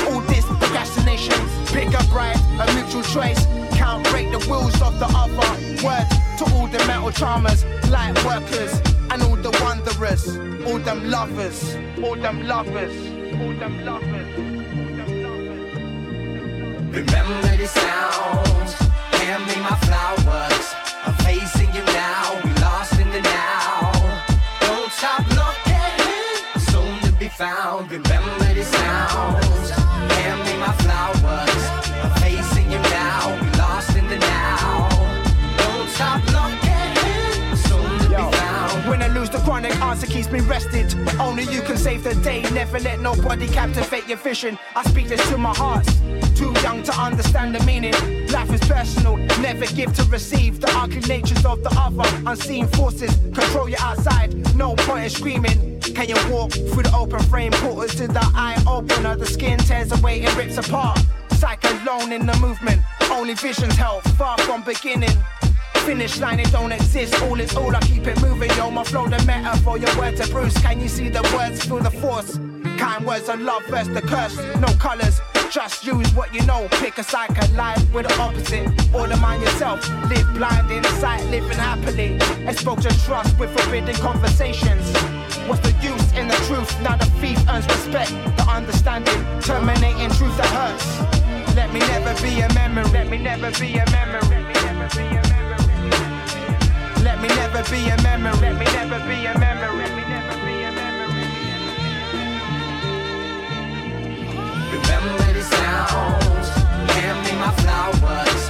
All 0.09 0.21
this 0.23 0.45
procrastination, 0.47 1.39
pick 1.67 1.89
a 1.89 2.03
bride, 2.09 2.41
a 2.59 2.75
mutual 2.75 3.03
choice. 3.03 3.45
Can't 3.77 4.03
break 4.11 4.31
the 4.33 4.39
wheels 4.49 4.81
of 4.81 4.99
the 4.99 5.07
other. 5.07 5.49
Word 5.85 6.09
to 6.39 6.45
all 6.55 6.67
the 6.69 6.79
metal 6.87 7.11
charmers, 7.11 7.65
light 7.91 8.17
workers, 8.25 8.81
and 9.11 9.23
all 9.23 9.37
the 9.37 9.51
wanderers, 9.63 10.27
all 10.67 10.79
them 10.79 11.11
lovers, 11.11 11.77
all 12.03 12.17
them 12.17 12.47
lovers, 12.47 12.97
all 13.41 13.55
them 13.55 13.85
lovers. 13.85 14.29
Remember 16.97 17.57
the 17.57 17.67
sounds, 17.67 18.73
hand 19.21 19.47
me 19.47 19.57
my 19.61 19.77
flowers. 19.85 20.75
I'm 21.05 21.15
facing 21.25 21.75
you 21.75 21.85
now, 21.85 22.41
we 22.43 22.51
lost 22.63 22.99
in 22.99 23.11
the 23.11 23.21
now. 23.21 23.93
Don't 24.61 24.91
stop 24.91 25.38
be 27.29 27.35
found. 27.35 27.91
Remember 27.91 28.55
the 28.55 28.65
sounds, 28.65 29.71
hand 29.71 30.41
me 30.47 30.57
my 30.59 30.73
flowers. 30.83 31.65
I'm 32.03 32.11
facing 32.23 32.71
you 32.71 32.79
now, 32.79 33.41
we 33.41 33.51
lost 33.59 33.97
in 33.97 34.07
the 34.09 34.19
now. 34.19 34.89
Don't 35.59 35.89
stop 35.91 36.23
looking, 36.37 37.57
soon 37.57 37.99
to 38.01 38.09
be 38.09 38.37
found. 38.37 38.89
When 38.89 39.03
I 39.03 39.09
lose 39.09 39.31
the 39.31 39.39
chronic 39.39 39.75
answer 39.83 40.07
keeps 40.07 40.31
me 40.31 40.41
rested. 40.41 40.95
Only 41.21 41.45
you 41.45 41.61
can 41.63 41.77
save 41.77 42.05
the 42.05 42.15
day. 42.17 42.43
Never 42.53 42.79
let 42.79 43.01
nobody 43.01 43.49
captivate 43.49 44.07
your 44.09 44.19
vision. 44.19 44.59
I 44.75 44.83
speak 44.85 45.09
this 45.09 45.27
to 45.31 45.37
my 45.37 45.55
heart. 45.55 45.87
Too 46.35 46.53
young 46.63 46.83
to 46.85 46.93
understand 46.93 47.55
the 47.55 47.63
meaning. 47.65 47.95
Life 48.29 48.53
is 48.53 48.61
personal, 48.61 49.17
never 49.41 49.67
give 49.67 49.93
to 49.95 50.05
receive. 50.05 50.61
The 50.61 50.71
ugly 50.77 51.01
natures 51.01 51.45
of 51.45 51.63
the 51.63 51.71
other, 51.77 52.09
unseen 52.27 52.67
forces 52.69 53.15
control 53.35 53.69
you 53.69 53.77
outside. 53.81 54.31
No 54.57 54.75
point 54.77 55.05
in 55.05 55.11
screaming. 55.11 55.78
Can 55.99 56.09
you 56.11 56.33
walk 56.33 56.53
through 56.53 56.85
the 56.85 56.95
open 56.97 57.21
frame? 57.25 57.51
Portals 57.51 57.97
to 57.97 58.07
the 58.07 58.21
eye 58.33 58.57
opener. 58.69 59.17
The 59.17 59.27
skin 59.27 59.59
tears 59.59 59.91
away 59.91 60.25
and 60.25 60.33
rips 60.37 60.57
apart. 60.57 60.97
Psych 61.33 61.65
alone 61.65 62.13
in 62.13 62.25
the 62.25 62.37
movement. 62.37 62.81
Only 63.11 63.35
visions 63.35 63.75
help, 63.75 64.05
far 64.11 64.39
from 64.39 64.63
beginning. 64.63 65.19
Finish 65.79 66.21
line, 66.21 66.39
it 66.39 66.53
don't 66.53 66.71
exist. 66.71 67.21
All 67.23 67.41
is 67.41 67.53
all, 67.57 67.75
I 67.75 67.81
keep 67.81 68.07
it 68.07 68.23
moving. 68.23 68.49
Yo, 68.51 68.71
my 68.71 68.85
flow, 68.85 69.09
the 69.09 69.21
metaphor, 69.25 69.77
your 69.77 69.93
word 69.99 70.17
to 70.19 70.29
Bruce. 70.29 70.57
Can 70.63 70.81
you 70.81 70.89
see 70.89 71.09
the 71.09 71.23
words? 71.35 71.65
Feel 71.65 71.81
the 71.81 71.91
force. 71.91 72.39
Kind 72.79 73.05
words 73.05 73.29
of 73.29 73.41
love 73.41 73.65
versus 73.67 73.93
the 73.93 74.03
curse. 74.03 74.37
No 74.61 74.69
colors, 74.75 75.21
just 75.51 75.85
use 75.85 76.09
what 76.15 76.33
you 76.33 76.47
know. 76.47 76.69
Pick 76.79 76.99
a 76.99 77.03
side, 77.03 77.35
collide 77.35 77.93
with 77.93 78.07
the 78.07 78.17
opposite. 78.21 78.71
Order 78.95 79.17
mind 79.17 79.43
yourself. 79.43 79.81
Live 80.09 80.33
blind 80.33 80.71
in 80.71 80.85
sight, 81.01 81.25
living 81.25 81.59
happily. 81.59 82.21
Expose 82.47 82.85
your 82.85 82.93
trust 83.05 83.37
with 83.37 83.51
forbidden 83.59 83.97
conversations. 83.97 85.18
What's 85.49 85.63
the 85.63 85.73
use 85.81 86.13
in 86.13 86.29
the 86.29 86.35
truth? 86.47 86.71
Now 86.83 86.97
the 86.97 87.07
thief 87.23 87.39
earns 87.49 87.65
respect. 87.67 88.11
The 88.37 88.45
understanding, 88.51 89.19
terminating 89.41 90.11
truth 90.11 90.37
that 90.37 90.53
hurts. 90.53 91.01
Let 91.57 91.73
me 91.73 91.81
never 91.81 92.13
be 92.21 92.41
a 92.41 92.53
memory. 92.53 92.85
Let 92.93 93.09
me 93.09 93.17
never 93.17 93.51
be 93.59 93.79
a 93.79 93.87
memory. 93.91 94.45
Let 97.03 97.19
me 97.23 97.29
never 97.33 97.65
be 97.65 97.89
a 97.89 97.97
memory. 98.03 98.41
Let 98.41 98.59
me 98.59 98.67
never 98.77 99.01
be 99.09 99.25
a 99.25 99.39
memory. 99.39 99.89
Remember 104.71 105.33
the 105.33 105.43
sounds, 105.43 106.49
hand 106.93 107.25
me 107.25 107.33
my 107.41 107.51
flowers. 107.63 108.48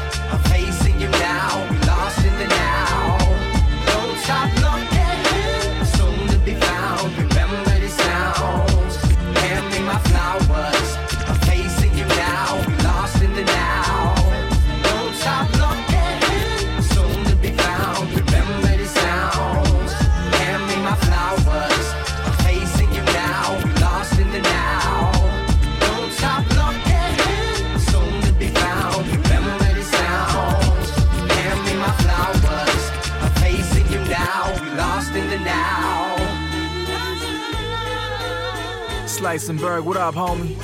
What 39.29 39.99
up, 39.99 40.15
homie? 40.15 40.57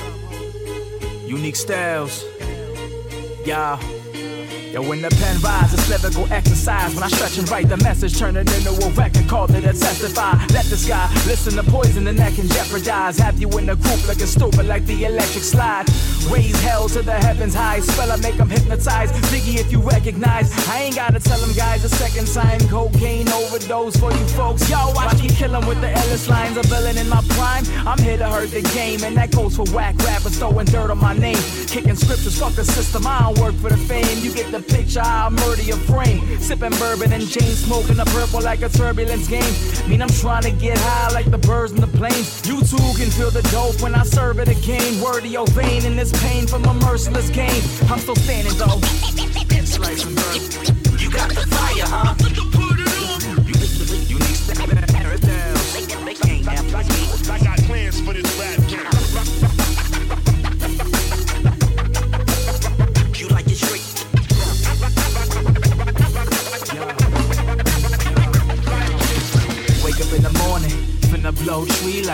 Unique 1.27 1.55
styles. 1.55 2.25
Yeah. 3.45 3.79
Yo, 4.75 4.81
when 4.81 5.01
the 5.01 5.09
pen 5.09 5.39
rises, 5.39 5.87
lyrical 5.87 6.27
exercise. 6.33 6.93
When 6.93 7.01
I 7.01 7.07
stretch 7.07 7.37
and 7.37 7.49
write 7.49 7.69
the 7.69 7.77
message, 7.77 8.19
turn 8.19 8.35
it 8.35 8.51
into 8.57 8.71
a 8.85 8.89
record, 8.89 9.25
call 9.25 9.45
it 9.55 9.63
a 9.63 9.71
testify. 9.71 10.33
Let 10.51 10.65
this 10.65 10.85
guy 10.85 11.07
listen 11.27 11.53
to 11.53 11.63
poison, 11.63 12.03
the 12.03 12.11
neck 12.11 12.33
can 12.33 12.49
jeopardize. 12.49 13.17
Have 13.17 13.39
you 13.39 13.47
in 13.57 13.67
the 13.67 13.77
group 13.77 14.05
looking 14.05 14.25
stupid 14.25 14.67
like 14.67 14.85
the 14.85 15.05
electric 15.05 15.45
slide. 15.45 15.85
Raise 16.29 16.59
hell 16.61 16.89
to 16.89 17.01
the 17.01 17.13
heavens 17.13 17.53
high. 17.53 17.79
Spell 17.79 18.11
I 18.11 18.17
make 18.17 18.35
them 18.35 18.49
hypnotize. 18.49 19.13
Biggie, 19.31 19.59
if 19.61 19.71
you 19.71 19.79
recognize, 19.79 20.51
I 20.67 20.81
ain't 20.81 20.95
gotta 20.95 21.21
tell 21.21 21.39
them 21.39 21.53
guys 21.55 21.85
a 21.85 21.89
second 21.89 22.27
time. 22.27 22.59
Cocaine 22.67 23.29
overdose 23.29 23.95
for 23.95 24.11
you 24.11 24.27
folks. 24.35 24.69
Yo, 24.69 24.91
watch 24.91 25.21
me 25.21 25.29
kill 25.29 25.55
'em 25.55 25.65
with 25.67 25.79
the 25.79 25.89
Ellis 25.89 26.27
lines. 26.27 26.57
A 26.57 26.63
villain 26.63 26.97
in 26.97 27.07
my 27.07 27.21
prime. 27.29 27.63
I'm 27.87 27.99
here 27.99 28.17
to 28.17 28.27
hurt 28.27 28.51
the 28.51 28.63
game, 28.73 29.05
and 29.05 29.15
that 29.15 29.31
goes 29.31 29.55
for 29.55 29.63
whack 29.71 29.95
rappers 30.03 30.37
throwing 30.37 30.65
dirt 30.65 30.91
on 30.91 30.97
my 30.97 31.13
name. 31.13 31.39
Kicking 31.67 31.95
scriptures, 31.95 32.37
fuck 32.37 32.55
the 32.55 32.65
system. 32.65 33.07
I 33.07 33.21
don't 33.21 33.39
work 33.39 33.55
for 33.61 33.69
the 33.69 33.77
fame. 33.77 34.19
You 34.19 34.33
get 34.33 34.51
the 34.51 34.64
picture, 34.67 35.01
I'll 35.03 35.31
murder 35.31 35.61
your 35.61 35.77
frame. 35.77 36.39
Sipping 36.39 36.71
bourbon 36.77 37.13
and 37.13 37.27
chain 37.29 37.53
smoking 37.55 37.97
the 37.97 38.05
purple 38.05 38.41
like 38.41 38.61
a 38.61 38.69
turbulence 38.69 39.27
game. 39.27 39.53
Mean 39.89 40.01
I'm 40.01 40.09
trying 40.09 40.43
to 40.43 40.51
get 40.51 40.77
high 40.77 41.13
like 41.13 41.29
the 41.31 41.37
birds 41.37 41.71
in 41.71 41.81
the 41.81 41.87
planes. 41.87 42.45
You 42.47 42.61
too 42.61 42.89
can 42.97 43.09
feel 43.11 43.31
the 43.31 43.43
dope 43.51 43.81
when 43.81 43.95
I 43.95 44.03
serve 44.03 44.39
it 44.39 44.47
again. 44.47 45.01
Word 45.01 45.25
of 45.25 45.31
your 45.31 45.47
vein 45.47 45.85
in 45.85 45.95
this 45.95 46.11
pain 46.23 46.47
from 46.47 46.65
a 46.65 46.73
merciless 46.73 47.29
game. 47.29 47.63
I'm 47.89 47.99
still 47.99 48.15
standing 48.15 48.57
though. 48.57 48.79
And 49.55 50.15
burn. 50.15 50.99
You 50.99 51.11
got 51.11 51.29
the 51.29 51.45
fire, 51.49 51.85
huh? 51.85 52.54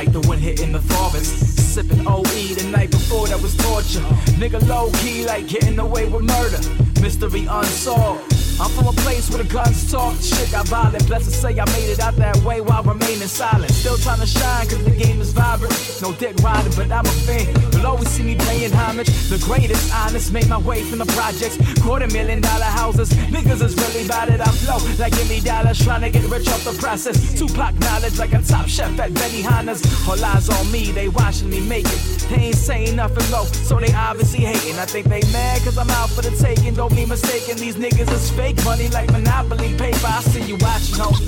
Like 0.06 0.14
the 0.14 0.28
wind 0.28 0.42
hitting 0.42 0.72
the 0.72 0.82
forest. 0.82 1.74
Sipping 1.76 2.08
OE 2.08 2.24
the 2.24 2.68
night 2.72 2.90
before 2.90 3.28
that 3.28 3.40
was 3.40 3.56
torture. 3.56 4.00
Nigga 4.42 4.60
low 4.68 4.90
key 4.94 5.26
like 5.26 5.48
getting 5.48 5.78
away 5.78 6.08
with 6.08 6.24
murder. 6.24 6.60
Mystery 7.02 7.46
unsolved. 7.48 8.41
I'm 8.62 8.70
from 8.70 8.86
a 8.86 8.94
place 9.02 9.28
where 9.32 9.42
the 9.42 9.50
guns 9.52 9.92
talk, 9.92 10.14
shit 10.22 10.52
got 10.52 10.68
violent. 10.68 11.08
Blessed 11.08 11.26
to 11.26 11.32
say 11.32 11.60
I 11.60 11.66
made 11.74 11.90
it 11.90 12.00
out 12.00 12.16
that 12.18 12.38
way 12.46 12.62
while 12.62 12.84
remaining 12.84 13.28
silent. 13.28 13.72
Still 13.72 13.98
trying 13.98 14.20
to 14.20 14.28
shine 14.28 14.68
cause 14.68 14.84
the 14.84 14.92
game 14.92 15.20
is 15.20 15.34
vibrant. 15.34 15.74
No 16.00 16.14
dick 16.14 16.36
riding, 16.44 16.72
but 16.76 16.92
I'm 16.92 17.04
a 17.04 17.16
fan. 17.26 17.50
You'll 17.74 17.88
always 17.88 18.10
see 18.10 18.22
me 18.22 18.36
paying 18.36 18.72
homage. 18.72 19.10
The 19.30 19.40
greatest, 19.40 19.92
honest, 19.96 20.32
made 20.32 20.48
my 20.48 20.60
way 20.60 20.84
from 20.84 21.00
the 21.00 21.08
projects. 21.08 21.58
Quarter 21.82 22.06
million 22.14 22.40
dollar 22.40 22.70
houses. 22.70 23.10
Niggas 23.34 23.64
is 23.64 23.74
really 23.78 24.08
bad 24.08 24.30
it. 24.30 24.40
I 24.40 24.52
flow 24.62 24.78
like 25.00 25.14
give 25.14 25.28
me 25.28 25.40
dollars 25.40 25.84
trying 25.84 26.02
to 26.02 26.12
get 26.12 26.30
rich 26.30 26.48
off 26.50 26.64
the 26.64 26.78
process. 26.78 27.18
Tupac 27.34 27.74
knowledge 27.80 28.20
like 28.20 28.34
a 28.34 28.44
top 28.44 28.68
chef 28.68 28.94
at 29.00 29.10
Benihana's. 29.10 29.82
All 30.08 30.24
eyes 30.24 30.50
on 30.50 30.72
me, 30.72 30.92
they 30.92 31.10
watching 31.10 31.50
me 31.50 31.62
make 31.62 31.88
it. 31.88 32.02
They 32.30 32.54
ain't 32.54 32.56
saying 32.56 32.96
nothing 32.96 33.26
low, 33.32 33.46
so 33.46 33.80
they 33.80 33.92
obviously 33.94 34.46
hating. 34.46 34.78
I 34.78 34.86
think 34.86 35.08
they 35.08 35.22
mad 35.34 35.64
cause 35.64 35.80
I'm 35.80 35.90
out 35.90 36.12
for 36.12 36.22
the 36.22 36.30
taking. 36.38 36.76
Don't 36.76 36.96
be 36.96 37.08
mistaken, 37.08 37.58
these 37.58 37.76
niggas 37.76 38.12
is 38.14 38.30
fake 38.30 38.51
money 38.66 38.90
like 38.90 39.12
Monopoly 39.12 39.76
paper. 39.78 40.08
I 40.08 40.22
see 40.22 40.44
you 40.44 40.58
watching, 40.58 40.96
homie. 40.96 41.26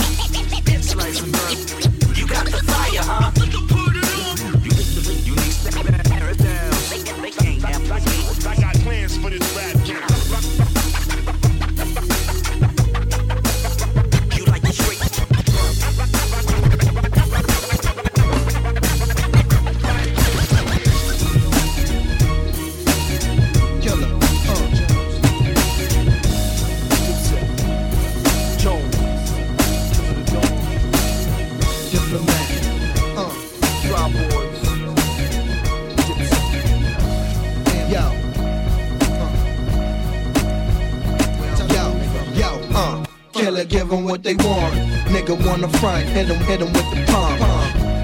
It's 0.68 0.95
like. 0.95 1.16
You 2.18 2.28
got 2.28 2.45
the 2.45 2.58
fire, 2.64 3.04
huh? 3.04 3.32
You 5.24 5.36
need 5.36 5.38
to 5.38 5.52
step 5.52 5.86
it 5.86 6.38
down. 6.38 6.74
I 8.48 8.56
got 8.60 8.76
plans 8.84 9.18
for 9.18 9.30
this 9.30 9.56
rap 9.56 9.86
game. 9.86 10.12
What 44.02 44.24
they 44.24 44.34
want. 44.36 44.74
Nigga 45.14 45.38
wanna 45.45 45.70
front, 45.78 46.06
hit 46.10 46.28
'em, 46.28 46.40
hit 46.45 46.61
'em 46.61 46.74
with 46.74 46.90
the 46.95 47.11
pump. 47.11 47.53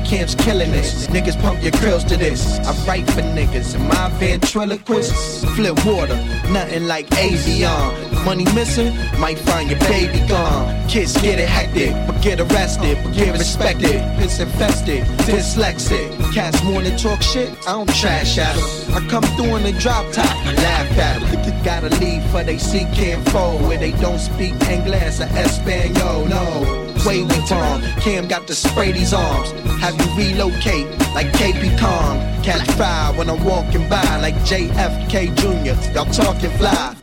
Camps 0.09 0.33
killing 0.33 0.71
this. 0.71 1.05
Niggas 1.07 1.39
pump 1.39 1.61
your 1.61 1.71
grills 1.73 2.03
to 2.05 2.17
this. 2.17 2.57
I 2.67 2.73
write 2.87 3.05
for 3.11 3.21
niggas. 3.21 3.75
And 3.75 3.87
my 3.87 4.09
ventriloquist 4.17 5.45
flip 5.55 5.85
water. 5.85 6.15
Nothing 6.49 6.87
like 6.87 7.07
Avion. 7.11 8.25
Money 8.25 8.45
missing, 8.53 8.93
might 9.19 9.37
find 9.39 9.69
your 9.69 9.79
baby 9.79 10.19
gone. 10.27 10.87
Kids 10.89 11.13
get 11.21 11.39
it 11.39 11.47
hectic, 11.47 11.93
but 12.05 12.21
get 12.21 12.39
arrested, 12.39 12.97
but 13.03 13.13
get 13.13 13.37
respected. 13.37 14.01
It's 14.19 14.39
infested, 14.39 15.03
dyslexic. 15.29 16.33
Cats 16.33 16.61
morning 16.63 16.97
talk 16.97 17.21
shit, 17.21 17.49
I 17.67 17.73
don't 17.73 17.93
trash 17.95 18.37
at 18.37 18.55
'em. 18.57 18.95
I 18.95 19.07
come 19.07 19.23
through 19.35 19.55
in 19.57 19.63
the 19.63 19.71
drop 19.73 20.11
top, 20.11 20.35
laugh 20.45 20.91
at 20.97 21.21
at 21.21 21.21
'em. 21.21 21.39
Gotta 21.63 21.89
leave 21.99 22.23
for 22.31 22.43
they 22.43 22.57
see 22.57 22.85
can't 22.93 23.27
fold 23.29 23.61
where 23.67 23.77
they 23.77 23.91
don't 23.91 24.19
speak 24.19 24.53
English 24.69 25.19
or 25.19 25.29
Espanol. 25.37 26.25
No, 26.25 26.88
way 27.05 27.21
we 27.21 27.39
wrong. 27.51 27.81
Cam 28.01 28.27
got 28.27 28.47
to 28.47 28.55
spray 28.55 28.91
these 28.91 29.13
arms. 29.13 29.51
Have 29.81 29.95
you 29.99 30.07
relocate 30.17 30.87
like 31.13 31.27
KP 31.33 31.79
Kong? 31.79 32.19
Catch 32.43 32.69
fire 32.71 33.13
when 33.13 33.29
I'm 33.29 33.43
walking 33.43 33.87
by 33.89 34.17
like 34.17 34.35
JFK 34.45 35.35
Jr. 35.35 35.93
Y'all 35.93 36.11
talking 36.11 36.51
fly. 36.51 36.98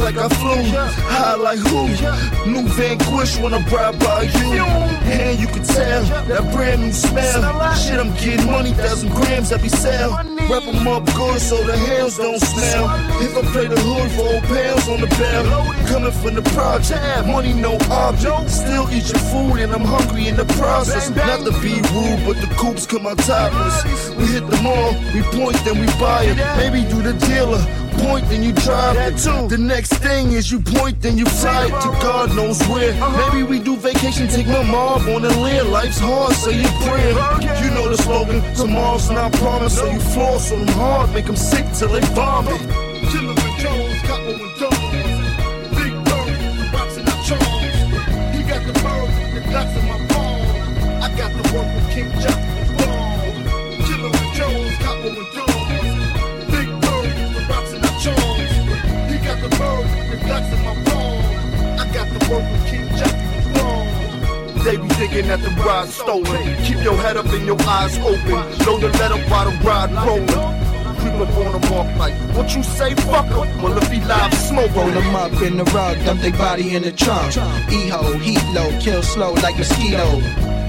Like 0.00 0.16
I 0.16 0.28
flew, 0.28 0.62
high 1.14 1.34
like 1.36 1.58
who? 1.58 1.88
New 2.50 2.66
Vanquish 2.68 3.38
when 3.38 3.54
I 3.54 3.60
ride 3.68 3.98
by 3.98 4.22
you. 4.22 4.62
And 5.10 5.38
you 5.38 5.46
can 5.46 5.62
tell 5.62 6.02
that 6.04 6.52
brand 6.52 6.82
new 6.82 6.92
smell. 6.92 7.40
Shit, 7.74 8.00
I'm 8.00 8.12
getting 8.14 8.50
money, 8.50 8.72
thousand 8.72 9.10
grams 9.10 9.52
every 9.52 9.68
sale. 9.68 10.12
Wrap 10.50 10.64
'em 10.66 10.88
up 10.88 11.04
good 11.14 11.40
so 11.40 11.56
the 11.64 11.76
hands 11.76 12.16
don't 12.16 12.40
smell. 12.40 12.84
If 13.20 13.36
I 13.36 13.42
play 13.52 13.66
the 13.68 13.78
hood 13.78 14.10
for 14.16 14.26
old 14.34 14.44
pounds 14.44 14.88
on 14.88 15.00
the 15.00 15.10
bell, 15.20 15.44
coming 15.86 16.12
from 16.12 16.34
the 16.34 16.42
project, 16.56 17.26
money 17.26 17.52
no 17.52 17.76
object. 17.90 18.50
Still 18.50 18.86
eat 18.90 19.06
your 19.12 19.22
food 19.30 19.60
and 19.62 19.72
I'm 19.72 19.84
hungry 19.84 20.28
in 20.28 20.36
the 20.36 20.46
process. 20.60 21.10
Not 21.10 21.40
to 21.46 21.52
be 21.60 21.74
rude, 21.92 22.20
but 22.26 22.36
the 22.40 22.48
coops 22.56 22.86
come 22.86 23.06
out 23.06 23.18
topless. 23.18 23.76
We 24.16 24.24
hit 24.34 24.48
the 24.48 24.60
mall, 24.62 24.94
we 25.14 25.20
point, 25.36 25.58
then 25.64 25.78
we 25.82 25.86
buy 25.98 26.24
it. 26.30 26.36
Maybe 26.56 26.80
do 26.88 27.02
the 27.02 27.14
dealer 27.26 27.62
point, 28.10 28.28
then 28.28 28.42
you 28.42 28.52
drive 28.52 28.96
it. 28.96 29.16
The 29.48 29.58
next 29.58 29.94
thing 29.94 30.32
is 30.32 30.50
you 30.50 30.60
point, 30.60 31.00
then 31.00 31.16
you 31.16 31.26
fly 31.26 31.66
it 31.66 31.76
to 31.84 31.90
God 32.02 32.34
knows 32.34 32.60
where. 32.68 32.92
Uh-huh. 32.92 33.32
Maybe 33.32 33.42
we 33.42 33.58
do 33.58 33.76
vacation, 33.76 34.28
take 34.28 34.46
my 34.46 34.62
mom 34.62 35.08
on 35.08 35.24
and 35.24 35.36
live. 35.42 35.68
Life's 35.68 35.98
hard, 35.98 36.32
say 36.32 36.60
you 36.60 36.68
prayer. 36.84 37.12
You 37.62 37.70
know 37.74 37.88
the 37.88 37.98
slogan, 38.02 38.40
tomorrow's 38.54 39.10
not 39.10 39.32
promised. 39.34 39.78
So 39.78 39.90
you 39.90 40.00
floss 40.00 40.52
on 40.52 40.66
them 40.66 40.74
hard, 40.74 41.12
make 41.14 41.26
them 41.26 41.36
sick 41.36 41.66
till 41.74 41.88
they 41.88 42.00
vomit. 42.14 42.89
Eyes 67.90 67.98
open. 67.98 68.64
Know 68.64 68.78
the 68.78 68.88
let 68.98 69.12
up 69.12 69.30
while 69.30 69.50
the 69.50 69.56
ride 69.64 69.92
rolling. 69.92 70.26
Creep 71.00 71.14
up 71.14 71.36
on 71.36 71.60
them 71.60 71.72
off 71.72 71.98
like, 71.98 72.14
what 72.36 72.54
you 72.54 72.62
say, 72.62 72.94
fuck 72.94 73.26
'em. 73.26 73.62
Well, 73.62 73.76
if 73.78 73.90
he 73.90 74.00
live 74.00 74.34
smoke, 74.34 74.74
Roll 74.74 74.90
them 74.90 75.14
up 75.14 75.32
in 75.42 75.56
the 75.56 75.64
rug, 75.64 75.96
dump 76.04 76.20
their 76.20 76.32
body 76.32 76.74
in 76.76 76.82
the 76.82 76.92
trunk. 76.92 77.36
E-ho, 77.72 78.18
heat 78.18 78.42
low, 78.52 78.70
kill 78.80 79.02
slow 79.02 79.32
like 79.34 79.54
a 79.56 79.58
mosquito. 79.58 80.20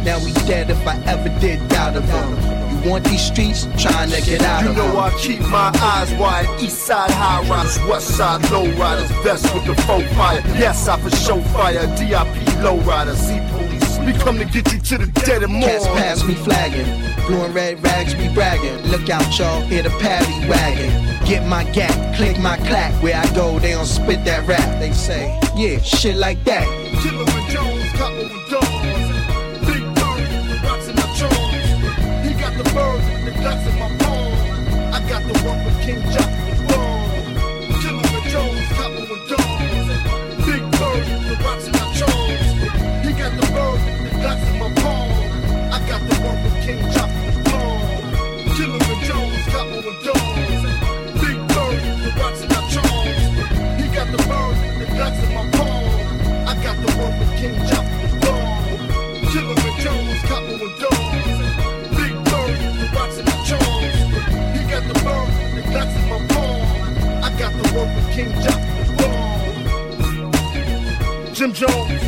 Now 0.03 0.17
we 0.19 0.33
dead 0.47 0.69
if 0.69 0.87
I 0.87 0.95
ever 1.05 1.29
did 1.39 1.67
doubt 1.69 1.95
of 1.95 2.07
them. 2.07 2.81
You 2.83 2.89
want 2.89 3.03
these 3.03 3.21
streets? 3.21 3.67
Trying 3.77 4.09
to 4.09 4.21
get 4.21 4.41
out 4.41 4.63
You 4.63 4.69
of 4.69 4.77
know 4.77 4.87
them. 4.87 4.97
I 4.97 5.09
keep 5.19 5.41
my 5.41 5.69
eyes 5.79 6.11
wide. 6.13 6.47
East 6.59 6.79
side 6.87 7.11
high 7.11 7.47
riders, 7.47 7.77
west 7.87 8.07
side 8.17 8.49
low 8.49 8.65
riders, 8.79 9.11
vest 9.23 9.53
with 9.53 9.65
the 9.65 9.75
faux 9.83 10.07
fire. 10.13 10.41
Yes, 10.57 10.87
I 10.87 10.97
for 10.97 11.15
show 11.15 11.39
fire. 11.53 11.85
DIP 11.97 12.63
low 12.63 12.77
riders, 12.77 13.19
see 13.19 13.39
police. 13.51 13.99
We 13.99 14.13
come 14.13 14.39
to 14.39 14.45
get 14.45 14.71
you 14.73 14.79
to 14.79 14.97
the 14.97 15.07
dead 15.25 15.43
and 15.43 15.53
more. 15.53 15.69
Cats 15.69 15.87
pass 15.87 16.23
me 16.23 16.33
flagging. 16.33 17.10
Blue 17.31 17.45
and 17.45 17.55
red 17.55 17.81
rags 17.81 18.13
be 18.13 18.27
bragging. 18.33 18.77
Look 18.91 19.09
out, 19.09 19.39
y'all, 19.39 19.61
hear 19.61 19.83
the 19.83 19.89
paddy 20.01 20.49
wagon. 20.49 20.91
Get 21.25 21.47
my 21.47 21.63
gap, 21.71 21.95
click 22.17 22.37
my 22.39 22.57
clack. 22.57 22.91
Where 23.01 23.15
I 23.15 23.25
go, 23.33 23.57
they 23.57 23.71
don't 23.71 23.85
spit 23.85 24.25
that 24.25 24.45
rap. 24.45 24.81
They 24.81 24.91
say, 24.91 25.39
yeah, 25.55 25.79
shit 25.79 26.17
like 26.17 26.43
that. 26.43 26.67
Killer 27.01 27.23
Jones, 27.47 27.89
couple 27.93 28.27
with 28.27 28.49
dogs. 28.51 29.65
Big 29.65 29.79
bird, 29.95 30.89
in 30.89 30.95
my 30.99 31.07
charms. 31.15 32.27
He 32.27 32.33
got 32.33 32.53
the 32.57 32.67
bird, 32.75 33.01
the 33.23 33.31
guts 33.39 33.65
in 33.65 33.79
my 33.79 33.87
palm. 34.03 34.93
I 34.93 34.99
got 35.07 35.23
the 35.23 35.35
work 35.47 35.65
with 35.65 35.85
King 35.85 36.01
Jack 36.11 36.30
the 57.41 57.47
work 57.47 57.55
with 57.55 57.65
King 57.65 57.65
Jack 57.67 57.85
the. 58.21 58.77
Killer 59.31 59.55
with 59.55 59.77
Jones, 59.81 60.21
couple 60.29 60.57
with 60.61 60.75
dogs. 60.79 61.25
Big 61.97 62.13
bird, 62.29 62.57
the 62.79 62.87
in 63.17 63.25
my 63.25 63.37
charms. 63.49 63.97
He 64.55 64.61
got 64.69 64.83
the 64.87 64.93
bird, 65.01 65.31
the 65.55 65.61
guts 65.73 65.95
in 65.95 66.03
my 66.09 66.19
palm. 66.33 66.61
I 67.23 67.29
got 67.39 67.51
the 67.53 67.65
work 67.75 67.89
with 67.95 68.09
King 68.13 68.31
Jack 68.41 68.61
the 68.77 68.93
bomb. 69.01 69.55
Jim 71.33 71.51
Jones, 71.53 72.01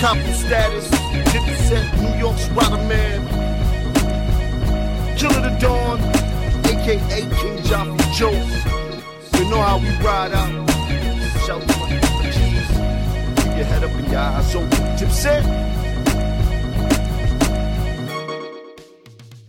copy 0.00 0.32
status, 0.32 0.88
get 1.32 1.42
the 1.46 1.54
set, 1.66 1.86
New 1.98 2.14
York's 2.18 2.48
rider 2.50 2.82
man. 2.86 3.20
Killer 5.16 5.40
the 5.40 5.50
Dawn, 5.58 5.98
aka 6.66 7.20
King 7.20 7.58
Joffrey 7.66 8.12
Jones. 8.14 8.64
You 9.38 9.44
know 9.50 9.60
how 9.60 9.78
we 9.78 9.88
ride 10.04 10.32
out. 10.32 10.69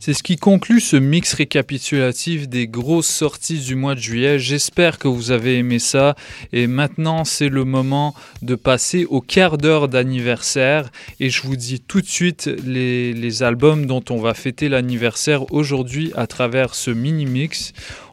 C'est 0.04 0.16
ce 0.16 0.24
qui 0.24 0.36
conclut 0.36 0.80
ce 0.80 0.96
mix 0.96 1.36
récapitulatif 1.36 2.50
des 2.50 2.68
grosses 2.68 3.06
sorties 3.06 3.60
du 3.60 3.76
mois 3.76 3.94
de 3.94 4.00
juillet. 4.00 4.40
J'espère 4.40 4.98
que 4.98 5.08
vous 5.08 5.30
avez 5.30 5.60
aimé 5.60 5.78
ça. 5.78 6.16
Et 6.54 6.66
maintenant, 6.66 7.24
c'est 7.24 7.50
le 7.50 7.66
moment 7.66 8.16
de 8.42 8.56
passer 8.56 9.06
au 9.06 9.22
quart 9.22 9.60
d'heure 9.60 9.88
d'anniversaire. 9.88 10.90
Et 11.20 11.30
je 11.30 11.44
vous 11.44 11.56
dis 11.56 11.82
tout 11.82 12.02
de 12.02 12.08
suite 12.08 12.50
les, 12.66 13.44
albums 13.44 13.86
dont 13.86 14.04
on 14.10 14.18
va 14.18 14.34
fêter 14.34 14.70
l'anniversaire 14.70 15.54
aujourd'hui 15.54 16.12
à 16.16 16.26
travers 16.26 16.74
ce 16.74 16.90
mini-mix. 16.90 17.72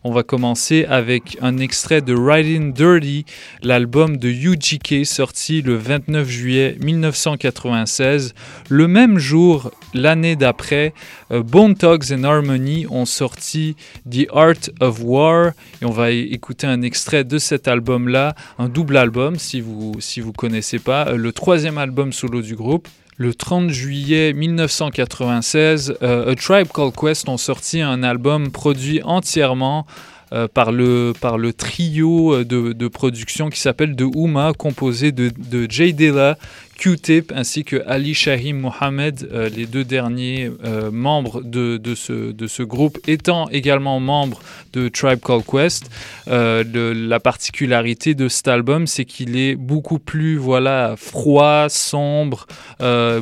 On 0.09 0.12
va 0.12 0.22
commencer 0.22 0.86
avec 0.89 1.36
un 1.43 1.59
extrait 1.59 2.01
de 2.01 2.14
Riding 2.16 2.72
Dirty, 2.72 3.26
l'album 3.62 4.16
de 4.16 4.30
UGK 4.30 5.05
sorti 5.05 5.60
le 5.60 5.76
29 5.76 6.26
juillet 6.26 6.78
1996. 6.82 8.32
Le 8.70 8.89
même 8.89 9.18
jour, 9.18 9.70
l'année 9.93 10.35
d'après, 10.35 10.94
euh, 11.30 11.43
Bone 11.43 11.74
Thugs 11.74 12.10
and 12.10 12.24
Harmony 12.24 12.86
ont 12.89 13.05
sorti 13.05 13.76
The 14.10 14.28
Art 14.32 14.70
of 14.80 15.01
War 15.02 15.51
et 15.82 15.85
on 15.85 15.90
va 15.90 16.10
écouter 16.10 16.66
un 16.66 16.80
extrait 16.80 17.24
de 17.24 17.36
cet 17.36 17.68
album-là, 17.68 18.35
un 18.59 18.70
double 18.70 18.97
album 18.97 19.36
si 19.36 19.60
vous 19.60 19.93
si 19.98 20.22
vous 20.22 20.32
connaissez 20.32 20.78
pas, 20.78 21.09
euh, 21.09 21.16
le 21.18 21.32
troisième 21.32 21.76
album 21.76 22.14
solo 22.14 22.40
du 22.40 22.56
groupe. 22.56 22.89
Le 23.20 23.35
30 23.35 23.70
juillet 23.70 24.32
1996, 24.32 25.97
euh, 26.05 26.31
A 26.31 26.35
Tribe 26.36 26.69
Called 26.73 26.95
Quest 26.95 27.28
ont 27.28 27.36
sorti 27.36 27.81
un 27.81 28.05
album 28.05 28.53
produit 28.53 29.03
entièrement 29.03 29.86
euh, 30.32 30.47
par, 30.47 30.70
le, 30.70 31.12
trio 31.53 32.32
euh, 32.32 32.45
de, 32.45 32.73
de 32.73 32.86
production 32.86 33.51
qui 33.51 33.59
s'appelle 33.59 33.97
The 33.97 34.05
Uma, 34.15 34.53
composé 34.53 35.11
de, 35.11 35.32
de 35.36 35.66
Jay 35.69 35.93
Dilla, 35.93 36.39
Q-Tip 36.79 37.33
ainsi 37.35 37.65
que 37.65 37.83
Ali 37.87 38.15
Shahim 38.15 38.61
Mohamed, 38.61 39.29
euh, 39.33 39.49
les 39.55 39.67
deux 39.67 39.85
derniers 39.85 40.51
euh, 40.65 40.91
membres 40.93 41.43
de, 41.43 41.77
de, 41.77 41.95
ce, 41.95 42.33
de 42.33 42.47
ce 42.47 42.63
groupe, 42.63 42.99
étant 43.09 43.49
également 43.51 43.99
membres 44.01 44.41
de 44.73 44.89
Tribe 44.89 45.19
Called 45.19 45.45
Quest. 45.45 45.91
Euh, 46.29 46.63
la 46.95 47.21
particularité 47.21 48.15
de 48.15 48.29
cet 48.29 48.49
album, 48.49 48.87
c'est 48.87 49.05
qu'il 49.05 49.37
est 49.37 49.57
beaucoup 49.57 49.99
plus 49.99 50.37
voilà 50.37 50.95
froid, 50.97 51.69
sombre, 51.69 52.47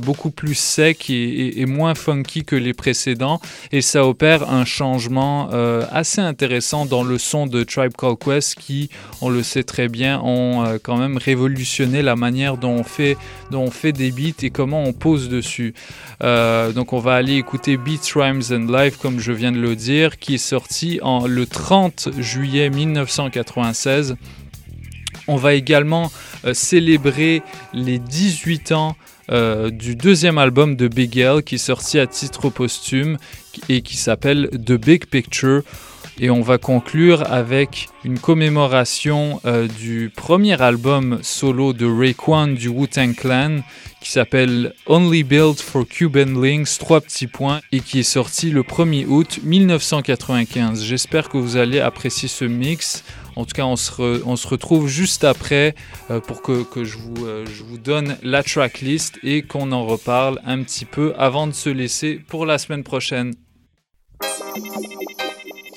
beaucoup 0.02 0.30
plus 0.30 0.54
sec 0.54 1.08
et, 1.10 1.60
et- 1.60 1.66
moins 1.66 1.94
funky 1.94 2.44
que 2.44 2.56
les 2.56 2.74
précédents, 2.74 3.40
et 3.72 3.80
ça 3.80 4.06
opère 4.06 4.50
un 4.50 4.64
changement 4.64 5.48
assez 5.90 6.20
intéressant 6.20 6.86
dans 6.86 7.02
le 7.02 7.18
son 7.18 7.46
de 7.46 7.64
Tribe 7.64 7.92
Called 7.96 8.18
Quest, 8.18 8.54
qui, 8.56 8.90
on 9.20 9.28
le 9.30 9.42
sait 9.42 9.62
très 9.64 9.88
bien, 9.88 10.20
ont 10.22 10.78
quand 10.82 10.96
même 10.96 11.16
révolutionné 11.16 12.02
la 12.02 12.16
manière 12.16 12.56
dont 12.56 12.70
on 12.76 12.84
fait 12.84 13.16
dont 13.50 13.62
on 13.62 13.70
fait 13.70 13.92
des 13.92 14.10
beats 14.10 14.42
et 14.42 14.50
comment 14.50 14.82
on 14.84 14.92
pose 14.92 15.28
dessus. 15.28 15.74
Euh, 16.22 16.72
donc 16.72 16.92
on 16.92 16.98
va 16.98 17.14
aller 17.14 17.36
écouter 17.36 17.76
Beats, 17.76 18.12
Rhymes 18.14 18.42
and 18.50 18.70
Live 18.70 18.96
comme 18.98 19.20
je 19.20 19.32
viens 19.32 19.52
de 19.52 19.60
le 19.60 19.76
dire, 19.76 20.18
qui 20.18 20.34
est 20.34 20.38
sorti 20.38 20.98
en, 21.02 21.26
le 21.26 21.46
30 21.46 22.08
juillet 22.18 22.70
1996. 22.70 24.16
On 25.28 25.36
va 25.36 25.54
également 25.54 26.10
euh, 26.44 26.54
célébrer 26.54 27.42
les 27.72 27.98
18 27.98 28.72
ans 28.72 28.96
euh, 29.32 29.70
du 29.70 29.96
deuxième 29.96 30.38
album 30.38 30.76
de 30.76 30.86
Big 30.86 31.18
L 31.18 31.42
qui 31.42 31.56
est 31.56 31.58
sorti 31.58 31.98
à 31.98 32.06
titre 32.06 32.48
posthume 32.48 33.18
et 33.68 33.82
qui 33.82 33.96
s'appelle 33.96 34.48
The 34.50 34.72
Big 34.72 35.06
Picture. 35.06 35.62
Et 36.18 36.30
on 36.30 36.40
va 36.40 36.56
conclure 36.56 37.30
avec 37.30 37.88
une 38.02 38.18
commémoration 38.18 39.40
euh, 39.44 39.68
du 39.68 40.10
premier 40.14 40.60
album 40.62 41.18
solo 41.22 41.74
de 41.74 41.86
Raekwon 41.86 42.48
du 42.48 42.68
Wu-Tang 42.68 43.14
Clan 43.14 43.60
qui 44.06 44.12
s'appelle 44.12 44.72
Only 44.86 45.24
Built 45.24 45.60
for 45.60 45.84
Cuban 45.84 46.40
Links, 46.40 46.78
trois 46.78 47.00
petits 47.00 47.26
points, 47.26 47.60
et 47.72 47.80
qui 47.80 47.98
est 47.98 48.04
sorti 48.04 48.52
le 48.52 48.62
1er 48.62 49.04
août 49.06 49.40
1995. 49.42 50.84
J'espère 50.84 51.28
que 51.28 51.38
vous 51.38 51.56
allez 51.56 51.80
apprécier 51.80 52.28
ce 52.28 52.44
mix. 52.44 53.02
En 53.34 53.44
tout 53.44 53.52
cas, 53.54 53.64
on 53.64 53.74
se, 53.74 54.46
retrouve 54.46 54.86
juste 54.86 55.24
après 55.24 55.74
euh, 56.10 56.20
pour 56.20 56.40
que, 56.40 56.64
euh, 56.76 57.44
je 57.46 57.62
vous 57.64 57.78
donne 57.78 58.16
la 58.22 58.44
tracklist 58.44 59.18
et 59.24 59.42
qu'on 59.42 59.72
en 59.72 59.84
reparle 59.84 60.40
un 60.46 60.62
petit 60.62 60.84
peu 60.84 61.12
avant 61.18 61.48
de 61.48 61.52
se 61.52 61.68
laisser 61.68 62.20
pour 62.28 62.46
la 62.46 62.58
semaine 62.58 62.84
prochaine. 62.84 63.34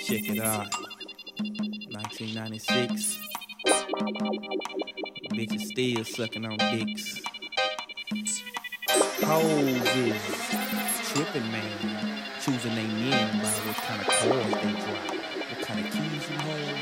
Check 0.09 0.27
it 0.27 0.39
out. 0.39 0.73
1996. 1.37 3.19
Bitches 5.33 5.61
still 5.67 6.03
sucking 6.03 6.45
on 6.47 6.57
dicks. 6.57 7.21
Hoes 9.21 9.43
is 9.45 10.21
tripping, 11.09 11.51
man. 11.51 12.23
Choosing 12.41 12.73
they 12.73 12.87
men 12.87 13.39
by 13.39 13.49
what 13.49 13.75
kind 13.75 14.01
of 14.01 14.07
cars 14.07 14.53
they 14.63 14.71
drive. 14.81 15.11
What 15.51 15.61
kind 15.61 15.79
of 15.85 15.91
keys 15.91 16.25
you 16.27 16.37
hold. 16.39 16.77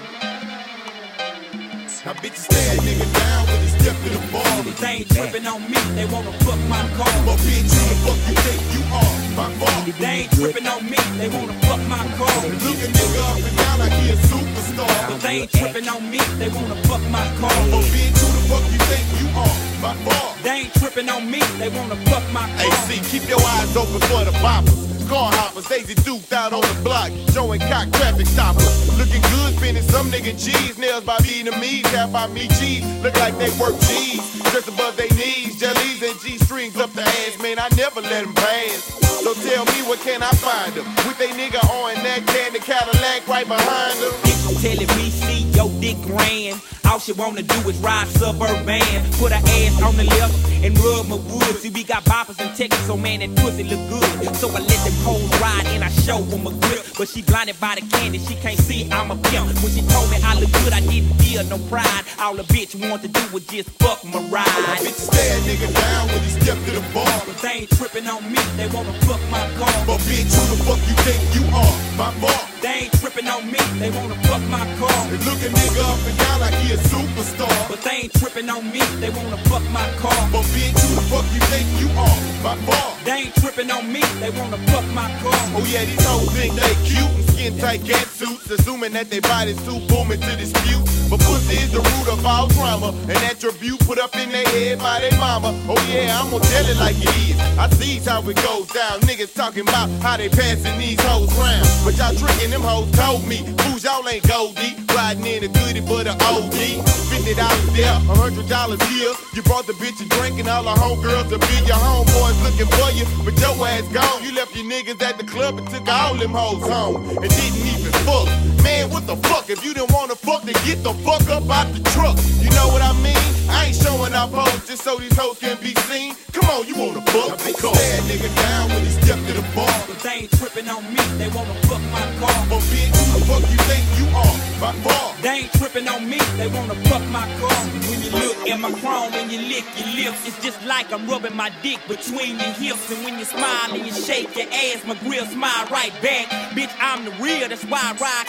Now 2.06 2.14
bitches 2.14 2.46
stay 2.46 2.78
a 2.78 2.80
nigga 2.80 3.14
down 3.14 3.47
step 3.88 4.04
to 4.04 4.10
the 4.10 4.22
bar. 4.32 4.44
They 4.82 5.00
ain't 5.00 5.10
tripping 5.10 5.48
on 5.48 5.62
me, 5.72 5.80
they 5.96 6.06
wanna 6.12 6.34
fuck 6.44 6.60
my 6.68 6.84
car. 7.00 7.14
But 7.24 7.40
bitch, 7.40 7.72
who 7.72 7.84
the 7.88 7.98
fuck 8.04 8.20
you 8.28 8.36
think 8.44 8.62
you 8.76 8.84
are? 8.92 9.16
My 9.40 9.48
fault. 9.60 10.00
They 10.00 10.28
ain't 10.28 10.32
tripping 10.32 10.68
on 10.68 10.84
me, 10.84 11.00
they 11.20 11.30
wanna 11.30 11.56
fuck 11.64 11.82
my 11.88 12.04
car. 12.20 12.36
Look 12.64 12.80
a 12.84 12.88
nigga 12.98 13.22
up 13.32 13.48
and 13.48 13.58
down 13.58 13.80
like 13.80 13.96
he 14.00 14.12
a 14.12 14.18
superstar. 14.28 14.92
But 15.10 15.20
they 15.22 15.36
ain't 15.42 15.52
tripping 15.52 15.88
on 15.88 16.04
me, 16.12 16.20
they 16.40 16.50
wanna 16.50 16.76
fuck 16.88 17.04
my 17.10 17.26
car. 17.40 17.58
But 17.72 17.86
bitch, 17.94 18.18
who 18.20 18.28
the 18.36 18.44
fuck 18.52 18.66
you 18.74 18.82
think 18.92 19.06
you 19.22 19.28
are? 19.44 19.58
My 19.80 19.94
fault. 20.04 20.36
They 20.44 20.68
ain't 20.68 20.74
tripping 20.74 21.10
on 21.10 21.24
me, 21.32 21.42
they 21.60 21.70
wanna 21.70 21.98
fuck 22.10 22.26
my 22.34 22.44
car. 22.44 22.60
Hey, 22.60 22.72
see, 22.88 23.00
keep 23.12 23.30
your 23.30 23.42
eyes 23.56 23.76
open 23.78 24.02
for 24.10 24.26
the 24.26 24.36
boppers. 24.44 24.97
Car 25.08 25.32
hoppers, 25.32 25.68
Daisy 25.70 25.96
Duked 25.96 26.34
out 26.34 26.52
on 26.52 26.60
the 26.60 26.82
block, 26.84 27.12
showing 27.32 27.62
cock 27.62 27.90
traffic 27.94 28.28
stoppers. 28.28 28.68
Looking 28.98 29.22
good, 29.22 29.56
spending 29.56 29.84
some 29.84 30.12
nigga 30.12 30.36
cheese. 30.36 30.78
Nails 30.78 31.06
by 31.06 31.16
Vietnamese, 31.20 31.88
half 31.88 32.12
by 32.12 32.28
me 32.28 32.48
cheese. 32.60 32.84
Look 33.02 33.16
like 33.16 33.38
they 33.38 33.50
work 33.58 33.80
cheese. 33.88 34.20
Just 34.52 34.68
above 34.68 34.98
their 34.98 35.08
knees, 35.16 35.60
jellies 35.60 36.04
and 36.04 36.20
G 36.20 36.38
strings 36.38 36.76
up 36.76 36.92
the 36.92 37.04
ass. 37.04 37.40
Man, 37.42 37.58
I 37.58 37.70
never 37.78 38.02
let 38.02 38.26
them 38.26 38.34
pass. 38.36 38.84
So 39.24 39.34
tell 39.34 39.64
me, 39.66 39.80
what 39.88 40.00
can 40.00 40.22
I 40.22 40.32
find 40.44 40.74
them? 40.74 40.86
With 41.08 41.18
they 41.18 41.30
nigga 41.30 41.64
on 41.64 41.96
that 42.04 42.28
candy 42.28 42.60
Cadillac 42.60 43.28
right 43.28 43.48
behind 43.48 43.96
them. 44.04 44.12
Telling 44.60 44.92
me 45.00 45.10
see 45.10 45.44
your 45.56 45.72
dick 45.80 45.98
grand. 46.04 46.60
All 46.88 47.00
she 47.00 47.12
wanna 47.12 47.44
do 47.44 47.70
is 47.70 47.78
ride 47.80 48.08
suburban. 48.08 48.82
Put 49.20 49.32
her 49.32 49.44
ass 49.44 49.82
on 49.82 49.98
the 49.98 50.06
left 50.06 50.34
and 50.64 50.78
rub 50.80 51.08
my 51.08 51.16
wood. 51.16 51.56
See, 51.58 51.70
we 51.70 51.84
got 51.84 52.04
boppers 52.06 52.40
in 52.40 52.56
Texas, 52.56 52.86
so 52.88 52.96
man, 52.96 53.20
that 53.20 53.36
pussy 53.36 53.64
look 53.64 53.84
good. 53.90 54.36
So 54.36 54.50
I 54.50 54.60
let 54.60 54.80
them 54.86 54.94
hoes 55.04 55.30
ride 55.42 55.68
and 55.68 55.84
I 55.84 55.90
show 55.90 56.22
them 56.22 56.48
a 56.48 56.52
grip. 56.52 56.86
But 56.98 57.10
she 57.10 57.22
blinded 57.22 57.60
by 57.60 57.76
the 57.76 57.82
candy, 57.82 58.20
she 58.20 58.36
can't 58.36 58.60
see 58.60 58.90
I'm 58.92 59.12
a 59.12 59.16
pimp. 59.16 59.48
When 59.62 59.72
she 59.72 59.82
told 59.94 60.10
me 60.10 60.18
I 60.24 60.40
look 60.40 60.52
good, 60.64 60.74
I 60.74 60.80
didn't 60.80 61.14
feel 61.22 61.44
no 61.46 61.58
pride. 61.70 62.04
All 62.20 62.36
the 62.36 62.44
bitch 62.44 62.74
wanted 62.74 63.14
to 63.14 63.22
do 63.22 63.34
was 63.34 63.46
just 63.46 63.70
fuck 63.82 64.04
my 64.06 64.22
ride. 64.30 64.48
Bitch, 64.80 64.98
stay 65.12 65.28
a 65.36 65.40
nigga 65.42 65.74
down 65.74 66.08
when 66.08 66.22
he 66.24 66.30
step 66.40 66.58
to 66.66 66.72
the 66.72 66.86
bar. 66.94 67.22
But 67.28 67.38
they 67.42 67.68
ain't 67.68 67.70
tripping 67.78 68.08
on 68.08 68.24
me, 68.32 68.40
they 68.56 68.68
wanna 68.68 68.94
fuck 69.06 69.22
my 69.30 69.44
car. 69.60 69.76
But 69.86 70.00
bitch, 70.08 70.32
who 70.34 70.56
the 70.56 70.64
fuck 70.64 70.80
you 70.88 70.96
think 71.06 71.22
you 71.36 71.44
are? 71.54 71.76
My 71.98 72.12
fault. 72.22 72.57
They 72.62 72.90
ain't 72.90 72.94
tripping 73.00 73.28
on 73.28 73.46
me, 73.52 73.60
they 73.80 73.92
wanna 73.92 74.16
fuck 74.28 74.42
my 74.50 74.66
car. 74.80 75.00
And 75.14 75.22
look 75.26 75.40
a 75.46 75.50
nigga 75.50 75.82
up 75.86 76.02
and 76.10 76.18
down 76.18 76.40
like 76.42 76.56
he 76.56 76.74
a 76.74 76.78
superstar. 76.78 77.70
But 77.70 77.82
they 77.84 78.10
ain't 78.10 78.14
tripping 78.14 78.50
on 78.50 78.66
me, 78.72 78.82
they 79.00 79.10
wanna 79.10 79.38
fuck 79.50 79.64
my 79.70 79.88
car. 80.02 80.18
But 80.32 80.46
bitch, 80.54 80.78
who 80.82 80.96
the 80.96 81.06
fuck 81.12 81.26
you 81.34 81.42
think 81.52 81.68
you 81.80 81.90
are? 81.98 82.20
My 82.44 82.56
fault. 82.66 82.98
They 83.06 83.30
ain't 83.30 83.36
tripping 83.36 83.70
on 83.70 83.92
me, 83.92 84.02
they 84.20 84.32
wanna 84.32 84.58
fuck 84.72 84.86
my 84.94 85.10
car. 85.22 85.40
Oh 85.56 85.66
yeah, 85.70 85.86
these 85.86 86.04
hoes 86.06 86.32
think 86.34 86.56
they 86.56 86.74
cute 86.84 87.37
and 87.48 87.56
skin 87.56 87.62
tight 87.62 87.86
cat 87.86 88.08
suits, 88.08 88.50
assuming 88.50 88.94
that 88.94 89.10
they 89.10 89.20
body's 89.20 89.58
too 89.66 89.80
booming 89.88 90.20
to 90.20 90.36
dispute. 90.36 90.84
But 91.10 91.20
pussy 91.22 91.56
is 91.56 91.72
the 91.72 91.80
root 91.80 92.08
of 92.12 92.26
all 92.26 92.48
drama, 92.48 92.92
an 93.08 93.18
attribute 93.24 93.80
put 93.88 93.98
up 94.00 94.16
in 94.16 94.30
their 94.30 94.46
head 94.48 94.80
by 94.80 95.00
their 95.00 95.18
mama. 95.18 95.56
Oh 95.68 95.80
yeah, 95.88 96.20
I'm 96.20 96.30
gonna 96.30 96.44
tell 96.44 96.66
it 96.68 96.78
like 96.78 96.98
it 97.00 97.16
is. 97.30 97.40
I 97.58 97.70
see 97.70 98.00
how 98.04 98.22
it 98.28 98.36
goes 98.44 98.68
down. 98.68 99.00
Niggas 99.02 99.34
talking 99.34 99.62
about 99.62 99.90
how 100.02 100.18
they 100.18 100.30
passing 100.30 100.78
these 100.80 101.00
hoes 101.02 101.32
round. 101.38 101.68
But 101.84 101.96
y'all 101.98 102.14
tricking 102.16 102.52
them 102.52 102.62
hoes 102.62 102.92
told 102.92 103.26
me, 103.28 103.44
fools 103.64 103.84
y'all 103.84 104.08
ain't 104.08 104.28
gold 104.28 104.56
deep. 104.56 104.76
Riding 104.92 105.26
in 105.26 105.44
a 105.44 105.48
goodie 105.48 105.82
but 105.82 106.08
a 106.08 106.16
OD. 106.28 106.84
Fifty 107.08 107.34
dollars 107.36 107.72
there, 107.74 107.94
a 107.94 108.16
hundred 108.20 108.50
dollars 108.50 108.82
here. 108.92 109.14
You 109.34 109.42
brought 109.44 109.68
the 109.68 109.74
bitch 109.74 110.04
a 110.04 110.10
drink 110.10 110.40
and 110.40 110.50
all 110.50 110.64
the 110.64 110.76
homegirls 110.76 111.30
to 111.30 111.40
be 111.40 111.56
your 111.66 111.80
homeboys 111.80 112.38
looking 112.44 112.68
for 112.76 112.90
you. 112.92 113.06
But 113.24 113.40
your 113.40 113.56
ass 113.68 113.88
gone. 113.94 114.24
You 114.24 114.34
left 114.34 114.56
your 114.56 114.66
niggas 114.66 115.02
at 115.02 115.18
the 115.18 115.26
club 115.26 115.58
and 115.58 115.68
took 115.70 115.88
all 115.88 116.16
them 116.16 116.32
hoes 116.32 116.68
home. 116.68 117.18
And 117.24 117.37
didn't 117.38 117.68
even 117.68 117.92
fuck. 118.04 118.57
Man, 118.68 118.90
what 118.90 119.08
the 119.08 119.16
fuck? 119.30 119.50
If 119.50 119.64
you 119.64 119.74
didn't 119.74 119.94
wanna 119.94 120.16
fuck, 120.16 120.44
then 120.44 120.56
get 120.68 120.84
the 120.84 120.94
fuck 121.08 121.24
up 121.30 121.50
out 121.50 121.72
the 121.74 121.80
truck. 121.96 122.18
You 122.44 122.52
know 122.52 122.68
what 122.68 122.82
I 122.82 122.92
mean? 123.00 123.24
I 123.48 123.68
ain't 123.68 123.76
showing 123.76 124.14
up 124.14 124.32
hoes 124.36 124.68
just 124.68 124.84
so 124.84 124.98
these 124.98 125.16
hoes 125.16 125.40
can 125.40 125.56
be 125.64 125.74
seen. 125.88 126.16
Come 126.36 126.50
on, 126.52 126.68
you 126.68 126.76
wanna 126.76 127.02
fuck? 127.14 127.40
Come 127.62 127.72
Bad 127.72 128.04
nigga 128.12 128.30
down 128.36 128.68
when 128.70 128.84
he 128.84 128.92
step 129.00 129.20
to 129.28 129.34
the 129.40 129.46
bar. 129.56 129.72
But 129.88 130.00
they 130.04 130.28
ain't 130.28 130.32
tripping 130.38 130.68
on 130.68 130.84
me, 130.94 131.04
they 131.18 131.30
wanna 131.32 131.56
fuck 131.70 131.84
my 131.96 132.04
car. 132.20 132.38
But 132.52 132.62
bitch, 132.68 132.92
who 132.92 133.04
the 133.16 133.22
fuck 133.30 133.44
you 133.54 133.60
think 133.72 133.84
you 134.00 134.06
are? 134.24 134.36
By 134.60 134.74
far. 134.84 135.16
They 135.24 135.48
ain't 135.48 135.54
tripping 135.54 135.88
on 135.88 136.04
me, 136.10 136.20
they 136.36 136.48
wanna 136.48 136.76
fuck 136.92 137.06
my 137.08 137.26
car. 137.40 137.60
When 137.88 138.00
you 138.04 138.12
look 138.12 138.38
at 138.52 138.60
my 138.60 138.72
chrome 138.82 139.14
and 139.14 139.32
you 139.32 139.40
lick 139.48 139.66
your 139.80 139.92
lips, 139.96 140.28
it's 140.28 140.40
just 140.44 140.60
like 140.66 140.92
I'm 140.92 141.08
rubbing 141.08 141.36
my 141.36 141.52
dick 141.64 141.80
between 141.88 142.36
your 142.38 142.54
hips. 142.60 142.92
And 142.92 143.04
when 143.06 143.18
you 143.18 143.26
smile 143.26 143.72
and 143.72 143.86
you 143.86 143.94
shake 143.94 144.36
your 144.36 144.48
ass, 144.52 144.84
my 144.86 144.96
grill 145.06 145.26
smile 145.26 145.66
right 145.72 145.94
back. 146.02 146.28
Bitch, 146.52 146.74
I'm 146.80 147.06
the 147.06 147.12
real, 147.24 147.48
that's 147.48 147.64
why 147.66 147.80
I 147.82 147.92
ride 147.96 148.28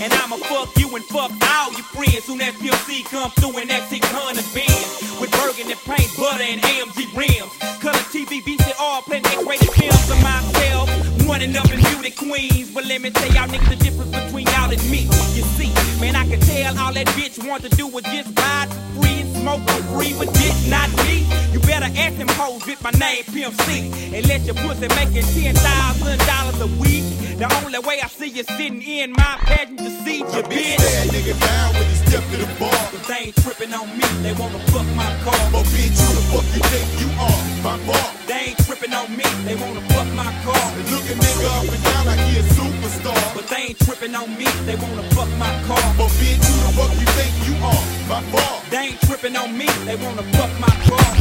And 0.00 0.12
I'ma 0.12 0.36
fuck 0.36 0.76
you 0.78 0.94
and 0.96 1.04
fuck 1.04 1.30
all 1.30 1.72
your 1.72 1.86
friends. 1.94 2.24
Soon 2.24 2.40
as 2.40 2.54
PLC 2.54 3.04
come 3.04 3.30
through 3.32 3.58
in 3.58 3.68
that 3.68 3.88
600 3.88 4.44
Benz. 4.54 5.20
With 5.20 5.30
burgundy 5.32 5.74
paint, 5.84 6.10
butter, 6.16 6.42
and 6.42 6.60
AMG 6.60 7.14
rims. 7.16 7.52
Color 7.80 8.04
TV, 8.12 8.42
VCR, 8.42 9.02
playing 9.02 9.26
X-rated 9.26 9.70
films 9.70 10.10
of 10.10 10.20
myself. 10.22 10.88
Running 11.28 11.56
up 11.56 11.70
in 11.70 11.80
beauty 11.80 12.10
queens. 12.10 12.70
But 12.72 12.86
let 12.86 13.00
me 13.00 13.10
tell 13.10 13.32
y'all 13.32 13.48
niggas 13.48 13.68
the 13.68 13.76
difference 13.76 14.10
between 14.10 14.46
y'all 14.46 14.72
and 14.72 14.84
me. 14.90 15.08
You 15.36 15.44
see, 15.56 15.72
man, 16.00 16.16
I 16.16 16.26
can 16.26 16.40
tell 16.40 16.78
all 16.78 16.92
that 16.92 17.06
bitch 17.08 17.38
want 17.46 17.62
to 17.62 17.68
do 17.70 17.86
was 17.86 18.04
just 18.04 18.36
ride 18.38 18.68
for 18.68 19.02
free 19.02 19.20
and 19.22 19.36
smoke 19.36 19.62
for 19.68 19.82
free, 19.94 20.14
but 20.18 20.32
this 20.34 20.68
not 20.68 20.88
me. 21.04 21.26
You 21.52 21.60
better 21.74 21.90
ask 21.98 22.16
them 22.18 22.28
hoes 22.38 22.64
with 22.66 22.80
my 22.84 22.90
name 23.02 23.24
Pimp 23.34 23.54
C. 23.62 23.90
And 24.14 24.22
let 24.28 24.42
your 24.46 24.54
pussy 24.54 24.86
making 24.94 25.26
ten 25.34 25.54
thousand 25.54 26.18
dollars 26.22 26.60
a 26.62 26.70
week. 26.78 27.02
The 27.34 27.50
only 27.64 27.80
way 27.82 27.98
I 28.00 28.06
see 28.06 28.30
you 28.30 28.44
sitting 28.44 28.82
in 28.82 29.10
my 29.10 29.34
passenger 29.42 29.90
seat, 30.06 30.22
you 30.34 30.42
bitch. 30.46 30.78
Bad 30.78 31.08
nigga 31.10 31.34
down 31.34 31.74
when 31.74 31.86
he 31.90 31.96
step 32.06 32.22
to 32.30 32.36
the 32.38 32.50
bar. 32.62 32.78
But 32.92 33.02
they 33.10 33.20
ain't 33.26 33.36
tripping 33.42 33.74
on 33.74 33.90
me, 33.98 34.06
they 34.22 34.34
wanna 34.38 34.62
fuck 34.70 34.86
my 34.94 35.10
car. 35.26 35.40
But 35.50 35.66
bitch, 35.74 35.98
who 35.98 36.10
the 36.14 36.22
fuck 36.30 36.46
you 36.54 36.62
think 36.70 36.86
you 37.02 37.10
are? 37.18 37.42
By 37.66 37.74
far. 37.86 38.06
They 38.30 38.54
ain't 38.54 38.58
tripping 38.66 38.94
on 38.94 39.10
me, 39.10 39.26
they 39.42 39.56
wanna 39.58 39.82
fuck 39.90 40.08
my 40.14 40.30
car. 40.46 40.64
And 40.78 40.86
look 40.94 41.06
a 41.10 41.14
nigga 41.18 41.46
up 41.58 41.66
and 41.74 41.82
down 41.90 42.04
like 42.06 42.22
he 42.30 42.38
a 42.38 42.44
superstar. 42.54 43.18
But 43.34 43.50
they 43.50 43.74
ain't 43.74 43.80
tripping 43.82 44.14
on 44.14 44.30
me, 44.38 44.46
they 44.62 44.76
wanna 44.78 45.02
fuck 45.10 45.30
my 45.42 45.50
car. 45.66 45.82
But 45.98 46.10
bitch, 46.22 46.38
who 46.38 46.54
the 46.54 46.70
fuck 46.78 46.92
you 47.02 47.08
think 47.18 47.32
you 47.50 47.54
are? 47.66 47.82
By 48.06 48.22
far. 48.30 48.62
They 48.70 48.94
ain't 48.94 49.00
tripping 49.10 49.34
on 49.34 49.58
me, 49.58 49.66
they 49.90 49.96
wanna 49.98 50.22
fuck 50.38 50.52
my 50.62 50.70
car. 50.86 51.14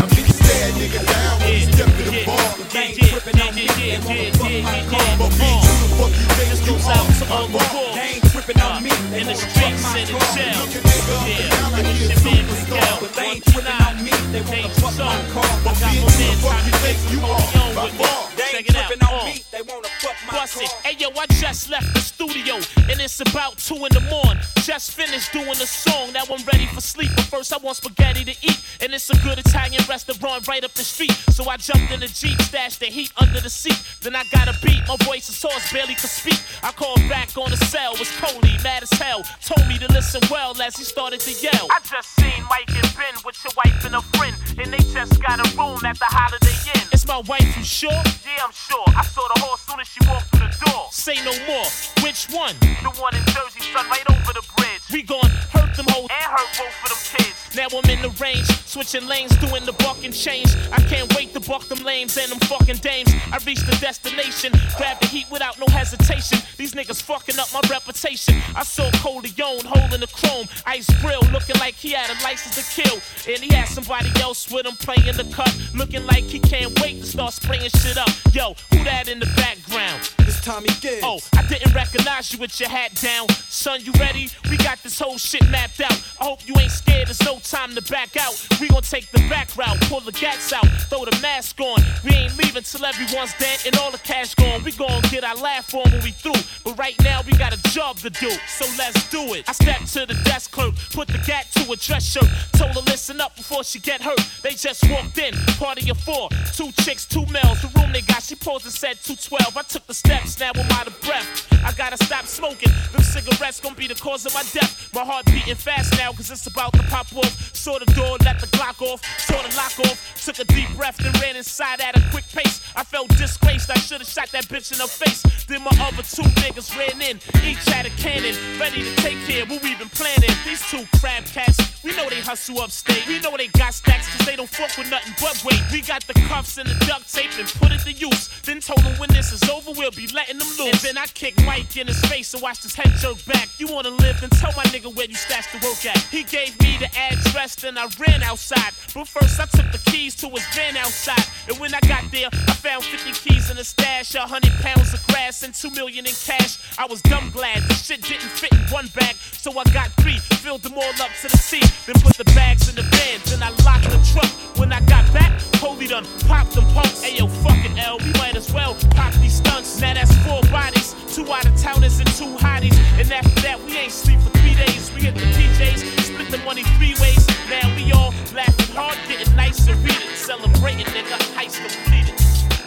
Bad 0.44 0.72
nigga 0.80 1.02
down 1.08 1.40
when 1.42 1.54
he 1.54 1.62
step 1.72 1.88
to 1.88 2.04
the 2.04 2.24
bar. 2.26 2.38
But 2.58 2.70
they 2.72 2.80
ain't 2.92 3.00
tripping 3.00 3.40
on 3.42 3.52
me, 3.56 3.66
they 3.68 4.00
wanna 4.06 4.32
fuck 4.38 4.54
my 4.64 4.80
car. 4.92 5.10
But 5.20 5.32
bitch, 5.40 5.64
who 5.64 5.76
the 5.84 5.90
fuck 5.98 6.14
you 6.14 6.28
think 6.38 6.52
you 6.68 6.74
goes 6.74 6.88
are? 6.88 6.96
out 6.98 7.08
to 7.20 7.26
all 7.34 7.48
the 7.48 7.58
By 7.58 7.66
far. 7.66 7.74
wolves. 7.74 7.96
They 7.96 8.08
ain't 8.18 8.26
tripping 8.32 8.62
on 8.62 8.84
me, 8.84 8.90
the 8.92 9.24
wanna 9.24 9.36
fuck 9.36 9.50
streets 9.52 9.84
my 9.84 9.98
and 10.00 10.10
in 10.10 10.18
car. 10.20 10.36
jail. 10.36 10.60
Look 10.64 10.76
a 10.76 10.82
nigga 10.84 11.14
up 11.16 11.32
and 11.34 11.40
Yeah, 11.40 11.50
down 11.54 11.72
like 11.72 11.80
and 11.84 11.88
he 11.88 12.06
a 12.06 12.10
it's 12.14 12.24
your 12.24 12.34
man 12.34 12.44
superstar. 12.44 12.84
Miguel. 12.84 12.98
But 13.04 13.12
they 13.16 13.26
ain't 13.34 13.44
tripping 13.46 13.80
on 13.88 13.96
me, 14.04 14.14
they 14.34 14.42
wanna 14.50 14.70
fuck 14.82 14.96
my 15.00 15.18
car. 15.34 15.52
But 15.64 15.74
I 15.74 15.80
got 15.80 15.94
bitch, 15.94 16.04
my 16.04 16.12
who 16.12 16.24
man 16.24 16.36
the 16.36 16.42
fuck 16.44 16.60
you 16.68 16.74
think 16.84 16.98
you 17.12 17.20
Hold 17.24 17.42
are? 17.42 17.62
on 17.64 17.72
By 17.76 17.84
with 17.86 17.94
me. 17.94 18.00
far. 18.06 18.20
They 18.38 18.50
ain't 18.58 18.76
out. 18.76 18.88
tripping 18.88 19.02
me, 19.28 19.36
they 19.54 19.62
wanna 19.64 19.90
fuck 20.02 20.18
my 20.28 20.32
car. 20.34 20.48
Hey 20.84 20.96
yo, 21.00 21.08
I 21.18 21.26
just 21.42 21.70
left 21.70 21.90
the 21.94 22.02
studio 22.02 22.56
and 22.90 22.98
it's 23.00 23.20
about 23.20 23.58
two 23.58 23.76
in 23.86 23.92
the 23.94 24.04
morning. 24.10 24.42
Just 24.64 24.92
finished 24.92 25.32
doing 25.34 25.58
the 25.60 25.68
song. 25.68 26.14
Now 26.14 26.24
I'm 26.32 26.44
ready 26.46 26.68
for 26.68 26.80
sleep. 26.82 27.12
But 27.16 27.26
first 27.26 27.52
I 27.54 27.58
want 27.58 27.78
spaghetti 27.78 28.24
to 28.26 28.36
eat. 28.42 28.60
And 28.82 28.94
it's 28.94 29.10
a 29.10 29.18
good 29.26 29.38
Italian 29.38 29.82
restaurant 29.90 30.33
right 30.40 30.64
up 30.64 30.74
the 30.74 30.84
street. 30.84 31.12
So 31.30 31.50
I 31.50 31.58
jumped 31.58 31.92
in 31.92 32.00
the 32.00 32.08
Jeep, 32.08 32.40
stashed 32.42 32.80
the 32.80 32.88
heat 32.88 33.12
under 33.18 33.40
the 33.40 33.50
seat. 33.50 33.80
Then 34.02 34.16
I 34.16 34.24
got 34.26 34.48
a 34.48 34.58
beat. 34.66 34.82
My 34.88 34.98
voice 35.06 35.30
is 35.30 35.42
hoarse, 35.42 35.72
barely 35.72 35.96
could 35.96 36.10
speak. 36.10 36.40
I 36.64 36.72
called 36.72 37.02
back 37.10 37.38
on 37.38 37.52
the 37.52 37.58
cell. 37.58 37.94
Was 37.98 38.10
Coley, 38.18 38.56
mad 38.64 38.84
as 38.84 38.92
hell. 38.92 39.24
Told 39.44 39.68
me 39.68 39.78
to 39.80 39.88
listen 39.94 40.22
well 40.30 40.60
as 40.62 40.76
he 40.76 40.84
started 40.84 41.20
to 41.22 41.32
yell. 41.42 41.68
I 41.70 41.80
just 41.84 42.10
seen 42.16 42.44
Mike 42.50 42.70
and 42.70 42.90
Ben 42.96 43.16
with 43.26 43.38
your 43.44 43.54
wife 43.58 43.86
and 43.86 43.96
a 43.96 44.02
friend. 44.18 44.36
And 44.58 44.74
they 44.74 44.84
just 44.94 45.22
got 45.22 45.40
a 45.40 45.48
room 45.58 45.84
at 45.86 45.98
the 46.00 46.10
Holiday 46.10 46.56
Inn. 46.76 46.88
It's 46.92 47.08
my 47.08 47.22
wife, 47.28 47.58
you 47.58 47.64
sure? 47.64 47.92
Yeah, 47.92 48.46
I'm 48.46 48.52
sure. 48.52 48.86
I 48.88 49.04
saw 49.04 49.28
the 49.34 49.42
horse 49.42 49.62
soon 49.62 49.80
as 49.80 49.88
she 49.88 50.00
walked 50.08 50.30
through 50.36 50.48
the 50.48 50.72
door. 50.72 50.88
Say 50.92 51.16
no 51.26 51.34
more. 51.48 51.66
Which 52.04 52.28
one? 52.32 52.56
The 52.82 52.92
one 53.00 53.16
in 53.16 53.24
Jersey, 53.34 53.62
son, 53.74 53.88
right 53.90 54.06
over 54.10 54.34
the 54.34 54.46
bridge. 54.56 54.82
We 54.92 55.04
gon' 55.04 55.30
hurt 55.52 55.76
them 55.76 55.86
hoes 55.90 56.10
and 56.10 56.30
hurt 56.32 56.50
both 56.58 56.84
of 56.84 56.90
them 56.90 57.02
kids. 57.18 57.56
Now 57.56 57.68
I'm 57.70 57.90
in 57.90 58.02
the 58.02 58.10
range, 58.22 58.48
switching 58.66 59.08
lanes, 59.08 59.36
doing 59.38 59.66
the 59.66 59.74
buck 59.74 60.04
and 60.04 60.14
change. 60.24 60.56
I 60.72 60.80
can't 60.88 61.14
wait 61.16 61.34
to 61.34 61.42
buck 61.42 61.68
them 61.68 61.84
lames 61.84 62.18
and 62.18 62.32
them 62.32 62.40
fucking 62.48 62.78
dames. 62.78 63.12
I 63.32 63.40
reached 63.46 63.66
the 63.66 63.76
destination, 63.82 64.54
grab 64.78 65.00
the 65.02 65.08
heat 65.08 65.28
without 65.30 65.60
no 65.60 65.66
hesitation. 65.68 66.40
These 66.56 66.74
niggas 66.74 67.02
fucking 67.02 67.38
up 67.40 67.52
my 67.54 67.62
reputation. 67.70 68.42
I 68.56 68.64
saw 68.64 68.90
Coleon 69.04 69.66
holding 69.66 70.00
the 70.00 70.08
chrome, 70.08 70.48
ice 70.66 70.90
grill, 71.02 71.22
looking 71.34 71.58
like 71.60 71.76
he 71.76 71.92
had 71.92 72.10
a 72.10 72.24
license 72.24 72.56
to 72.56 72.82
kill. 72.82 73.00
And 73.28 73.44
he 73.44 73.54
had 73.54 73.68
somebody 73.68 74.10
else 74.22 74.50
with 74.50 74.66
him 74.66 74.76
playing 74.78 75.18
the 75.18 75.28
cut, 75.34 75.54
looking 75.76 76.06
like 76.06 76.24
he 76.24 76.40
can't 76.40 76.72
wait 76.80 77.02
to 77.02 77.06
start 77.06 77.34
spraying 77.34 77.70
shit 77.70 77.98
up. 77.98 78.10
Yo, 78.32 78.56
who 78.72 78.84
that 78.86 79.10
in 79.10 79.20
the 79.20 79.32
background? 79.36 80.10
It's 80.20 80.40
Tommy 80.42 80.70
Gibbs. 80.80 81.04
Oh, 81.04 81.20
I 81.38 81.46
didn't 81.48 81.74
recognize 81.74 82.32
you 82.32 82.40
with 82.40 82.58
your 82.60 82.70
hat 82.70 82.96
down. 82.96 83.28
Son, 83.50 83.82
you 83.84 83.92
ready? 84.00 84.30
We 84.50 84.58
got 84.58 84.82
this 84.84 85.00
whole 85.00 85.18
shit 85.18 85.44
mapped 85.50 85.82
out. 85.82 86.00
I 86.22 86.26
hope 86.26 86.48
you 86.48 86.56
ain't 86.60 86.72
scared, 86.72 87.08
there's 87.08 87.24
no 87.26 87.40
time 87.40 87.76
to 87.76 87.82
back 87.92 88.16
out. 88.16 88.36
We 88.62 88.70
gon' 88.70 88.84
take 88.84 89.12
the 89.12 89.20
back 89.28 89.56
route, 89.58 89.80
pull 89.90 90.00
the 90.00 90.13
gats 90.14 90.54
out, 90.54 90.66
throw 90.90 91.06
the 91.06 91.18
mask 91.22 91.60
on. 91.60 91.80
We 92.04 92.12
ain't 92.12 92.38
leaving 92.38 92.64
till 92.64 92.86
everyone's 92.86 93.34
dead 93.38 93.60
and 93.66 93.76
all 93.78 93.92
the 93.92 93.98
cash 94.00 94.36
gone. 94.36 94.64
We 94.64 94.72
gon' 94.72 95.02
get 95.10 95.24
our 95.24 95.36
laugh 95.36 95.74
on 95.74 95.90
when 95.92 96.04
we 96.04 96.12
through. 96.12 96.40
But 96.64 96.78
right 96.78 96.96
now 97.04 97.22
we 97.26 97.34
got 97.38 97.54
a 97.54 97.62
job 97.72 97.98
to 97.98 98.10
do, 98.10 98.30
so 98.48 98.66
let's 98.78 99.10
do 99.10 99.34
it. 99.34 99.48
I 99.48 99.54
stepped 99.54 99.92
to 99.94 100.06
the 100.06 100.16
desk 100.24 100.52
clerk, 100.52 100.74
put 100.92 101.08
the 101.08 101.20
gat 101.26 101.52
to 101.54 101.72
a 101.72 101.76
dress 101.76 102.06
shirt, 102.06 102.30
told 102.54 102.72
her 102.74 102.82
listen 102.82 103.20
up 103.22 103.36
before 103.36 103.64
she 103.64 103.80
get 103.80 104.02
hurt. 104.02 104.20
They 104.42 104.54
just 104.54 104.90
walked 104.90 105.18
in, 105.18 105.34
party 105.58 105.90
of 105.90 106.00
four, 106.00 106.30
two 106.54 106.72
chicks, 106.84 107.06
two 107.06 107.26
males. 107.28 107.62
The 107.62 107.72
room 107.76 107.92
they 107.92 108.02
got, 108.02 108.24
she 108.24 108.36
paused 108.36 108.66
and 108.66 108.74
said 108.74 108.98
212. 109.04 109.58
I 109.58 109.62
took 109.64 109.86
the 109.88 109.94
steps, 109.94 110.40
now 110.40 110.52
I'm 110.54 110.72
out 110.72 110.88
of 110.88 111.00
breath. 111.02 111.48
I 111.66 111.72
gotta 111.74 111.98
stop 112.04 112.26
smoking. 112.26 112.72
Them 112.92 113.02
cigarettes 113.02 113.60
gon' 113.60 113.74
be 113.74 113.88
the 113.88 113.96
cause 113.96 114.26
of 114.26 114.34
my 114.34 114.44
death. 114.52 114.94
My 114.94 115.04
heart 115.04 115.26
beating 115.26 115.56
fast 115.56 115.98
now, 115.98 116.12
cause 116.12 116.30
it's 116.30 116.48
about 116.48 116.74
to 116.74 116.84
pop 116.84 117.08
off. 117.16 117.56
Saw 117.56 117.80
the 117.80 117.86
door, 117.94 118.18
let 118.26 118.40
the 118.40 118.48
Glock 118.48 118.82
off, 118.82 119.02
saw 119.20 119.42
the 119.42 119.56
lock 119.56 119.80
off. 119.80 120.03
Took 120.24 120.40
a 120.40 120.46
deep 120.46 120.70
breath, 120.76 121.04
and 121.04 121.14
ran 121.22 121.36
inside 121.36 121.82
at 121.82 121.98
a 121.98 122.02
quick 122.12 122.26
pace. 122.30 122.62
I 122.76 122.84
felt 122.84 123.10
disgraced, 123.18 123.70
I 123.70 123.76
should've 123.76 124.08
shot 124.08 124.30
that 124.32 124.46
bitch 124.46 124.72
in 124.72 124.80
her 124.80 124.88
face. 124.88 125.22
Then 125.48 125.64
my 125.64 125.76
other 125.82 126.04
two 126.04 126.24
niggas 126.42 126.76
ran 126.78 127.02
in, 127.02 127.18
each 127.44 127.64
had 127.68 127.86
a 127.86 127.90
cannon, 127.92 128.36
ready 128.60 128.84
to 128.84 128.96
take 128.98 129.20
care. 129.28 129.46
What 129.46 129.62
we 129.62 129.76
been 129.76 129.90
planning. 129.90 130.32
These 130.46 130.64
two 130.70 130.86
crab 131.00 131.26
cats, 131.26 131.84
we 131.84 131.96
know 131.96 132.10
they 132.10 132.22
hustle 132.22 132.60
upstate. 132.62 133.06
We 133.08 133.20
know 133.20 133.36
they 133.38 133.48
got 133.48 133.74
stacks, 133.74 134.08
cause 134.16 134.26
they 134.26 134.36
don't 134.36 134.50
fuck 134.50 134.78
with 134.78 134.90
nothing 134.90 135.14
but 135.20 135.44
weight. 135.44 135.62
We 135.72 135.82
got 135.82 136.06
the 136.08 136.14
cuffs 136.28 136.58
and 136.58 136.68
the 136.70 136.76
duct 136.86 137.12
tape 137.12 137.32
and 137.38 137.48
put 137.60 137.72
it 137.72 137.82
to 137.82 137.92
use. 137.92 138.30
Then 138.44 138.60
told 138.60 138.80
them 138.80 138.98
when 139.00 139.10
this 139.10 139.32
is 139.32 139.44
over, 139.50 139.72
we'll 139.72 139.92
be 139.92 140.08
letting 140.08 140.38
them 140.38 140.48
loose. 140.58 140.74
And 140.74 140.96
then 140.96 140.98
I 140.98 141.06
kicked 141.08 141.44
Mike 141.46 141.76
in 141.78 141.88
his 141.88 142.00
face 142.06 142.34
and 142.34 142.42
watched 142.42 142.64
his 142.64 142.76
head 142.76 142.92
jerk 143.00 143.24
back. 143.26 143.50
You 143.58 143.68
wanna 143.68 143.90
live, 143.90 144.22
then 144.22 144.30
tell 144.32 144.52
my 144.56 144.64
nigga 144.66 144.94
where 144.94 145.08
you 145.08 145.16
stashed 145.16 145.52
the 145.52 145.60
work 145.68 145.86
at. 145.86 145.98
He 146.12 146.24
gave 146.24 146.60
me 146.62 146.78
the 146.78 146.90
address, 146.98 147.56
then 147.56 147.78
I 147.78 147.88
ran 148.00 148.24
outside. 148.24 148.72
But 148.94 149.08
first 149.08 149.40
I 149.40 149.46
took 149.46 149.72
the 149.72 149.80
keys 149.94 150.16
to 150.16 150.28
his 150.30 150.46
van 150.56 150.76
outside. 150.76 151.26
And 151.48 151.60
when 151.60 151.74
I 151.74 151.80
got 151.82 152.10
there, 152.12 152.30
I 152.34 152.54
found 152.54 152.84
50 152.84 153.14
keys 153.14 153.52
in 153.52 153.58
a 153.60 153.64
stash, 153.64 154.16
100 154.16 154.52
pounds 154.66 154.94
of 154.94 155.06
grass, 155.08 155.44
and 155.44 155.54
2 155.54 155.70
million 155.72 156.06
in 156.06 156.14
cash. 156.26 156.58
I 156.80 156.86
was 156.88 157.02
dumb 157.04 157.30
glad 157.30 157.62
the 157.70 157.76
shit 157.76 158.02
didn't 158.02 158.34
fit 158.34 158.52
in 158.52 158.66
one 158.74 158.88
bag, 158.96 159.16
so 159.16 159.52
I 159.52 159.64
got 159.66 159.90
three, 160.02 160.18
filled 160.42 160.64
them 160.64 160.74
all 160.74 160.96
up 160.98 161.14
to 161.22 161.28
the 161.30 161.38
seat, 161.38 161.70
then 161.86 161.96
put 162.02 162.18
the 162.18 162.26
bags 162.34 162.70
in 162.70 162.76
the 162.76 162.82
van, 162.82 163.22
then 163.30 163.44
I 163.44 163.50
locked 163.64 163.86
the 163.94 164.02
truck. 164.12 164.32
When 164.58 164.74
I 164.74 164.80
got 164.82 165.06
back, 165.14 165.40
Holy 165.62 165.88
done 165.88 166.06
popped 166.28 166.54
them 166.54 166.66
punks. 166.74 167.06
Ayo, 167.06 167.30
fuck 167.44 167.62
it, 167.64 167.78
L, 167.78 168.00
we 168.00 168.12
might 168.14 168.36
as 168.36 168.52
well 168.52 168.76
pop 168.96 169.14
these 169.22 169.38
stunts. 169.38 169.80
Now 169.80 169.94
that's 169.94 170.16
four 170.26 170.42
bodies, 170.50 170.96
two 171.14 171.32
out 171.32 171.46
of 171.46 171.56
towners 171.62 172.00
and 172.00 172.10
two 172.18 172.34
hotties. 172.42 172.78
And 172.98 173.12
after 173.12 173.42
that, 173.42 173.62
we 173.62 173.78
ain't 173.78 173.92
sleep 173.92 174.20
for 174.22 174.32
three 174.40 174.56
days. 174.56 174.92
We 174.96 175.02
hit 175.02 175.16
the 175.16 175.34
split 175.34 176.03
the 176.34 176.44
money 176.46 176.64
three 176.78 176.96
ways. 177.00 177.28
Now 177.48 177.70
we 177.76 177.92
all 177.92 178.12
laughing 178.34 178.76
hard, 178.76 178.98
getting 179.08 179.36
nice 179.36 179.68
and 179.68 179.78
read 179.84 179.94
it. 179.94 180.18
Celebrating, 180.18 180.86
nigga, 180.88 181.18
heist 181.38 181.62
completed. 181.62 182.18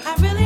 I 0.06 0.14
really 0.22 0.45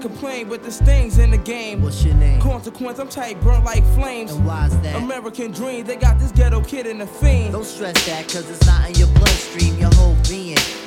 complain, 0.00 0.48
but 0.48 0.62
there's 0.62 0.80
things 0.80 1.18
in 1.18 1.30
the 1.30 1.38
game. 1.38 1.82
What's 1.82 2.04
your 2.04 2.14
name? 2.14 2.40
Consequence, 2.40 2.98
I'm 2.98 3.08
tight, 3.08 3.40
burnt 3.40 3.64
like 3.64 3.84
flames. 3.94 4.32
And 4.32 4.46
why's 4.46 4.78
that? 4.80 4.96
American 4.96 5.52
dream, 5.52 5.84
they 5.84 5.96
got 5.96 6.18
this 6.18 6.32
ghetto 6.32 6.62
kid 6.62 6.86
in 6.86 6.98
the 6.98 7.06
fiend. 7.06 7.52
Don't 7.52 7.64
stress 7.64 8.06
that, 8.06 8.24
cause 8.24 8.48
it's 8.50 8.64
not 8.66 8.88
in 8.88 8.94
your 8.96 9.08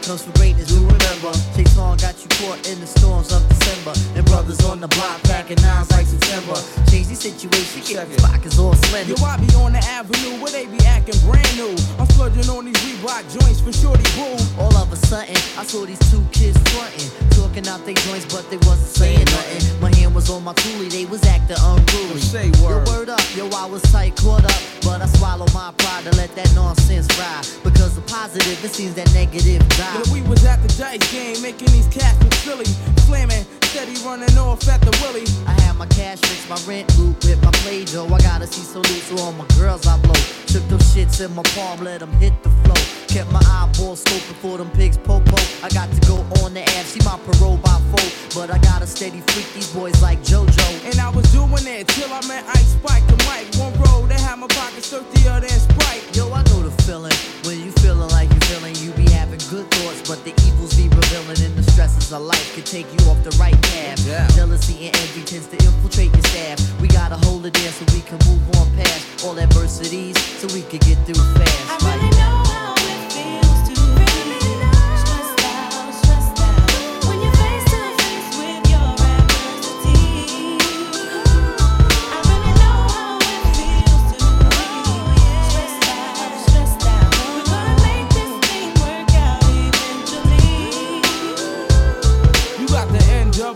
comes 0.02 0.24
from 0.24 0.34
greatness, 0.34 0.72
you 0.72 0.82
remember. 0.82 1.32
Chase 1.56 1.78
Long 1.78 1.98
got 1.98 2.18
you 2.22 2.30
caught 2.42 2.60
in 2.68 2.80
the 2.80 2.88
storms 2.88 3.32
of 3.32 3.48
December. 3.50 3.94
And 4.16 4.26
brothers 4.26 4.64
on 4.66 4.80
the 4.80 4.88
block 4.88 5.22
packing 5.24 5.62
nines 5.62 5.92
like 5.92 6.06
September. 6.06 6.58
Change 6.90 7.02
crazy 7.12 7.32
situation. 7.32 7.82
Get 7.82 8.10
these 8.10 8.22
pockets 8.22 8.58
all 8.60 8.74
slender. 8.74 9.14
Yo, 9.14 9.26
I 9.26 9.38
be 9.38 9.54
on 9.56 9.74
the 9.74 9.80
avenue 9.80 10.42
where 10.42 10.52
they 10.52 10.66
be 10.66 10.80
acting 10.86 11.20
brand 11.28 11.56
new. 11.58 11.76
I'm 12.00 12.08
splurging 12.08 12.50
on 12.50 12.66
these 12.66 12.78
Reebok 12.78 13.24
joints 13.40 13.62
for 13.62 13.74
shorty 13.74 14.04
boo. 14.16 14.38
All 14.62 14.76
of 14.78 14.92
a 14.92 14.96
sudden, 14.96 15.36
I 15.58 15.64
saw 15.66 15.86
these 15.86 16.00
two 16.12 16.24
kids 16.32 16.58
frontin', 16.72 17.10
talking 17.32 17.68
out 17.68 17.86
their 17.86 17.96
joints, 17.96 18.26
but 18.34 18.50
they 18.50 18.58
wasn't 18.68 18.90
saying 18.90 19.26
nothing. 19.26 19.82
My 19.82 19.94
hand 19.96 20.16
was 20.16 20.30
on 20.30 20.44
my 20.44 20.54
toolie, 20.54 20.90
they 20.90 21.06
was 21.06 21.24
acting 21.26 21.58
unruly. 21.60 22.22
Say 22.22 22.50
word. 22.64 22.88
Yo, 22.88 22.94
word 22.94 23.10
up, 23.10 23.24
yo, 23.36 23.50
I 23.50 23.66
was 23.66 23.82
tight, 23.92 24.16
caught 24.16 24.46
up, 24.46 24.62
but 24.82 25.02
I 25.02 25.08
swallowed 25.18 25.54
my 25.54 25.74
pride 25.78 26.04
to 26.06 26.16
let 26.18 26.34
that 26.36 26.54
nonsense 26.56 27.08
ride. 27.20 27.46
Because 27.64 27.96
the 27.96 28.02
positive, 28.02 28.64
it 28.64 28.72
seems 28.72 28.96
that 28.96 29.12
negative 29.14 29.68
die. 29.70 29.91
We 30.12 30.22
was 30.24 30.46
at 30.46 30.62
the 30.62 30.70
dice 30.78 31.04
game, 31.12 31.42
making 31.42 31.68
these 31.72 31.88
cats 31.88 32.22
look 32.24 32.34
silly. 32.34 32.66
Slamming, 33.08 33.46
steady 33.64 33.96
running 34.06 34.38
off 34.38 34.68
at 34.68 34.82
the 34.82 34.92
willy. 35.02 35.26
I 35.46 35.52
had 35.62 35.76
my 35.76 35.88
cash 35.88 36.20
fix, 36.20 36.48
my 36.48 36.60
rent 36.70 36.88
loot 36.98 37.16
with 37.26 37.44
my 37.44 37.52
play 37.64 37.84
dough. 37.84 38.08
I 38.08 38.20
gotta 38.20 38.48
see 38.48 38.62
so 38.62 38.80
loose, 38.80 39.04
so 39.04 39.18
all 39.18 39.34
my 39.34 39.46
girls 39.58 39.86
I 39.88 39.98
blow. 40.00 40.16
Took 40.48 40.68
those 40.70 40.84
shits 40.94 41.24
in 41.24 41.34
my 41.36 41.44
palm, 41.56 41.84
let 41.84 42.00
them 42.00 42.12
hit 42.14 42.34
the 42.44 42.50
flow. 42.64 42.80
Kept 43.08 43.32
my 43.32 43.42
eyeballs 43.44 44.04
scoping 44.04 44.40
for 44.40 44.58
them 44.58 44.70
pigs 44.72 44.98
popo. 44.98 45.36
I 45.64 45.70
got 45.70 45.92
to 45.92 46.00
go 46.08 46.24
on 46.44 46.54
the 46.54 46.64
app, 46.64 46.86
see 46.86 47.04
my 47.04 47.20
parole 47.26 47.58
by 47.58 47.80
four. 47.92 48.08
But 48.36 48.52
I 48.52 48.58
got 48.60 48.82
a 48.82 48.88
steady 48.88 49.22
freak 49.32 49.52
these 49.54 49.72
boys 49.74 50.02
like 50.02 50.20
JoJo. 50.24 50.86
And 50.86 51.00
I 51.00 51.10
was 51.10 51.30
doing 51.32 51.68
it 51.68 51.88
till 51.90 52.12
I 52.12 52.26
met 52.28 52.46
Ice 52.48 52.76
Spike 52.76 53.06
the 53.08 53.18
mic. 53.28 53.48
One 53.60 53.74
roll, 53.84 54.04
they 54.08 54.20
had 54.20 54.40
my 54.40 54.48
pockets 54.48 54.90
dirtier 54.90 55.40
than 55.40 55.50
Sprite. 55.50 56.04
Yo, 56.16 56.32
I 56.32 56.44
know 56.44 56.64
the 56.64 56.72
feeling. 56.84 57.16
When 57.44 57.60
you 57.64 57.72
feeling 57.84 58.10
like 58.10 58.30
you 58.30 58.40
feeling, 58.52 58.76
you 58.76 58.92
be 58.92 59.10
having 59.12 59.40
good 59.50 59.71
but 60.12 60.26
the 60.26 60.34
evils 60.46 60.76
be 60.76 60.90
revealing, 60.90 61.40
and 61.40 61.56
the 61.56 61.64
stresses 61.72 62.12
of 62.12 62.22
life 62.22 62.54
could 62.54 62.66
take 62.66 62.86
you 62.92 63.00
off 63.08 63.24
the 63.24 63.32
right 63.40 63.56
path. 63.72 64.06
Yeah. 64.06 64.28
Jealousy 64.36 64.88
and 64.88 64.96
envy 64.98 65.24
tends 65.24 65.48
to 65.48 65.56
infiltrate 65.56 66.12
your 66.12 66.24
staff. 66.24 66.60
We 66.82 66.90
gotta 66.90 67.16
hold 67.16 67.46
it 67.46 67.54
there 67.54 67.72
so 67.72 67.86
we 67.96 68.02
can 68.02 68.20
move 68.28 68.44
on 68.60 68.68
past 68.76 69.24
all 69.24 69.40
adversities, 69.40 70.20
so 70.40 70.48
we 70.54 70.64
could 70.64 70.82
get 70.82 70.98
through 71.06 71.24
fast. 71.40 71.86
I 71.86 71.96
really 71.96 72.10
know 72.18 72.41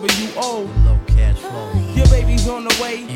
NWO. 0.08 0.86
Low 0.86 1.00
cash 1.08 1.38
flow, 1.38 1.72
Your 1.96 2.08
baby's 2.08 2.48
on 2.48 2.66
the 2.66 2.80
way. 2.82 3.15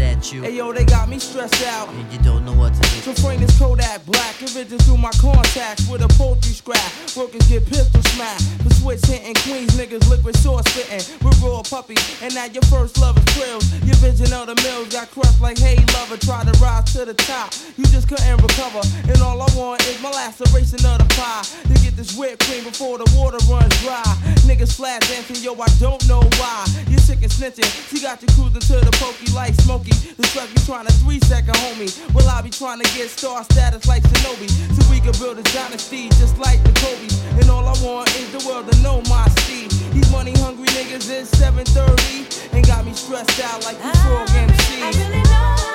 At 0.00 0.32
you, 0.32 0.42
Hey 0.42 0.56
yo, 0.56 0.72
they 0.72 0.84
got 0.84 1.08
me 1.08 1.18
stressed 1.18 1.64
out. 1.66 1.88
and 1.88 2.12
you 2.12 2.18
don't 2.20 2.44
know 2.44 2.52
what 2.52 2.74
to 2.74 2.80
do. 2.80 3.00
So 3.00 3.12
frame 3.14 3.40
this 3.40 3.56
Kodak 3.58 4.04
black, 4.06 4.40
envision 4.42 4.78
through 4.78 4.98
my 4.98 5.10
contacts 5.20 5.88
with 5.88 6.02
a 6.02 6.08
poultry 6.18 6.52
scrap. 6.52 6.80
Workers 7.16 7.48
get 7.48 7.64
pistol 7.66 8.02
smacked. 8.12 8.42
The 8.64 8.74
switch 8.74 9.04
hitting 9.06 9.34
Queens 9.44 9.72
niggas 9.78 10.08
liquid 10.08 10.36
sauce 10.36 10.64
spitting 10.70 11.04
with 11.24 11.40
raw 11.40 11.62
puppies. 11.62 12.02
And 12.22 12.34
now 12.34 12.44
your 12.46 12.62
first 12.64 12.98
love 12.98 13.16
is 13.16 13.24
thrills. 13.34 13.64
Your 13.84 13.96
vision 13.96 14.32
of 14.32 14.46
the 14.48 14.56
mills 14.62 14.88
got 14.92 15.10
crushed 15.10 15.40
like 15.40 15.58
hey 15.58 15.76
lover. 15.94 16.16
Tried 16.16 16.52
to 16.52 16.54
rise 16.60 16.92
to 16.92 17.04
the 17.04 17.14
top, 17.14 17.54
you 17.76 17.84
just 17.86 18.08
couldn't 18.08 18.42
recover. 18.42 18.82
And 19.08 19.20
all 19.22 19.40
I 19.40 19.48
want 19.56 19.82
is 19.86 20.00
my 20.02 20.10
laceration 20.10 20.84
of 20.84 20.98
the 20.98 21.08
pie 21.16 21.42
to 21.68 21.74
get 21.82 21.96
this 21.96 22.16
whipped 22.16 22.44
cream 22.44 22.64
before 22.64 22.98
the 22.98 23.08
water 23.16 23.38
runs 23.48 23.72
dry. 23.82 24.02
Niggas 24.44 24.76
flat 24.76 25.00
dancing, 25.08 25.42
yo, 25.42 25.54
I 25.54 25.68
don't 25.80 26.02
know 26.08 26.20
why. 26.36 26.66
You 26.88 26.98
sick 26.98 27.22
and 27.22 27.32
snitching. 27.32 27.66
She 27.88 28.02
got 28.02 28.20
you 28.20 28.28
cruising 28.34 28.60
to 28.60 28.84
the 28.84 28.92
pokey 29.00 29.32
like 29.32 29.54
Smokey. 29.54 29.85
The 29.90 30.22
truck 30.32 30.48
be 30.48 30.60
trying 30.64 30.86
to 30.86 30.92
three 31.04 31.20
second 31.20 31.54
homie. 31.54 31.90
Well, 32.14 32.28
I 32.28 32.42
be 32.42 32.50
trying 32.50 32.80
to 32.80 32.88
get 32.96 33.10
star 33.10 33.44
status 33.44 33.86
like 33.86 34.02
Shinobi. 34.02 34.48
So 34.74 34.90
we 34.90 35.00
can 35.00 35.12
build 35.20 35.38
a 35.38 35.42
dynasty 35.54 36.08
just 36.20 36.38
like 36.38 36.62
the 36.64 36.72
Kobe. 36.80 37.08
And 37.40 37.50
all 37.50 37.66
I 37.66 37.76
want 37.84 38.08
is 38.16 38.30
the 38.32 38.42
world 38.48 38.70
to 38.70 38.76
know 38.82 39.02
my 39.08 39.26
seed. 39.44 39.70
These 39.92 40.10
money 40.10 40.32
hungry 40.38 40.68
niggas 40.68 41.10
is 41.10 41.28
730 41.30 42.56
and 42.56 42.66
got 42.66 42.84
me 42.84 42.92
stressed 42.92 43.40
out 43.42 43.64
like 43.64 43.78
the 43.78 43.92
frog 43.98 44.28
MC. 44.30 44.82
I 44.82 44.90
really 44.90 45.22
know 45.22 45.65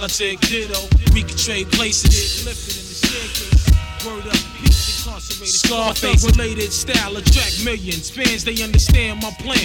politics, 0.00 0.48
ditto. 0.48 0.80
We 1.12 1.22
can 1.22 1.36
trade 1.36 1.70
places. 1.72 2.46
Lifted 2.46 2.76
in 2.80 2.86
the 2.88 2.96
staircase. 2.96 3.68
Word 4.06 4.26
up, 4.32 4.40
peace 4.56 5.04
incarcerated. 5.04 5.52
Scarface 5.52 6.24
related 6.24 6.72
style 6.72 7.16
attract 7.16 7.62
millions. 7.64 8.08
Fans 8.08 8.44
they 8.44 8.62
understand 8.62 9.20
my 9.20 9.30
plan. 9.44 9.60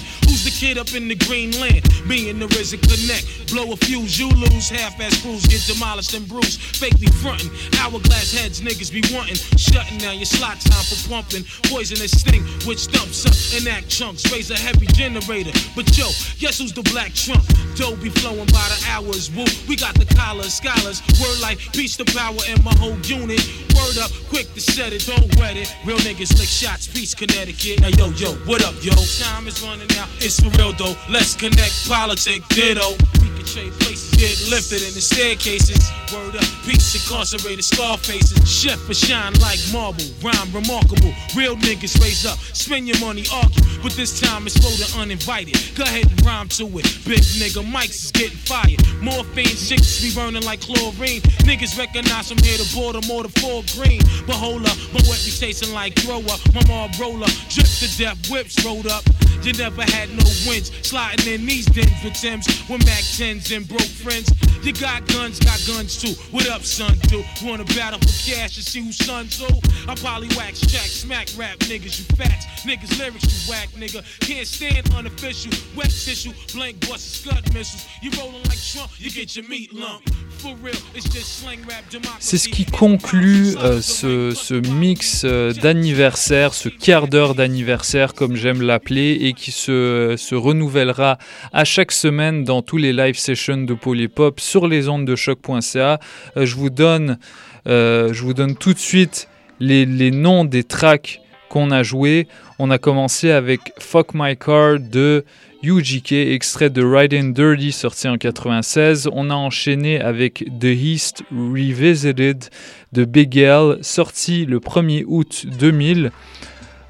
The 0.45 0.51
kid 0.51 0.77
up 0.77 0.93
in 0.93 1.07
the 1.07 1.15
green 1.15 1.49
land? 1.59 1.89
Me 2.05 2.30
and 2.30 2.39
the 2.39 2.45
RZA 2.45 2.77
connect. 2.77 3.49
Blow 3.49 3.73
a 3.73 3.76
fuse, 3.77 4.19
you 4.19 4.30
lose. 4.30 4.69
Half-ass 4.69 5.19
crews 5.23 5.41
get 5.47 5.65
demolished 5.65 6.13
and 6.13 6.30
bruised. 6.30 6.61
Fake 6.61 6.99
be 6.99 7.07
frontin'. 7.07 7.49
Hourglass 7.81 8.30
heads 8.30 8.61
niggas 8.61 8.93
be 8.93 9.01
wantin'. 9.09 9.41
Shutting 9.57 9.97
down 9.97 10.17
your 10.17 10.30
slot 10.30 10.61
time 10.61 10.85
for 10.85 11.09
pumping. 11.09 11.41
Poisonous 11.65 12.13
sting, 12.13 12.45
which 12.69 12.85
thumps 12.93 13.26
up 13.26 13.34
and 13.57 13.67
act 13.67 13.89
chunks. 13.89 14.22
Raise 14.31 14.51
a 14.51 14.55
heavy 14.55 14.85
generator. 14.93 15.49
But 15.76 15.89
yo, 15.97 16.05
guess 16.38 16.61
who's 16.61 16.73
the 16.73 16.85
black 16.93 17.15
trump? 17.15 17.41
Dough 17.73 17.97
be 17.97 18.13
flowing 18.13 18.45
by 18.53 18.69
the 18.69 18.85
hours. 18.93 19.34
Woo, 19.34 19.49
we 19.67 19.76
got 19.76 19.97
the 19.97 20.05
collars, 20.13 20.53
scholars. 20.53 21.01
Word 21.17 21.41
like 21.41 21.57
peace 21.73 21.97
to 21.97 22.05
power 22.05 22.38
and 22.47 22.63
my 22.63 22.76
whole 22.77 23.01
unit. 23.01 23.41
Word 23.86 23.98
up, 23.99 24.12
quick 24.30 24.52
to 24.56 24.62
set 24.62 24.94
it, 24.94 25.06
don't 25.06 25.36
wet 25.38 25.56
it. 25.57 25.72
Real 25.86 25.98
niggas 25.98 26.40
lick 26.40 26.49
shots, 26.49 26.88
peace 26.88 27.14
Connecticut. 27.14 27.82
Now 27.82 27.90
yo, 27.90 28.10
yo, 28.18 28.34
what 28.49 28.66
up, 28.66 28.74
yo? 28.82 28.94
Time 29.22 29.48
is 29.48 29.62
running 29.62 29.91
out, 29.99 30.10
it's 30.18 30.40
for 30.40 30.49
real 30.57 30.74
though. 30.74 30.95
Let's 31.07 31.36
connect 31.36 31.88
politics, 31.88 32.48
ditto. 32.48 32.98
Trade 33.45 33.73
places, 33.80 34.09
get 34.17 34.35
lifted 34.49 34.81
in 34.81 34.93
the 34.93 35.01
staircases. 35.01 35.77
Word 36.11 36.35
up, 36.35 36.43
peace 36.65 36.97
incarcerated, 36.97 37.63
scar 37.63 37.97
faces. 37.97 38.41
Chef 38.43 38.80
for 38.80 38.93
shine 38.93 39.34
like 39.39 39.59
marble, 39.72 40.03
rhyme 40.22 40.51
remarkable. 40.51 41.13
Real 41.38 41.55
niggas 41.57 42.01
raise 42.01 42.26
up, 42.26 42.38
spend 42.57 42.88
your 42.88 42.99
money, 42.99 43.23
argue. 43.31 43.61
But 43.84 43.93
this 43.93 44.19
time 44.19 44.47
it's 44.47 44.57
for 44.57 44.73
the 44.73 44.99
uninvited. 44.99 45.55
Go 45.76 45.84
ahead 45.84 46.09
and 46.09 46.26
rhyme 46.26 46.49
to 46.57 46.65
it. 46.80 46.89
Big 47.05 47.22
nigga, 47.38 47.63
mics 47.63 48.05
is 48.05 48.11
getting 48.11 48.38
fired. 48.38 48.81
Morphine, 48.99 49.55
chicks 49.55 50.01
be 50.01 50.13
burning 50.13 50.43
like 50.43 50.61
chlorine. 50.61 51.22
Niggas 51.45 51.77
recognize 51.77 52.27
from 52.27 52.39
here 52.39 52.57
to 52.57 52.67
Baltimore 52.76 53.23
to 53.23 53.30
Fort 53.39 53.72
Greene. 53.77 54.01
But 54.26 54.35
hold 54.35 54.65
up, 54.65 54.77
my 54.91 54.99
be 54.99 55.31
tasting 55.31 55.73
like 55.73 55.95
thrower. 55.95 56.35
My 56.53 56.65
mom 56.67 56.89
roller, 56.99 57.30
drip 57.53 57.69
to 57.80 57.97
death, 57.97 58.17
whips 58.30 58.65
rolled 58.65 58.88
up. 58.88 59.05
You 59.45 59.53
never 59.53 59.84
had 59.84 60.09
no 60.09 60.26
wins. 60.47 60.72
Sliding 60.81 61.31
in 61.31 61.45
these 61.45 61.67
dens 61.67 62.03
with 62.03 62.15
Tims, 62.15 62.47
with 62.67 62.84
Mac 62.84 63.05
10s 63.13 63.55
and 63.55 63.67
broke 63.67 63.81
friends. 63.81 64.34
You 64.65 64.73
got 64.73 65.05
guns, 65.07 65.39
got 65.39 65.61
guns 65.67 66.01
too. 66.01 66.19
What 66.31 66.49
up, 66.49 66.63
son? 66.63 66.97
Do 67.09 67.23
wanna 67.43 67.65
battle 67.65 67.99
for 67.99 68.07
cash 68.26 68.57
and 68.57 68.65
see 68.65 68.81
who's 68.81 68.97
son 68.97 69.27
too? 69.27 69.45
I 69.88 69.93
probably 69.93 70.30
wax 70.35 70.61
track, 70.61 70.89
smack 70.89 71.27
rap 71.38 71.59
niggas, 71.59 71.99
you 71.99 72.05
facts. 72.15 72.47
Niggas 72.65 72.97
lyrics, 72.97 73.45
you 73.45 73.51
whack 73.51 73.69
nigga. 73.77 74.01
Can't 74.22 74.47
stand 74.47 74.91
unofficial, 74.95 75.51
wet 75.76 75.91
tissue, 75.91 76.34
blank 76.51 76.80
bust, 76.89 77.22
scud 77.22 77.53
missiles. 77.53 77.85
You 78.01 78.09
rolling 78.17 78.41
like 78.45 78.57
Trump, 78.57 78.89
you 78.97 79.11
get 79.11 79.35
your 79.35 79.47
meat 79.47 79.72
lump. 79.72 80.01
For 80.39 80.55
real, 80.55 80.76
it's 80.95 81.07
just 81.07 81.39
slang 81.39 81.61
rap 81.67 81.88
democracy. 81.91 82.17
C'est 82.19 82.38
ce 82.39 82.49
qui 82.49 82.65
conclut 82.65 83.55
euh, 83.57 83.81
ce, 83.81 84.31
ce 84.35 84.55
mix 84.55 85.22
euh, 85.23 85.53
d'anniversaire, 85.53 86.55
ce 86.55 86.69
quart 86.69 87.07
d'heure 87.07 87.35
d'anniversaire 87.35 88.15
comme 88.15 88.35
j'aime 88.35 88.63
l'appeler, 88.63 89.17
et 89.22 89.34
qui 89.36 89.52
se, 89.52 90.16
se 90.18 90.36
renouvellera 90.36 91.18
à 91.53 91.66
chaque 91.66 91.91
semaine 91.91 92.44
dans 92.44 92.62
tous 92.62 92.78
les 92.78 92.94
live 92.94 93.18
sessions 93.18 93.57
de 93.57 93.74
Polypop 93.74 94.40
sur 94.40 94.68
les 94.68 94.90
ondes 94.90 95.06
de 95.06 95.16
choc.ca. 95.16 95.99
Euh, 96.38 96.45
je, 96.45 96.56
vous 96.56 96.70
donne, 96.70 97.20
euh, 97.68 98.14
je 98.14 98.24
vous 98.24 98.34
donne 98.34 98.56
tout 98.56 98.74
de 98.74 98.80
suite 98.80 99.28
les, 99.60 99.86
les 99.86 100.12
noms 100.12 100.45
des 100.45 100.64
tracks 100.64 101.22
qu'on 101.49 101.72
a 101.72 101.84
joués. 101.84 102.28
On 102.57 102.72
a 102.72 102.78
commencé 102.78 103.32
avec 103.32 103.74
Fuck 103.80 104.14
My 104.14 104.36
Car 104.38 104.80
de 104.80 105.26
UGK, 105.64 106.12
extrait 106.12 106.70
de 106.70 106.84
Riding 106.84 107.34
Dirty 107.34 107.72
sorti 107.72 108.07
en 108.07 108.18
96. 108.18 109.10
On 109.12 109.30
a 109.30 109.34
enchaîné 109.34 109.99
avec 109.99 110.45
The 110.60 110.66
East 110.66 111.24
Revisited 111.32 112.45
de 112.91 113.06
Big 113.06 113.36
L, 113.38 113.80
sorti 113.82 114.45
le 114.45 114.60
1er 114.60 115.06
août 115.07 115.45
2000. 115.60 116.12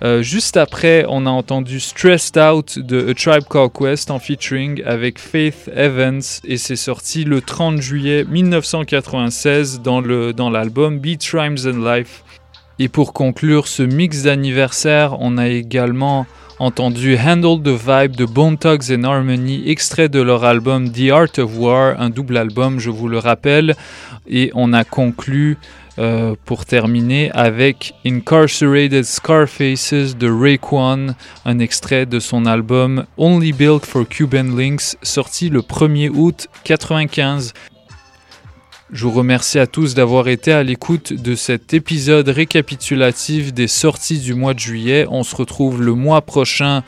Euh, 0.03 0.21
juste 0.21 0.57
après, 0.57 1.05
on 1.07 1.25
a 1.25 1.29
entendu 1.29 1.79
Stressed 1.79 2.37
Out 2.37 2.79
de 2.79 3.09
A 3.09 3.13
Tribe 3.13 3.45
Called 3.49 3.71
Quest 3.71 4.11
en 4.11 4.19
featuring 4.19 4.83
avec 4.85 5.19
Faith 5.19 5.69
Evans 5.73 6.21
et 6.43 6.57
c'est 6.57 6.75
sorti 6.75 7.23
le 7.23 7.41
30 7.41 7.81
juillet 7.81 8.25
1996 8.25 9.81
dans 9.81 10.01
le 10.01 10.33
dans 10.33 10.49
l'album 10.49 10.99
Beat 10.99 11.23
Rhymes 11.31 11.59
and 11.65 11.83
Life. 11.83 12.23
Et 12.77 12.89
pour 12.89 13.13
conclure 13.13 13.67
ce 13.67 13.83
mix 13.83 14.23
d'anniversaire, 14.23 15.15
on 15.21 15.37
a 15.37 15.47
également 15.47 16.25
entendu 16.59 17.17
Handle 17.17 17.61
the 17.61 17.69
Vibe 17.69 18.15
de 18.17 18.25
Bone 18.25 18.57
Thugs 18.57 18.91
and 18.91 19.03
Harmony, 19.03 19.69
extrait 19.69 20.09
de 20.09 20.21
leur 20.21 20.43
album 20.43 20.91
The 20.91 21.09
Art 21.11 21.39
of 21.39 21.57
War, 21.57 21.95
un 21.99 22.09
double 22.09 22.37
album, 22.37 22.79
je 22.79 22.89
vous 22.89 23.07
le 23.07 23.17
rappelle. 23.17 23.75
Et 24.27 24.51
on 24.55 24.73
a 24.73 24.83
conclu 24.83 25.57
euh, 25.97 26.35
pour 26.43 26.65
terminer 26.65 27.31
avec 27.31 27.93
Incarcerated 28.05 29.03
Scarfaces 29.03 30.17
de 30.17 30.29
Raekwon, 30.29 31.15
un 31.45 31.59
extrait 31.59 32.05
de 32.05 32.19
son 32.19 32.45
album 32.45 33.05
Only 33.17 33.53
Built 33.53 33.85
for 33.85 34.05
Cuban 34.07 34.55
Links, 34.55 34.97
sorti 35.01 35.49
le 35.49 35.61
1er 35.61 36.09
août 36.09 36.47
95. 36.65 37.53
Je 38.91 39.03
vous 39.05 39.11
remercie 39.11 39.57
à 39.57 39.67
tous 39.67 39.95
d'avoir 39.95 40.27
été 40.27 40.51
à 40.51 40.63
l'écoute 40.63 41.13
de 41.13 41.33
cet 41.33 41.73
épisode 41.73 42.27
récapitulatif 42.27 43.53
des 43.53 43.67
sorties 43.67 44.19
du 44.19 44.33
mois 44.33 44.53
de 44.53 44.59
juillet. 44.59 45.07
On 45.09 45.23
se 45.23 45.35
retrouve 45.35 45.81
le 45.81 45.93
mois 45.93 46.21
prochain 46.21 46.83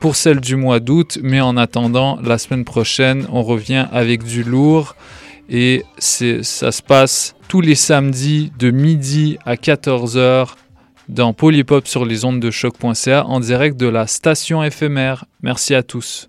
pour 0.00 0.16
celle 0.16 0.40
du 0.40 0.56
mois 0.56 0.80
d'août, 0.80 1.18
mais 1.22 1.40
en 1.40 1.56
attendant, 1.56 2.18
la 2.22 2.38
semaine 2.38 2.64
prochaine, 2.64 3.26
on 3.30 3.42
revient 3.42 3.86
avec 3.92 4.24
du 4.24 4.42
lourd 4.42 4.96
et 5.48 5.84
ça 5.98 6.72
se 6.72 6.82
passe 6.82 7.34
tous 7.48 7.60
les 7.60 7.74
samedis 7.74 8.52
de 8.58 8.70
midi 8.70 9.38
à 9.44 9.54
14h 9.54 10.54
dans 11.08 11.32
Polypop 11.32 11.86
sur 11.86 12.04
les 12.04 12.24
ondes 12.24 12.40
de 12.40 12.50
choc.ca 12.50 13.24
en 13.26 13.40
direct 13.40 13.76
de 13.76 13.86
la 13.86 14.06
station 14.06 14.62
éphémère. 14.62 15.24
Merci 15.42 15.74
à 15.74 15.82
tous. 15.82 16.28